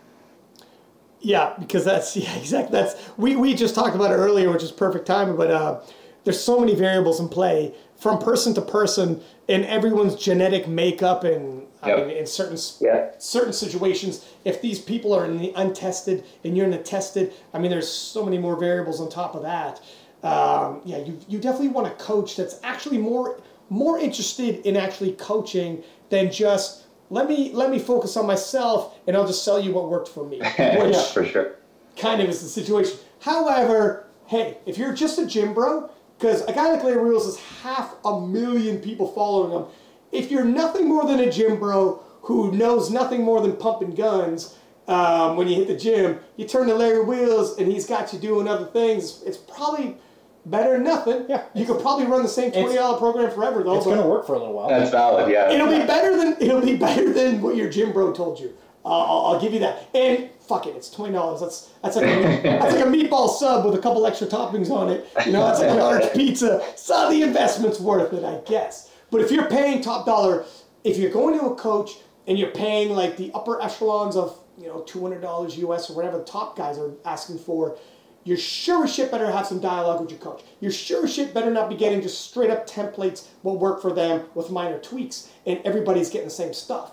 Yeah, 1.22 1.54
because 1.60 1.86
that's 1.86 2.16
yeah 2.18 2.36
exactly 2.36 2.72
that's 2.72 2.96
we 3.18 3.36
we 3.36 3.54
just 3.54 3.76
talked 3.76 3.96
about 3.96 4.12
it 4.12 4.16
earlier, 4.16 4.52
which 4.52 4.64
is 4.64 4.72
perfect 4.72 5.06
timing. 5.06 5.36
But 5.38 5.52
uh, 5.52 5.80
there's 6.24 6.42
so 6.42 6.60
many 6.60 6.76
variables 6.76 7.20
in 7.20 7.30
play 7.30 7.74
from 7.98 8.20
person 8.20 8.54
to 8.56 8.62
person 8.62 9.22
and 9.48 9.66
everyone's 9.66 10.16
genetic 10.16 10.68
makeup 10.68 11.24
and 11.24 11.68
I 11.84 11.96
mean 11.96 12.10
in 12.12 12.26
certain 12.28 12.58
Yeah. 12.80 13.12
certain 13.18 13.54
situations. 13.54 14.26
If 14.46 14.62
these 14.62 14.80
people 14.80 15.14
are 15.14 15.26
in 15.26 15.38
the 15.40 15.52
untested 15.56 16.24
and 16.44 16.56
you're 16.56 16.66
in 16.66 16.72
the 16.72 16.78
tested, 16.78 17.34
I 17.54 17.60
mean, 17.60 17.72
there's 17.72 17.92
so 17.92 18.24
many 18.24 18.38
more 18.38 18.56
variables 18.56 19.00
on 19.02 19.10
top 19.10 19.36
of 19.36 19.42
that. 19.44 19.82
Um, 20.24 20.82
yeah, 20.86 20.98
you, 21.00 21.18
you 21.28 21.40
definitely 21.40 21.70
want 21.70 21.88
a 21.88 21.92
coach 21.92 22.36
that's 22.36 22.60
actually 22.64 23.00
more 23.00 23.40
more 23.70 23.98
interested 23.98 24.66
in 24.66 24.76
actually 24.76 25.14
coaching 25.14 25.82
than 26.10 26.30
just 26.32 26.81
let 27.12 27.28
me 27.28 27.52
let 27.52 27.70
me 27.70 27.78
focus 27.78 28.16
on 28.18 28.26
myself 28.26 28.98
and 29.06 29.16
I'll 29.16 29.28
just 29.28 29.44
sell 29.44 29.60
you 29.60 29.74
what 29.74 29.90
worked 29.90 30.08
for 30.08 30.26
me. 30.26 30.40
Which 30.58 30.96
for 31.14 31.26
sure. 31.26 31.56
kind 31.98 32.22
of 32.22 32.30
is 32.30 32.42
the 32.42 32.48
situation. 32.48 32.98
However, 33.20 34.08
hey, 34.28 34.58
if 34.66 34.78
you're 34.78 34.94
just 34.94 35.20
a 35.20 35.28
gym 35.28 35.54
bro, 35.54 35.92
because 36.18 36.42
a 36.46 36.54
guy 36.54 36.72
like 36.72 36.84
Larry 36.84 37.04
Wheels 37.04 37.26
has 37.26 37.38
half 37.62 37.96
a 38.06 38.20
million 38.26 38.80
people 38.80 39.12
following 39.12 39.52
him. 39.52 39.66
If 40.12 40.32
you're 40.32 40.46
nothing 40.46 40.88
more 40.88 41.06
than 41.06 41.20
a 41.20 41.30
gym 41.30 41.60
bro 41.60 42.02
who 42.22 42.52
knows 42.54 42.90
nothing 42.90 43.24
more 43.24 43.42
than 43.42 43.58
pumping 43.58 43.94
guns 43.94 44.58
um, 44.88 45.36
when 45.36 45.48
you 45.48 45.56
hit 45.56 45.68
the 45.68 45.78
gym, 45.78 46.20
you 46.38 46.48
turn 46.48 46.68
to 46.68 46.76
Larry 46.76 47.04
Wheels 47.04 47.58
and 47.58 47.70
he's 47.70 47.86
got 47.86 48.14
you 48.14 48.20
doing 48.20 48.48
other 48.48 48.66
things. 48.68 49.22
It's 49.24 49.38
probably 49.38 49.98
better 50.46 50.74
than 50.74 50.84
nothing. 50.84 51.26
Yeah. 51.30 51.44
You 51.54 51.66
could 51.66 51.82
probably 51.82 52.06
run 52.06 52.24
the 52.24 52.30
same 52.30 52.52
twenty 52.52 52.76
dollar 52.76 52.98
program 52.98 53.32
forever 53.32 53.64
though. 53.64 53.76
It's 53.78 53.86
going 53.86 54.02
to 54.02 54.08
work 54.08 54.26
for 54.26 54.36
a 54.36 54.40
little 54.40 54.54
while. 54.54 54.70
That's 54.70 54.92
valid. 54.92 55.32
Yeah. 55.32 55.52
It'll 55.52 55.68
be 55.68 55.86
better 55.86 56.16
than 56.18 56.38
it'll 56.40 56.62
be 56.62 56.78
better 56.78 57.12
than 57.14 57.42
what 57.42 57.56
your 57.56 57.70
gym 57.70 57.92
bro 57.94 58.14
told 58.14 58.40
you. 58.40 58.54
Uh, 58.84 58.90
I'll, 58.90 59.34
I'll 59.34 59.42
give 59.42 59.54
you 59.54 59.60
that. 59.60 59.88
And 59.94 60.30
fuck 60.40 60.66
it, 60.66 60.76
it's 60.76 60.90
twenty 60.90 61.14
dollars. 61.14 61.42
That's 61.42 61.70
that's 61.84 61.96
like 61.96 62.06
a, 62.06 62.42
that's 62.44 62.76
like 62.76 62.86
a 62.86 62.90
meatball 62.90 63.30
sub 63.30 63.66
with 63.66 63.76
a 63.76 63.82
couple 63.82 64.06
extra 64.06 64.28
toppings 64.28 64.70
on 64.70 64.90
it. 64.90 65.08
You 65.26 65.32
know, 65.34 65.46
that's 65.46 65.60
like 65.60 65.70
a 65.70 65.74
large 65.76 66.14
pizza. 66.14 66.64
So 66.76 67.10
the 67.10 67.22
investment's 67.22 67.80
worth 67.80 68.14
it, 68.14 68.24
I 68.24 68.40
guess. 68.50 68.92
But 69.12 69.22
if 69.22 69.32
you're 69.32 69.50
paying 69.50 69.82
top 69.82 70.06
dollar, 70.06 70.46
if 70.84 70.98
you're 70.98 71.12
going 71.12 71.38
to 71.38 71.46
a 71.48 71.56
coach 71.56 71.98
and 72.28 72.40
you're 72.40 72.52
paying 72.52 72.90
like 72.92 73.18
the 73.18 73.32
upper 73.34 73.62
echelons 73.62 74.16
of 74.16 74.38
you 74.58 74.68
know 74.68 74.82
two 74.82 75.02
hundred 75.02 75.22
dollars 75.22 75.58
US 75.58 75.90
or 75.90 75.96
whatever 75.96 76.18
the 76.18 76.24
top 76.24 76.58
guys 76.58 76.78
are 76.78 76.92
asking 77.06 77.40
for. 77.40 77.78
You're 78.24 78.38
sure 78.38 78.84
as 78.84 78.94
shit 78.94 79.10
better 79.10 79.32
have 79.32 79.48
some 79.48 79.60
dialogue 79.60 80.02
with 80.02 80.12
your 80.12 80.20
coach. 80.20 80.44
You're 80.60 80.72
sure 80.72 81.06
as 81.06 81.14
shit 81.14 81.34
better 81.34 81.50
not 81.50 81.70
be 81.70 81.76
getting 81.76 82.02
just 82.02 82.22
straight 82.30 82.52
up 82.52 82.68
templates 82.68 83.28
what 83.42 83.60
work 83.60 83.82
for 83.82 83.92
them 83.92 84.26
with 84.36 84.52
minor 84.52 84.80
tweaks, 84.80 85.30
and 85.46 85.60
everybody's 85.66 86.10
getting 86.10 86.28
the 86.28 86.34
same 86.34 86.54
stuff. 86.54 86.92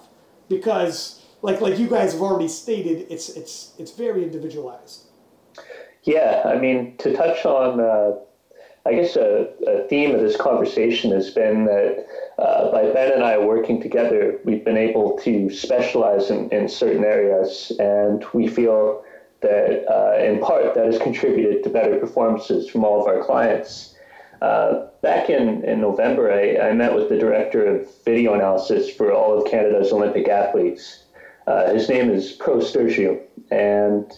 Because, 0.48 1.22
like 1.42 1.60
like 1.60 1.78
you 1.78 1.86
guys 1.86 2.12
have 2.12 2.22
already 2.22 2.48
stated, 2.48 3.06
it's 3.10 3.28
it's 3.28 3.74
it's 3.78 3.90
very 3.92 4.22
individualized. 4.22 5.04
Yeah, 6.04 6.42
I 6.46 6.56
mean, 6.58 6.96
to 6.98 7.14
touch 7.14 7.44
on, 7.44 7.80
uh, 7.80 8.12
I 8.86 8.94
guess 8.94 9.16
a, 9.16 9.50
a 9.66 9.86
theme 9.88 10.14
of 10.14 10.22
this 10.22 10.36
conversation 10.36 11.10
has 11.12 11.28
been 11.28 11.66
that 11.66 12.06
uh, 12.38 12.72
by 12.72 12.90
Ben 12.92 13.12
and 13.12 13.22
I 13.22 13.36
working 13.36 13.82
together, 13.82 14.40
we've 14.44 14.64
been 14.64 14.78
able 14.78 15.18
to 15.18 15.50
specialize 15.50 16.30
in, 16.30 16.48
in 16.50 16.68
certain 16.70 17.04
areas, 17.04 17.72
and 17.78 18.24
we 18.32 18.48
feel 18.48 19.04
that 19.40 19.84
uh, 19.88 20.22
in 20.22 20.40
part 20.40 20.74
that 20.74 20.84
has 20.84 20.98
contributed 20.98 21.62
to 21.64 21.70
better 21.70 21.98
performances 21.98 22.68
from 22.68 22.84
all 22.84 23.00
of 23.00 23.06
our 23.06 23.24
clients. 23.24 23.94
Uh, 24.40 24.86
back 25.02 25.30
in, 25.30 25.64
in 25.64 25.80
November, 25.80 26.32
I, 26.32 26.68
I 26.68 26.72
met 26.72 26.94
with 26.94 27.08
the 27.08 27.18
director 27.18 27.66
of 27.66 27.88
video 28.04 28.34
analysis 28.34 28.88
for 28.90 29.12
all 29.12 29.36
of 29.36 29.50
Canada's 29.50 29.92
Olympic 29.92 30.28
athletes. 30.28 31.04
Uh, 31.46 31.72
his 31.72 31.88
name 31.88 32.10
is 32.10 32.32
Pro 32.32 32.58
Stergiou, 32.58 33.20
and 33.50 34.12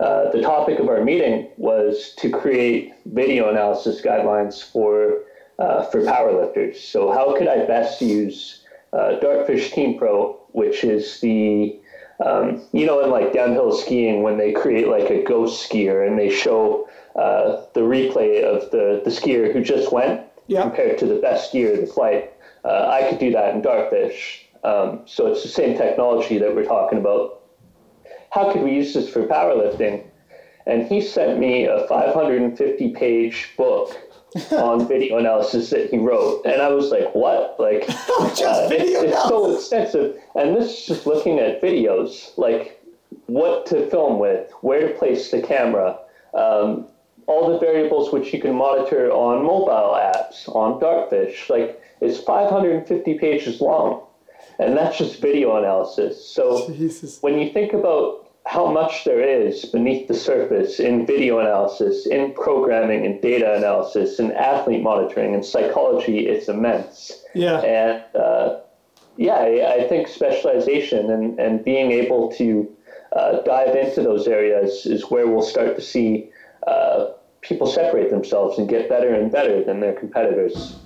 uh, 0.00 0.30
the 0.30 0.42
topic 0.42 0.78
of 0.78 0.88
our 0.88 1.02
meeting 1.02 1.48
was 1.56 2.12
to 2.18 2.30
create 2.30 2.92
video 3.06 3.48
analysis 3.48 4.02
guidelines 4.02 4.62
for 4.62 5.20
uh, 5.58 5.84
for 5.84 6.00
powerlifters. 6.00 6.76
So, 6.76 7.12
how 7.12 7.36
could 7.36 7.46
I 7.46 7.64
best 7.66 8.02
use 8.02 8.64
uh, 8.92 9.18
Dartfish 9.22 9.72
Team 9.72 9.96
Pro, 9.96 10.40
which 10.52 10.82
is 10.82 11.20
the 11.20 11.78
um, 12.24 12.62
you 12.72 12.86
know, 12.86 13.02
in 13.02 13.10
like 13.10 13.32
downhill 13.32 13.72
skiing, 13.72 14.22
when 14.22 14.38
they 14.38 14.52
create 14.52 14.88
like 14.88 15.10
a 15.10 15.22
ghost 15.22 15.68
skier 15.68 16.06
and 16.06 16.18
they 16.18 16.30
show 16.30 16.88
uh, 17.16 17.64
the 17.74 17.80
replay 17.80 18.42
of 18.42 18.70
the, 18.70 19.00
the 19.04 19.10
skier 19.10 19.52
who 19.52 19.62
just 19.62 19.92
went 19.92 20.22
Yeah. 20.46 20.62
compared 20.62 20.98
to 20.98 21.06
the 21.06 21.16
best 21.16 21.52
skier 21.52 21.74
of 21.74 21.80
the 21.80 21.86
flight, 21.86 22.32
uh, 22.64 22.88
I 22.88 23.08
could 23.08 23.18
do 23.18 23.32
that 23.32 23.54
in 23.54 23.62
Dartfish. 23.62 24.40
Um, 24.64 25.02
so 25.06 25.26
it's 25.26 25.42
the 25.42 25.48
same 25.48 25.76
technology 25.76 26.38
that 26.38 26.54
we're 26.54 26.64
talking 26.64 26.98
about. 26.98 27.40
How 28.30 28.52
could 28.52 28.62
we 28.62 28.72
use 28.72 28.94
this 28.94 29.08
for 29.08 29.26
powerlifting? 29.26 30.04
And 30.66 30.86
he 30.86 31.00
sent 31.00 31.40
me 31.40 31.64
a 31.64 31.86
550 31.88 32.90
page 32.92 33.50
book 33.56 33.98
on 34.52 34.86
video 34.86 35.18
analysis 35.18 35.70
that 35.70 35.90
he 35.90 35.98
wrote, 35.98 36.44
and 36.44 36.60
I 36.62 36.68
was 36.68 36.90
like, 36.90 37.14
"What? 37.14 37.56
Like, 37.58 37.86
Just 37.86 38.42
uh, 38.42 38.68
video 38.68 39.02
it's, 39.02 39.12
it's 39.12 39.28
so 39.28 39.54
extensive." 39.54 40.18
And 40.34 40.56
this 40.56 40.70
is 40.70 40.86
just 40.86 41.06
looking 41.06 41.38
at 41.38 41.62
videos, 41.62 42.36
like 42.36 42.82
what 43.26 43.66
to 43.66 43.88
film 43.90 44.18
with, 44.18 44.50
where 44.60 44.88
to 44.88 44.94
place 44.94 45.30
the 45.30 45.42
camera, 45.42 45.98
um, 46.34 46.86
all 47.26 47.52
the 47.52 47.58
variables 47.58 48.12
which 48.12 48.32
you 48.32 48.40
can 48.40 48.54
monitor 48.54 49.10
on 49.10 49.44
mobile 49.44 49.94
apps, 49.94 50.48
on 50.48 50.80
Dartfish. 50.80 51.48
Like, 51.48 51.80
it's 52.00 52.18
550 52.18 53.18
pages 53.18 53.60
long, 53.60 54.02
and 54.58 54.76
that's 54.76 54.98
just 54.98 55.20
video 55.20 55.56
analysis. 55.56 56.24
So 56.24 56.72
Jesus. 56.72 57.22
when 57.22 57.38
you 57.38 57.52
think 57.52 57.72
about 57.72 58.21
how 58.46 58.70
much 58.70 59.04
there 59.04 59.20
is 59.20 59.64
beneath 59.66 60.08
the 60.08 60.14
surface 60.14 60.80
in 60.80 61.06
video 61.06 61.38
analysis, 61.38 62.06
in 62.06 62.32
programming 62.34 63.06
and 63.06 63.20
data 63.22 63.54
analysis, 63.54 64.18
in 64.18 64.32
athlete 64.32 64.82
monitoring 64.82 65.34
and 65.34 65.44
psychology, 65.44 66.26
it's 66.26 66.48
immense. 66.48 67.24
Yeah. 67.34 67.60
And 67.60 68.16
uh, 68.16 68.60
yeah, 69.16 69.34
I, 69.34 69.74
I 69.74 69.88
think 69.88 70.08
specialization 70.08 71.10
and, 71.10 71.38
and 71.38 71.64
being 71.64 71.92
able 71.92 72.32
to 72.32 72.68
uh, 73.14 73.42
dive 73.42 73.76
into 73.76 74.02
those 74.02 74.26
areas 74.26 74.86
is 74.86 75.10
where 75.10 75.26
we'll 75.28 75.42
start 75.42 75.76
to 75.76 75.82
see 75.82 76.30
uh, 76.66 77.12
people 77.42 77.66
separate 77.66 78.10
themselves 78.10 78.58
and 78.58 78.68
get 78.68 78.88
better 78.88 79.14
and 79.14 79.30
better 79.30 79.62
than 79.62 79.80
their 79.80 79.92
competitors. 79.92 80.76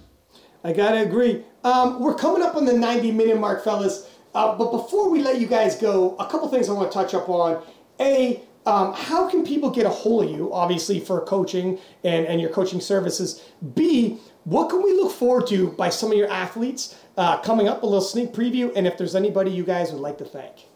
I 0.64 0.72
gotta 0.72 1.00
agree. 1.02 1.44
Um, 1.62 2.00
we're 2.00 2.14
coming 2.14 2.42
up 2.42 2.56
on 2.56 2.64
the 2.64 2.72
90 2.72 3.12
minute 3.12 3.38
mark, 3.38 3.62
fellas. 3.62 4.10
Uh, 4.36 4.54
but 4.54 4.70
before 4.70 5.08
we 5.08 5.22
let 5.22 5.40
you 5.40 5.46
guys 5.46 5.76
go, 5.76 6.14
a 6.18 6.26
couple 6.26 6.46
things 6.48 6.68
I 6.68 6.72
want 6.72 6.92
to 6.92 6.94
touch 6.94 7.14
up 7.14 7.26
on. 7.30 7.64
A, 7.98 8.42
um, 8.66 8.92
how 8.92 9.30
can 9.30 9.46
people 9.46 9.70
get 9.70 9.86
a 9.86 9.88
hold 9.88 10.26
of 10.26 10.30
you, 10.30 10.52
obviously, 10.52 11.00
for 11.00 11.22
coaching 11.22 11.78
and, 12.04 12.26
and 12.26 12.38
your 12.38 12.50
coaching 12.50 12.82
services? 12.82 13.42
B, 13.74 14.18
what 14.44 14.68
can 14.68 14.82
we 14.82 14.92
look 14.92 15.10
forward 15.10 15.46
to 15.46 15.68
by 15.68 15.88
some 15.88 16.12
of 16.12 16.18
your 16.18 16.30
athletes 16.30 16.96
uh, 17.16 17.38
coming 17.38 17.66
up, 17.66 17.82
a 17.82 17.86
little 17.86 18.02
sneak 18.02 18.34
preview, 18.34 18.70
and 18.76 18.86
if 18.86 18.98
there's 18.98 19.14
anybody 19.14 19.50
you 19.50 19.64
guys 19.64 19.90
would 19.90 20.02
like 20.02 20.18
to 20.18 20.26
thank? 20.26 20.66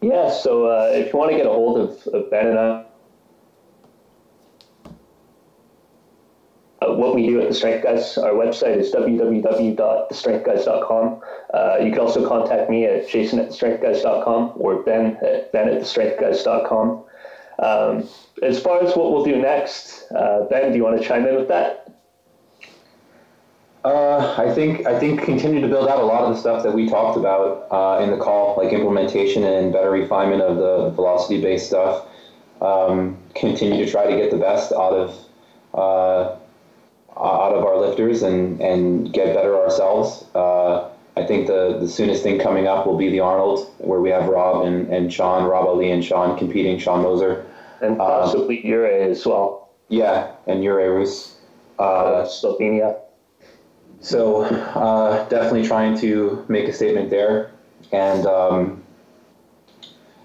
Yeah, 0.00 0.28
so 0.28 0.66
uh, 0.66 0.90
if 0.92 1.12
you 1.12 1.18
want 1.20 1.30
to 1.30 1.36
get 1.36 1.46
a 1.46 1.50
hold 1.50 1.78
of, 1.78 2.04
of 2.08 2.28
Ben 2.32 2.48
and 2.48 2.58
I, 2.58 2.84
uh, 6.82 6.92
what 6.94 7.14
we 7.14 7.26
do 7.26 7.40
at 7.40 7.48
the 7.48 7.54
Strength 7.54 7.84
Guys, 7.84 8.18
our 8.18 8.32
website 8.32 8.76
is 8.76 8.92
www.thestrengthguys.com. 8.92 11.22
Uh, 11.54 11.78
you 11.82 11.90
can 11.90 12.00
also 12.00 12.28
contact 12.28 12.68
me 12.70 12.84
at 12.86 13.08
jason 13.08 13.38
at 13.38 13.50
thestrengthguys.com 13.50 14.54
or 14.56 14.82
ben 14.82 15.16
at 15.22 15.52
ben 15.52 15.68
at 15.68 15.80
thestrengthguys.com. 15.80 17.04
Um, 17.58 18.08
as 18.42 18.58
far 18.60 18.82
as 18.82 18.96
what 18.96 19.12
we'll 19.12 19.24
do 19.24 19.36
next, 19.36 20.10
uh, 20.12 20.46
Ben, 20.50 20.72
do 20.72 20.76
you 20.76 20.84
want 20.84 21.00
to 21.00 21.06
chime 21.06 21.26
in 21.26 21.36
with 21.36 21.48
that? 21.48 21.78
Uh, 23.84 24.34
I 24.38 24.54
think 24.54 24.86
I 24.86 24.98
think 24.98 25.22
continue 25.22 25.60
to 25.60 25.68
build 25.68 25.86
out 25.88 25.98
a 25.98 26.04
lot 26.04 26.22
of 26.22 26.34
the 26.34 26.40
stuff 26.40 26.62
that 26.62 26.72
we 26.72 26.88
talked 26.88 27.18
about 27.18 27.66
uh, 27.70 28.02
in 28.02 28.10
the 28.10 28.16
call, 28.16 28.56
like 28.56 28.72
implementation 28.72 29.44
and 29.44 29.70
better 29.72 29.90
refinement 29.90 30.40
of 30.40 30.56
the 30.56 30.88
velocity-based 30.90 31.66
stuff. 31.66 32.06
Um, 32.60 33.18
continue 33.34 33.84
to 33.84 33.90
try 33.90 34.08
to 34.08 34.16
get 34.16 34.30
the 34.30 34.36
best 34.36 34.70
out 34.72 34.92
of 34.92 35.18
uh, 35.74 36.36
out 37.16 37.52
of 37.52 37.64
our 37.64 37.78
lifters 37.78 38.22
and 38.22 38.60
and 38.60 39.12
get 39.12 39.34
better 39.34 39.56
ourselves. 39.56 40.24
Uh, 40.34 40.88
I 41.16 41.24
think 41.26 41.46
the 41.46 41.78
the 41.78 41.88
soonest 41.88 42.22
thing 42.22 42.38
coming 42.38 42.66
up 42.66 42.86
will 42.86 42.96
be 42.96 43.10
the 43.10 43.20
Arnold, 43.20 43.70
where 43.78 44.00
we 44.00 44.10
have 44.10 44.28
Rob 44.28 44.64
and, 44.64 44.88
and 44.88 45.12
Sean, 45.12 45.44
Rob 45.44 45.66
Ali 45.66 45.90
and 45.90 46.02
Sean 46.04 46.38
competing, 46.38 46.78
Sean 46.78 47.02
Moser. 47.02 47.46
And 47.82 47.98
possibly 47.98 48.62
Jure 48.62 48.86
as 48.86 49.26
well, 49.26 49.68
Yeah, 49.88 50.30
and 50.46 50.62
Jure 50.62 50.94
Rus. 50.94 51.36
uh, 51.78 52.24
Slovenia. 52.24 52.96
So 54.00 54.42
uh, 54.44 55.28
definitely 55.28 55.66
trying 55.66 55.98
to 55.98 56.44
make 56.48 56.68
a 56.68 56.72
statement 56.72 57.10
there 57.10 57.50
and 57.92 58.24
um, 58.26 58.82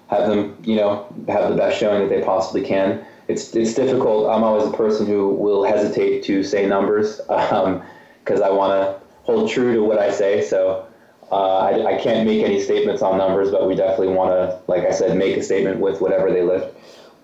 have 0.07 0.27
them, 0.30 0.57
you 0.64 0.76
know, 0.76 1.05
have 1.27 1.49
the 1.49 1.55
best 1.55 1.80
showing 1.80 2.07
that 2.07 2.09
they 2.15 2.23
possibly 2.23 2.64
can. 2.64 3.05
It's 3.28 3.54
it's 3.56 3.74
difficult. 3.74 4.30
I'm 4.30 4.44
always 4.44 4.66
a 4.66 4.72
person 4.76 5.06
who 5.06 5.30
will 5.30 5.64
hesitate 5.64 6.24
to 6.26 6.44
say 6.44 6.66
numbers 6.66 7.18
because 7.28 8.41
I 8.41 8.49
want 8.49 8.72
to 8.74 9.02
hold 9.24 9.49
true 9.49 9.74
to 9.74 9.84
what 9.84 9.99
I 9.99 10.12
say. 10.12 10.41
So 10.44 10.88
uh, 11.32 11.58
I, 11.58 11.95
I 11.98 12.02
can't 12.02 12.26
make 12.26 12.44
any 12.44 12.62
statements 12.62 13.02
on 13.02 13.18
numbers, 13.18 13.52
but 13.52 13.68
we 13.68 13.76
definitely 13.76 14.14
want 14.14 14.30
to, 14.32 14.62
like 14.72 14.86
I 14.86 14.91
said, 14.91 15.18
make 15.18 15.36
a 15.36 15.44
statement 15.44 15.80
with 15.82 15.99
whatever 15.99 16.32
they 16.32 16.41
lift. 16.41 16.74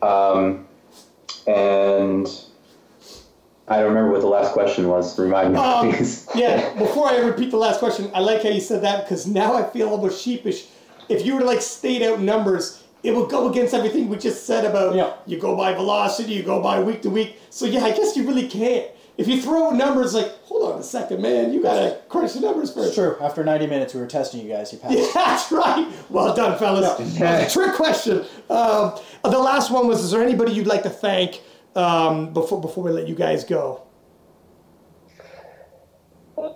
Um, 0.04 0.68
and 1.48 2.28
I 3.70 3.78
don't 3.78 3.88
remember 3.90 4.12
what 4.12 4.20
the 4.20 4.28
last 4.28 4.52
question 4.52 4.90
was. 4.90 5.18
Remind 5.18 5.54
me, 5.54 5.60
Um, 5.60 5.90
please. 5.90 6.28
yeah, 6.36 6.74
before 6.78 7.08
I 7.08 7.18
repeat 7.20 7.52
the 7.52 7.58
last 7.58 7.80
question, 7.80 8.12
I 8.14 8.20
like 8.20 8.44
how 8.44 8.50
you 8.50 8.60
said 8.60 8.82
that 8.82 9.06
because 9.06 9.26
now 9.26 9.54
I 9.54 9.64
feel 9.64 9.90
almost 9.90 10.22
sheepish. 10.22 10.66
If 11.08 11.26
you 11.26 11.36
were 11.36 11.40
to 11.40 11.46
like 11.46 11.62
state 11.62 12.02
out 12.02 12.20
numbers, 12.20 12.83
it 13.04 13.14
would 13.14 13.30
go 13.30 13.50
against 13.50 13.74
everything 13.74 14.08
we 14.10 14.18
just 14.18 14.46
said 14.48 14.64
about 14.66 14.96
Yeah. 14.96 15.14
you 15.26 15.38
go 15.38 15.56
by 15.56 15.74
velocity, 15.74 16.34
you 16.34 16.44
go 16.44 16.62
by 16.62 16.80
week 16.80 17.02
to 17.04 17.10
week. 17.10 17.38
So 17.50 17.66
yeah, 17.66 17.84
I 17.84 17.92
guess 17.92 18.16
you 18.16 18.26
really 18.26 18.48
can't. 18.48 18.88
If 19.16 19.28
you 19.28 19.40
throw 19.40 19.70
numbers 19.70 20.16
like, 20.16 20.32
hold 20.46 20.72
on 20.74 20.80
a 20.80 20.84
second, 20.84 21.22
man, 21.22 21.54
you 21.54 21.62
gotta 21.62 22.00
crunch 22.10 22.34
the 22.34 22.40
numbers 22.40 22.74
first. 22.74 22.96
True. 22.96 23.16
After 23.22 23.44
90 23.44 23.68
minutes, 23.68 23.94
we 23.94 24.00
were 24.02 24.08
testing 24.08 24.42
you 24.42 24.52
guys. 24.52 24.74
You 24.74 24.80
passed. 24.80 24.98
Yeah, 24.98 25.06
that's 25.14 25.52
right. 25.52 25.88
Well 26.10 26.34
done, 26.34 26.58
fellas. 26.58 26.88
That 27.20 27.44
was 27.44 27.52
a 27.52 27.54
trick 27.54 27.76
question. 27.76 28.26
Um, 28.50 28.94
the 29.24 29.38
last 29.38 29.70
one 29.70 29.88
was: 29.88 30.04
Is 30.04 30.10
there 30.12 30.24
anybody 30.24 30.54
you'd 30.54 30.66
like 30.66 30.82
to 30.84 30.90
thank 30.90 31.42
um, 31.76 32.34
before 32.34 32.60
before 32.60 32.84
we 32.86 32.92
let 32.92 33.08
you 33.08 33.14
guys 33.16 33.44
go? 33.44 33.84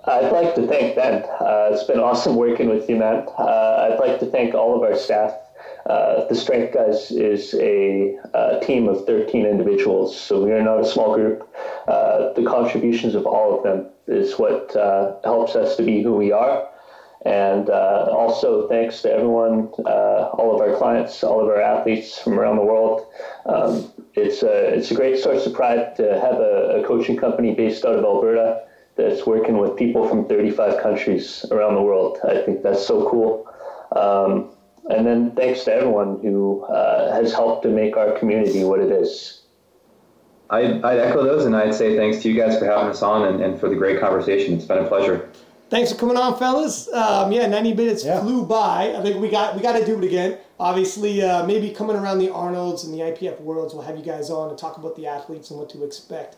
I'd 0.08 0.32
like 0.32 0.56
to 0.56 0.66
thank 0.68 0.96
Ben. 0.96 1.24
Uh, 1.40 1.70
it's 1.72 1.84
been 1.84 2.00
awesome 2.00 2.36
working 2.36 2.70
with 2.70 2.90
you, 2.90 2.96
man. 2.96 3.28
Uh, 3.38 3.90
I'd 3.92 4.00
like 4.00 4.20
to 4.20 4.26
thank 4.26 4.56
all 4.56 4.76
of 4.76 4.82
our 4.82 4.98
staff. 4.98 5.34
Uh, 5.88 6.26
the 6.28 6.36
Strength 6.36 6.74
Guys 6.74 7.12
is 7.12 7.54
a, 7.56 8.18
uh 8.34 8.60
team 8.60 8.90
of 8.90 9.06
13 9.06 9.46
individuals, 9.46 10.20
so 10.20 10.44
we 10.44 10.52
are 10.52 10.62
not 10.62 10.82
a 10.82 10.86
small 10.86 11.16
group. 11.16 11.48
Uh, 11.88 12.34
the 12.34 12.44
contributions 12.44 13.16
of 13.16 13.26
all 13.26 13.58
of 13.58 13.64
them 13.64 13.88
is 14.08 14.38
what 14.38 14.76
uh, 14.76 15.16
helps 15.24 15.56
us 15.56 15.78
to 15.78 15.84
be 15.84 16.04
who 16.04 16.14
we 16.14 16.32
are. 16.32 16.68
And 17.26 17.70
uh, 17.70 18.08
also, 18.12 18.68
thanks 18.68 19.02
to 19.02 19.12
everyone, 19.12 19.68
all 20.38 20.54
of 20.54 20.62
our 20.62 20.78
clients, 20.78 21.24
all 21.24 21.42
of 21.42 21.48
our 21.48 21.62
athletes 21.62 22.20
from 22.20 22.40
around 22.40 22.58
the 22.58 22.64
world. 22.64 23.06
Um, 23.46 23.92
it's, 24.14 24.44
a, 24.44 24.74
it's 24.76 24.92
a 24.92 24.96
great 24.96 25.20
source 25.20 25.46
of 25.46 25.54
pride 25.54 25.96
to 25.98 26.20
have 26.20 26.36
a, 26.36 26.82
a 26.82 26.88
coaching 26.88 27.18
company 27.18 27.54
based 27.54 27.86
out 27.86 27.96
of 27.96 28.04
Alberta 28.04 28.64
that's 28.96 29.26
working 29.26 29.58
with 29.58 29.76
people 29.78 30.08
from 30.08 30.28
35 30.28 30.82
countries 30.82 31.46
around 31.52 31.76
the 31.76 31.82
world. 31.82 32.18
I 32.24 32.42
think 32.42 32.64
that's 32.64 32.86
so 32.86 33.10
cool. 33.10 33.48
Um, 33.96 34.57
and 34.90 35.06
then 35.06 35.32
thanks 35.32 35.64
to 35.66 35.74
everyone 35.74 36.20
who 36.22 36.64
uh, 36.66 37.14
has 37.14 37.34
helped 37.34 37.64
to 37.64 37.70
make 37.70 37.98
our 37.98 38.18
community 38.18 38.64
what 38.64 38.80
it 38.80 38.92
is. 38.92 39.42
I'd, 40.50 40.84
I'd 40.84 41.00
echo 41.00 41.24
those, 41.24 41.46
and 41.46 41.56
I'd 41.56 41.76
say 41.76 41.98
thanks 41.98 42.22
to 42.24 42.30
you 42.32 42.40
guys 42.40 42.58
for 42.58 42.66
having 42.66 42.88
us 42.88 43.02
on 43.02 43.28
and, 43.28 43.42
and 43.44 43.60
for 43.60 43.68
the 43.68 43.76
great 43.76 44.00
conversation. 44.00 44.56
It's 44.56 44.66
been 44.66 44.78
a 44.78 44.88
pleasure. 44.88 45.30
Thanks 45.70 45.92
for 45.92 45.98
coming 45.98 46.16
on, 46.16 46.40
fellas. 46.40 46.88
Um, 46.94 47.34
yeah, 47.34 47.46
90 47.48 47.74
minutes 47.74 48.06
Yeah. 48.06 48.22
flew 48.22 48.46
by. 48.46 48.96
I 48.98 49.02
think 49.02 49.22
we 49.22 49.30
got 49.30 49.54
we 49.54 49.62
got 49.62 49.78
to 49.78 49.86
do 49.86 49.98
it 49.98 50.04
again. 50.06 50.38
Obviously, 50.58 51.22
uh, 51.22 51.46
maybe 51.46 51.72
coming 51.72 51.98
around 51.98 52.20
the 52.20 52.30
Arnold's 52.30 52.86
and 52.86 52.94
the 52.94 53.00
IPF 53.00 53.42
Worlds, 53.42 53.74
we'll 53.74 53.84
have 53.84 53.98
you 53.98 54.04
guys 54.04 54.30
on 54.30 54.50
and 54.50 54.58
talk 54.58 54.78
about 54.78 54.96
the 54.96 55.06
athletes 55.08 55.52
and 55.52 55.60
what 55.60 55.70
to 55.72 55.84
expect. 55.84 56.38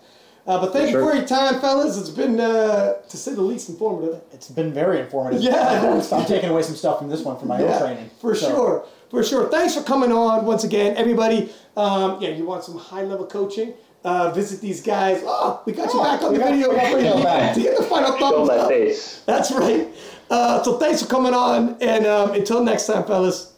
Uh, 0.49 0.59
but 0.59 0.73
thank 0.73 0.87
you 0.87 0.93
Sure. 0.93 1.11
for 1.11 1.15
your 1.15 1.27
time, 1.27 1.59
fellas. 1.61 1.95
It's 1.95 2.09
been, 2.09 2.39
uh, 2.39 2.93
to 3.07 3.17
say 3.17 3.35
the 3.35 3.41
least, 3.43 3.69
informative. 3.69 4.19
It's 4.33 4.47
been 4.49 4.73
very 4.73 4.99
informative. 4.99 5.43
Yeah. 5.43 6.01
I'm 6.11 6.25
taking 6.25 6.49
away 6.49 6.63
some 6.63 6.75
stuff 6.75 6.97
from 6.97 7.07
this 7.07 7.21
one 7.23 7.37
for 7.37 7.45
my 7.45 7.61
own 7.61 7.79
training. 7.79 8.09
For 8.19 8.33
So, 8.33 8.49
sure, 8.49 8.83
for 9.11 9.21
sure. 9.23 9.47
Thanks 9.49 9.75
for 9.75 9.83
coming 9.83 10.11
on 10.11 10.47
once 10.47 10.63
again, 10.63 10.97
everybody. 10.97 11.51
Um, 11.77 12.17
yeah, 12.19 12.29
you 12.29 12.45
want 12.47 12.63
some 12.63 12.79
high 12.79 13.03
level 13.03 13.27
coaching? 13.27 13.73
Uh, 14.03 14.31
visit 14.31 14.59
these 14.59 14.81
guys. 14.81 15.21
Oh, 15.23 15.61
we 15.65 15.73
got 15.73 15.93
you 15.93 15.99
Oh, 15.99 16.03
back 16.03 16.23
on 16.23 16.31
we 16.31 16.37
the 16.39 16.43
got- 16.43 16.51
video. 16.53 16.69
we 16.69 16.75
got 16.77 16.95
video 16.95 17.53
to 17.53 17.61
get 17.61 17.77
the 17.77 17.83
final 17.83 18.17
Show 18.17 18.31
thumbs 18.31 18.47
my 18.47 18.57
up. 18.57 18.69
face. 18.69 19.21
That's 19.27 19.51
right. 19.51 19.87
Uh, 20.31 20.63
so 20.63 20.77
thanks 20.77 21.03
for 21.03 21.07
coming 21.09 21.35
on, 21.35 21.75
and 21.79 22.07
um, 22.07 22.31
until 22.31 22.63
next 22.63 22.87
time, 22.87 23.03
fellas. 23.03 23.53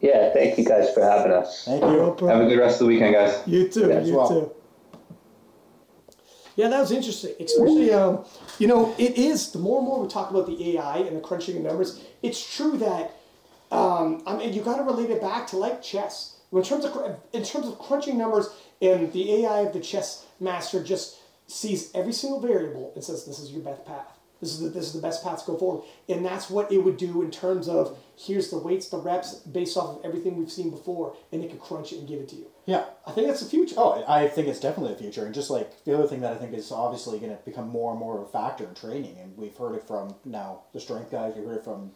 Yeah, 0.00 0.32
thank 0.32 0.58
you 0.58 0.64
guys 0.64 0.90
for 0.92 1.02
having 1.04 1.30
us. 1.32 1.64
Thank 1.64 1.80
No 1.82 2.16
you. 2.18 2.26
Have 2.26 2.40
a 2.40 2.46
good 2.46 2.58
rest 2.58 2.80
of 2.80 2.88
the 2.88 2.94
weekend, 2.94 3.14
guys. 3.14 3.38
You 3.46 3.68
too. 3.68 3.88
Yeah, 3.88 4.00
you 4.00 4.16
well. 4.16 4.28
too. 4.28 4.50
Yeah, 6.56 6.68
that 6.68 6.80
was 6.80 6.92
interesting. 6.92 7.34
Especially, 7.40 7.92
um, 7.92 8.24
you 8.58 8.68
know, 8.68 8.94
it 8.98 9.16
is 9.18 9.50
the 9.52 9.58
more 9.58 9.78
and 9.78 9.86
more 9.86 10.00
we 10.00 10.08
talk 10.08 10.30
about 10.30 10.46
the 10.46 10.76
AI 10.76 10.98
and 10.98 11.16
the 11.16 11.20
crunching 11.20 11.56
of 11.56 11.62
numbers. 11.62 12.00
It's 12.22 12.54
true 12.56 12.76
that 12.78 13.16
um, 13.72 14.22
I 14.26 14.36
mean 14.36 14.52
you 14.52 14.62
got 14.62 14.76
to 14.76 14.84
relate 14.84 15.10
it 15.10 15.20
back 15.20 15.46
to 15.48 15.56
like 15.56 15.82
chess. 15.82 16.36
In 16.52 16.62
terms 16.62 16.84
of 16.84 17.18
in 17.32 17.42
terms 17.42 17.66
of 17.66 17.78
crunching 17.78 18.16
numbers, 18.16 18.48
and 18.80 19.12
the 19.12 19.44
AI 19.44 19.62
of 19.62 19.72
the 19.72 19.80
chess 19.80 20.26
master 20.38 20.82
just 20.82 21.16
sees 21.48 21.90
every 21.94 22.12
single 22.12 22.40
variable 22.40 22.92
and 22.94 23.02
says, 23.02 23.24
"This 23.24 23.40
is 23.40 23.50
your 23.50 23.62
best 23.62 23.84
path. 23.84 24.06
This 24.40 24.52
is 24.52 24.60
the, 24.60 24.68
this 24.68 24.86
is 24.86 24.92
the 24.92 25.00
best 25.00 25.24
path 25.24 25.40
to 25.44 25.52
go 25.52 25.58
forward, 25.58 25.84
and 26.08 26.24
that's 26.24 26.50
what 26.50 26.70
it 26.70 26.78
would 26.78 26.96
do 26.96 27.22
in 27.22 27.30
terms 27.32 27.68
of 27.68 27.98
here's 28.16 28.50
the 28.50 28.58
weights, 28.58 28.88
the 28.88 28.98
reps 28.98 29.34
based 29.34 29.76
off 29.76 29.98
of 29.98 30.04
everything 30.04 30.36
we've 30.36 30.52
seen 30.52 30.70
before, 30.70 31.16
and 31.32 31.42
it 31.42 31.50
could 31.50 31.60
crunch 31.60 31.92
it 31.92 31.98
and 31.98 32.08
give 32.08 32.20
it 32.20 32.28
to 32.28 32.36
you. 32.36 32.46
Yeah. 32.66 32.84
I 33.06 33.12
think 33.12 33.28
it's 33.28 33.40
the 33.40 33.48
future. 33.48 33.74
Oh, 33.76 34.02
I 34.08 34.28
think 34.28 34.48
it's 34.48 34.60
definitely 34.60 34.94
the 34.94 35.00
future. 35.00 35.26
And 35.26 35.34
just 35.34 35.50
like 35.50 35.84
the 35.84 35.94
other 35.94 36.06
thing 36.06 36.20
that 36.20 36.32
I 36.32 36.36
think 36.36 36.54
is 36.54 36.72
obviously 36.72 37.18
going 37.18 37.36
to 37.36 37.42
become 37.44 37.68
more 37.68 37.90
and 37.90 38.00
more 38.00 38.16
of 38.16 38.26
a 38.26 38.30
factor 38.30 38.64
in 38.64 38.74
training, 38.74 39.18
and 39.18 39.36
we've 39.36 39.56
heard 39.56 39.74
it 39.74 39.86
from 39.86 40.14
now 40.24 40.62
the 40.72 40.80
strength 40.80 41.10
guys, 41.10 41.34
we've 41.36 41.44
heard 41.44 41.58
it 41.58 41.64
from 41.64 41.92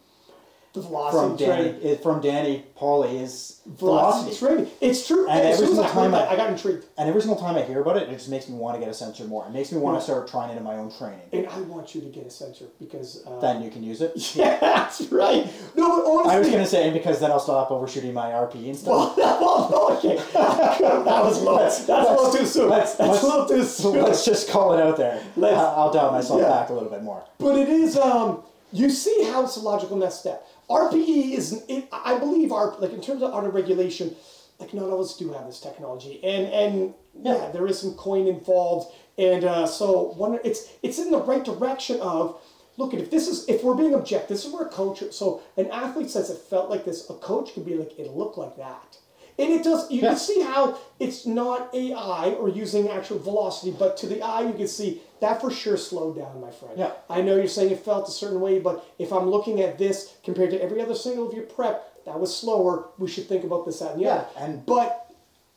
the 0.73 0.81
velocity 0.81 1.27
from 1.27 1.35
Danny, 1.37 1.69
training. 1.71 1.81
it, 1.89 2.03
from 2.03 2.21
Danny 2.21 2.63
Pauly 2.79 3.21
is 3.21 3.59
Velocity, 3.65 4.35
velocity. 4.35 4.45
training. 4.55 4.71
It's 4.81 5.07
true. 5.07 5.27
And 5.27 5.39
as 5.39 5.55
every 5.59 5.65
I 5.65 5.67
single 5.75 5.83
time 5.91 6.11
that, 6.11 6.29
I- 6.29 6.33
I 6.33 6.35
got 6.35 6.49
intrigued. 6.51 6.85
And 6.97 7.09
every 7.09 7.21
single 7.21 7.39
time 7.39 7.55
I 7.55 7.61
hear 7.63 7.81
about 7.81 7.97
it, 7.97 8.07
it 8.09 8.13
just 8.13 8.29
makes 8.29 8.47
me 8.47 8.55
want 8.55 8.75
to 8.75 8.79
get 8.79 8.87
a 8.87 8.93
sensor 8.93 9.23
more. 9.25 9.45
It 9.47 9.51
makes 9.51 9.71
me 9.71 9.79
want 9.79 9.95
Yeah. 9.95 9.99
to 9.99 10.03
start 10.05 10.27
trying 10.27 10.51
it 10.51 10.57
in 10.57 10.63
my 10.63 10.75
own 10.75 10.91
training. 10.91 11.21
And 11.33 11.47
I 11.47 11.59
want 11.61 11.95
you 11.95 12.01
to 12.01 12.07
get 12.07 12.27
a 12.27 12.29
sensor 12.29 12.65
because. 12.79 13.23
Uh, 13.25 13.39
Then 13.39 13.63
you 13.63 13.71
can 13.71 13.81
use 13.83 14.01
it. 14.01 14.13
yeah, 14.35 14.59
that's 14.59 15.01
right. 15.11 15.47
No, 15.75 15.89
but 16.03 16.05
honestly. 16.11 16.35
I 16.35 16.39
was 16.39 16.47
going 16.49 16.63
to 16.63 16.69
say, 16.69 16.83
and 16.85 16.93
because 16.93 17.19
then 17.19 17.31
I'll 17.31 17.39
stop 17.39 17.71
overshooting 17.71 18.13
my 18.13 18.29
RP 18.31 18.67
and 18.69 18.77
stuff. 18.77 19.17
Well, 19.17 19.69
well, 19.71 19.97
okay. 19.97 20.17
that 20.33 21.23
was 21.23 21.41
low. 21.41 21.57
That's, 21.57 21.87
a 21.87 21.93
little 21.93 22.31
too 22.31 22.45
soon. 22.45 22.69
let's- 22.69 22.93
that's 22.95 23.23
a 23.23 23.25
little 23.25 23.47
too 23.47 23.63
So 23.63 23.91
soon. 23.93 24.03
let's 24.03 24.23
just 24.23 24.49
call 24.49 24.73
it 24.77 24.81
out 24.81 24.97
there. 24.97 25.21
Let's- 25.35 25.57
I'll 25.57 25.75
I'll 25.79 25.91
dial 25.93 26.11
myself 26.11 26.41
yeah. 26.41 26.49
back 26.49 26.69
a 26.69 26.73
little 26.73 26.89
bit 26.89 27.03
more. 27.03 27.23
But 27.39 27.57
it 27.57 27.69
is. 27.69 27.97
Um, 27.97 28.43
you 28.71 28.89
see 28.91 29.23
how 29.23 29.43
it's 29.45 29.57
a 29.57 29.61
logical 29.61 29.97
next 29.97 30.19
step. 30.19 30.45
RPE 30.69 31.31
is. 31.33 31.63
It, 31.67 31.87
I 31.91 32.17
believe 32.19 32.51
our 32.51 32.77
like 32.79 32.93
in 32.93 33.01
terms 33.01 33.21
of 33.23 33.33
auto 33.33 33.49
regulation, 33.49 34.15
like 34.59 34.73
not 34.73 34.85
all 34.85 34.95
of 34.95 34.99
us 35.01 35.17
do 35.17 35.33
have 35.33 35.45
this 35.47 35.59
technology, 35.59 36.23
and 36.23 36.47
and 36.47 36.93
yeah, 37.23 37.35
Yeah. 37.37 37.51
there 37.51 37.67
is 37.67 37.79
some 37.79 37.95
coin 37.95 38.27
involved, 38.27 38.93
and 39.17 39.43
uh, 39.43 39.65
so 39.65 40.13
one 40.15 40.39
it's 40.43 40.69
it's 40.83 40.99
in 40.99 41.11
the 41.11 41.21
right 41.21 41.43
direction 41.43 41.99
of. 42.01 42.39
Look, 42.77 42.93
at 42.93 43.01
if 43.01 43.11
this 43.11 43.27
is 43.27 43.45
if 43.49 43.61
we're 43.61 43.75
being 43.75 43.93
objective, 43.93 44.29
this 44.29 44.45
is 44.45 44.53
where 44.53 44.65
a 44.65 44.69
coach. 44.69 45.03
So 45.11 45.41
an 45.57 45.69
athlete 45.69 46.09
says 46.09 46.29
it 46.29 46.37
felt 46.37 46.69
like 46.69 46.85
this. 46.85 47.09
A 47.09 47.13
coach 47.15 47.53
could 47.53 47.65
be 47.65 47.75
like 47.75 47.99
it 47.99 48.11
looked 48.15 48.37
like 48.37 48.55
that. 48.55 48.98
And 49.39 49.49
it 49.53 49.63
does. 49.63 49.89
You 49.89 50.01
Yeah. 50.01 50.09
can 50.09 50.17
see 50.17 50.41
how 50.41 50.77
it's 50.99 51.25
not 51.25 51.73
AI 51.73 52.31
or 52.39 52.49
using 52.49 52.89
actual 52.89 53.19
velocity, 53.19 53.71
but 53.71 53.95
to 53.97 54.07
the 54.07 54.21
eye, 54.21 54.41
you 54.41 54.53
can 54.53 54.67
see 54.67 55.01
that 55.21 55.39
for 55.41 55.49
sure 55.49 55.77
slowed 55.77 56.17
down, 56.17 56.41
my 56.41 56.51
friend. 56.51 56.73
Yeah. 56.77 56.91
I 57.09 57.21
know 57.21 57.35
you're 57.37 57.47
saying 57.47 57.71
it 57.71 57.79
felt 57.79 58.07
a 58.07 58.11
certain 58.11 58.41
way, 58.41 58.59
but 58.59 58.85
if 58.99 59.11
I'm 59.13 59.29
looking 59.31 59.61
at 59.61 59.77
this 59.77 60.13
compared 60.23 60.51
to 60.51 60.61
every 60.61 60.81
other 60.81 60.93
single 60.95 61.27
of 61.27 61.33
your 61.33 61.45
prep, 61.45 62.03
that 62.05 62.19
was 62.19 62.35
slower. 62.35 62.89
We 62.97 63.07
should 63.07 63.27
think 63.29 63.43
about 63.45 63.65
this, 63.65 63.79
that, 63.79 63.91
and 63.93 63.99
the 64.01 64.05
Yeah, 64.05 64.15
other. 64.15 64.27
and- 64.45 64.65
but 64.65 65.09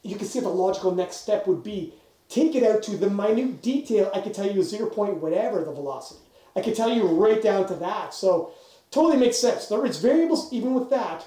you 0.03 0.17
can 0.17 0.27
see 0.29 0.41
the 0.41 0.49
logical 0.49 0.93
next 0.93 1.17
step 1.17 1.47
would 1.47 1.63
be 1.63 1.95
take 2.29 2.55
it 2.55 2.63
out 2.63 2.83
to 2.85 2.97
the 2.97 3.11
minute 3.11 3.63
detail. 3.63 4.11
I 4.15 4.21
could 4.21 4.33
tell 4.35 4.51
you 4.51 4.63
zero 4.63 4.89
point 4.89 5.21
whatever 5.23 5.63
the 5.65 5.73
velocity. 5.73 6.21
I 6.57 6.61
could 6.61 6.75
tell 6.77 6.91
you 6.91 7.05
right 7.07 7.43
down 7.43 7.67
to 7.69 7.75
that. 7.75 8.15
So 8.15 8.51
totally 8.91 9.17
makes 9.17 9.39
sense. 9.39 9.67
There 9.67 9.85
is 9.87 9.99
variables 9.99 10.53
even 10.53 10.73
with 10.75 10.89
that, 10.91 11.27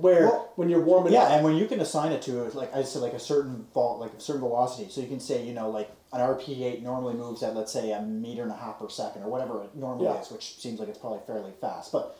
where 0.00 0.26
Well, 0.26 0.52
when 0.56 0.68
you're 0.68 0.80
warming 0.82 1.12
Yeah, 1.12 1.22
up. 1.24 1.30
and 1.32 1.44
when 1.44 1.56
you 1.56 1.66
can 1.66 1.80
assign 1.80 2.12
it 2.12 2.22
to 2.22 2.44
like 2.54 2.74
I 2.74 2.82
said, 2.82 3.02
like 3.02 3.12
a 3.14 3.18
certain 3.20 3.66
fault, 3.74 4.00
like 4.00 4.12
a 4.14 4.20
certain 4.20 4.40
velocity, 4.42 4.88
so 4.90 5.00
you 5.00 5.08
can 5.08 5.20
say 5.20 5.44
you 5.44 5.52
know 5.54 5.70
like 5.70 5.90
an 6.12 6.20
RPE 6.20 6.62
eight 6.62 6.82
normally 6.82 7.14
moves 7.14 7.42
at 7.42 7.54
let's 7.54 7.72
say 7.72 7.92
a 7.92 8.00
meter 8.02 8.42
and 8.42 8.50
a 8.52 8.56
half 8.56 8.78
per 8.78 8.88
second 8.88 9.22
or 9.22 9.28
whatever 9.28 9.62
it 9.64 9.74
normally 9.74 10.06
Yeah. 10.06 10.20
is, 10.20 10.30
which 10.30 10.56
seems 10.58 10.78
like 10.80 10.88
it's 10.88 10.98
probably 10.98 11.20
fairly 11.26 11.52
fast, 11.60 11.92
but 11.92 12.16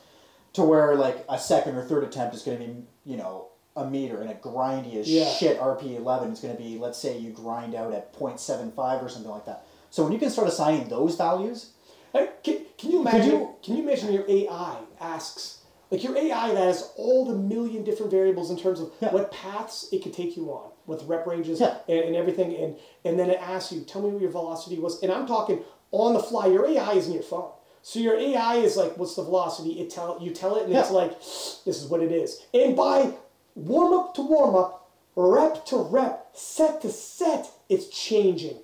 to 0.53 0.63
where 0.63 0.95
like 0.95 1.25
a 1.29 1.37
second 1.39 1.75
or 1.75 1.83
third 1.83 2.03
attempt 2.03 2.35
is 2.35 2.41
going 2.41 2.57
to 2.59 2.65
be 2.65 2.83
you 3.05 3.17
know 3.17 3.45
a 3.75 3.85
meter 3.89 4.19
and 4.21 4.29
a 4.29 4.33
grindy 4.35 4.95
as 4.95 5.07
Yeah. 5.09 5.29
shit 5.29 5.59
RPE 5.59 5.95
eleven 5.97 6.31
is 6.31 6.39
going 6.39 6.55
to 6.55 6.61
be 6.61 6.77
let's 6.77 6.97
say 6.97 7.17
you 7.17 7.31
grind 7.31 7.75
out 7.75 7.93
at 7.93 8.13
0.75 8.13 9.03
or 9.03 9.09
something 9.09 9.31
like 9.31 9.45
that. 9.45 9.63
So 9.91 10.03
when 10.03 10.11
you 10.11 10.19
can 10.19 10.29
start 10.29 10.47
assigning 10.47 10.87
those 10.89 11.15
values, 11.15 11.71
Can, 12.13 12.65
can 12.77 12.91
you 12.91 13.01
imagine? 13.01 13.31
you- 13.31 13.49
can 13.63 13.75
you 13.77 13.83
imagine 13.83 14.11
your 14.11 14.25
AI 14.27 14.77
asks 14.99 15.58
like 15.91 16.03
your 16.03 16.15
AI 16.17 16.49
that 16.53 16.57
has 16.63 16.91
all 16.97 17.25
the 17.25 17.35
million 17.35 17.83
different 17.83 18.11
variables 18.11 18.51
in 18.51 18.57
terms 18.57 18.79
of 18.79 18.91
Yeah. 19.01 19.11
what 19.11 19.31
paths 19.31 19.87
it 19.91 20.03
could 20.03 20.13
take 20.13 20.37
you 20.37 20.51
on 20.51 20.71
with 20.85 21.03
rep 21.03 21.25
ranges 21.25 21.59
Yeah. 21.59 21.77
and, 21.87 21.99
and 21.99 22.15
everything, 22.15 22.55
and 22.55 22.75
and 23.05 23.17
then 23.19 23.29
it 23.29 23.39
asks 23.41 23.71
you, 23.71 23.81
tell 23.81 24.01
me 24.01 24.09
what 24.09 24.21
your 24.21 24.31
velocity 24.31 24.77
was, 24.79 25.01
and 25.01 25.11
I'm 25.11 25.25
talking 25.27 25.63
on 25.91 26.13
the 26.13 26.19
fly. 26.19 26.47
Your 26.47 26.67
AI 26.67 26.93
is 26.93 27.07
in 27.07 27.13
your 27.13 27.23
phone, 27.23 27.51
so 27.81 27.99
your 27.99 28.15
AI 28.17 28.55
is 28.57 28.77
like, 28.77 28.97
what's 28.97 29.15
the 29.15 29.23
velocity? 29.23 29.79
It 29.81 29.89
tell 29.89 30.17
you 30.21 30.31
tell 30.31 30.55
it, 30.57 30.65
and 30.65 30.75
it's 30.75 30.91
like, 30.91 31.17
this 31.19 31.65
is 31.65 31.85
what 31.87 32.01
it 32.01 32.11
is. 32.11 32.41
And 32.53 32.75
by 32.75 33.11
warm 33.55 33.93
up 33.93 34.13
to 34.15 34.21
warm 34.21 34.55
up, 34.55 34.91
rep 35.15 35.65
to 35.67 35.77
rep, 35.77 36.27
set 36.33 36.81
to 36.81 36.89
set, 36.91 37.47
it's 37.67 37.87
changing. 37.87 38.57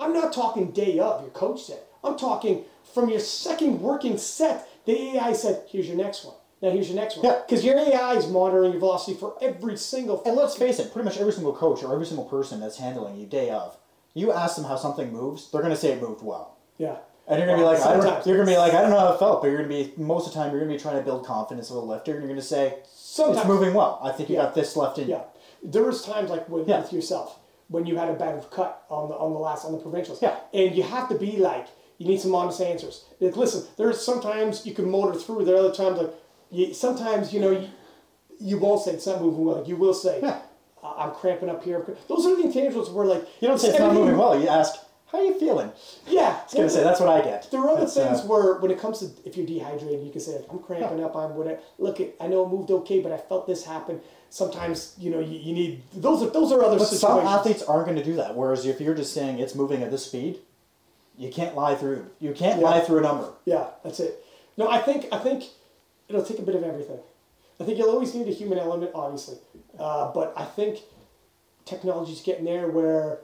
I'm 0.00 0.12
not 0.14 0.32
talking 0.32 0.70
day 0.72 0.98
of, 0.98 1.20
your 1.22 1.30
coach 1.30 1.64
said. 1.64 1.80
I'm 2.02 2.16
talking 2.16 2.64
from 2.94 3.08
your 3.08 3.20
second 3.20 3.80
working 3.80 4.18
set, 4.18 4.68
the 4.84 5.16
AI 5.16 5.32
said, 5.34 5.62
here's 5.68 5.86
your 5.86 5.96
next 5.96 6.24
one. 6.24 6.34
Now 6.62 6.70
here's 6.70 6.88
your 6.88 6.96
next 6.96 7.16
one. 7.16 7.26
Yeah. 7.26 7.40
Because 7.46 7.64
your 7.64 7.76
AI 7.76 8.14
is 8.14 8.28
monitoring 8.28 8.70
your 8.70 8.80
velocity 8.80 9.16
for 9.18 9.34
every 9.42 9.76
single 9.76 10.22
And 10.24 10.36
let's 10.36 10.54
face 10.56 10.78
it, 10.78 10.92
pretty 10.92 11.04
much 11.04 11.18
every 11.18 11.32
single 11.32 11.52
coach 11.52 11.82
or 11.82 11.92
every 11.92 12.06
single 12.06 12.24
person 12.24 12.60
that's 12.60 12.78
handling 12.78 13.16
you 13.16 13.26
day 13.26 13.50
of, 13.50 13.76
you 14.14 14.32
ask 14.32 14.56
them 14.56 14.64
how 14.64 14.76
something 14.76 15.12
moves, 15.12 15.50
they're 15.50 15.62
gonna 15.62 15.76
say 15.76 15.92
it 15.92 16.00
moved 16.00 16.22
well. 16.22 16.56
Yeah. 16.78 16.96
And 17.26 17.38
you're 17.38 17.46
gonna 17.46 17.58
be 17.58 17.64
like, 17.64 17.80
I 17.80 17.92
don't, 17.94 18.02
sometimes. 18.02 18.26
you're 18.26 18.36
gonna 18.36 18.50
be 18.50 18.56
like, 18.56 18.74
I 18.74 18.80
don't 18.80 18.90
know 18.90 18.98
how 19.00 19.12
it 19.12 19.18
felt, 19.18 19.42
but 19.42 19.48
you're 19.48 19.56
gonna 19.58 19.68
be 19.68 19.92
most 19.96 20.26
of 20.28 20.32
the 20.34 20.38
time 20.38 20.52
you're 20.52 20.60
gonna 20.60 20.72
be 20.72 20.78
trying 20.78 20.96
to 20.98 21.02
build 21.02 21.26
confidence 21.26 21.70
of 21.70 21.76
a 21.76 21.80
lifter, 21.80 22.12
and 22.12 22.20
you're 22.22 22.28
gonna 22.28 22.40
say, 22.42 22.78
Sometimes. 22.94 23.38
it's 23.38 23.46
moving 23.48 23.74
well. 23.74 23.98
I 24.02 24.12
think 24.12 24.28
you 24.28 24.36
Yeah. 24.36 24.42
got 24.44 24.54
this 24.54 24.76
left 24.76 24.98
in. 24.98 25.08
you." 25.08 25.14
Yeah. 25.14 25.22
There 25.64 25.82
was 25.84 26.04
times 26.04 26.30
like 26.30 26.48
with, 26.48 26.68
Yeah. 26.68 26.80
with 26.80 26.92
yourself 26.92 27.38
when 27.68 27.86
you 27.86 27.96
had 27.96 28.08
a 28.08 28.14
bad 28.14 28.44
cut 28.50 28.82
on 28.90 29.08
the 29.08 29.14
on 29.16 29.32
the 29.32 29.38
last 29.38 29.64
on 29.64 29.72
the 29.72 29.78
provincials. 29.78 30.20
Yeah. 30.22 30.36
And 30.52 30.74
you 30.76 30.82
have 30.82 31.08
to 31.08 31.14
be 31.16 31.36
like, 31.38 31.66
you 31.98 32.06
need 32.08 32.20
some 32.20 32.34
honest 32.34 32.60
answers. 32.60 33.04
Like, 33.20 33.36
listen, 33.36 33.64
there's 33.76 34.00
sometimes 34.00 34.66
you 34.66 34.74
can 34.74 34.90
motor 34.90 35.16
through. 35.18 35.44
There 35.44 35.54
are 35.54 35.58
other 35.58 35.72
times 35.74 35.98
like, 35.98 36.12
you, 36.52 36.74
sometimes 36.74 37.32
you 37.32 37.40
know 37.40 37.50
you, 37.50 37.68
you 38.40 38.58
won't 38.58 38.82
say 38.82 38.92
it's 38.92 39.06
not 39.06 39.20
moving 39.20 39.44
well. 39.44 39.56
Like 39.58 39.68
you 39.68 39.76
will 39.76 39.94
say, 39.94 40.20
Yeah. 40.22 40.40
"I- 40.82 41.04
I'm 41.04 41.12
cramping 41.12 41.48
up 41.48 41.64
here. 41.64 41.84
Those 42.08 42.26
are 42.26 42.36
the 42.36 42.42
intangibles 42.42 42.92
where 42.92 43.06
like 43.06 43.26
You 43.40 43.48
don't 43.48 43.58
say 43.58 43.70
it's 43.70 43.78
not 43.78 43.94
moving 43.94 44.16
well. 44.16 44.38
You 44.40 44.48
ask, 44.48 44.74
how 45.06 45.18
are 45.18 45.24
you 45.24 45.38
feeling? 45.38 45.70
Yeah. 46.06 46.36
I 46.40 46.44
was 46.44 46.54
gonna 46.54 46.70
say 46.70 46.82
that's 46.82 47.00
what 47.00 47.08
I 47.08 47.20
get. 47.22 47.50
There 47.50 47.60
are 47.60 47.70
other 47.70 47.80
That's, 47.80 47.94
things 47.94 48.20
uh, 48.20 48.24
where, 48.24 48.54
when 48.54 48.70
it 48.70 48.78
comes 48.78 48.98
to 49.00 49.10
if 49.28 49.36
you're 49.36 49.46
dehydrated, 49.46 50.04
you 50.04 50.10
can 50.12 50.20
say, 50.20 50.40
"I'm 50.50 50.58
cramping 50.58 51.02
up. 51.02 51.14
I'm 51.16 51.34
whatever." 51.36 51.60
Look, 51.78 52.00
it, 52.00 52.16
I 52.20 52.26
know 52.28 52.44
it 52.44 52.48
moved 52.48 52.70
okay, 52.70 53.00
but 53.00 53.12
I 53.12 53.18
felt 53.18 53.46
this 53.46 53.64
happen. 53.64 54.00
Sometimes, 54.30 54.94
you 54.98 55.10
know, 55.10 55.20
you, 55.20 55.38
you 55.38 55.52
need 55.52 55.82
those 55.94 56.22
are 56.22 56.30
those 56.30 56.50
are 56.52 56.62
other 56.64 56.78
But 56.78 56.86
some 56.86 57.20
athletes 57.26 57.62
aren't 57.62 57.84
going 57.86 57.98
to 57.98 58.04
do 58.04 58.14
that. 58.16 58.34
Whereas 58.34 58.64
if 58.64 58.80
you're 58.80 58.94
just 58.94 59.12
saying 59.12 59.38
it's 59.38 59.54
moving 59.54 59.82
at 59.82 59.90
this 59.90 60.06
speed, 60.06 60.38
you 61.18 61.30
can't 61.30 61.54
lie 61.54 61.74
through. 61.74 62.06
You 62.18 62.32
can't 62.32 62.58
Yeah. 62.60 62.66
lie 62.70 62.80
through 62.80 62.98
a 62.98 63.02
number. 63.02 63.28
Yeah, 63.44 63.66
that's 63.84 64.00
it. 64.00 64.24
No, 64.56 64.68
I 64.70 64.78
think 64.78 65.06
I 65.12 65.18
think 65.18 65.44
it'll 66.12 66.24
take 66.24 66.38
a 66.38 66.42
bit 66.42 66.54
of 66.54 66.62
everything. 66.62 66.98
I 67.60 67.64
think 67.64 67.78
you'll 67.78 67.90
always 67.90 68.14
need 68.14 68.28
a 68.28 68.32
human 68.32 68.58
element, 68.58 68.90
obviously, 68.94 69.38
uh, 69.78 70.12
but 70.12 70.32
I 70.36 70.44
think 70.44 70.80
technology's 71.64 72.20
getting 72.22 72.44
there 72.44 72.68
where 72.68 73.20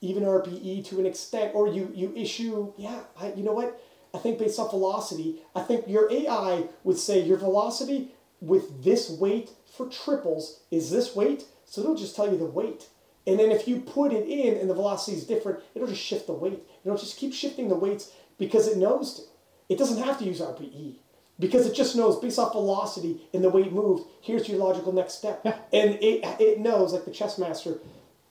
even 0.00 0.22
RPE 0.22 0.86
to 0.88 1.00
an 1.00 1.06
extent, 1.06 1.54
or 1.54 1.68
you 1.68 1.90
you 1.94 2.12
issue, 2.14 2.72
yeah, 2.76 3.00
I, 3.20 3.32
you 3.32 3.42
know 3.42 3.52
what? 3.52 3.80
I 4.14 4.18
think 4.18 4.38
based 4.38 4.58
off 4.58 4.70
velocity, 4.70 5.40
I 5.54 5.62
think 5.62 5.88
your 5.88 6.10
AI 6.12 6.68
would 6.84 6.98
say 6.98 7.20
your 7.20 7.36
velocity 7.36 8.12
with 8.40 8.84
this 8.84 9.10
weight 9.10 9.50
for 9.76 9.86
triples 9.86 10.60
is 10.70 10.90
this 10.90 11.14
weight, 11.16 11.44
so 11.64 11.80
it'll 11.80 11.94
just 11.96 12.14
tell 12.14 12.30
you 12.30 12.38
the 12.38 12.44
weight. 12.44 12.88
And 13.26 13.38
then 13.38 13.50
if 13.50 13.68
you 13.68 13.80
put 13.80 14.12
it 14.12 14.26
in 14.26 14.56
and 14.56 14.70
the 14.70 14.74
velocity 14.74 15.16
is 15.16 15.26
different, 15.26 15.60
it'll 15.74 15.88
just 15.88 16.00
shift 16.00 16.26
the 16.26 16.32
weight. 16.32 16.62
It'll 16.84 16.96
just 16.96 17.18
keep 17.18 17.34
shifting 17.34 17.68
the 17.68 17.74
weights 17.74 18.12
because 18.38 18.66
it 18.68 18.78
knows 18.78 19.14
to. 19.14 19.22
It 19.68 19.78
doesn't 19.78 20.02
have 20.02 20.18
to 20.20 20.24
use 20.24 20.40
RPE 20.40 20.96
because 21.38 21.66
it 21.66 21.74
just 21.74 21.94
knows 21.96 22.18
based 22.18 22.38
off 22.38 22.52
velocity 22.52 23.20
and 23.32 23.42
the 23.44 23.50
way 23.50 23.62
it 23.62 23.72
moved. 23.72 24.04
Here's 24.20 24.48
your 24.48 24.58
logical 24.58 24.92
next 24.92 25.14
step, 25.14 25.44
and 25.72 25.94
it 26.00 26.24
it 26.40 26.60
knows 26.60 26.92
like 26.92 27.04
the 27.04 27.10
chess 27.10 27.38
master 27.38 27.78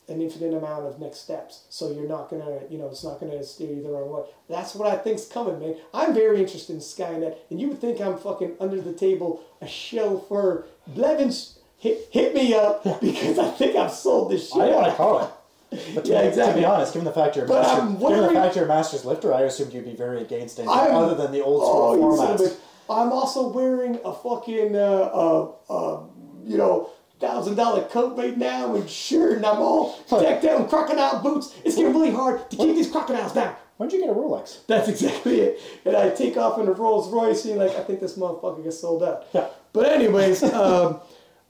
an 0.09 0.21
infinite 0.21 0.53
amount 0.55 0.85
of 0.85 0.99
next 1.01 1.17
steps. 1.19 1.65
So 1.69 1.91
you're 1.91 2.07
not 2.07 2.29
gonna, 2.29 2.59
you 2.69 2.77
know, 2.77 2.87
it's 2.87 3.03
not 3.03 3.19
gonna 3.19 3.43
steer 3.43 3.69
you 3.73 3.83
the 3.83 3.89
wrong 3.89 4.09
way. 4.09 4.21
That's 4.47 4.73
what 4.73 4.87
I 4.87 4.95
think's 4.97 5.25
coming, 5.25 5.59
man. 5.59 5.75
I'm 5.93 6.13
very 6.13 6.39
interested 6.39 6.71
in 6.73 6.79
Skynet, 6.79 7.35
and 7.49 7.59
you 7.59 7.67
would 7.67 7.81
think 7.81 7.99
I'm 7.99 8.17
fucking 8.17 8.53
under 8.61 8.79
the 8.79 8.93
table 8.93 9.41
a 9.61 9.67
show 9.67 10.19
for 10.29 10.65
Blevins. 10.87 11.59
Hit, 11.79 12.07
hit 12.09 12.33
me 12.33 12.53
up 12.55 12.83
because 13.01 13.37
I 13.37 13.49
think 13.51 13.75
I've 13.75 13.91
sold 13.91 14.31
this 14.31 14.49
shit. 14.49 14.61
I 14.61 14.65
don't 14.67 14.75
want 14.75 14.87
to 14.91 14.95
call 14.95 15.23
it. 15.23 15.29
But 15.93 16.05
to, 16.05 16.11
Yeah, 16.13 16.21
be- 16.21 16.27
exactly. 16.29 16.53
to 16.53 16.59
be 16.61 16.65
honest, 16.65 16.93
given 16.93 17.03
the 17.05 17.11
fact 17.11 17.35
you're 17.35 17.43
a 17.43 17.49
master, 17.49 17.81
given 17.99 18.23
the 18.23 18.31
fact 18.31 18.55
you're 18.55 18.63
a 18.65 18.67
master's 18.69 19.03
lifter, 19.03 19.33
I 19.33 19.41
assumed 19.41 19.73
you'd 19.73 19.83
be 19.83 19.93
very 19.95 20.21
against 20.21 20.57
anything 20.59 20.73
I'm- 20.75 20.95
other 20.95 21.15
than 21.15 21.33
the 21.33 21.43
old 21.43 21.61
Oh, 21.65 21.93
school 21.93 22.21
of 22.21 22.39
formats. 22.39 22.55
I'm 22.89 23.11
also 23.11 23.49
wearing 23.49 23.99
a 24.03 24.13
fucking, 24.13 24.75
uh, 24.75 24.79
uh, 24.79 25.51
uh, 25.69 26.03
you 26.45 26.57
know, 26.57 26.89
thousand 27.19 27.55
dollar 27.55 27.83
coat 27.85 28.17
right 28.17 28.37
now 28.37 28.75
and 28.75 28.89
shirt, 28.89 29.37
and 29.37 29.45
I'm 29.45 29.57
all 29.57 29.97
decked 30.09 30.45
out 30.45 30.61
in 30.61 30.67
crocodile 30.67 31.21
boots. 31.21 31.55
It's 31.65 31.75
getting 31.75 31.93
really 31.93 32.11
hard 32.11 32.49
to 32.51 32.57
keep 32.57 32.75
these 32.75 32.89
crocodiles 32.91 33.33
down. 33.33 33.55
When'd 33.77 33.91
you 33.93 33.99
get 33.99 34.09
a 34.09 34.13
Rolex? 34.13 34.65
That's 34.67 34.87
exactly 34.93 35.41
it. 35.41 35.59
And 35.85 35.95
I 35.95 36.09
take 36.09 36.37
off 36.37 36.59
in 36.59 36.67
a 36.67 36.71
Rolls 36.71 37.11
Royce, 37.11 37.45
and 37.45 37.57
like, 37.59 37.75
I 37.75 37.83
think 37.83 37.99
this 37.99 38.17
motherfucker 38.17 38.63
gets 38.63 38.79
sold 38.79 39.03
out. 39.03 39.25
Yeah. 39.33 39.47
But 39.73 39.87
anyways, 39.87 40.43
um, 40.53 40.99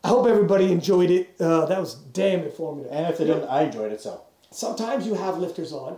I 0.03 0.09
hope 0.09 0.27
everybody 0.27 0.71
enjoyed 0.71 1.11
it. 1.11 1.35
Uh, 1.39 1.65
that 1.65 1.79
was 1.79 1.95
damn 1.95 2.41
informative. 2.41 2.91
And 2.91 3.07
if 3.07 3.17
they 3.17 3.25
didn't, 3.25 3.47
I 3.49 3.63
enjoyed 3.63 3.91
it. 3.91 4.01
So 4.01 4.21
Sometimes 4.51 5.05
you 5.05 5.13
have 5.13 5.37
lifters 5.37 5.73
on, 5.73 5.97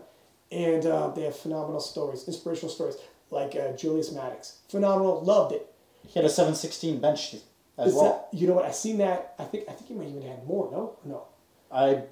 and 0.51 0.85
uh, 0.85 1.09
they 1.09 1.23
have 1.23 1.35
phenomenal 1.35 1.79
stories, 1.79 2.27
inspirational 2.27 2.69
stories. 2.69 2.95
Like 3.31 3.55
uh, 3.55 3.71
Julius 3.73 4.11
Maddox. 4.11 4.59
Phenomenal, 4.69 5.21
loved 5.21 5.53
it. 5.53 5.73
He 6.07 6.13
had 6.13 6.25
a 6.25 6.29
716 6.29 6.99
bench 6.99 7.35
as 7.77 7.89
Is 7.89 7.95
well. 7.95 8.27
that, 8.31 8.37
you 8.37 8.47
know 8.47 8.53
what? 8.53 8.65
I 8.65 8.71
seen 8.71 8.97
that. 8.97 9.35
I 9.39 9.43
think 9.45 9.65
I 9.69 9.73
think 9.73 9.87
he 9.87 9.93
might 9.93 10.07
even 10.07 10.21
had 10.21 10.45
more. 10.45 10.69
No, 10.71 10.97
no. 11.05 11.25
I 11.71 12.03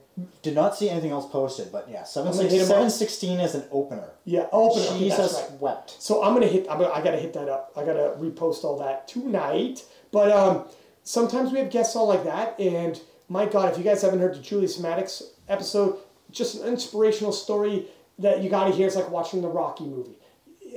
did 0.41 0.55
not 0.55 0.75
see 0.75 0.89
anything 0.89 1.11
else 1.11 1.29
posted, 1.29 1.71
but 1.71 1.87
yeah, 1.89 2.05
gonna 2.13 2.31
hit 2.31 2.51
him 2.51 2.61
up. 2.61 2.67
716 2.67 3.39
is 3.39 3.55
an 3.55 3.63
opener. 3.71 4.09
Yeah, 4.23 4.47
open. 4.51 4.83
Okay, 4.83 4.99
Jesus 4.99 5.33
right. 5.33 5.59
wept. 5.59 6.01
So 6.01 6.23
I'm 6.23 6.33
gonna 6.33 6.47
hit. 6.47 6.67
I'm 6.69 6.79
gonna, 6.79 6.93
I 6.93 7.03
gotta 7.03 7.17
hit 7.17 7.33
that 7.33 7.49
up. 7.49 7.71
I 7.75 7.83
gotta 7.83 8.15
repost 8.19 8.63
all 8.63 8.77
that 8.79 9.07
tonight. 9.07 9.83
But 10.11 10.31
um, 10.31 10.65
sometimes 11.03 11.51
we 11.51 11.59
have 11.59 11.69
guests 11.69 11.95
all 11.95 12.07
like 12.07 12.23
that, 12.23 12.59
and 12.59 12.99
my 13.29 13.45
God, 13.45 13.71
if 13.71 13.77
you 13.77 13.83
guys 13.83 14.01
haven't 14.01 14.19
heard 14.19 14.35
the 14.35 14.41
Julius 14.41 14.79
Maddox 14.79 15.23
episode, 15.49 15.97
just 16.31 16.61
an 16.61 16.67
inspirational 16.67 17.31
story 17.31 17.87
that 18.19 18.41
you 18.43 18.49
gotta 18.49 18.71
hear. 18.71 18.87
It's 18.87 18.95
like 18.95 19.09
watching 19.09 19.41
the 19.41 19.49
Rocky 19.49 19.85
movie, 19.85 20.17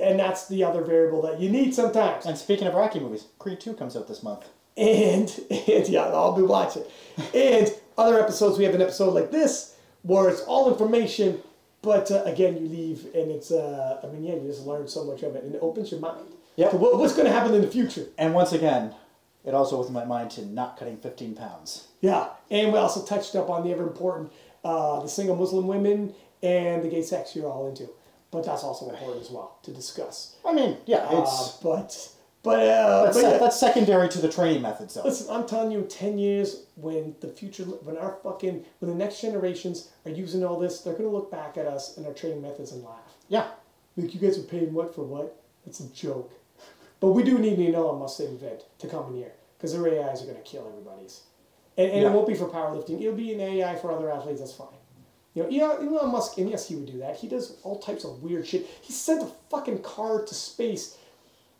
and 0.01 0.19
that's 0.19 0.47
the 0.47 0.63
other 0.63 0.83
variable 0.83 1.21
that 1.21 1.39
you 1.39 1.49
need 1.49 1.73
sometimes. 1.73 2.25
And 2.25 2.37
speaking 2.37 2.67
of 2.67 2.73
Rocky 2.73 2.99
movies, 2.99 3.27
Creed 3.39 3.59
2 3.59 3.73
comes 3.73 3.95
out 3.95 4.07
this 4.07 4.23
month. 4.23 4.47
And, 4.77 5.29
and 5.49 5.87
yeah, 5.87 6.03
I'll 6.03 6.35
be 6.35 6.41
watching. 6.41 6.83
And 7.33 7.71
other 7.97 8.19
episodes, 8.19 8.57
we 8.57 8.65
have 8.65 8.75
an 8.75 8.81
episode 8.81 9.13
like 9.13 9.31
this 9.31 9.75
where 10.03 10.29
it's 10.29 10.41
all 10.41 10.71
information, 10.71 11.41
but 11.81 12.09
uh, 12.09 12.23
again, 12.23 12.57
you 12.57 12.67
leave 12.67 13.05
and 13.13 13.31
it's, 13.31 13.51
uh, 13.51 13.99
I 14.03 14.07
mean, 14.07 14.23
yeah, 14.23 14.35
you 14.35 14.47
just 14.47 14.65
learn 14.65 14.87
so 14.87 15.03
much 15.03 15.21
of 15.23 15.35
it 15.35 15.43
and 15.43 15.53
it 15.53 15.59
opens 15.61 15.91
your 15.91 15.99
mind. 15.99 16.25
Yeah. 16.55 16.75
what, 16.75 16.97
what's 16.97 17.13
going 17.13 17.27
to 17.27 17.33
happen 17.33 17.53
in 17.53 17.61
the 17.61 17.67
future? 17.67 18.07
And 18.17 18.33
once 18.33 18.51
again, 18.51 18.95
it 19.45 19.53
also 19.53 19.77
opened 19.77 19.93
my 19.93 20.05
mind 20.05 20.31
to 20.31 20.45
not 20.45 20.77
cutting 20.77 20.97
15 20.97 21.35
pounds. 21.35 21.87
Yeah. 22.01 22.29
And 22.49 22.73
we 22.73 22.79
also 22.79 23.03
touched 23.03 23.35
up 23.35 23.49
on 23.49 23.63
the 23.63 23.71
ever 23.71 23.83
important, 23.83 24.31
uh, 24.63 24.99
the 24.99 25.07
single 25.07 25.35
Muslim 25.35 25.67
women 25.67 26.13
and 26.43 26.83
the 26.83 26.89
gay 26.89 27.01
sex 27.01 27.35
you're 27.35 27.47
all 27.47 27.67
into. 27.69 27.89
But 28.31 28.45
that's 28.45 28.63
also 28.63 28.89
important 28.89 29.21
as 29.21 29.29
well 29.29 29.57
to 29.63 29.71
discuss. 29.71 30.35
I 30.45 30.53
mean, 30.53 30.77
yeah, 30.85 30.99
Uh, 30.99 31.21
it's 31.21 31.57
but, 31.61 32.09
but, 32.43 32.59
uh, 32.59 33.03
that's, 33.03 33.17
but 33.21 33.29
yeah. 33.31 33.37
that's 33.37 33.59
secondary 33.59 34.07
to 34.07 34.19
the 34.21 34.29
training 34.29 34.61
methods, 34.61 34.93
though. 34.93 35.03
Listen, 35.03 35.27
I'm 35.29 35.45
telling 35.45 35.69
you, 35.71 35.81
ten 35.83 36.17
years, 36.17 36.63
when 36.75 37.15
the 37.19 37.27
future, 37.27 37.63
when 37.65 37.97
our 37.97 38.17
fucking, 38.23 38.65
when 38.79 38.89
the 38.89 38.95
next 38.97 39.19
generations 39.21 39.89
are 40.05 40.11
using 40.11 40.45
all 40.45 40.57
this, 40.57 40.79
they're 40.79 40.93
gonna 40.95 41.09
look 41.09 41.29
back 41.29 41.57
at 41.57 41.67
us 41.67 41.97
and 41.97 42.07
our 42.07 42.13
training 42.13 42.41
methods 42.41 42.71
and 42.71 42.83
laugh. 42.83 43.15
Yeah, 43.27 43.47
Like 43.97 44.13
you 44.13 44.19
guys 44.21 44.39
are 44.39 44.43
paying 44.43 44.73
what 44.73 44.95
for 44.95 45.03
what? 45.03 45.35
It's 45.67 45.81
a 45.81 45.87
joke. 45.89 46.31
But 47.01 47.09
we 47.09 47.23
do 47.23 47.37
need 47.37 47.59
an 47.59 47.75
Elon 47.75 47.99
Musk 47.99 48.21
event 48.21 48.61
to 48.79 48.87
come 48.87 49.07
in 49.09 49.15
here 49.17 49.33
because 49.57 49.73
their 49.73 49.85
AIs 49.87 50.23
are 50.23 50.27
gonna 50.27 50.39
kill 50.39 50.67
everybody's, 50.67 51.21
and, 51.77 51.91
and 51.91 52.01
Yeah. 52.03 52.09
it 52.09 52.13
won't 52.13 52.27
be 52.27 52.35
for 52.35 52.47
powerlifting. 52.47 53.01
It'll 53.01 53.13
be 53.13 53.33
an 53.33 53.41
AI 53.41 53.75
for 53.75 53.91
other 53.91 54.09
athletes. 54.09 54.39
That's 54.39 54.53
fine. 54.53 54.67
You 55.33 55.59
know, 55.59 55.77
Elon 55.77 56.11
Musk, 56.11 56.37
and 56.37 56.49
yes, 56.49 56.67
he 56.67 56.75
would 56.75 56.91
do 56.91 56.99
that. 56.99 57.15
He 57.15 57.27
does 57.27 57.55
all 57.63 57.79
types 57.79 58.03
of 58.03 58.21
weird 58.21 58.45
shit. 58.45 58.67
He 58.81 58.91
sent 58.91 59.23
a 59.23 59.31
fucking 59.49 59.81
car 59.81 60.23
to 60.23 60.35
space 60.35 60.97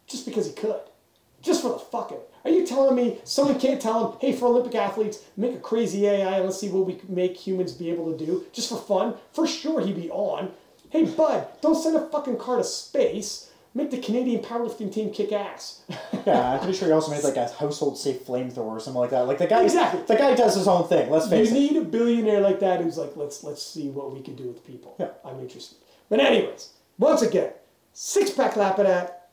just 0.07 0.25
because 0.25 0.45
he 0.47 0.53
could. 0.53 0.81
Just 1.41 1.61
for 1.61 1.69
the 1.69 1.79
fuck 1.79 2.11
it. 2.11 2.29
Are 2.43 2.51
you 2.51 2.67
telling 2.67 2.95
me 2.95 3.19
someone 3.23 3.59
can't 3.59 3.81
tell 3.81 4.11
him, 4.11 4.17
hey, 4.19 4.33
for 4.33 4.47
Olympic 4.47 4.75
athletes, 4.75 5.23
make 5.37 5.55
a 5.55 5.59
crazy 5.59 6.05
AI 6.05 6.35
and 6.35 6.45
let's 6.45 6.59
see 6.59 6.69
what 6.69 6.85
we 6.85 6.99
make 7.07 7.37
humans 7.37 7.71
be 7.71 7.89
able 7.89 8.11
to 8.11 8.25
do 8.25 8.45
just 8.51 8.69
for 8.69 8.77
fun? 8.77 9.15
For 9.31 9.47
sure 9.47 9.81
he'd 9.81 9.95
be 9.95 10.09
on. 10.09 10.51
Hey, 10.89 11.05
bud, 11.05 11.47
don't 11.61 11.81
send 11.81 11.95
a 11.95 12.09
fucking 12.09 12.37
car 12.37 12.57
to 12.57 12.63
space. 12.63 13.50
Make 13.73 13.89
the 13.91 13.99
Canadian 13.99 14.41
powerlifting 14.43 14.91
team 14.93 15.11
kick 15.11 15.31
ass. 15.31 15.81
yeah. 16.25 16.53
I'm 16.53 16.59
pretty 16.59 16.77
sure 16.77 16.87
he 16.89 16.93
also 16.93 17.09
made 17.11 17.23
like 17.23 17.37
a 17.37 17.47
household 17.53 17.97
safe 17.97 18.25
flamethrower 18.25 18.57
or 18.65 18.79
something 18.81 18.99
like 18.99 19.11
that. 19.11 19.27
Like 19.27 19.37
the 19.37 19.47
guy, 19.47 19.63
Exactly. 19.63 20.01
the 20.07 20.15
guy 20.15 20.35
does 20.35 20.55
his 20.55 20.67
own 20.67 20.87
thing. 20.89 21.09
Let's 21.09 21.25
You 21.25 21.31
face 21.31 21.51
it. 21.51 21.53
You 21.53 21.59
need 21.71 21.77
a 21.77 21.85
billionaire 21.85 22.41
like 22.41 22.59
that 22.59 22.81
who's 22.81 22.97
like, 22.97 23.15
let's 23.15 23.43
let's 23.45 23.65
see 23.65 23.87
what 23.89 24.13
we 24.13 24.19
can 24.21 24.35
do 24.35 24.43
with 24.43 24.65
people. 24.67 24.95
Yeah. 24.99 25.09
I'm 25.23 25.39
interested. 25.39 25.77
But 26.09 26.19
anyways, 26.19 26.69
once 26.97 27.21
again, 27.21 27.53
six 27.93 28.29
pack 28.31 28.57
lapping 28.57 28.87
at. 28.87 29.29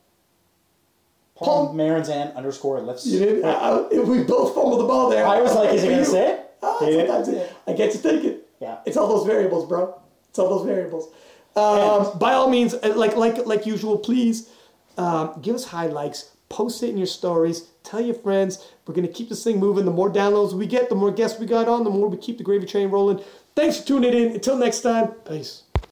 Paul 1.35 1.73
Maranzan 1.73 2.35
underscore 2.35 2.81
lifts. 2.81 3.05
You 3.07 3.19
didn't, 3.19 3.45
I, 3.45 3.51
I- 3.51 3.69
uh, 3.71 3.75
uh, 3.93 4.01
we 4.03 4.23
both 4.23 4.53
fumbled 4.55 4.81
the 4.81 4.85
ball 4.85 5.09
there. 5.09 5.25
I 5.25 5.41
was 5.41 5.55
like, 5.55 5.73
is 5.73 5.81
he 5.83 5.89
gonna 5.95 6.03
say 6.05 6.33
it? 6.33 6.51
Ah, 6.61 6.79
Did. 6.79 7.07
sometimes 7.07 7.27
it- 7.29 7.53
I 7.67 7.73
get 7.73 7.93
you 7.93 7.99
thinking. 7.99 8.39
Yeah. 8.59 8.79
It's 8.85 8.97
all 8.97 9.07
those 9.07 9.25
variables, 9.25 9.65
bro. 9.67 10.01
It's 10.29 10.37
all 10.39 10.49
those 10.49 10.65
variables. 10.65 11.09
Um, 11.55 12.17
by 12.17 12.33
all 12.33 12.49
means, 12.49 12.73
uh, 12.73 12.93
like 12.95 13.15
like 13.15 13.45
like 13.45 13.65
usual, 13.65 13.97
please 13.97 14.49
um, 14.97 15.39
give 15.41 15.55
us 15.55 15.65
high 15.65 15.87
likes, 15.87 16.31
post 16.49 16.83
it 16.83 16.89
in 16.89 16.97
your 16.97 17.07
stories, 17.07 17.67
tell 17.83 18.01
your 18.01 18.15
friends. 18.15 18.71
We're 18.85 18.93
gonna 18.93 19.07
keep 19.07 19.29
this 19.29 19.43
thing 19.43 19.59
moving. 19.59 19.85
The 19.85 19.91
more 19.91 20.09
downloads 20.11 20.53
we 20.53 20.67
get, 20.67 20.89
the 20.89 20.95
more 20.95 21.11
guests 21.11 21.39
we 21.39 21.45
got 21.45 21.67
on, 21.67 21.83
the 21.83 21.89
more 21.89 22.07
we 22.07 22.17
keep 22.17 22.37
the 22.37 22.43
gravy 22.43 22.65
train 22.65 22.89
rolling. 22.89 23.21
Thanks 23.55 23.79
for 23.79 23.87
tuning 23.87 24.13
in. 24.13 24.31
Until 24.33 24.57
next 24.57 24.81
time, 24.81 25.09
peace. 25.27 25.63